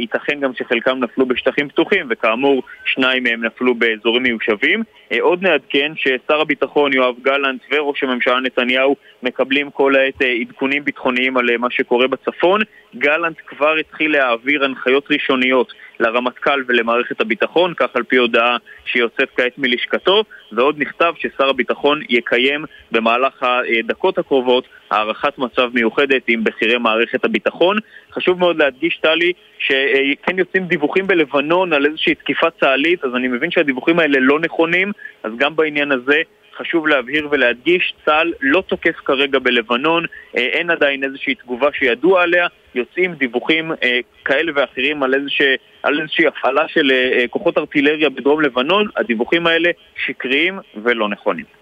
ייתכן 0.00 0.40
גם 0.40 0.50
שחלקם 0.54 0.98
נפלו 0.98 1.26
בשטחים 1.26 1.68
פתוחים, 1.68 2.06
וכאמור, 2.10 2.62
שניים 2.84 3.22
מהם 3.22 3.44
נפלו 3.44 3.74
באזורים 3.74 4.22
מיושבים. 4.22 4.82
עוד 5.20 5.42
נעדכן 5.42 5.92
ששר 5.96 6.40
הביטחון 6.40 6.92
יואב 6.92 7.14
גלנט 7.22 7.60
וראש 7.70 8.02
הממשלה 8.02 8.40
נתניהו 8.40 8.96
מקבלים 9.22 9.70
כל 9.70 9.96
העת 9.96 10.22
עדכונים 10.40 10.84
ביטחוניים 10.84 11.36
על 11.36 11.56
מה 11.58 11.70
שקורה 11.70 12.06
בצפון. 12.06 12.60
גלנט 12.96 13.36
כבר 13.46 13.74
התחיל 13.76 14.12
להעביר 14.12 14.64
הנחיות 14.64 15.10
ראשוניות 15.10 15.72
לרמטכ"ל 16.00 16.62
ולמערכת 16.68 17.20
הביטחון, 17.20 17.74
כך 17.74 17.88
על 17.94 18.02
פי 18.02 18.16
הודעה 18.16 18.56
שיוצאת 18.84 19.28
כעת 19.36 19.58
מלשכתו, 19.58 20.24
ועוד 20.52 20.74
נכתב 20.78 21.12
ששר 21.18 21.48
הביטחון 21.48 22.00
יקיים 22.08 22.64
במהלך 22.92 23.42
הדקות 23.42 24.18
הקרובות 24.18 24.64
הערכת 24.90 25.38
מצב 25.38 25.70
מיוחדת 25.74 26.22
עם 26.28 26.44
בכירי 26.44 26.78
מערכת 26.78 27.24
הביטחון. 27.24 27.76
חשוב 28.12 28.38
מאוד 28.38 28.56
להדגיש, 28.56 28.98
טלי, 29.02 29.32
שכן 29.58 30.38
יוצאים 30.38 30.66
דיווחים 30.66 31.06
בלבנון 31.06 31.72
על 31.72 31.86
איזושהי 31.86 32.14
תקיפה 32.14 32.50
צה"לית, 32.50 33.04
אז 33.04 33.14
אני 33.14 33.28
מבין 33.28 33.50
שהדיווחים 33.50 33.98
האלה 33.98 34.18
לא 34.20 34.40
נכונים, 34.40 34.92
אז 35.22 35.32
גם 35.36 35.56
בעניין 35.56 35.92
הזה 35.92 36.22
חשוב 36.58 36.88
להבהיר 36.88 37.28
ולהדגיש, 37.30 37.94
צה"ל 38.04 38.32
לא 38.40 38.62
תוקף 38.66 38.96
כרגע 39.04 39.38
בלבנון, 39.38 40.04
אה, 40.36 40.42
אין 40.42 40.70
עדיין 40.70 41.04
איזושהי 41.04 41.34
תגובה 41.34 41.68
שידוע 41.72 42.22
עליה, 42.22 42.46
יוצאים 42.74 43.14
דיווחים 43.14 43.72
אה, 43.82 43.98
כאלה 44.24 44.52
ואחרים 44.54 45.02
על, 45.02 45.14
איזושה, 45.14 45.54
על 45.82 46.00
איזושהי 46.00 46.26
הפעלה 46.26 46.68
של 46.68 46.90
אה, 46.90 47.24
כוחות 47.30 47.58
ארטילריה 47.58 48.10
בדרום 48.10 48.40
לבנון, 48.40 48.88
הדיווחים 48.96 49.46
האלה 49.46 49.70
שקריים 50.06 50.58
ולא 50.82 51.08
נכונים. 51.08 51.57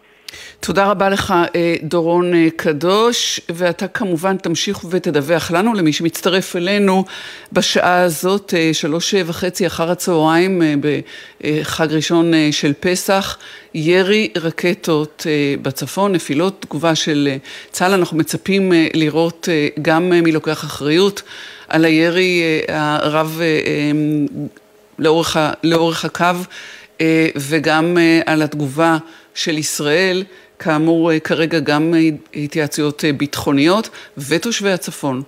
תודה 0.61 0.87
רבה 0.87 1.09
לך, 1.09 1.35
אה, 1.55 1.77
דורון 1.83 2.35
אה, 2.35 2.49
קדוש, 2.57 3.41
ואתה 3.49 3.89
כמובן 3.89 4.37
תמשיך 4.37 4.81
ותדווח 4.91 5.51
לנו, 5.51 5.75
למי 5.75 5.93
שמצטרף 5.93 6.57
אלינו 6.57 7.05
בשעה 7.53 8.03
הזאת, 8.03 8.55
אה, 8.57 8.71
שלוש 8.73 9.15
וחצי 9.27 9.67
אחר 9.67 9.91
הצהריים, 9.91 10.63
בחג 10.81 11.93
ראשון 11.93 12.33
של 12.51 12.73
פסח, 12.81 13.39
ירי 13.75 14.29
רקטות 14.37 15.27
בצפון, 15.63 16.13
נפילות 16.13 16.63
תגובה 16.69 16.95
של 16.95 17.29
צה"ל, 17.71 17.93
אנחנו 17.93 18.17
מצפים 18.17 18.73
לראות 18.95 19.49
גם 19.83 20.11
מי 20.11 20.33
לוקח 20.33 20.65
אחריות 20.65 21.23
על 21.69 21.85
הירי 21.85 22.43
הרב 22.69 23.41
לאורך, 24.99 25.37
לאורך 25.65 26.05
הקו, 26.05 26.25
וגם 27.37 27.97
על 28.27 28.43
התגובה 28.43 28.99
של 29.35 29.59
ישראל, 29.59 30.25
כאמור 30.59 31.13
אה, 31.13 31.21
כרגע 31.21 31.59
גם 31.59 31.95
התייעצויות 32.35 33.05
אה, 33.05 33.13
ביטחוניות, 33.13 33.89
ותושבי 34.19 34.71
הצפון, 34.71 35.23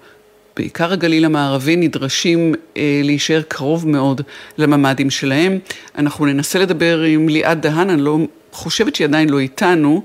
בעיקר 0.57 0.93
הגליל 0.93 1.24
המערבי, 1.24 1.77
נדרשים 1.77 2.55
אה, 2.77 3.01
להישאר 3.05 3.43
קרוב 3.49 3.89
מאוד 3.89 4.20
לממ"דים 4.59 5.11
שלהם. 5.11 5.59
אנחנו 5.99 6.27
ננסה 6.27 6.59
לדבר 6.59 7.01
עם 7.01 7.28
ליאת 7.28 7.61
דהן, 7.61 7.90
אני 7.90 8.03
לא 8.03 8.19
חושבת 8.53 8.95
שהיא 8.95 9.07
עדיין 9.07 9.28
לא 9.28 9.39
איתנו. 9.39 10.03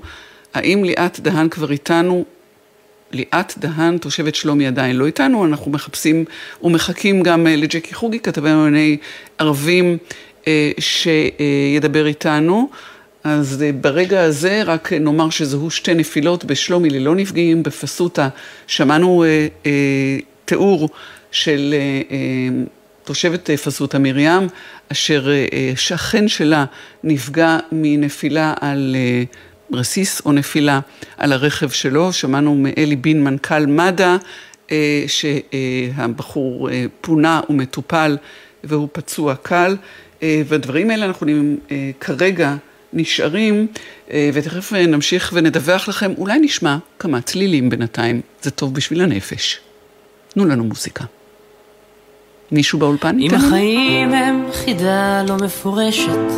האם 0.54 0.84
ליאת 0.84 1.20
דהן 1.20 1.48
כבר 1.48 1.72
איתנו? 1.72 2.24
ליאת 3.12 3.52
דהן, 3.58 3.98
תושבת 3.98 4.34
שלומי 4.34 4.66
עדיין 4.66 4.96
לא 4.96 5.06
איתנו, 5.06 5.46
אנחנו 5.46 5.70
מחפשים 5.70 6.24
ומחכים 6.62 7.22
גם 7.22 7.46
לג'קי 7.46 7.94
חוגי, 7.94 8.20
כתבי 8.20 8.50
ענייני 8.50 8.96
ערבים, 9.38 9.98
שידבר 10.78 12.06
איתנו. 12.06 12.68
אז 13.24 13.62
אה, 13.62 13.72
ברגע 13.72 14.22
הזה 14.22 14.62
רק 14.62 14.92
נאמר 14.92 15.30
שזהו 15.30 15.70
שתי 15.70 15.94
נפילות 15.94 16.44
בשלומי 16.44 16.90
ללא 16.90 17.14
נפגעים, 17.14 17.62
בפסוטה 17.62 18.28
שמענו 18.66 19.24
אה, 19.24 19.46
אה, 19.66 20.18
תיאור 20.44 20.88
של 21.30 21.74
אה, 21.74 21.78
אה, 22.10 22.64
תושבת 23.04 23.50
אה, 23.50 23.56
פסוטה 23.56 23.98
מרים, 23.98 24.48
אשר 24.92 25.28
אה, 25.30 25.72
שכן 25.76 26.28
שלה 26.28 26.64
נפגע 27.04 27.58
מנפילה 27.72 28.54
על 28.60 28.96
אה, 28.98 29.22
רסיס 29.72 30.22
או 30.26 30.32
נפילה 30.32 30.80
על 31.16 31.32
הרכב 31.32 31.70
שלו, 31.70 32.12
שמענו 32.12 32.54
מאלי 32.54 32.96
בין 32.96 33.24
מנכ"ל 33.24 33.66
מד"א 33.66 34.16
אה, 34.72 35.04
שהבחור 35.06 36.70
אה, 36.70 36.84
פונה 37.00 37.40
ומטופל 37.50 38.16
והוא 38.64 38.88
פצוע 38.92 39.34
קל, 39.34 39.76
אה, 39.80 40.03
והדברים 40.46 40.90
האלה 40.90 41.06
אנחנו 41.06 41.26
אה, 41.70 41.90
כרגע 42.00 42.54
נשארים, 42.92 43.66
אה, 44.10 44.30
ותכף 44.34 44.72
אה, 44.72 44.86
נמשיך 44.86 45.30
ונדווח 45.34 45.88
לכם, 45.88 46.12
אולי 46.18 46.38
נשמע 46.38 46.76
כמה 46.98 47.20
צלילים 47.20 47.70
בינתיים, 47.70 48.20
זה 48.42 48.50
טוב 48.50 48.74
בשביל 48.74 49.00
הנפש. 49.00 49.60
תנו 50.28 50.44
לנו 50.44 50.64
מוזיקה. 50.64 51.04
מישהו 52.52 52.78
באולפן 52.78 53.18
אם 53.18 53.34
החיים 53.34 54.14
הם 54.14 54.46
חידה 54.52 55.22
לא 55.28 55.36
מפורשת, 55.36 56.30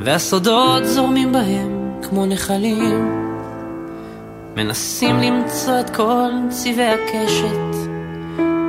והסודות 0.00 0.86
זורמים 0.86 1.32
בהם 1.32 1.90
כמו 2.02 2.26
נחלים, 2.26 3.20
מנסים 4.56 5.16
למצוא 5.16 5.80
את 5.80 5.90
כל 5.90 6.30
צבעי 6.48 6.88
הקשת, 6.88 7.90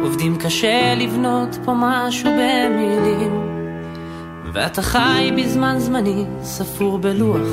עובדים 0.02 0.38
קשה 0.38 0.96
לבנות 0.96 1.58
פה 1.66 1.74
משהו 1.76 2.30
במילים. 2.32 3.61
ואתה 4.54 4.82
חי 4.82 5.32
בזמן 5.38 5.76
זמני 5.80 6.26
ספור 6.44 6.98
בלוח 6.98 7.48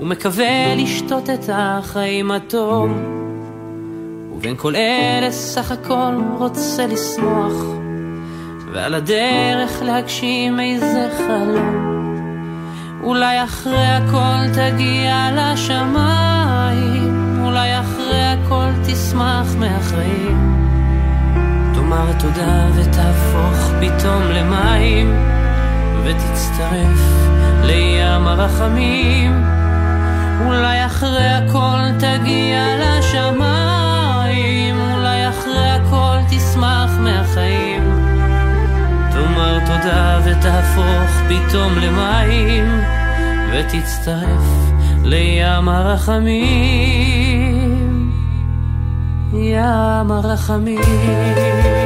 ומקווה 0.00 0.74
לשתות 0.76 1.30
את 1.30 1.50
החיים 1.52 2.30
הטוב. 2.30 2.90
ובין 4.32 4.56
כל 4.56 4.76
אלה 4.76 5.30
סך 5.30 5.70
הכל 5.70 6.14
רוצה 6.38 6.86
לשמוח 6.86 7.52
ועל 8.72 8.94
הדרך 8.94 9.82
להגשים 9.82 10.60
איזה 10.60 11.08
חלום. 11.18 11.94
אולי 13.02 13.44
אחרי 13.44 13.86
הכל 13.86 14.54
תגיע 14.54 15.28
לשמיים 15.32 17.14
אולי 17.44 17.80
אחרי 17.80 18.22
הכל 18.22 18.70
תשמח 18.86 19.54
מהחיים. 19.58 20.64
תאמר 21.74 22.12
תודה 22.18 22.68
ותהפוך 22.74 23.72
פתאום 23.80 24.22
למים, 24.22 25.14
ותצטרף 26.04 27.00
לים 27.62 28.26
הרחמים. 28.26 29.44
אולי 30.46 30.86
אחרי 30.86 31.28
הכל 31.28 31.78
תגיע 31.98 32.64
לשמיים, 32.80 34.76
אולי 34.92 35.28
אחרי 35.28 35.70
הכל 35.70 36.16
תשמח 36.30 36.90
מהחיים. 37.00 37.82
תאמר 39.12 39.58
תודה 39.58 40.20
ותהפוך 40.24 41.10
פתאום 41.28 41.72
למים, 41.78 42.80
ותצטרף 43.52 44.44
לים 45.04 45.68
הרחמים. 45.68 47.14
ים 49.32 50.10
הרחמים. 50.10 51.83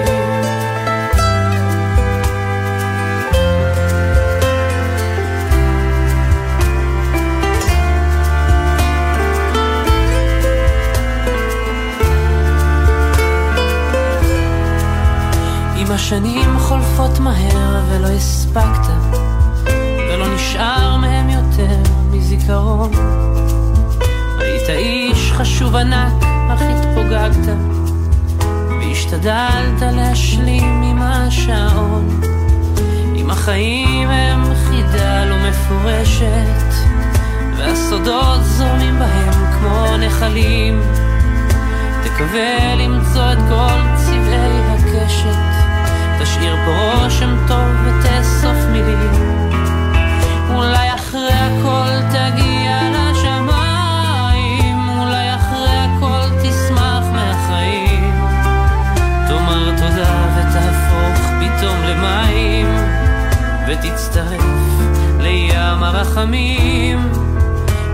השנים 15.99 16.59
חולפות 16.59 17.19
מהר 17.19 17.83
ולא 17.89 18.07
הספקת, 18.07 19.19
ולא 20.09 20.35
נשאר 20.35 20.97
מהם 20.97 21.31
יותר 21.31 21.77
מזיכרון. 22.11 22.91
היית 24.39 24.69
איש 24.70 25.33
חשוב 25.33 25.77
ענק, 25.77 26.25
אך 26.51 26.61
התפוגגת, 26.62 27.57
והשתדלת 28.69 29.83
להשלים 29.83 30.83
עם 30.83 31.03
השעון. 31.03 32.20
אם 33.16 33.31
החיים 33.31 34.09
הם 34.09 34.55
חידה 34.55 35.25
לא 35.25 35.37
מפורשת, 35.49 36.75
והסודות 37.57 38.45
זורמים 38.45 38.99
בהם 38.99 39.53
כמו 39.53 39.97
נחלים, 39.97 40.81
תקווה 42.03 42.75
למצוא 42.75 43.33
את 43.33 43.39
כל 43.49 43.97
צבעי 43.97 44.61
הקשת. 44.69 45.57
תשאיר 46.23 46.57
פה 46.65 47.05
רושם 47.05 47.36
טוב 47.49 47.69
ותאסוף 47.85 48.57
מילים. 48.73 49.49
אולי 50.55 50.95
אחרי 50.95 51.32
הכל 51.32 51.89
פתאום 61.59 61.82
למים 61.82 62.66
ותצטרף 63.66 64.43
לים 65.20 65.82
הרחמים. 65.82 67.12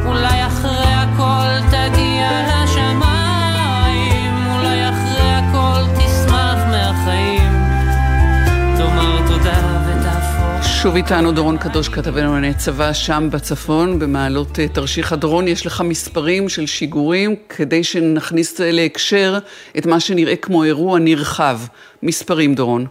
אולי 0.07 0.47
אחרי 0.47 0.94
שוב 10.85 10.97
איתנו 10.97 11.33
דורון 11.33 11.57
קדוש, 11.59 11.89
כתבנו 11.89 12.35
לענייני 12.35 12.55
צבא 12.55 12.93
שם 12.93 13.23
בצפון, 13.33 13.99
במעלות 13.99 14.59
אה, 14.59 14.69
תרשיחא. 14.69 15.17
דורון, 15.17 15.49
יש 15.49 15.67
לך 15.67 15.83
מספרים 15.89 16.49
של 16.49 16.67
שיגורים 16.67 17.31
כדי 17.49 17.85
שנכניס 17.85 18.61
להקשר 18.61 19.33
את 19.79 19.87
מה 19.87 20.01
שנראה 20.01 20.37
כמו 20.37 20.65
אירוע 20.65 20.99
נרחב. 20.99 21.57
מספרים, 22.03 22.55
דורון. 22.55 22.85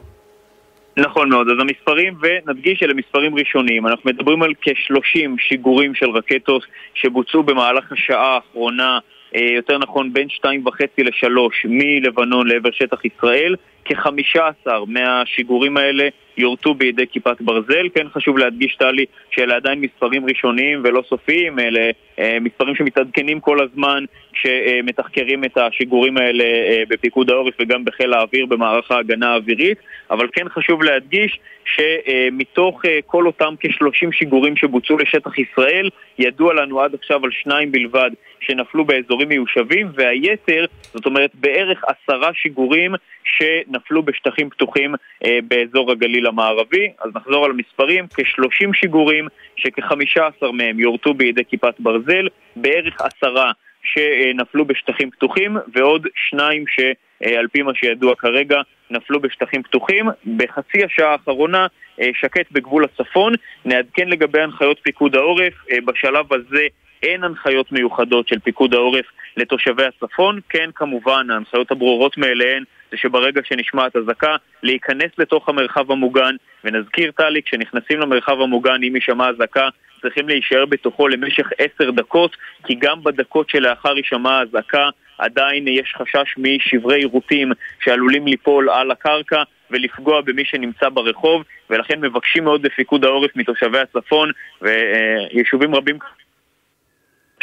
נכון 0.97 1.29
מאוד, 1.29 1.47
אז 1.47 1.53
המספרים, 1.59 2.13
ונדגיש 2.21 2.79
שאלה 2.79 2.93
מספרים 2.93 3.35
ראשונים, 3.35 3.87
אנחנו 3.87 4.09
מדברים 4.09 4.43
על 4.43 4.53
כ-30 4.61 5.29
שיגורים 5.39 5.95
של 5.95 6.09
רקטות 6.09 6.65
שבוצעו 6.93 7.43
במהלך 7.43 7.91
השעה 7.91 8.35
האחרונה, 8.35 8.99
יותר 9.33 9.77
נכון 9.77 10.13
בין 10.13 10.29
שתיים 10.29 10.65
וחצי 10.65 11.03
לשלוש 11.03 11.65
מלבנון 11.69 12.47
לעבר 12.47 12.71
שטח 12.71 13.05
ישראל, 13.05 13.55
כ-15 13.85 14.67
מהשיגורים 14.87 15.77
האלה 15.77 16.09
יורטו 16.37 16.73
בידי 16.73 17.07
כיפת 17.07 17.41
ברזל. 17.41 17.89
כן 17.95 18.07
חשוב 18.09 18.37
להדגיש, 18.37 18.75
טלי, 18.75 19.05
שאלה 19.31 19.55
עדיין 19.55 19.81
מספרים 19.81 20.25
ראשוניים 20.25 20.81
ולא 20.83 21.03
סופיים, 21.09 21.59
אלה 21.59 21.91
אה, 22.19 22.37
מספרים 22.41 22.75
שמתעדכנים 22.75 23.39
כל 23.39 23.57
הזמן 23.63 24.03
כשמתחקרים 24.33 25.43
את 25.43 25.57
השיגורים 25.57 26.17
האלה 26.17 26.43
אה, 26.43 26.83
בפיקוד 26.89 27.29
העורף 27.29 27.53
וגם 27.59 27.85
בחיל 27.85 28.13
האוויר 28.13 28.45
במערך 28.45 28.91
ההגנה 28.91 29.31
האווירית, 29.31 29.77
אבל 30.11 30.27
כן 30.33 30.49
חשוב 30.49 30.83
להדגיש 30.83 31.39
שמתוך 31.65 32.85
אה, 32.85 32.99
כל 33.05 33.27
אותם 33.27 33.53
כ-30 33.59 34.11
שיגורים 34.11 34.55
שבוצעו 34.55 34.97
לשטח 34.97 35.37
ישראל, 35.37 35.89
ידוע 36.19 36.53
לנו 36.53 36.81
עד 36.81 36.93
עכשיו 36.93 37.25
על 37.25 37.31
שניים 37.31 37.71
בלבד 37.71 38.11
שנפלו 38.45 38.85
באזורים 38.85 39.29
מיושבים, 39.29 39.91
והיתר, 39.95 40.65
זאת 40.83 41.05
אומרת 41.05 41.31
בערך 41.35 41.83
עשרה 41.87 42.29
שיגורים 42.33 42.95
שנפלו 43.23 44.03
בשטחים 44.03 44.49
פתוחים 44.49 44.95
אה, 45.25 45.39
באזור 45.47 45.91
הגליל 45.91 46.27
המערבי. 46.27 46.91
אז 47.01 47.11
נחזור 47.15 47.45
על 47.45 47.51
המספרים, 47.51 48.07
כ-30 48.07 48.73
שיגורים, 48.73 49.27
שכ-15 49.55 50.51
מהם 50.51 50.79
יורטו 50.79 51.13
בידי 51.13 51.45
כיפת 51.45 51.73
ברזל, 51.79 52.27
בערך 52.55 53.01
עשרה 53.01 53.51
שנפלו 53.83 54.65
בשטחים 54.65 55.11
פתוחים, 55.11 55.57
ועוד 55.75 56.07
שניים 56.15 56.63
שעל 56.67 57.47
פי 57.47 57.61
מה 57.61 57.71
שידוע 57.75 58.15
כרגע 58.15 58.61
נפלו 58.91 59.19
בשטחים 59.19 59.63
פתוחים. 59.63 60.05
בחצי 60.37 60.83
השעה 60.83 61.11
האחרונה 61.11 61.67
אה, 62.01 62.09
שקט 62.13 62.51
בגבול 62.51 62.83
הצפון. 62.85 63.33
נעדכן 63.65 64.07
לגבי 64.09 64.41
הנחיות 64.41 64.79
פיקוד 64.83 65.15
העורף, 65.15 65.53
אה, 65.71 65.77
בשלב 65.85 66.33
הזה 66.33 66.67
אין 67.03 67.23
הנחיות 67.23 67.71
מיוחדות 67.71 68.27
של 68.27 68.39
פיקוד 68.39 68.73
העורף 68.73 69.05
לתושבי 69.37 69.83
הצפון. 69.85 70.39
כן, 70.49 70.69
כמובן, 70.75 71.27
ההנחיות 71.29 71.71
הברורות 71.71 72.17
מאליהן 72.17 72.63
זה 72.91 72.97
שברגע 72.97 73.41
שנשמעת 73.43 73.95
אזעקה, 73.95 74.35
להיכנס 74.63 75.11
לתוך 75.17 75.49
המרחב 75.49 75.91
המוגן, 75.91 76.35
ונזכיר 76.63 77.11
טלי, 77.11 77.41
כשנכנסים 77.43 77.99
למרחב 77.99 78.41
המוגן, 78.41 78.83
אם 78.87 78.95
יישמע 78.95 79.29
אזעקה, 79.29 79.69
צריכים 80.01 80.29
להישאר 80.29 80.65
בתוכו 80.65 81.07
למשך 81.07 81.49
עשר 81.57 81.91
דקות, 81.91 82.35
כי 82.65 82.75
גם 82.75 83.03
בדקות 83.03 83.49
שלאחר 83.49 83.97
יישמע 83.97 84.41
אזעקה 84.41 84.89
עדיין 85.17 85.67
יש 85.67 85.95
חשש 85.97 86.35
משברי 86.37 87.05
רוטים 87.05 87.51
שעלולים 87.83 88.27
ליפול 88.27 88.69
על 88.69 88.91
הקרקע 88.91 89.43
ולפגוע 89.71 90.21
במי 90.21 90.45
שנמצא 90.45 90.89
ברחוב, 90.89 91.43
ולכן 91.69 92.01
מבקשים 92.01 92.43
מאוד 92.43 92.61
בפיקוד 92.61 93.05
העורף 93.05 93.31
מתושבי 93.35 93.79
הצפון 93.79 94.31
ויישובים 94.61 95.75
רבים 95.75 95.97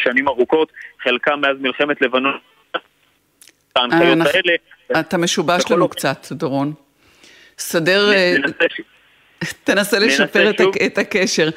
שנים 0.03 0.29
ארוכות, 0.29 0.73
חלקם 1.03 1.41
מאז 1.41 1.57
מלחמת 1.61 2.03
לבנון. 2.03 2.39
ההנחיות 3.77 4.19
האלה 4.27 4.53
אתה 5.01 5.19
משובש 5.19 5.71
לנו 5.71 5.89
קצת, 5.89 6.27
דורון. 6.33 6.73
סדר... 7.59 8.13
אה, 8.13 8.35
תנסה 9.65 9.99
לשפר 9.99 10.51
את 10.87 10.99
הקשר. 10.99 11.49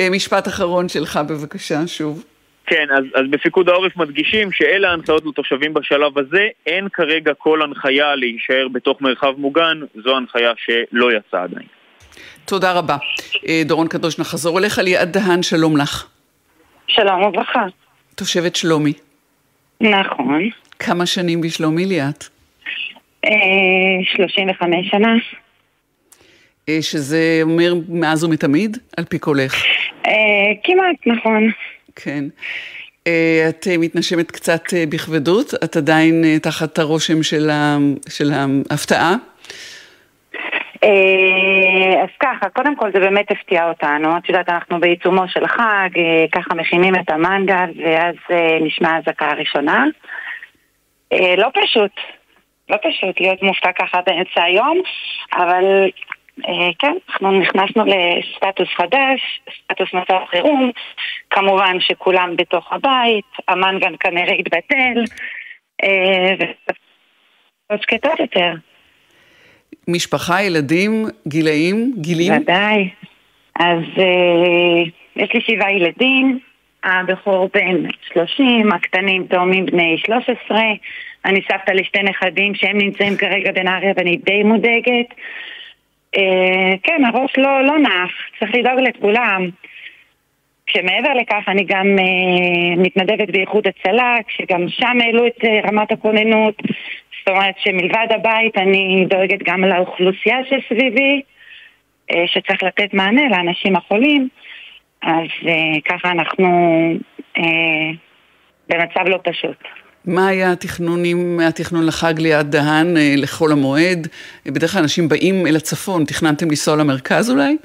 אה, 0.00 0.10
משפט 0.10 0.48
אחרון 0.48 0.88
שלך, 0.88 1.20
בבקשה, 1.28 1.86
שוב. 1.86 2.24
כן, 2.66 2.86
אז, 2.96 3.04
אז 3.14 3.22
בפיקוד 3.30 3.68
העורף 3.68 3.96
מדגישים 3.96 4.52
שאלה 4.52 4.90
ההנחיות 4.90 5.26
לתושבים 5.26 5.74
בשלב 5.74 6.18
הזה, 6.18 6.48
אין 6.66 6.88
כרגע 6.92 7.34
כל 7.34 7.62
הנחיה 7.62 8.14
להישאר 8.14 8.68
בתוך 8.72 9.00
מרחב 9.00 9.32
מוגן, 9.38 9.80
זו 10.04 10.16
הנחיה 10.16 10.52
שלא 10.56 11.12
יצאה 11.12 11.42
עדיין. 11.42 11.66
תודה 12.44 12.72
רבה. 12.72 12.96
אה, 13.48 13.62
דורון 13.64 13.88
קדוש, 13.88 14.18
נחזור 14.18 14.58
אליך, 14.58 14.78
ליעד 14.78 15.12
דהן, 15.12 15.42
שלום 15.42 15.76
לך. 15.76 16.06
שלום 16.86 17.22
וברכה. 17.22 17.66
תושבת 18.16 18.56
שלומי. 18.56 18.92
נכון. 19.80 20.50
כמה 20.78 21.06
שנים 21.06 21.40
בשלומי 21.40 21.86
ליאת? 21.86 22.24
35 23.24 24.74
אה, 24.74 24.90
שנה. 24.90 25.14
אה, 26.68 26.78
שזה 26.80 27.40
אומר 27.42 27.74
מאז 27.88 28.24
ומתמיד, 28.24 28.78
על 28.96 29.04
פי 29.04 29.18
קולך? 29.18 29.64
אה, 30.06 30.12
כמעט, 30.64 31.06
נכון. 31.06 31.50
כן. 31.96 32.24
את 33.48 33.66
מתנשמת 33.78 34.30
קצת 34.30 34.62
בכבדות? 34.88 35.54
את 35.64 35.76
עדיין 35.76 36.38
תחת 36.42 36.78
הרושם 36.78 37.22
של, 37.22 37.50
ההפתעה? 38.70 39.16
אז 42.02 42.08
ככה, 42.20 42.48
קודם 42.48 42.76
כל 42.76 42.92
זה 42.92 43.00
באמת 43.00 43.30
הפתיע 43.30 43.68
אותנו. 43.68 44.16
את 44.16 44.28
יודעת, 44.28 44.48
אנחנו 44.48 44.80
בעיצומו 44.80 45.28
של 45.28 45.44
החג, 45.44 45.88
ככה 46.32 46.54
מכינים 46.54 46.94
את 46.94 47.10
המנגל, 47.10 47.70
ואז 47.84 48.14
נשמע 48.60 48.98
אזעקה 48.98 49.30
הראשונה. 49.30 49.84
לא 51.12 51.48
פשוט, 51.54 51.92
לא 52.68 52.76
פשוט 52.82 53.20
להיות 53.20 53.42
מופתע 53.42 53.72
ככה 53.72 54.00
באמצע 54.06 54.42
היום, 54.42 54.80
אבל 55.34 55.64
כן, 56.78 56.96
אנחנו 57.08 57.40
נכנסנו 57.40 57.84
לסטטוס 57.84 58.68
חדש, 58.76 59.40
סטטוס 59.64 59.94
מצב 59.94 60.24
חירום, 60.26 60.70
כמובן 61.30 61.76
שכולם 61.80 62.36
בתוך 62.36 62.72
הבית, 62.72 63.24
המנגן 63.48 63.92
כנראה 64.00 64.34
התבטל, 64.34 65.04
ועוד 67.70 67.82
שקטות 67.82 68.20
יותר. 68.20 68.52
משפחה, 69.88 70.42
ילדים, 70.42 71.04
גילאים, 71.28 71.92
גילים? 71.96 72.32
ודאי. 72.32 72.88
אז 73.58 73.82
אה, 73.98 74.82
יש 75.16 75.30
לי 75.34 75.40
שבעה 75.40 75.72
ילדים, 75.72 76.38
הבכור 76.84 77.50
בן 77.54 77.90
30, 78.12 78.72
הקטנים 78.72 79.26
תאומים 79.26 79.66
בני 79.66 79.98
13, 79.98 80.60
אני 81.24 81.40
סבתא 81.52 81.72
לשתי 81.72 82.02
נכדים 82.02 82.54
שהם 82.54 82.78
נמצאים 82.78 83.16
כרגע 83.16 83.52
בנהריה 83.52 83.92
ואני 83.96 84.16
די 84.16 84.42
מודאגת. 84.42 85.14
אה, 86.16 86.72
כן, 86.82 87.04
הראש 87.04 87.32
לא, 87.38 87.62
לא 87.64 87.78
נח, 87.78 88.10
צריך 88.38 88.54
לדאוג 88.54 88.80
לכולם. 88.80 89.50
כשמעבר 90.66 91.14
לכך 91.14 91.48
אני 91.48 91.64
גם 91.64 91.96
אה, 91.98 92.76
מתנדבת 92.76 93.30
באיחוד 93.30 93.64
הצלה, 93.66 94.16
כשגם 94.28 94.68
שם 94.68 94.98
העלו 95.00 95.26
את 95.26 95.44
אה, 95.44 95.60
רמת 95.68 95.92
הכוננות, 95.92 96.62
זאת 97.18 97.28
אומרת 97.28 97.54
שמלבד 97.58 98.06
הבית 98.10 98.58
אני 98.58 99.06
דואגת 99.10 99.38
גם 99.44 99.64
לאוכלוסייה 99.64 100.36
שסביבי, 100.44 101.22
אה, 102.10 102.24
שצריך 102.26 102.62
לתת 102.62 102.94
מענה 102.94 103.22
לאנשים 103.30 103.76
החולים, 103.76 104.28
אז 105.02 105.28
אה, 105.46 105.80
ככה 105.88 106.10
אנחנו 106.10 106.46
אה, 107.38 107.42
במצב 108.68 109.08
לא 109.08 109.18
פשוט. 109.24 109.56
מה 110.04 110.28
היה 110.28 110.52
התכנונים, 110.52 111.40
התכנון 111.40 111.86
לחג 111.86 112.14
ליד 112.18 112.50
דהן 112.50 112.94
לחול 113.16 113.52
המועד? 113.52 114.08
בדרך 114.46 114.72
כלל 114.72 114.82
אנשים 114.82 115.08
באים 115.08 115.46
אל 115.46 115.56
הצפון, 115.56 116.04
תכננתם 116.04 116.46
לנסוע 116.48 116.76
למרכז 116.76 117.30
אולי? 117.30 117.56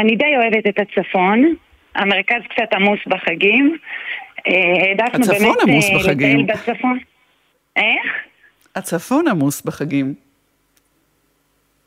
אני 0.00 0.16
די 0.16 0.36
אוהבת 0.36 0.66
את 0.66 0.78
הצפון, 0.78 1.54
המרכז 1.94 2.42
קצת 2.48 2.72
עמוס 2.74 3.00
בחגים. 3.06 3.76
העדפנו 4.46 5.26
באמת 5.26 5.56
עמוס 5.62 5.90
בחגים. 5.90 6.46
בצפון. 6.46 6.98
איך? 7.76 8.12
הצפון 8.76 9.28
עמוס 9.28 9.62
בחגים. 9.62 10.14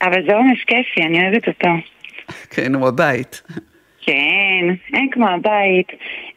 אבל 0.01 0.27
זה 0.27 0.35
עומס 0.35 0.57
כיפי, 0.67 1.01
אני 1.01 1.23
אוהבת 1.23 1.47
אותו. 1.47 1.69
כן, 2.49 2.75
הוא 2.75 2.87
הבית. 2.87 3.41
כן, 4.01 4.65
אין 4.93 5.09
כמו 5.11 5.27
הבית. 5.27 5.87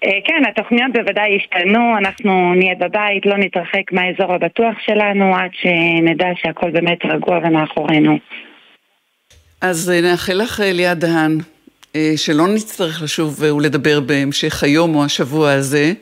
כן, 0.01 0.43
התוכניות 0.49 0.93
בוודאי 0.93 1.37
השתנו, 1.37 1.99
אנחנו 1.99 2.55
נהיה 2.55 2.75
בבית, 2.75 3.27
לא 3.27 3.37
נתרחק 3.37 3.93
מהאזור 3.93 4.35
הבטוח 4.35 4.75
שלנו 4.81 5.37
עד 5.37 5.51
שנדע 5.53 6.29
שהכל 6.37 6.71
באמת 6.71 7.05
רגוע 7.05 7.39
ומאחורינו. 7.39 8.19
אז 9.61 9.91
נאחל 10.03 10.33
לך 10.33 10.63
ליאת 10.65 10.99
דהן, 10.99 11.39
שלא 12.17 12.49
נצטרך 12.49 13.03
לשוב 13.03 13.43
ולדבר 13.43 14.01
בהמשך 14.01 14.63
היום 14.63 14.95
או 14.95 15.05
השבוע 15.05 15.53
הזה. 15.53 15.93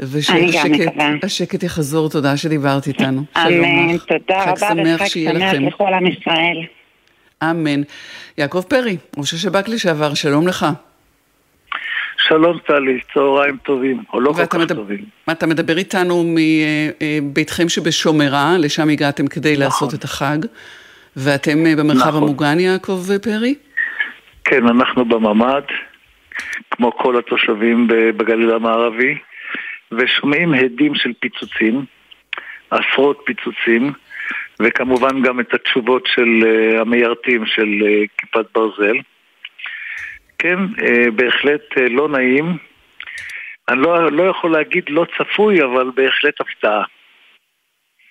ושהשקט 0.00 1.62
יחזור, 1.62 2.10
תודה 2.10 2.36
שדיברת 2.36 2.86
איתנו. 2.86 3.22
אמן, 3.36 3.98
תודה 3.98 4.44
רבה 4.44 4.68
וחג 4.94 5.06
שמח 5.06 5.54
לכל 5.54 5.94
עם 5.94 6.06
ישראל. 6.06 6.64
אמן. 7.42 7.82
יעקב 8.38 8.62
פרי, 8.68 8.96
ראש 9.16 9.34
השב"כ 9.34 9.68
לשעבר, 9.68 10.14
שלום 10.14 10.48
לך. 10.48 10.66
שלום 12.28 12.58
טלי, 12.66 13.00
צהריים 13.14 13.56
טובים, 13.56 14.02
או 14.12 14.20
לא 14.20 14.32
כל 14.32 14.46
כך 14.46 14.54
מדבר, 14.54 14.82
טובים. 14.82 15.04
אתה 15.30 15.46
מדבר 15.46 15.78
איתנו 15.78 16.24
מביתכם 16.26 17.68
שבשומרה, 17.68 18.58
לשם 18.58 18.88
הגעתם 18.88 19.26
כדי 19.26 19.52
נכון. 19.52 19.64
לעשות 19.64 19.94
את 19.94 20.04
החג, 20.04 20.38
ואתם 21.24 21.64
במרחב 21.78 22.08
נכון. 22.08 22.22
המוגן, 22.22 22.60
יעקב 22.60 23.00
פרי? 23.22 23.54
כן, 24.44 24.66
אנחנו 24.66 25.04
בממ"ד, 25.04 25.62
כמו 26.70 26.92
כל 26.92 27.18
התושבים 27.18 27.86
בגליל 27.88 28.50
המערבי, 28.50 29.18
ושומעים 29.92 30.54
הדים 30.54 30.94
של 30.94 31.12
פיצוצים, 31.20 31.84
עשרות 32.70 33.22
פיצוצים. 33.26 33.92
וכמובן 34.62 35.22
גם 35.22 35.40
את 35.40 35.54
התשובות 35.54 36.06
של 36.06 36.28
uh, 36.42 36.80
המיירטים 36.80 37.46
של 37.46 37.68
uh, 37.80 38.08
כיפת 38.18 38.46
ברזל. 38.54 38.96
כן, 40.38 40.58
uh, 40.58 41.10
בהחלט 41.10 41.60
uh, 41.72 41.80
לא 41.90 42.08
נעים. 42.08 42.56
אני 43.68 43.80
לא, 43.80 44.12
לא 44.12 44.22
יכול 44.22 44.52
להגיד 44.52 44.84
לא 44.88 45.06
צפוי, 45.18 45.62
אבל 45.62 45.90
בהחלט 45.94 46.40
הפתעה. 46.40 46.82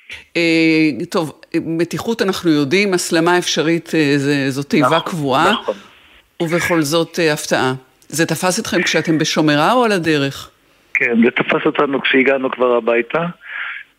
Uh, 0.10 1.06
טוב, 1.10 1.42
מתיחות 1.56 2.22
אנחנו 2.22 2.52
יודעים, 2.52 2.94
הסלמה 2.94 3.38
אפשרית 3.38 3.88
uh, 3.88 3.92
זו 4.50 4.64
תיבה 4.64 4.88
נכון, 4.88 5.00
קבועה, 5.00 5.52
נכון. 5.52 5.76
ובכל 6.42 6.82
זאת 6.82 7.20
uh, 7.20 7.34
הפתעה. 7.34 7.74
זה 8.08 8.26
תפס 8.26 8.60
אתכם 8.60 8.84
כשאתם 8.84 9.18
בשומרה 9.18 9.74
או 9.74 9.84
על 9.84 9.92
הדרך? 9.92 10.50
כן, 10.94 11.24
זה 11.24 11.32
תפס 11.32 11.66
אותנו 11.66 12.02
כשהגענו 12.02 12.52
כבר 12.52 12.76
הביתה. 12.76 13.26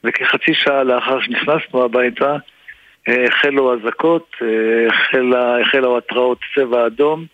וכחצי 0.04 0.54
שעה 0.54 0.82
לאחר 0.82 1.20
שנכנסנו 1.20 1.84
הביתה 1.84 2.36
החלו 3.08 3.74
אזעקות, 3.74 4.36
החלו 5.62 5.98
התרעות 5.98 6.38
צבע 6.54 6.86
אדום, 6.86 7.26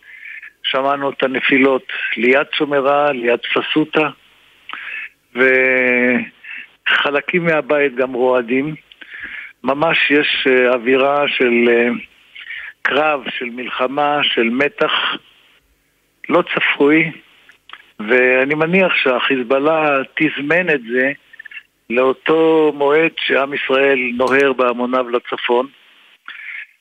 שמענו 0.62 1.10
את 1.10 1.22
הנפילות 1.22 1.86
ליד 2.16 2.46
שומרה, 2.52 3.12
ליד 3.12 3.40
פסוטה, 3.54 4.08
וחלקים 6.88 7.44
מהבית 7.44 7.94
גם 7.94 8.12
רועדים. 8.12 8.74
ממש 9.64 10.10
יש 10.10 10.46
אה, 10.50 10.74
אווירה 10.74 11.24
של 11.28 11.68
אה, 11.68 11.88
קרב, 12.82 13.20
של 13.38 13.44
מלחמה, 13.44 14.18
של 14.22 14.50
מתח 14.50 14.92
לא 16.28 16.42
צפוי, 16.54 17.10
ואני 18.08 18.54
מניח 18.54 18.92
שהחיזבאללה 18.94 20.02
תזמן 20.14 20.70
את 20.70 20.80
זה 20.92 21.12
לאותו 21.90 22.72
מועד 22.76 23.10
שעם 23.16 23.54
ישראל 23.54 23.98
נוהר 24.16 24.52
בהמוניו 24.52 25.10
לצפון, 25.10 25.66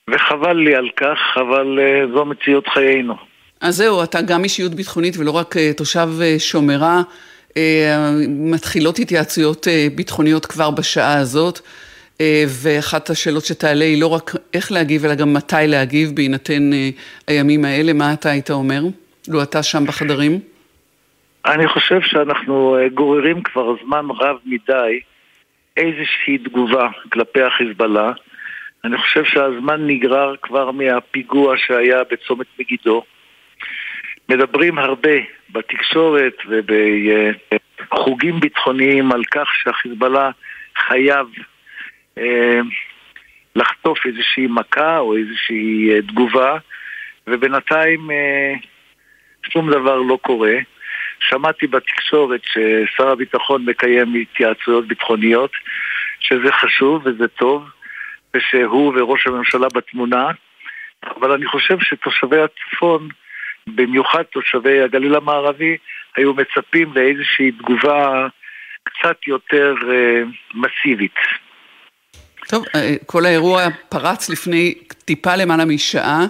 וחבל 0.10 0.58
לי 0.58 0.76
על 0.76 0.90
כך, 0.96 1.18
אבל 1.36 1.80
uh, 1.80 2.16
זו 2.16 2.26
מציאות 2.26 2.68
חיינו. 2.68 3.16
אז 3.62 3.76
זהו, 3.76 4.04
אתה 4.04 4.22
גם 4.22 4.44
אישיות 4.44 4.76
ביטחונית 4.76 5.18
ולא 5.18 5.32
רק 5.32 5.56
תושב 5.78 6.08
שומרה. 6.38 7.02
Uh, 7.54 7.58
מתחילות 8.30 9.00
התייעצויות 9.00 9.68
uh, 9.68 9.96
ביטחוניות 9.96 10.46
כבר 10.46 10.72
בשעה 10.72 11.18
הזאת, 11.18 11.60
uh, 11.60 12.22
ואחת 12.48 13.10
השאלות 13.10 13.46
שתעלה 13.46 13.86
היא 13.86 14.02
לא 14.02 14.08
רק 14.08 14.32
איך 14.54 14.72
להגיב, 14.72 15.06
אלא 15.06 15.16
גם 15.16 15.34
מתי 15.34 15.56
להגיב 15.68 16.16
בהינתן 16.16 16.70
הימים 17.28 17.66
האלה. 17.66 17.94
מה 17.94 18.14
אתה 18.14 18.30
היית 18.30 18.52
אומר? 18.52 18.82
לו 19.28 19.44
אתה 19.44 19.64
שם 19.64 19.86
בחדרים? 19.86 20.40
אני 21.46 21.68
חושב 21.68 22.02
שאנחנו 22.02 22.78
אה, 22.78 22.90
גוררים 22.90 23.42
כבר 23.44 23.76
זמן 23.86 24.06
רב 24.10 24.38
מדי 24.46 25.00
איזושהי 25.78 26.38
תגובה 26.38 26.90
כלפי 27.10 27.42
החיזבאללה. 27.42 28.12
אני 28.84 28.98
חושב 28.98 29.24
שהזמן 29.24 29.88
נגרר 29.88 30.36
כבר 30.42 30.72
מהפיגוע 30.72 31.58
שהיה 31.58 32.04
בצומת 32.12 32.48
מגידו. 32.60 33.04
מדברים 34.30 34.78
הרבה 34.78 35.10
בתקשורת 35.54 36.34
ובחוגים 36.46 38.40
ביטחוניים 38.40 39.12
על 39.12 39.24
כך 39.32 39.48
שהחיזבאללה 39.56 40.32
חייב 40.76 41.28
אה, 42.18 42.60
לחטוף 43.56 44.06
איזושהי 44.06 44.48
מכה 44.50 44.98
או 44.98 45.18
איזושהי 45.18 45.92
אה, 45.92 46.02
תגובה, 46.02 46.58
ובינתיים 47.28 48.12
אה, 48.12 48.54
שום 49.52 49.72
דבר 49.72 49.96
לא 49.96 50.20
קורה. 50.22 50.56
שמעתי 51.20 51.68
בתקשורת 51.68 52.42
ששר 52.44 53.10
הביטחון 53.10 53.66
מקיים 53.66 54.14
התייעצויות 54.14 54.88
ביטחוניות, 54.88 55.52
שזה 56.20 56.52
חשוב 56.52 57.02
וזה 57.06 57.28
טוב, 57.28 57.64
ושהוא 58.34 58.94
וראש 58.96 59.28
הממשלה 59.28 59.68
בתמונה, 59.74 60.32
אבל 61.16 61.32
אני 61.32 61.46
חושב 61.46 61.80
שתושבי 61.80 62.38
הצפון, 62.42 63.10
במיוחד 63.68 64.24
תושבי 64.24 64.82
הגליל 64.82 65.16
המערבי, 65.16 65.78
היו 66.16 66.34
מצפים 66.34 66.94
לאיזושהי 66.94 67.52
תגובה 67.52 68.28
קצת 68.84 69.18
יותר 69.28 69.74
uh, 69.82 70.28
מסיבית. 70.54 71.16
טוב, 72.50 72.66
אה, 72.76 72.96
כל 73.06 73.26
האירוע 73.26 73.64
פרץ 73.90 74.30
לפני 74.30 74.74
טיפה 75.06 75.36
למעלה 75.36 75.66
משעה. 75.66 76.26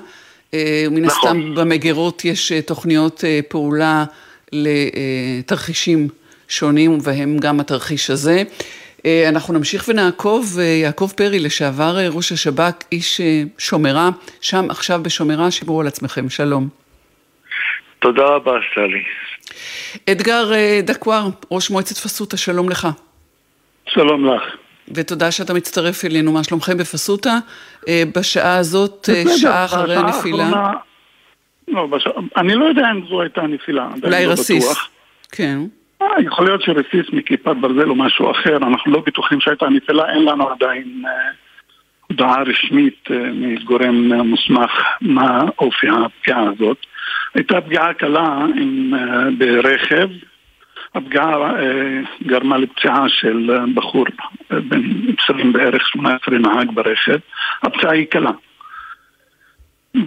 אה, 0.53 0.85
מן 0.91 1.05
נכון. 1.05 1.29
הסתם 1.29 1.55
במגירות 1.55 2.25
יש 2.25 2.51
תוכניות 2.51 3.23
פעולה 3.49 4.03
לתרחישים 4.51 6.07
שונים, 6.47 6.91
ובהם 6.91 7.37
גם 7.37 7.59
התרחיש 7.59 8.09
הזה. 8.09 8.43
אה, 9.05 9.29
אנחנו 9.29 9.53
נמשיך 9.53 9.85
ונעקוב, 9.87 10.59
אה, 10.59 10.63
יעקב 10.63 11.11
פרי, 11.15 11.39
לשעבר 11.39 11.99
אה, 11.99 12.09
ראש 12.09 12.31
השב"כ, 12.31 12.83
איש 12.91 13.21
שומרה, 13.57 14.09
שם 14.41 14.65
עכשיו 14.69 15.03
בשומרה, 15.03 15.51
שיברו 15.51 15.81
על 15.81 15.87
עצמכם, 15.87 16.29
שלום. 16.29 16.82
תודה 18.03 18.25
רבה, 18.25 18.51
סלי. 18.75 19.03
אדגר 20.09 20.51
דקואר, 20.83 21.27
ראש 21.51 21.69
מועצת 21.71 21.95
פסוטה, 21.97 22.37
שלום 22.37 22.69
לך. 22.69 22.87
שלום 23.85 24.25
לך. 24.25 24.43
ותודה 24.95 25.31
שאתה 25.31 25.53
מצטרף 25.53 26.05
אלינו. 26.05 26.31
מה 26.31 26.43
שלומכם 26.43 26.77
בפסוטה? 26.77 27.37
אה, 27.87 28.03
בשעה 28.15 28.57
הזאת, 28.57 29.09
אה, 29.09 29.23
שעה 29.37 29.65
אחרי 29.65 29.95
הנפילה. 29.95 30.49
לא, 31.67 31.85
בש... 31.87 32.07
אני 32.37 32.55
לא 32.55 32.65
יודע 32.65 32.91
אם 32.91 33.01
זו 33.09 33.21
הייתה 33.21 33.41
נפילה. 33.41 33.87
אולי 34.03 34.25
לא 34.25 34.31
רסיס. 34.31 34.65
בטוח. 34.65 34.89
כן. 35.31 35.59
אה, 36.01 36.07
יכול 36.25 36.45
להיות 36.45 36.61
שרסיס 36.61 37.13
מכיפת 37.13 37.55
ברזל 37.61 37.89
או 37.89 37.95
משהו 37.95 38.31
אחר, 38.31 38.57
אנחנו 38.57 38.91
לא 38.91 39.03
בטוחים 39.05 39.39
שהייתה 39.41 39.69
נפילה, 39.69 40.13
אין 40.13 40.25
לנו 40.25 40.49
עדיין 40.49 41.03
אה, 41.05 41.11
הודעה 42.07 42.43
רשמית 42.43 43.07
אה, 43.11 43.17
מגורם 43.33 44.13
אה, 44.13 44.23
מוסמך 44.23 44.71
מה 45.01 45.43
אופי 45.59 45.87
הפגיעה 45.89 46.43
הזאת. 46.49 46.77
הייתה 47.33 47.61
פגיעה 47.61 47.93
קלה 47.93 48.45
עם, 48.55 48.93
אה, 48.93 49.31
ברכב, 49.37 50.07
הפגיעה 50.95 51.59
אה, 51.59 52.01
גרמה 52.23 52.57
לפציעה 52.57 53.09
של 53.09 53.51
אה, 53.51 53.65
בחור 53.75 54.05
בן 54.49 54.81
20 55.23 55.53
בערך 55.53 55.87
18 55.87 56.37
נהג 56.37 56.71
ברכב, 56.73 57.17
הפציעה 57.63 57.93
היא 57.93 58.05
קלה. 58.05 58.31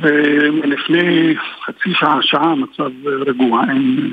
ולפני 0.00 1.34
חצי 1.64 1.94
שעה, 1.94 2.18
שעה, 2.22 2.50
המצב 2.50 2.90
רגוע, 3.06 3.62
אין 3.68 4.10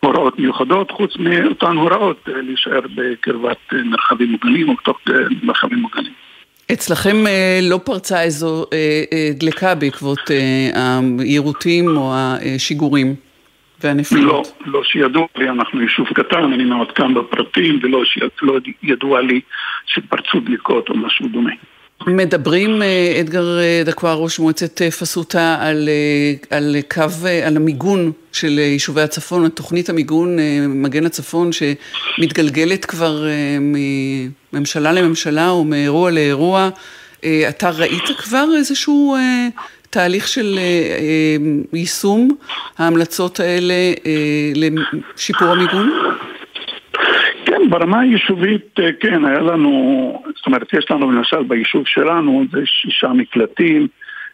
הוראות 0.00 0.38
מיוחדות, 0.38 0.90
חוץ 0.90 1.16
מאותן 1.16 1.76
הוראות 1.76 2.28
להישאר 2.28 2.80
בקרבת 2.94 3.72
מרחבים 3.72 4.30
מוגנים 4.30 4.68
או 4.68 4.74
בתוך 4.74 4.98
מרחבים 5.42 5.78
מוגנים. 5.78 6.12
אצלכם 6.72 7.26
אה, 7.26 7.58
לא 7.62 7.80
פרצה 7.84 8.22
איזו 8.22 8.64
אה, 8.72 9.02
אה, 9.12 9.30
דלקה 9.34 9.74
בעקבות 9.74 10.30
אה, 10.30 11.00
היירוטים 11.18 11.96
או 11.96 12.12
השיגורים 12.14 13.14
והנפילות? 13.82 14.52
לא, 14.66 14.72
לא 14.72 14.84
שידוע 14.84 15.26
לי, 15.36 15.48
אנחנו 15.48 15.80
יישוב 15.82 16.06
קטן, 16.06 16.52
אני 16.52 16.64
מעודכן 16.64 17.14
בפרטים, 17.14 17.80
ולא 17.82 18.02
לא 18.42 18.58
ידוע 18.82 19.20
לי 19.20 19.40
שפרצו 19.86 20.40
דליקות 20.40 20.88
או 20.88 20.96
משהו 20.96 21.28
דומה. 21.28 21.50
מדברים, 22.06 22.82
אה, 22.82 23.16
אדגר 23.20 23.58
אה, 23.58 23.82
דקואר, 23.84 24.16
ראש 24.16 24.38
מועצת 24.38 24.82
אה, 24.82 24.90
פסוטה, 24.90 25.56
על, 25.60 25.88
על 26.50 26.76
קו, 26.90 27.02
על 27.46 27.56
המיגון 27.56 28.12
של 28.32 28.58
יישובי 28.58 29.02
הצפון, 29.02 29.48
תוכנית 29.48 29.88
המיגון 29.88 30.36
מגן 30.68 31.06
הצפון 31.06 31.50
שמתגלגלת 31.52 32.84
כבר 32.84 33.24
מממשלה 33.60 34.92
לממשלה 34.92 35.50
או 35.50 35.64
מאירוע 35.64 36.10
לאירוע. 36.10 36.68
אתה 37.48 37.70
ראית 37.70 38.04
כבר 38.18 38.46
איזשהו 38.56 39.16
תהליך 39.90 40.28
של 40.28 40.58
יישום 41.72 42.36
ההמלצות 42.78 43.40
האלה 43.40 43.74
לשיפור 44.54 45.48
המיגון? 45.48 46.09
ברמה 47.70 48.00
היישובית, 48.00 48.76
כן, 49.00 49.24
היה 49.24 49.40
לנו, 49.40 50.22
זאת 50.36 50.46
אומרת, 50.46 50.74
יש 50.74 50.90
לנו 50.90 51.10
למשל 51.10 51.42
ביישוב 51.42 51.86
שלנו, 51.86 52.44
זה 52.52 52.60
שישה 52.64 53.08
מקלטים, 53.08 53.86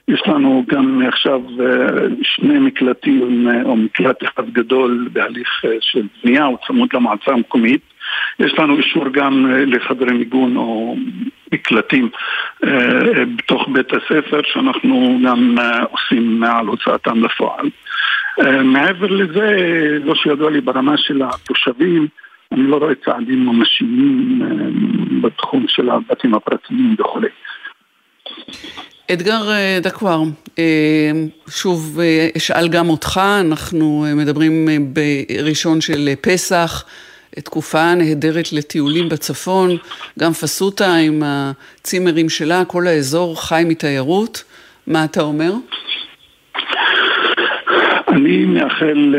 יש 0.09 0.23
לנו 0.27 0.65
גם 0.69 1.03
עכשיו 1.09 1.41
שני 2.23 2.59
מקלטים, 2.59 3.49
או 3.65 3.77
מקלט 3.77 4.25
אחד 4.25 4.51
גדול 4.51 5.09
בהליך 5.13 5.65
של 5.81 6.03
בנייה, 6.25 6.45
הוא 6.45 6.59
צמוד 6.67 6.89
למועצה 6.95 7.33
המקומית. 7.33 7.81
יש 8.39 8.59
לנו 8.59 8.77
אישור 8.77 9.09
גם 9.09 9.47
לחדרי 9.67 10.13
מיגון 10.13 10.57
או 10.57 10.97
מקלטים 11.53 12.09
בתוך 13.37 13.69
בית 13.73 13.93
הספר, 13.93 14.41
שאנחנו 14.45 15.19
גם 15.25 15.57
עושים 15.91 16.45
על 16.45 16.67
הוצאתם 16.67 17.25
לפועל. 17.25 17.67
מעבר 18.65 19.07
לזה, 19.07 19.49
לא 20.05 20.15
שידוע 20.15 20.51
לי 20.51 20.61
ברמה 20.61 20.97
של 20.97 21.23
התושבים, 21.23 22.07
אני 22.53 22.63
לא 22.63 22.77
רואה 22.77 22.95
צעדים 23.05 23.47
ממשיים 23.47 24.43
בתחום 25.23 25.65
של 25.69 25.91
הבתים 25.91 26.35
הפרטיים 26.35 26.97
וכולי. 26.99 27.29
אדגר 29.13 29.43
דקואר, 29.83 30.23
שוב 31.49 32.01
אשאל 32.37 32.69
גם 32.69 32.89
אותך, 32.89 33.21
אנחנו 33.41 34.07
מדברים 34.17 34.69
בראשון 34.93 35.81
של 35.81 36.09
פסח, 36.21 36.85
תקופה 37.45 37.95
נהדרת 37.95 38.53
לטיולים 38.53 39.09
בצפון, 39.09 39.71
גם 40.19 40.33
פסוטה 40.33 40.95
עם 40.95 41.23
הצימרים 41.25 42.29
שלה, 42.29 42.65
כל 42.65 42.87
האזור 42.87 43.43
חי 43.49 43.63
מתיירות, 43.67 44.45
מה 44.87 45.05
אתה 45.05 45.23
אומר? 45.23 45.53
אני 48.09 48.45
מאחל 48.45 49.15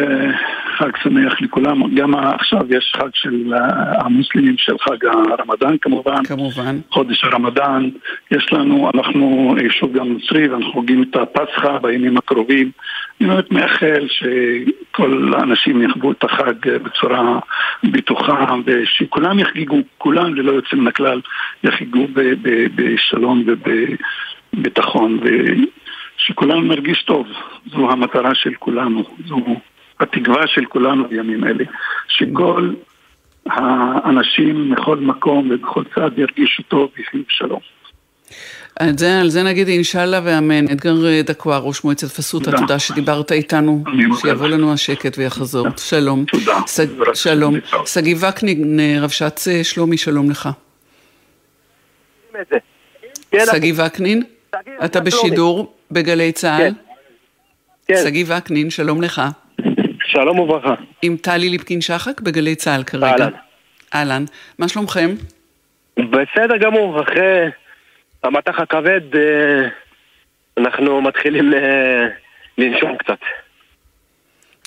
חג 0.78 0.92
שמח 1.04 1.42
לכולם, 1.42 1.96
גם 1.96 2.16
עכשיו 2.16 2.62
יש 2.70 2.94
חג 2.98 3.10
של 3.14 3.54
המוסלמים 4.00 4.56
של 4.58 4.78
חג 4.80 5.06
הרמדאן 5.06 5.78
כמובן, 5.78 6.24
כמובן, 6.24 6.80
חודש 6.92 7.24
הרמדאן, 7.24 7.90
יש 8.32 8.54
לנו, 8.54 8.92
אנחנו 8.94 9.56
יישוב 9.64 9.94
גם 9.94 10.08
נוצרי 10.14 10.48
ואנחנו 10.48 10.72
חוגגים 10.72 11.04
את 11.04 11.16
הפסחא 11.16 11.78
בימים 11.78 12.18
הקרובים, 12.18 12.72
אני 13.22 13.30
באמת 13.30 13.52
מאחל 13.52 14.08
שכל 14.08 15.34
האנשים 15.38 15.82
יחוו 15.82 16.12
את 16.12 16.24
החג 16.24 16.54
בצורה 16.84 17.40
בטוחה 17.84 18.56
ושכולם 18.66 19.40
יחגגו, 19.40 19.78
כולם 19.98 20.36
ללא 20.36 20.52
יוצא 20.52 20.76
מן 20.76 20.88
הכלל 20.88 21.22
יחגגו 21.64 22.08
בשלום 22.76 23.44
ובביטחון 24.54 25.20
ושכולנו 25.22 26.62
נרגיש 26.62 27.04
טוב, 27.04 27.28
זו 27.66 27.92
המטרה 27.92 28.36
של 28.36 28.54
כולנו, 28.60 29.04
זו 29.26 29.36
התקווה 30.00 30.48
של 30.48 30.66
כולנו 30.66 31.08
בימים 31.08 31.44
אלה, 31.44 31.64
שכל 32.08 32.74
האנשים 33.46 34.72
מכל 34.72 34.98
מקום 34.98 35.52
ובכל 35.52 35.84
צד 35.96 36.12
ירגישו 36.18 36.64
טוב 36.64 36.90
ויחיו 36.98 37.22
בשלום. 37.28 37.60
על 38.80 38.98
זה, 38.98 39.20
על 39.22 39.30
זה 39.30 39.44
נגיד 39.44 39.68
אינשאללה 39.68 40.20
ואמן. 40.24 40.68
אדגר 40.68 41.22
דקואר, 41.22 41.62
ראש 41.62 41.84
מועצת 41.84 42.08
פסוטה, 42.08 42.46
תודה. 42.46 42.58
תודה 42.58 42.80
שדיברת 42.80 43.32
איתנו, 43.32 43.84
שיבוא 44.22 44.48
לנו 44.48 44.74
השקט 44.74 45.18
ויחזור. 45.18 45.64
תודה. 45.64 45.78
שלום. 45.78 46.26
תודה. 46.26 46.60
ס... 46.68 46.80
שלום. 47.14 47.56
שגיא 47.86 48.16
וקנין, 48.30 48.80
רבש"ץ 49.02 49.48
שלומי, 49.64 49.98
שלום 49.98 50.30
לך. 50.30 50.50
שגיא 53.52 53.74
וקנין, 53.86 54.24
אתה 54.86 55.00
בשידור 55.02 55.74
בגלי 55.92 56.32
צה"ל. 56.32 56.74
כן. 57.88 57.96
שגיא 58.04 58.26
וקנין, 58.28 58.70
שלום 58.70 59.02
לך. 59.02 59.22
שלום 60.22 60.40
וברכה. 60.40 60.74
עם 61.02 61.18
טלי 61.18 61.50
ליפקין 61.50 61.82
שחק 61.82 62.22
בגלי 62.22 62.56
צה"ל 62.56 62.84
כרגע. 62.84 63.08
אהלן. 63.08 63.32
אהלן. 63.96 64.26
מה 64.60 64.68
שלומכם? 64.68 65.16
בסדר 66.00 66.58
גמור, 66.60 67.02
אחרי 67.02 67.50
המטח 68.24 68.60
הכבד 68.60 69.02
אנחנו 70.58 71.02
מתחילים 71.02 71.52
לנשום 72.58 72.98
קצת. 72.98 73.18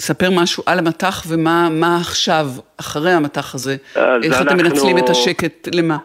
ספר 0.01 0.31
משהו 0.31 0.62
על 0.66 0.78
המטח 0.78 1.24
ומה 1.28 1.97
עכשיו, 2.01 2.47
אחרי 2.81 3.12
המטח 3.12 3.55
הזה. 3.55 3.77
איך 3.97 4.24
אנחנו... 4.24 4.43
אתם 4.43 4.56
מנצלים 4.56 4.98
את 4.98 5.09
השקט, 5.09 5.68
למה? 5.74 5.97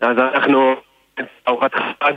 אז 0.00 0.16
אנחנו 0.34 0.74
ארוחת 1.48 1.70
חג. 1.74 2.12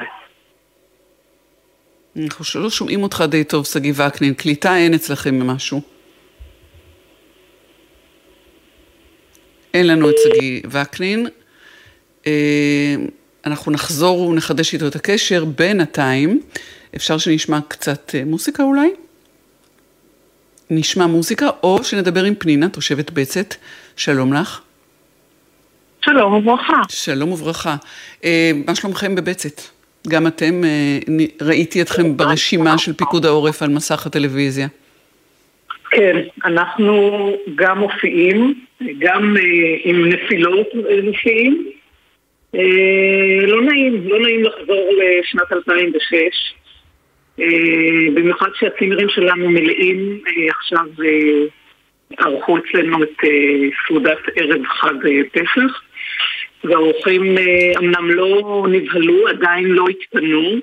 אנחנו 2.24 2.62
לא 2.62 2.70
שומעים 2.70 3.04
אותך 3.04 3.24
די 3.28 3.44
טוב, 3.44 3.66
שגיא 3.66 3.94
וקנין. 4.08 4.34
קליטה 4.34 4.76
אין 4.78 4.94
אצלכם 4.94 5.36
ממשהו. 5.36 5.95
אין 9.76 9.88
לנו 9.88 10.10
את 10.10 10.16
שגיא 10.24 10.62
וקנין. 10.70 11.28
אנחנו 13.46 13.72
נחזור 13.72 14.22
ונחדש 14.22 14.74
איתו 14.74 14.88
את 14.88 14.96
הקשר. 14.96 15.46
בינתיים, 15.46 16.42
אפשר 16.96 17.18
שנשמע 17.18 17.60
קצת 17.68 18.16
מוסיקה 18.26 18.64
אולי? 18.64 18.90
נשמע 20.70 21.08
מוזיקה, 21.08 21.50
או 21.64 21.84
שנדבר 21.84 22.24
עם 22.24 22.36
פנינה, 22.36 22.70
תושבת 22.70 23.12
בצת. 23.12 23.56
שלום 23.96 24.34
לך. 24.34 24.62
שלום 26.06 26.34
וברכה. 26.34 26.82
שלום 26.90 27.32
וברכה. 27.32 27.76
מה 28.68 28.76
שלומכם 28.76 29.16
בבצת? 29.16 29.62
גם 30.08 30.28
אתם, 30.28 30.62
ראיתי 31.42 31.82
אתכם 31.82 32.18
ברשימה 32.18 32.78
של 32.78 32.94
פיקוד 32.94 33.26
העורף 33.26 33.62
על 33.62 33.70
מסך 33.70 34.06
הטלוויזיה. 34.06 34.68
כן, 35.92 36.16
אנחנו 36.46 37.12
גם 37.56 37.80
מופיעים, 37.80 38.62
גם 39.00 39.36
עם 39.84 40.10
נפילות 40.10 40.68
מופיעים. 41.04 41.72
לא 43.48 43.62
נעים, 43.62 44.08
לא 44.08 44.20
נעים 44.20 44.44
לחזור 44.44 44.90
לשנת 44.98 45.52
2006. 45.52 46.56
במיוחד 48.14 48.50
שהצימרים 48.54 49.10
שלנו 49.10 49.50
מלאים, 49.50 50.20
עכשיו 50.50 50.86
ערכו 52.18 52.58
אצלנו 52.58 53.04
את 53.04 53.18
סעודת 53.88 54.20
ערב 54.36 54.66
חג 54.66 54.94
פסח. 55.32 55.82
והאורחים 56.64 57.36
אמנם 57.78 58.10
לא 58.10 58.66
נבהלו, 58.72 59.28
עדיין 59.28 59.66
לא 59.66 59.86
התפנו, 59.90 60.60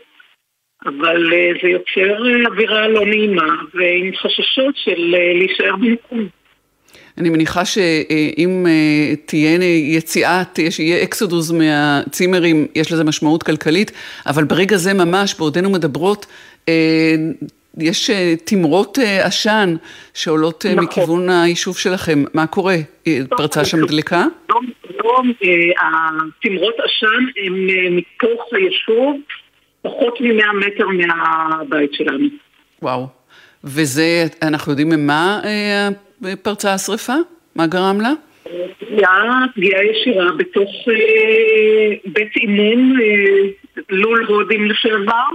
אבל 0.86 1.30
זה 1.62 1.68
יוצר 1.68 2.18
אווירה 2.46 2.88
לא 2.88 3.06
נעימה 3.06 3.54
ועם 3.74 4.10
חששות 4.16 4.76
של 4.76 5.16
להישאר 5.38 5.76
במקום. 5.76 6.28
אני 7.18 7.30
מניחה 7.30 7.64
שאם 7.64 8.66
אה, 8.68 9.16
תהיה 9.26 9.58
יציאה, 9.96 10.42
שיהיה 10.70 11.02
אקסודוס 11.02 11.50
מהצימרים, 11.50 12.66
יש 12.74 12.92
לזה 12.92 13.04
משמעות 13.04 13.42
כלכלית, 13.42 13.92
אבל 14.26 14.44
ברגע 14.44 14.76
זה 14.76 14.94
ממש, 14.94 15.34
בעודנו 15.38 15.70
מדברות, 15.70 16.26
אה, 16.68 17.14
יש 17.78 18.10
אה, 18.10 18.34
תמרות 18.44 18.98
עשן 19.22 19.74
שעולות 20.14 20.66
נכון. 20.66 20.84
מכיוון 20.84 21.30
היישוב 21.30 21.78
שלכם. 21.78 22.24
מה 22.34 22.46
קורה? 22.46 22.76
פרצה 23.28 23.64
שם 23.64 23.86
דלקה? 23.86 24.24
לא, 24.48 24.60
לא 25.04 25.22
התמרות 26.38 26.74
עשן 26.84 27.24
הן 27.44 27.68
מתוך 27.96 28.40
היישוב, 28.52 29.16
פחות 29.82 30.20
מ-100 30.20 30.66
מטר 30.66 30.86
מהבית 30.88 31.94
שלנו. 31.94 32.26
וואו. 32.82 33.06
וזה, 33.64 34.26
אנחנו 34.42 34.72
יודעים 34.72 34.88
ממה 34.88 35.40
פרצה 36.42 36.74
השרפה? 36.74 37.16
מה 37.56 37.66
גרם 37.66 38.00
לה? 38.00 38.12
פגיעה, 38.78 39.44
פגיעה 39.54 39.84
ישירה 39.84 40.32
בתוך 40.32 40.70
אה, 40.88 41.94
בית 42.06 42.36
אימון, 42.36 43.00
אה, 43.00 43.48
לול 43.90 44.24
הודים 44.28 44.70
לשעבר, 44.70 45.28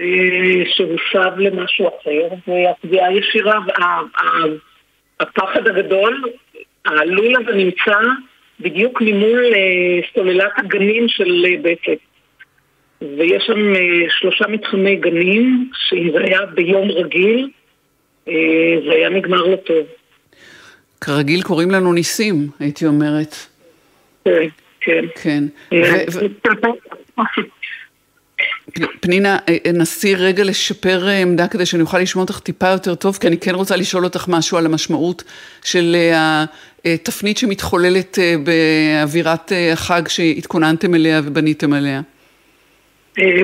אה, 0.00 0.62
שהוסב 0.66 1.38
למשהו 1.38 1.88
אחר, 1.88 2.28
והפגיעה 2.46 3.12
ישירה, 3.12 3.58
הפחד 5.20 5.68
הגדול, 5.68 6.22
הלול 6.84 7.36
הזה 7.36 7.56
נמצא 7.56 7.98
בדיוק 8.60 9.00
ממול 9.00 9.44
סוללת 10.14 10.52
הגנים 10.56 11.08
של 11.08 11.44
אה, 11.48 11.56
בצת. 11.62 12.00
ויש 13.18 13.44
שם 13.46 13.72
שלושה 14.08 14.46
מתחמי 14.48 14.96
גנים, 14.96 15.70
שאם 15.88 16.10
זה 16.12 16.18
היה 16.24 16.46
ביום 16.46 16.90
רגיל, 16.90 17.48
זה 18.26 18.92
היה 18.92 19.08
נגמר 19.08 19.42
לא 19.42 19.56
טוב. 19.56 19.86
כרגיל 21.00 21.42
קוראים 21.42 21.70
לנו 21.70 21.92
ניסים, 21.92 22.48
הייתי 22.60 22.86
אומרת. 22.86 23.34
כן, 24.24 24.46
כן. 24.80 25.04
כן. 25.14 25.44
אה, 25.72 26.04
פנינה, 29.00 29.38
אה, 29.48 29.72
נסי 29.72 30.14
רגע 30.14 30.44
לשפר 30.44 31.06
עמדה 31.06 31.48
כדי 31.48 31.66
שאני 31.66 31.82
אוכל 31.82 31.98
לשמוע 31.98 32.22
אותך 32.22 32.40
טיפה 32.40 32.68
יותר 32.68 32.94
טוב, 32.94 33.18
כי 33.20 33.26
אני 33.26 33.38
כן 33.38 33.54
רוצה 33.54 33.76
לשאול 33.76 34.04
אותך 34.04 34.24
משהו 34.28 34.58
על 34.58 34.66
המשמעות 34.66 35.24
של 35.64 35.96
התפנית 36.84 37.38
שמתחוללת 37.38 38.18
באווירת 38.44 39.52
החג 39.72 40.08
שהתכוננתם 40.08 40.94
אליה 40.94 41.20
ובניתם 41.24 41.72
עליה. 41.72 42.00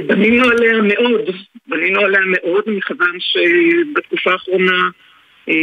בנינו 0.06 0.44
עליה 0.44 0.82
מאוד, 0.82 1.20
בנינו 1.66 2.00
עליה 2.00 2.20
מאוד, 2.26 2.64
מכיוון 2.66 3.16
שבתקופה 3.18 4.32
האחרונה 4.32 4.88
אה, 5.48 5.54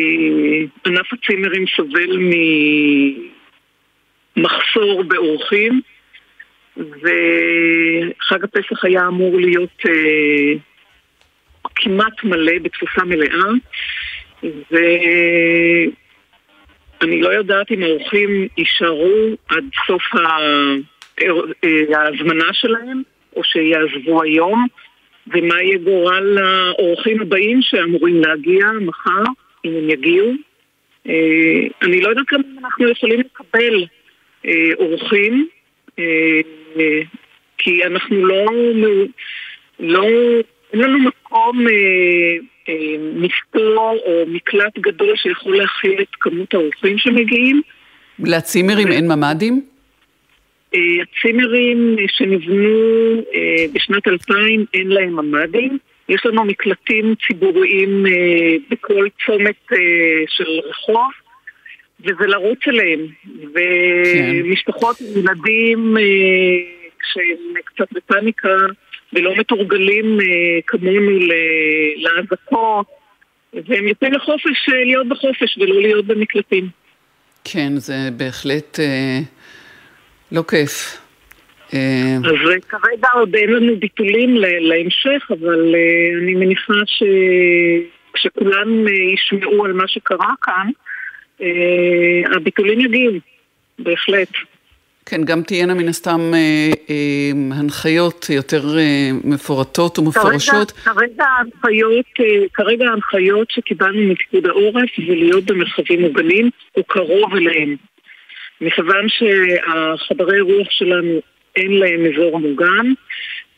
ענף 0.85 1.13
הצימרים 1.13 1.65
סובל 1.75 2.17
ממחסור 4.37 5.03
באורחים, 5.03 5.81
וחג 6.77 8.43
הפסח 8.43 8.85
היה 8.85 9.07
אמור 9.07 9.39
להיות 9.39 9.85
אה, 9.85 10.53
כמעט 11.75 12.23
מלא, 12.23 12.59
בתפוסה 12.61 13.03
מלאה, 13.03 13.49
ואני 17.01 17.21
לא 17.21 17.29
יודעת 17.29 17.71
אם 17.71 17.83
האורחים 17.83 18.47
יישארו 18.57 19.35
עד 19.49 19.63
סוף 19.87 20.03
ההזמנה 21.95 22.53
שלהם, 22.53 23.01
או 23.39 23.43
שיעזבו 23.43 24.23
היום. 24.23 24.67
ומה 25.27 25.61
יהיה 25.61 25.77
גורל 25.77 26.37
האורחים 26.37 27.21
הבאים 27.21 27.61
שאמורים 27.61 28.21
להגיע 28.21 28.65
מחר, 28.81 29.23
אם 29.65 29.71
הם 29.75 29.89
יגיעו. 29.89 30.31
אה, 31.07 31.67
אני 31.81 32.01
לא 32.01 32.09
יודעת 32.09 32.27
כמה 32.27 32.43
אנחנו 32.63 32.89
יכולים 32.89 33.19
לקבל 33.19 33.85
אה, 34.45 34.71
אורחים, 34.79 35.47
אה, 35.99 36.39
כי 37.57 37.83
אנחנו 37.85 38.25
לא, 38.25 38.45
לא, 39.79 40.05
אין 40.73 40.81
לנו 40.81 40.99
מקום 40.99 41.65
מסתור 43.15 43.97
או 44.05 44.25
מקלט 44.27 44.79
גדול 44.79 45.15
שיכול 45.15 45.57
להכיל 45.57 46.01
את 46.01 46.07
כמות 46.19 46.53
האורחים 46.53 46.97
שמגיעים. 46.97 47.61
לצימרים 48.19 48.87
אין 48.87 49.07
ממ"דים? 49.07 49.61
אה, 50.75 50.79
הצימרים 51.01 51.95
שנבנו 52.07 53.23
אה, 53.35 53.65
בשנת 53.73 54.07
2000 54.07 54.65
אין 54.73 54.87
להם 54.87 55.15
ממ"דים. 55.15 55.77
יש 56.09 56.25
לנו 56.25 56.45
מקלטים 56.45 57.15
ציבוריים 57.27 58.05
אה, 58.05 58.55
בכל 58.69 59.07
צומת 59.25 59.65
של 60.27 60.59
רחוב, 60.69 61.11
וזה 61.99 62.27
לרוץ 62.27 62.59
אליהם. 62.67 62.99
ומשפחות 63.53 64.97
עם 65.01 65.19
ילדים 65.19 65.95
שהם 67.13 67.53
קצת 67.65 67.87
בפאניקה 67.91 68.55
ולא 69.13 69.35
מתורגלים 69.35 70.17
כמונו 70.67 71.19
לאזעקות, 71.97 72.85
והם 73.53 73.87
יוצאים 73.87 74.13
לחופש 74.13 74.69
להיות 74.69 75.07
בחופש 75.07 75.57
ולא 75.57 75.81
להיות 75.81 76.05
במקלטים. 76.05 76.69
כן, 77.43 77.77
זה 77.77 78.09
בהחלט... 78.17 78.79
לא 80.31 80.43
כיף. 80.47 81.01
אה, 81.73 82.17
אז 82.17 82.61
כרגע 82.69 83.07
עוד 83.13 83.35
אין 83.35 83.49
לנו 83.49 83.79
ביטולים 83.79 84.37
להמשך, 84.59 85.31
אבל 85.31 85.75
אה, 85.75 86.19
אני 86.23 86.35
מניחה 86.35 86.73
שכשכולם 86.85 88.87
אה, 88.87 88.93
ישמעו 89.13 89.65
על 89.65 89.73
מה 89.73 89.87
שקרה 89.87 90.33
כאן, 90.41 90.69
הביטולים 92.35 92.79
יגיעו, 92.79 93.13
בהחלט. 93.79 94.29
כן, 95.09 95.23
גם 95.23 95.41
תהיינה 95.41 95.73
מן 95.73 95.87
הסתם 95.87 96.31
אה, 96.33 96.71
אה, 96.89 97.55
הנחיות 97.59 98.25
יותר 98.29 98.77
אה, 98.77 99.09
מפורטות 99.23 99.99
ומפורשות. 99.99 100.71
כרגע, 100.71 100.95
כרגע, 100.95 101.25
ההנחיות, 101.25 102.05
אה, 102.19 102.25
כרגע 102.53 102.85
ההנחיות 102.85 103.51
שקיבלנו 103.51 104.11
מפיקוד 104.11 104.45
העורף 104.45 104.89
זה 105.07 105.15
להיות 105.15 105.45
במרחבים 105.45 106.01
מוגנים, 106.01 106.49
הוא 106.71 106.83
קרוב 106.87 107.35
אליהם. 107.35 107.75
מכיוון 108.61 109.05
שהחדרי 109.09 110.41
רוח 110.41 110.67
שלנו 110.69 111.21
אין 111.55 111.71
להם 111.73 112.05
אזור 112.05 112.39
מוגן, 112.39 112.93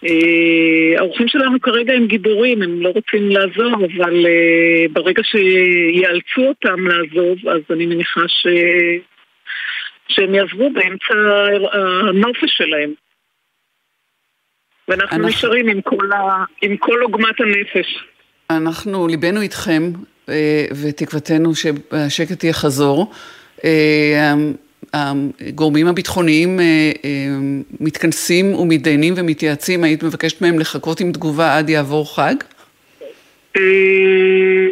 אה, 0.05 0.99
האורחים 0.99 1.27
שלנו 1.27 1.61
כרגע 1.61 1.93
הם 1.93 2.07
גיבורים, 2.07 2.61
הם 2.61 2.81
לא 2.81 2.89
רוצים 2.89 3.29
לעזוב, 3.29 3.73
אבל 3.73 4.25
אה, 4.25 4.85
ברגע 4.91 5.21
שיאלצו 5.23 6.41
אותם 6.41 6.87
לעזוב, 6.87 7.47
אז 7.47 7.61
אני 7.69 7.85
מניחה 7.85 8.21
ש... 8.27 8.47
שהם 10.07 10.35
יעזבו 10.35 10.69
באמצע 10.73 11.13
הנופש 11.73 12.57
שלהם. 12.57 12.93
ואנחנו 14.87 15.17
אנחנו... 15.17 15.27
נשארים 15.27 15.69
עם 15.69 15.81
כל, 15.81 16.11
ה... 16.11 16.43
עם 16.61 16.77
כל 16.77 17.01
עוגמת 17.01 17.39
הנפש. 17.39 18.05
אנחנו, 18.49 19.07
ליבנו 19.07 19.41
איתכם, 19.41 19.83
אה, 20.29 20.65
ותקוותנו 20.83 21.55
שהשקט 21.55 22.43
יחזור. 22.43 23.11
הגורמים 24.93 25.87
הביטחוניים 25.87 26.59
אה, 26.59 26.91
אה, 27.05 27.09
מתכנסים 27.79 28.53
ומתדיינים 28.53 29.13
ומתייעצים, 29.17 29.83
היית 29.83 30.03
מבקשת 30.03 30.41
מהם 30.41 30.59
לחכות 30.59 30.99
עם 30.99 31.11
תגובה 31.11 31.57
עד 31.57 31.69
יעבור 31.69 32.15
חג? 32.15 32.35
אה, 33.57 34.67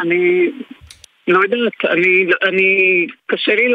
אני 0.00 0.50
לא 1.28 1.40
יודעת, 1.42 1.84
אני, 1.84 2.26
אני 2.42 3.06
קשה 3.26 3.54
לי 3.54 3.68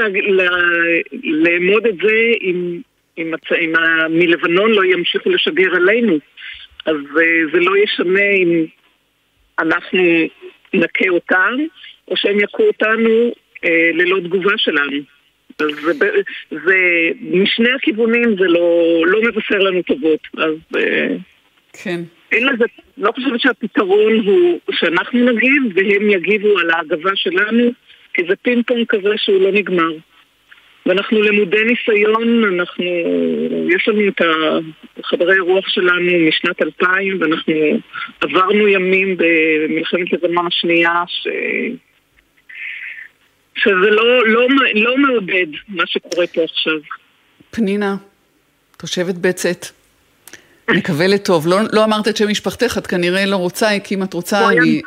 לאמוד 1.23 1.85
את 1.85 1.95
זה 2.03 2.15
אם, 2.41 2.81
אם, 3.17 3.33
אם 3.61 3.73
מלבנון 4.09 4.71
לא 4.71 4.85
ימשיכו 4.85 5.29
לשגר 5.29 5.75
עלינו. 5.75 6.19
אז 6.85 6.95
זה 7.53 7.59
לא 7.59 7.77
ישנה 7.77 8.29
אם 8.29 8.65
אנחנו 9.59 10.03
נכה 10.73 11.09
אותם, 11.09 11.53
או 12.07 12.17
שהם 12.17 12.39
יכו 12.39 12.63
אותנו 12.63 13.31
אה, 13.65 13.89
ללא 13.93 14.19
תגובה 14.19 14.53
שלנו. 14.57 15.01
אז 15.59 15.67
זה, 15.85 16.09
זה, 16.51 16.77
משני 17.21 17.71
הכיוונים 17.71 18.35
זה 18.39 18.47
לא, 18.47 19.01
לא 19.07 19.21
מבשר 19.21 19.57
לנו 19.57 19.81
טובות, 19.81 20.19
אז... 20.37 20.55
אה, 20.75 21.15
כן. 21.83 22.01
אין 22.31 22.47
לזה, 22.47 22.65
לא 22.97 23.11
חושבת 23.11 23.39
שהפתרון 23.39 24.19
הוא 24.25 24.59
שאנחנו 24.71 25.31
נגיב 25.31 25.63
והם 25.75 26.09
יגיבו 26.09 26.59
על 26.59 26.71
ההגבה 26.71 27.11
שלנו, 27.15 27.71
כי 28.13 28.21
זה 28.29 28.35
פינג 28.35 28.63
פונג 28.67 28.85
כזה 28.89 29.13
שהוא 29.17 29.41
לא 29.41 29.51
נגמר. 29.51 29.91
ואנחנו 30.85 31.21
למודי 31.21 31.63
ניסיון, 31.63 32.43
אנחנו, 32.43 32.85
יש 33.69 33.87
לנו 33.87 34.07
את 34.07 34.21
החדרי 34.99 35.39
רוח 35.39 35.67
שלנו 35.67 36.27
משנת 36.27 36.61
2000 36.61 37.17
ואנחנו 37.21 37.53
עברנו 38.21 38.67
ימים 38.67 39.17
במלחמת 39.17 40.13
לבנון 40.13 40.47
השנייה 40.47 41.03
ש... 41.07 41.27
שזה 43.59 43.89
לא, 43.89 44.27
לא, 44.27 44.47
לא 44.75 44.97
מעודד 44.97 45.47
מה 45.67 45.83
שקורה 45.87 46.27
פה 46.27 46.43
עכשיו. 46.43 46.79
פנינה, 47.51 47.95
תושבת 48.77 49.15
בצת, 49.15 49.65
מקווה 50.69 51.07
לטוב. 51.07 51.47
לא, 51.47 51.57
לא 51.73 51.83
אמרת 51.83 52.07
את 52.07 52.17
שם 52.17 52.29
משפחתך, 52.29 52.77
את 52.77 52.87
כנראה 52.87 53.25
לא 53.25 53.35
רוצה, 53.35 53.67
כי 53.83 53.95
אם 53.95 54.03
את 54.03 54.13
רוצה, 54.13 54.49
אני... 54.49 54.81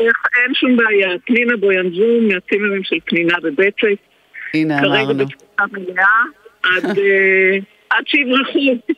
אין 0.00 0.54
שום 0.54 0.76
בעיה. 0.76 1.08
פנינה 1.26 1.56
בויאנזון 1.56 2.28
מהצימרים 2.28 2.84
של 2.84 2.96
פנינה 3.04 3.34
בבצת. 3.42 4.02
הנה 4.54 4.80
כרגע 4.80 5.00
אמרנו. 5.00 5.26
בתפוצה 5.26 5.62
מלאה, 5.72 6.04
עד, 6.62 6.84
אה, 6.98 7.56
עד 7.90 8.04
שיברחו. 8.06 8.92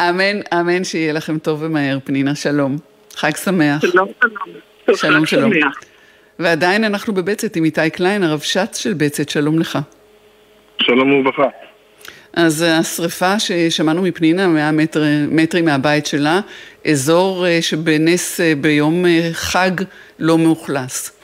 אמן, 0.00 0.40
אמן 0.52 0.84
שיהיה 0.84 1.12
לכם 1.12 1.38
טוב 1.38 1.62
ומהר, 1.62 1.98
פנינה, 2.04 2.34
שלום. 2.34 2.76
חג 3.14 3.36
שמח. 3.36 3.80
שלום, 3.80 4.08
שלום. 4.20 4.96
שלום, 4.96 5.26
שלום. 5.26 5.54
שמח. 5.54 5.93
ועדיין 6.38 6.84
אנחנו 6.84 7.14
בבצת 7.14 7.56
עם 7.56 7.64
איתי 7.64 7.90
קליין, 7.90 8.22
הרבש"ץ 8.22 8.78
של 8.78 8.92
בצת, 8.92 9.28
שלום 9.28 9.58
לך. 9.58 9.78
שלום 10.82 11.12
וברכה. 11.12 11.48
אז 12.36 12.64
השריפה 12.80 13.38
ששמענו 13.38 14.02
מפנינה, 14.02 14.48
100 14.48 14.72
מטר, 14.72 15.02
מטרים 15.30 15.64
מהבית 15.64 16.06
שלה, 16.06 16.40
אזור 16.90 17.46
אה, 17.46 17.58
שבנס 17.62 18.40
אה, 18.40 18.52
ביום 18.60 19.06
אה, 19.06 19.28
חג 19.32 19.84
לא 20.18 20.38
מאוכלס. 20.38 21.20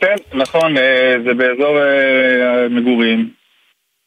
כן, 0.00 0.14
נכון, 0.34 0.74
זה 1.26 1.34
באזור 1.34 1.78
המגורים. 2.42 3.30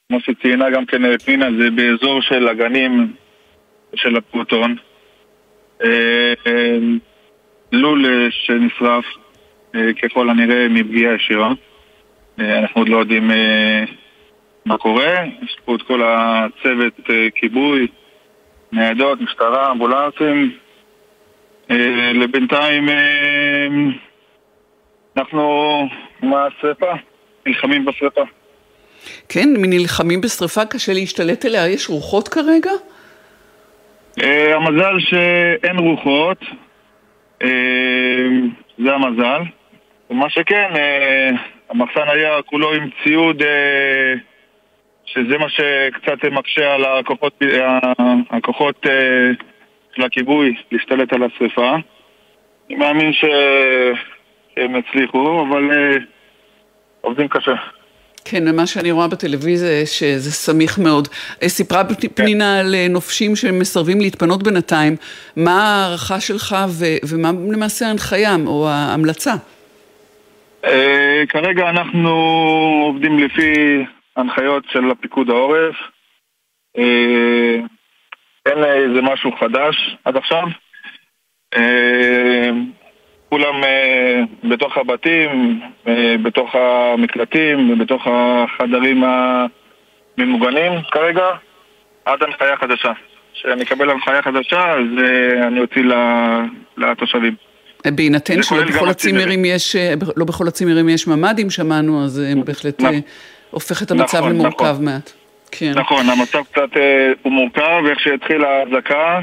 כמו 0.09 0.19
שציינה 0.21 0.69
גם 0.69 0.85
כן 0.85 1.17
פנינה, 1.17 1.47
זה 1.59 1.69
באזור 1.71 2.21
של 2.21 2.47
הגנים 2.47 3.13
של 3.95 4.17
הפרוטון. 4.17 4.75
לול 7.71 8.05
אה, 8.05 8.27
שנשרף, 8.31 9.05
אה, 9.75 9.93
ככל 10.03 10.29
הנראה 10.29 10.67
מפגיעה 10.69 11.15
ישירה. 11.15 11.51
אה, 12.39 12.59
אנחנו 12.59 12.81
עוד 12.81 12.89
לא 12.89 12.97
יודעים 12.97 13.31
מה 14.65 14.77
קורה. 14.77 15.25
יש 15.43 15.57
פה 15.65 15.75
את 15.75 15.81
כל 15.81 16.01
הצוות 16.03 16.99
כיבוי, 17.35 17.87
ניידות, 18.71 19.21
משטרה, 19.21 19.71
אמבולנסים. 19.71 20.51
לבינתיים 22.13 22.89
אנחנו 25.17 25.81
עם 26.23 26.33
השרפה, 26.33 26.91
נלחמים 27.45 27.85
בשרפה. 27.85 28.21
כן, 29.29 29.49
נלחמים 29.57 30.21
בשריפה, 30.21 30.65
קשה 30.65 30.93
להשתלט 30.93 31.45
עליה, 31.45 31.67
יש 31.67 31.89
רוחות 31.89 32.27
כרגע? 32.27 32.71
המזל 34.55 34.99
שאין 34.99 35.79
רוחות, 35.79 36.37
זה 38.77 38.93
המזל. 38.93 39.41
ומה 40.09 40.29
שכן, 40.29 40.71
אה, 40.75 41.29
המחסן 41.69 42.07
היה 42.07 42.41
כולו 42.41 42.73
עם 42.73 42.89
ציוד 43.03 43.41
אה, 43.41 44.13
שזה 45.05 45.37
מה 45.37 45.49
שקצת 45.49 46.25
מקשה 46.31 46.73
על 46.73 46.85
הכוחות, 46.85 47.33
אה, 47.43 47.79
הכוחות 48.29 48.87
אה, 48.87 49.31
של 49.95 50.03
הכיבוי 50.03 50.55
להשתלט 50.71 51.13
על 51.13 51.23
השרפה. 51.23 51.75
אני 52.67 52.75
מאמין. 52.75 53.13
שהם 53.13 54.75
יצליחו, 54.75 55.45
אבל 55.49 55.71
אה, 55.71 55.97
עובדים 57.01 57.27
קשה. 57.27 57.55
כן, 58.25 58.55
מה 58.55 58.67
שאני 58.67 58.91
רואה 58.91 59.07
בטלוויזיה 59.07 59.85
שזה 59.85 60.31
סמיך 60.31 60.79
מאוד. 60.79 61.07
אה, 61.43 61.49
סיפרה 61.49 61.83
כן. 61.83 62.07
פנינה 62.07 62.59
על 62.59 62.75
אה, 62.75 62.87
נופשים 62.89 63.35
שמסרבים 63.35 64.01
להתפנות 64.01 64.43
בינתיים. 64.43 64.95
מה 65.35 65.51
ההערכה 65.51 66.19
שלך 66.19 66.55
ו- 66.69 67.07
ומה 67.09 67.31
למעשה 67.51 67.87
ההנחיה 67.87 68.35
או 68.47 68.69
ההמלצה? 68.69 69.33
אה, 70.65 71.23
כרגע 71.29 71.69
אנחנו 71.69 72.09
עובדים 72.85 73.19
לפי 73.19 73.53
הנחיות 74.17 74.63
של 74.71 74.81
פיקוד 75.01 75.29
העורף. 75.29 75.75
אין 78.45 78.63
איזה 78.63 79.01
משהו 79.01 79.31
חדש 79.39 79.97
עד 80.05 80.17
עכשיו. 80.17 80.43
כולם 83.29 83.63
אה, 83.63 84.21
בתוך 84.43 84.77
הבתים, 84.77 85.59
אה, 85.87 86.15
בתוך 86.23 86.55
המקלטים, 86.55 87.79
בתוך 87.79 88.07
החדרים 88.07 89.03
הממוגנים 90.17 90.71
כרגע, 90.91 91.25
עד 92.05 92.23
הנחיה 92.23 92.57
חדשה. 92.57 92.91
כשאני 93.33 93.63
אקבל 93.63 93.89
הנחיה 93.89 94.21
חדשה, 94.21 94.71
אז 94.71 94.85
אה, 95.03 95.47
אני 95.47 95.59
אוציא 95.59 95.83
לתושבים. 96.77 97.35
בהינתן 97.85 98.43
שלא 98.43 98.63
בכל 98.63 98.89
הצימרים. 98.89 99.45
יש, 99.45 99.75
לא 100.17 100.25
בכל 100.25 100.47
הצימרים 100.47 100.89
יש 100.89 101.07
ממ"דים 101.07 101.49
שמענו, 101.49 102.03
אז 102.03 102.11
זה 102.11 102.33
בהחלט 102.45 102.81
הופך 103.51 103.83
את 103.83 103.91
המצב 103.91 104.17
נכון, 104.17 104.31
למורכב 104.31 104.65
נכון. 104.65 104.85
מעט. 104.85 105.11
כן. 105.51 105.71
נכון, 105.75 106.09
המצב 106.09 106.39
קצת 106.51 106.69
הוא 107.21 107.31
מורכב, 107.31 107.81
ואיך 107.85 107.99
שהתחילה 107.99 108.47
ההזעקה, 108.49 109.19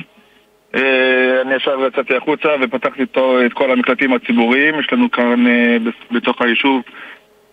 אני 1.42 1.54
ישר 1.54 1.86
יצאתי 1.86 2.16
החוצה 2.16 2.48
ופתחתי 2.60 3.00
איתו 3.00 3.46
את 3.46 3.52
כל 3.52 3.70
המקלטים 3.70 4.12
הציבוריים, 4.12 4.80
יש 4.80 4.92
לנו 4.92 5.10
כאן 5.10 5.46
אה, 5.46 5.76
בתוך 6.10 6.42
היישוב 6.42 6.82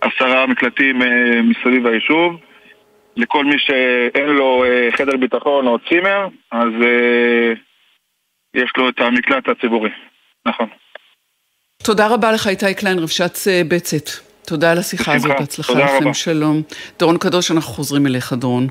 עשרה 0.01 0.45
מקלטים 0.47 1.01
אה, 1.01 1.41
מסביב 1.41 1.87
היישוב. 1.87 2.37
לכל 3.17 3.45
מי 3.45 3.55
שאין 3.59 4.25
לו 4.25 4.63
אה, 4.63 4.89
חדר 4.97 5.17
ביטחון 5.17 5.67
או 5.67 5.77
צימר, 5.89 6.27
אז 6.51 6.69
אה, 6.81 7.53
יש 8.53 8.71
לו 8.77 8.89
את 8.89 8.99
המקלט 8.99 9.49
הציבורי. 9.49 9.89
נכון. 10.45 10.67
תודה 11.83 12.07
רבה 12.07 12.31
לך 12.31 12.47
איתי 12.47 12.73
קליין, 12.73 12.99
רבש"ץ 12.99 13.47
אה, 13.47 13.61
בצת. 13.67 14.09
תודה 14.47 14.71
על 14.71 14.77
השיחה. 14.77 15.13
הזאת, 15.13 15.31
בהצלחה 15.39 15.73
תודה 15.73 15.85
לכם. 15.85 16.13
שלום. 16.13 16.61
דורון 16.99 17.17
קדוש, 17.17 17.51
אנחנו 17.51 17.73
חוזרים 17.73 18.07
אליך, 18.07 18.33
דורון. 18.33 18.67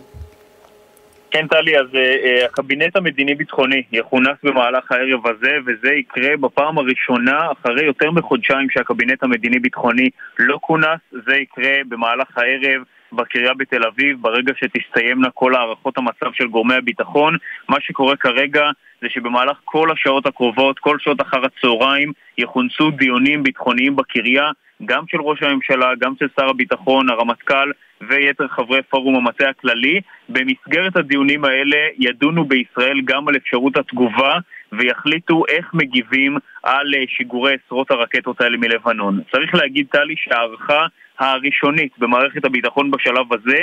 כן, 1.32 1.46
טלי, 1.46 1.78
אז 1.78 1.86
uh, 1.86 2.44
הקבינט 2.44 2.96
המדיני-ביטחוני 2.96 3.82
יכונס 3.92 4.38
במהלך 4.42 4.92
הערב 4.92 5.26
הזה, 5.26 5.56
וזה 5.66 5.92
יקרה 5.92 6.36
בפעם 6.36 6.78
הראשונה 6.78 7.38
אחרי 7.52 7.84
יותר 7.84 8.10
מחודשיים 8.10 8.70
שהקבינט 8.70 9.22
המדיני-ביטחוני 9.22 10.08
לא 10.38 10.58
כונס. 10.62 11.00
זה 11.26 11.36
יקרה 11.36 11.72
במהלך 11.88 12.38
הערב 12.38 12.82
בקריה 13.12 13.54
בתל 13.54 13.86
אביב, 13.86 14.22
ברגע 14.22 14.52
שתסתיימנה 14.56 15.28
כל 15.34 15.54
הערכות 15.54 15.98
המצב 15.98 16.32
של 16.32 16.46
גורמי 16.46 16.74
הביטחון. 16.74 17.36
מה 17.68 17.76
שקורה 17.80 18.16
כרגע 18.16 18.70
זה 19.02 19.08
שבמהלך 19.10 19.56
כל 19.64 19.90
השעות 19.92 20.26
הקרובות, 20.26 20.78
כל 20.78 20.96
שעות 20.98 21.20
אחר 21.20 21.40
הצהריים, 21.44 22.12
יכונסו 22.38 22.90
דיונים 22.90 23.42
ביטחוניים 23.42 23.96
בקריה, 23.96 24.50
גם 24.84 25.04
של 25.08 25.20
ראש 25.20 25.42
הממשלה, 25.42 25.90
גם 25.98 26.12
של 26.18 26.26
שר 26.40 26.48
הביטחון, 26.48 27.10
הרמטכ"ל 27.10 27.70
ויתר 28.00 28.48
חברי 28.48 28.82
פורום 28.82 29.16
המטה 29.16 29.48
הכללי. 29.48 30.00
במסגרת 30.28 30.96
הדיונים 30.96 31.44
האלה 31.44 31.76
ידונו 31.98 32.44
בישראל 32.44 33.00
גם 33.04 33.28
על 33.28 33.36
אפשרות 33.36 33.76
התגובה 33.76 34.38
ויחליטו 34.72 35.42
איך 35.48 35.74
מגיבים 35.74 36.36
על 36.62 36.94
אה, 36.94 37.04
שיגורי 37.08 37.56
עשרות 37.66 37.90
הרקטות 37.90 38.40
האלה 38.40 38.56
מלבנון. 38.56 39.20
צריך 39.32 39.54
להגיד, 39.54 39.86
טלי, 39.92 40.14
שההערכה 40.16 40.86
הראשונית 41.18 41.98
במערכת 41.98 42.44
הביטחון 42.44 42.90
בשלב 42.90 43.32
הזה 43.32 43.58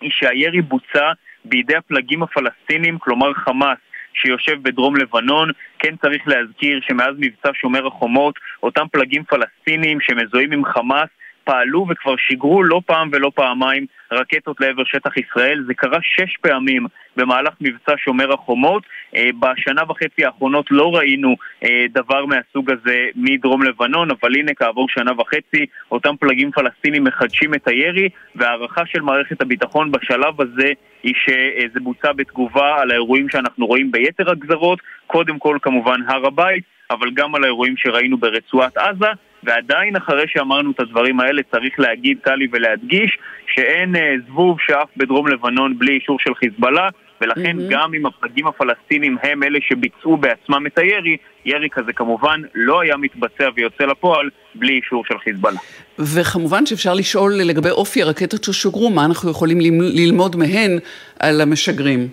היא 0.00 0.10
שהירי 0.10 0.62
בוצע 0.62 1.12
בידי 1.44 1.76
הפלגים 1.76 2.22
הפלסטינים, 2.22 2.98
כלומר 2.98 3.34
חמאס. 3.34 3.78
שיושב 4.14 4.62
בדרום 4.62 4.96
לבנון. 4.96 5.50
כן 5.78 5.96
צריך 5.96 6.28
להזכיר 6.28 6.80
שמאז 6.82 7.14
מבצע 7.18 7.50
שומר 7.54 7.86
החומות, 7.86 8.34
אותם 8.62 8.86
פלגים 8.92 9.24
פלסטינים 9.24 10.00
שמזוהים 10.00 10.52
עם 10.52 10.64
חמאס 10.64 11.08
פעלו 11.48 11.86
וכבר 11.88 12.14
שיגרו 12.16 12.62
לא 12.62 12.80
פעם 12.86 13.10
ולא 13.12 13.30
פעמיים 13.34 13.86
רקטות 14.12 14.60
לעבר 14.60 14.84
שטח 14.84 15.16
ישראל. 15.16 15.64
זה 15.66 15.74
קרה 15.74 15.98
שש 16.02 16.36
פעמים 16.40 16.86
במהלך 17.16 17.54
מבצע 17.60 17.92
שומר 17.96 18.32
החומות. 18.32 18.82
אה, 19.16 19.30
בשנה 19.40 19.82
וחצי 19.88 20.24
האחרונות 20.24 20.66
לא 20.70 20.96
ראינו 20.96 21.36
אה, 21.64 21.84
דבר 21.90 22.26
מהסוג 22.26 22.70
הזה 22.70 23.06
מדרום 23.16 23.62
לבנון, 23.62 24.08
אבל 24.10 24.34
הנה 24.34 24.54
כעבור 24.54 24.88
שנה 24.88 25.12
וחצי 25.18 25.66
אותם 25.92 26.14
פלגים 26.20 26.50
פלסטינים 26.50 27.04
מחדשים 27.04 27.54
את 27.54 27.68
הירי, 27.68 28.08
וההערכה 28.34 28.86
של 28.86 29.00
מערכת 29.00 29.42
הביטחון 29.42 29.92
בשלב 29.92 30.40
הזה 30.40 30.72
היא 31.02 31.14
שזה 31.24 31.80
בוצע 31.80 32.12
בתגובה 32.12 32.80
על 32.80 32.90
האירועים 32.90 33.28
שאנחנו 33.28 33.66
רואים 33.66 33.92
ביתר 33.92 34.30
הגזרות, 34.30 34.78
קודם 35.06 35.38
כל 35.38 35.58
כמובן 35.62 36.00
הר 36.08 36.26
הבית, 36.26 36.64
אבל 36.90 37.10
גם 37.14 37.34
על 37.34 37.44
האירועים 37.44 37.74
שראינו 37.76 38.16
ברצועת 38.16 38.76
עזה, 38.76 39.10
ועדיין 39.44 39.96
אחרי 39.96 40.24
שאמרנו 40.26 40.70
את 40.70 40.80
הדברים 40.80 41.20
האלה 41.20 41.42
צריך 41.50 41.80
להגיד, 41.80 42.18
טלי, 42.24 42.46
ולהדגיש 42.52 43.18
שאין 43.54 43.96
אה, 43.96 44.14
זבוב 44.26 44.56
שאף 44.66 44.88
בדרום 44.96 45.28
לבנון 45.28 45.78
בלי 45.78 45.92
אישור 45.92 46.18
של 46.20 46.34
חיזבאללה, 46.34 46.88
ולכן 47.20 47.56
mm-hmm. 47.58 47.70
גם 47.70 47.94
אם 47.94 48.06
הפלגים 48.06 48.46
הפלסטינים 48.46 49.16
הם 49.22 49.42
אלה 49.42 49.58
שביצעו 49.62 50.16
בעצמם 50.16 50.66
את 50.66 50.78
הירי, 50.78 51.16
ירי 51.44 51.68
כזה 51.72 51.92
כמובן 51.92 52.40
לא 52.54 52.80
היה 52.80 52.96
מתבצע 52.96 53.48
ויוצא 53.54 53.84
לפועל 53.84 54.30
בלי 54.54 54.72
אישור 54.72 55.04
של 55.08 55.18
חיזבאללה. 55.18 55.58
וכמובן 55.98 56.66
שאפשר 56.66 56.94
לשאול 56.94 57.32
לגבי 57.32 57.70
אופי 57.70 58.02
הרקטות 58.02 58.44
ששוגרו, 58.44 58.90
מה 58.90 59.04
אנחנו 59.04 59.30
יכולים 59.30 59.58
ללמוד 59.80 60.36
מהן 60.36 60.78
על 61.20 61.40
המשגרים. 61.40 62.08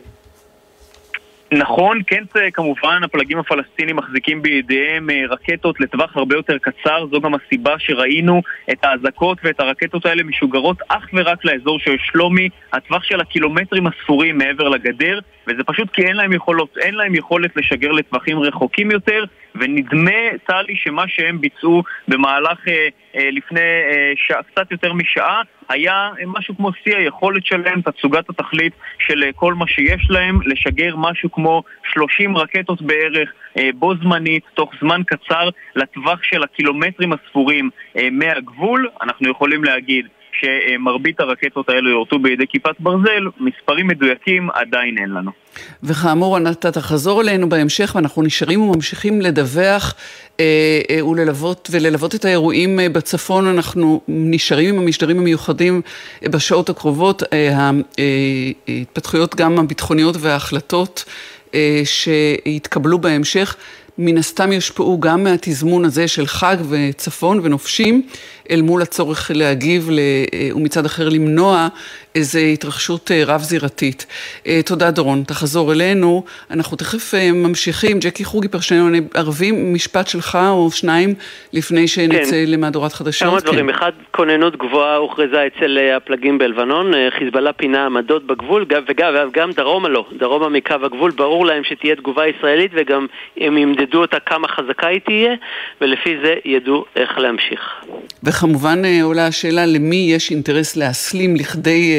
נכון, 1.51 2.01
כן, 2.07 2.23
כמובן, 2.53 3.01
הפלגים 3.03 3.39
הפלסטינים 3.39 3.95
מחזיקים 3.95 4.41
בידיהם 4.41 5.09
אה, 5.09 5.21
רקטות 5.29 5.79
לטווח 5.79 6.17
הרבה 6.17 6.35
יותר 6.35 6.57
קצר, 6.57 7.05
זו 7.11 7.21
גם 7.21 7.33
הסיבה 7.35 7.79
שראינו 7.79 8.41
את 8.71 8.77
האזעקות 8.83 9.37
ואת 9.43 9.59
הרקטות 9.59 10.05
האלה 10.05 10.23
משוגרות 10.23 10.77
אך 10.87 11.07
ורק 11.13 11.45
לאזור 11.45 11.79
של 11.79 11.95
שלומי, 11.99 12.49
הטווח 12.73 13.03
של 13.03 13.19
הקילומטרים 13.19 13.87
הספורים 13.87 14.37
מעבר 14.37 14.69
לגדר, 14.69 15.19
וזה 15.47 15.63
פשוט 15.63 15.89
כי 15.93 16.01
אין 16.01 16.15
להם 16.15 16.33
יכולות, 16.33 16.77
אין 16.77 16.95
להם 16.95 17.15
יכולת 17.15 17.51
לשגר 17.55 17.91
לטווחים 17.91 18.39
רחוקים 18.39 18.91
יותר, 18.91 19.23
ונדמה, 19.59 20.37
טלי, 20.47 20.75
שמה 20.75 21.03
שהם 21.07 21.41
ביצעו 21.41 21.83
במהלך 22.07 22.67
אה, 22.67 22.87
אה, 23.15 23.29
לפני 23.31 23.59
אה, 23.59 24.13
שעה, 24.15 24.43
קצת 24.43 24.71
יותר 24.71 24.93
משעה, 24.93 25.41
היה 25.69 26.09
משהו 26.25 26.57
כמו 26.57 26.71
שיא 26.83 26.95
היכולת 26.95 27.45
שלהם, 27.45 27.81
תצוגת 27.81 28.29
התכלית 28.29 28.73
של 28.99 29.23
אה, 29.23 29.29
כל 29.35 29.53
מה 29.53 29.67
שיש 29.67 30.07
להם, 30.09 30.39
לשגר 30.45 30.95
משהו 30.95 31.31
כמו 31.31 31.63
30 31.93 32.37
רקטות 32.37 32.81
בערך 32.81 33.33
אה, 33.57 33.69
בו 33.75 33.95
זמנית, 33.95 34.43
תוך 34.53 34.71
זמן 34.81 35.01
קצר, 35.07 35.49
לטווח 35.75 36.23
של 36.23 36.43
הקילומטרים 36.43 37.13
הספורים 37.13 37.69
אה, 37.97 38.07
מהגבול. 38.11 38.89
אנחנו 39.01 39.29
יכולים 39.29 39.63
להגיד 39.63 40.07
שמרבית 40.39 41.19
הרקטות 41.19 41.69
האלו 41.69 41.89
יורטו 41.89 42.19
בידי 42.19 42.47
כיפת 42.47 42.75
ברזל, 42.79 43.27
מספרים 43.39 43.87
מדויקים 43.87 44.49
עדיין 44.53 44.97
אין 44.97 45.09
לנו. 45.09 45.31
וכאמור, 45.83 46.37
אתה 46.37 46.71
תחזור 46.71 47.21
אלינו 47.21 47.49
בהמשך 47.49 47.91
ואנחנו 47.95 48.23
נשארים 48.23 48.61
וממשיכים 48.61 49.21
לדווח 49.21 49.95
אה, 50.39 50.45
אה, 50.89 51.05
וללוות, 51.05 51.69
וללוות 51.71 52.15
את 52.15 52.25
האירועים 52.25 52.79
אה, 52.79 52.89
בצפון. 52.89 53.47
אנחנו 53.47 54.01
נשארים 54.07 54.75
עם 54.75 54.81
המשדרים 54.81 55.19
המיוחדים 55.19 55.81
אה, 56.23 56.29
בשעות 56.29 56.69
הקרובות, 56.69 57.23
אה, 57.33 57.71
ההתפתחויות 58.67 59.33
אה, 59.33 59.45
גם 59.45 59.59
הביטחוניות 59.59 60.15
וההחלטות 60.19 61.05
אה, 61.55 61.81
שהתקבלו 61.85 62.99
בהמשך. 62.99 63.55
מן 63.97 64.17
הסתם 64.17 64.51
יושפעו 64.51 64.99
גם 64.99 65.23
מהתזמון 65.23 65.85
הזה 65.85 66.07
של 66.07 66.27
חג 66.27 66.57
וצפון 66.69 67.39
ונופשים, 67.43 68.07
אל 68.51 68.61
מול 68.61 68.81
הצורך 68.81 69.31
להגיב 69.33 69.89
ומצד 70.55 70.85
אחר 70.85 71.09
למנוע 71.09 71.67
איזו 72.15 72.39
התרחשות 72.39 73.11
אה, 73.11 73.23
רב-זירתית. 73.27 74.05
אה, 74.47 74.59
תודה 74.65 74.91
דורון, 74.91 75.23
תחזור 75.23 75.71
אלינו. 75.71 76.23
אנחנו 76.51 76.77
תכף 76.77 77.13
אה, 77.13 77.31
ממשיכים. 77.31 77.99
ג'קי 77.99 78.25
חוגי, 78.25 78.47
פרשני 78.47 79.01
ערבי, 79.13 79.51
משפט 79.51 80.07
שלך 80.07 80.37
או 80.49 80.71
שניים 80.71 81.13
לפני 81.53 81.87
שנצא 81.87 82.31
כן. 82.31 82.43
למהדורת 82.47 82.93
חדשות. 82.93 83.29
כמה 83.29 83.39
דברים. 83.39 83.67
כן. 83.67 83.73
אחד, 83.73 83.91
כוננות 84.11 84.55
גבוהה 84.55 84.95
הוכרזה 84.95 85.47
אצל 85.47 85.77
הפלגים 85.97 86.37
בלבנון. 86.37 86.91
חיזבאללה 87.19 87.53
פינה 87.53 87.85
עמדות 87.85 88.27
בגבול, 88.27 88.65
וגם, 88.87 89.15
וגם 89.29 89.51
דרומה 89.51 89.89
לא. 89.89 90.05
דרומה 90.17 90.49
מקו 90.49 90.75
הגבול, 90.83 91.11
ברור 91.11 91.45
להם 91.45 91.63
שתהיה 91.63 91.95
תגובה 91.95 92.23
ישראלית, 92.27 92.71
וגם 92.75 93.07
הם 93.37 93.57
ימדדו 93.57 94.01
אותה 94.01 94.19
כמה 94.19 94.47
חזקה 94.47 94.87
היא 94.87 94.99
תהיה, 95.05 95.33
ולפי 95.81 96.17
זה 96.23 96.33
ידעו 96.45 96.85
איך 96.95 97.17
להמשיך. 97.17 97.61
וכמובן 98.35 98.81
עולה 99.01 99.27
השאלה 99.27 99.65
למי 99.65 100.07
יש 100.11 100.31
אינטרס 100.31 100.75
להסלים 100.75 101.35
לכדי 101.35 101.93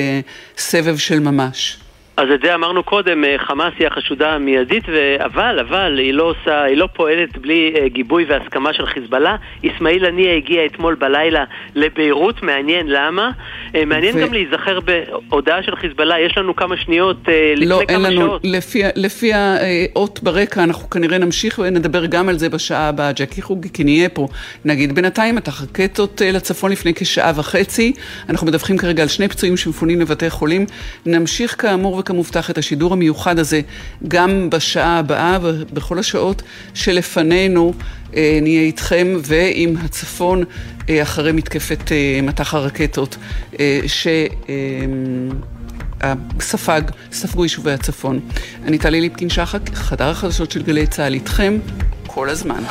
סבב 0.59 0.97
של 0.97 1.21
ממש. 1.21 1.79
אז 2.17 2.29
את 2.35 2.41
זה 2.45 2.55
אמרנו 2.55 2.83
קודם, 2.83 3.25
אה, 3.25 3.37
חמאס 3.39 3.73
היא 3.79 3.87
החשודה 3.87 4.33
המיידית, 4.33 4.85
אבל, 5.25 5.59
אבל, 5.61 5.99
היא 5.99 6.15
לא 6.15 6.23
עושה, 6.23 6.63
היא 6.63 6.77
לא 6.77 6.89
פועלת 6.93 7.39
בלי 7.39 7.75
אה, 7.77 7.89
גיבוי 7.89 8.25
והסכמה 8.25 8.73
של 8.73 8.87
חיזבאללה. 8.87 9.37
אסמאעיל 9.67 10.05
הנייה 10.05 10.37
הגיע 10.37 10.67
אתמול 10.67 10.95
בלילה 10.95 11.45
לביירות, 11.75 12.43
מעניין 12.43 12.87
למה. 12.89 13.31
אה, 13.75 13.85
מעניין 13.85 14.17
ו... 14.17 14.21
גם 14.21 14.33
להיזכר 14.33 14.79
בהודעה 14.81 15.63
של 15.63 15.77
חיזבאללה, 15.77 16.21
יש 16.21 16.39
לנו 16.39 16.57
כמה 16.57 16.77
שניות 16.77 17.17
לפני 17.57 17.67
לא, 17.67 17.81
כמה 17.89 18.11
לנו, 18.11 18.27
שעות. 18.27 18.41
לפי, 18.45 18.83
לפי 18.97 19.31
האות 19.35 20.23
ברקע, 20.23 20.65
אנחנו 20.65 20.91
כנראה 20.91 21.19
נמשיך 21.19 21.59
ונדבר 21.59 22.07
גם 22.07 22.29
על 22.29 22.39
זה 22.39 22.49
בשעה 22.49 22.89
הבאה. 22.89 23.13
ג'קי 23.13 23.43
חוגי, 23.43 23.69
כי 23.73 23.85
נהיה 23.85 24.09
פה. 24.09 24.29
נגיד 24.65 24.95
בינתיים, 24.95 25.39
את 25.39 25.49
הרקטות 25.49 26.23
לצפון 26.33 26.73
לפני 26.73 26.95
כשעה 26.95 27.33
וחצי. 27.37 27.93
אנחנו 28.29 28.47
מדווחים 28.47 28.79
כרגע 28.79 29.03
על 29.03 29.09
שני 29.09 29.29
פצועים 29.29 29.57
שמפונים 29.57 30.01
לבתי 30.01 30.31
חולים. 30.31 30.67
נמשיך 31.07 31.63
כאמור 31.63 31.99
כמובטח 32.07 32.51
את 32.51 32.59
השידור 32.59 32.93
המיוחד 32.93 33.39
הזה 33.39 33.61
גם 34.09 34.51
בשעה 34.51 34.99
הבאה 34.99 35.39
ובכל 35.43 35.99
השעות 35.99 36.43
שלפנינו 36.75 37.73
אה, 38.17 38.39
נהיה 38.43 38.63
איתכם 38.63 39.07
ועם 39.23 39.77
הצפון 39.77 40.45
אה, 40.89 41.03
אחרי 41.03 41.33
מתקפת 41.33 41.93
אה, 41.93 42.21
מטח 42.23 42.55
הרקטות 42.55 43.17
אה, 43.61 43.81
ש... 43.87 44.07
אה, 44.49 46.13
ספג, 46.41 46.83
ספגו 47.13 47.43
יישובי 47.45 47.73
הצפון. 47.73 48.21
אני 48.65 48.79
טלי 48.79 49.01
ליפקין 49.01 49.31
שחק, 49.31 49.75
חדר 49.75 50.09
החדשות 50.09 50.51
של 50.51 50.63
גלי 50.63 50.87
צה"ל 50.87 51.15
איתכם 51.15 51.59
כל 52.07 52.29
הזמן. 52.29 52.65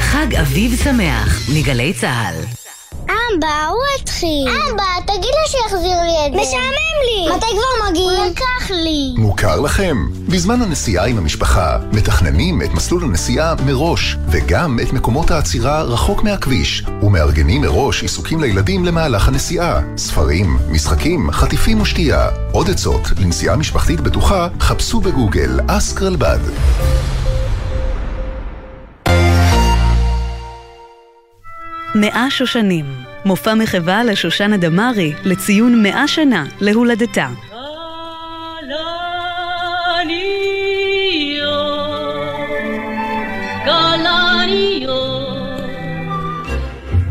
חג 0.00 0.34
אביב 0.34 0.76
שמח 0.76 1.48
מגלי 1.54 1.92
צה"ל 1.92 2.63
אבא, 3.38 3.66
הוא 3.68 3.82
התחיל. 4.00 4.48
אבא, 4.48 4.84
תגיד 5.06 5.30
לו 5.30 5.48
שיחזיר 5.48 6.02
לי 6.02 6.26
את 6.26 6.32
זה. 6.32 6.40
משעמם 6.40 6.96
לי. 7.04 7.36
מתי 7.36 7.46
כבר 7.46 7.90
מגיעים? 7.90 8.20
הוא 8.20 8.30
לקח 8.30 8.70
לי. 8.70 9.14
מוכר 9.16 9.60
לכם? 9.60 9.96
בזמן 10.28 10.62
הנסיעה 10.62 11.06
עם 11.06 11.18
המשפחה, 11.18 11.78
מתכננים 11.92 12.62
את 12.62 12.70
מסלול 12.74 13.04
הנסיעה 13.04 13.54
מראש, 13.66 14.16
וגם 14.28 14.78
את 14.82 14.92
מקומות 14.92 15.30
העצירה 15.30 15.82
רחוק 15.82 16.22
מהכביש, 16.22 16.84
ומארגנים 17.02 17.62
מראש 17.62 18.02
עיסוקים 18.02 18.40
לילדים 18.40 18.84
למהלך 18.84 19.28
הנסיעה. 19.28 19.80
ספרים, 19.96 20.58
משחקים, 20.70 21.30
חטיפים 21.30 21.80
ושתייה. 21.80 22.28
עוד 22.52 22.70
עצות 22.70 23.08
לנסיעה 23.20 23.56
משפחתית 23.56 24.00
בטוחה, 24.00 24.48
חפשו 24.60 25.00
בגוגל 25.00 25.60
אסקרלבד. 25.68 26.38
מאה 31.94 32.26
שושנים, 32.30 32.84
מופע 33.24 33.54
מחווה 33.54 34.04
לשושנה 34.04 34.56
דמארי 34.56 35.12
לציון 35.24 35.82
מאה 35.82 36.08
שנה 36.08 36.44
להולדתה. 36.60 37.28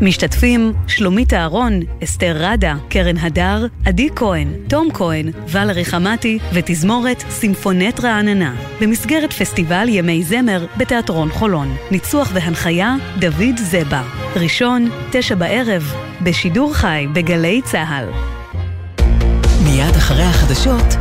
משתתפים 0.00 0.72
שלומית 0.86 1.34
אהרון, 1.34 1.80
אסתר 2.04 2.36
רדה, 2.38 2.74
קרן 2.88 3.16
הדר, 3.16 3.66
עדי 3.84 4.08
כהן, 4.16 4.48
תום 4.68 4.88
כהן, 4.94 5.30
ולרי 5.48 5.84
חמתי 5.84 6.38
ותזמורת 6.52 7.24
סימפונט 7.30 8.00
רעננה 8.00 8.54
במסגרת 8.80 9.32
פסטיבל 9.32 9.86
ימי 9.88 10.22
זמר 10.22 10.66
בתיאטרון 10.76 11.30
חולון. 11.30 11.76
ניצוח 11.90 12.30
והנחיה 12.34 12.96
דוד 13.18 13.56
זבה. 13.56 14.02
ראשון, 14.36 14.90
תשע 15.12 15.34
בערב, 15.34 15.94
בשידור 16.22 16.74
חי 16.74 17.06
בגלי 17.12 17.60
צה"ל. 17.64 18.08
מיד 19.64 19.94
אחרי 19.96 20.22
החדשות 20.22 20.94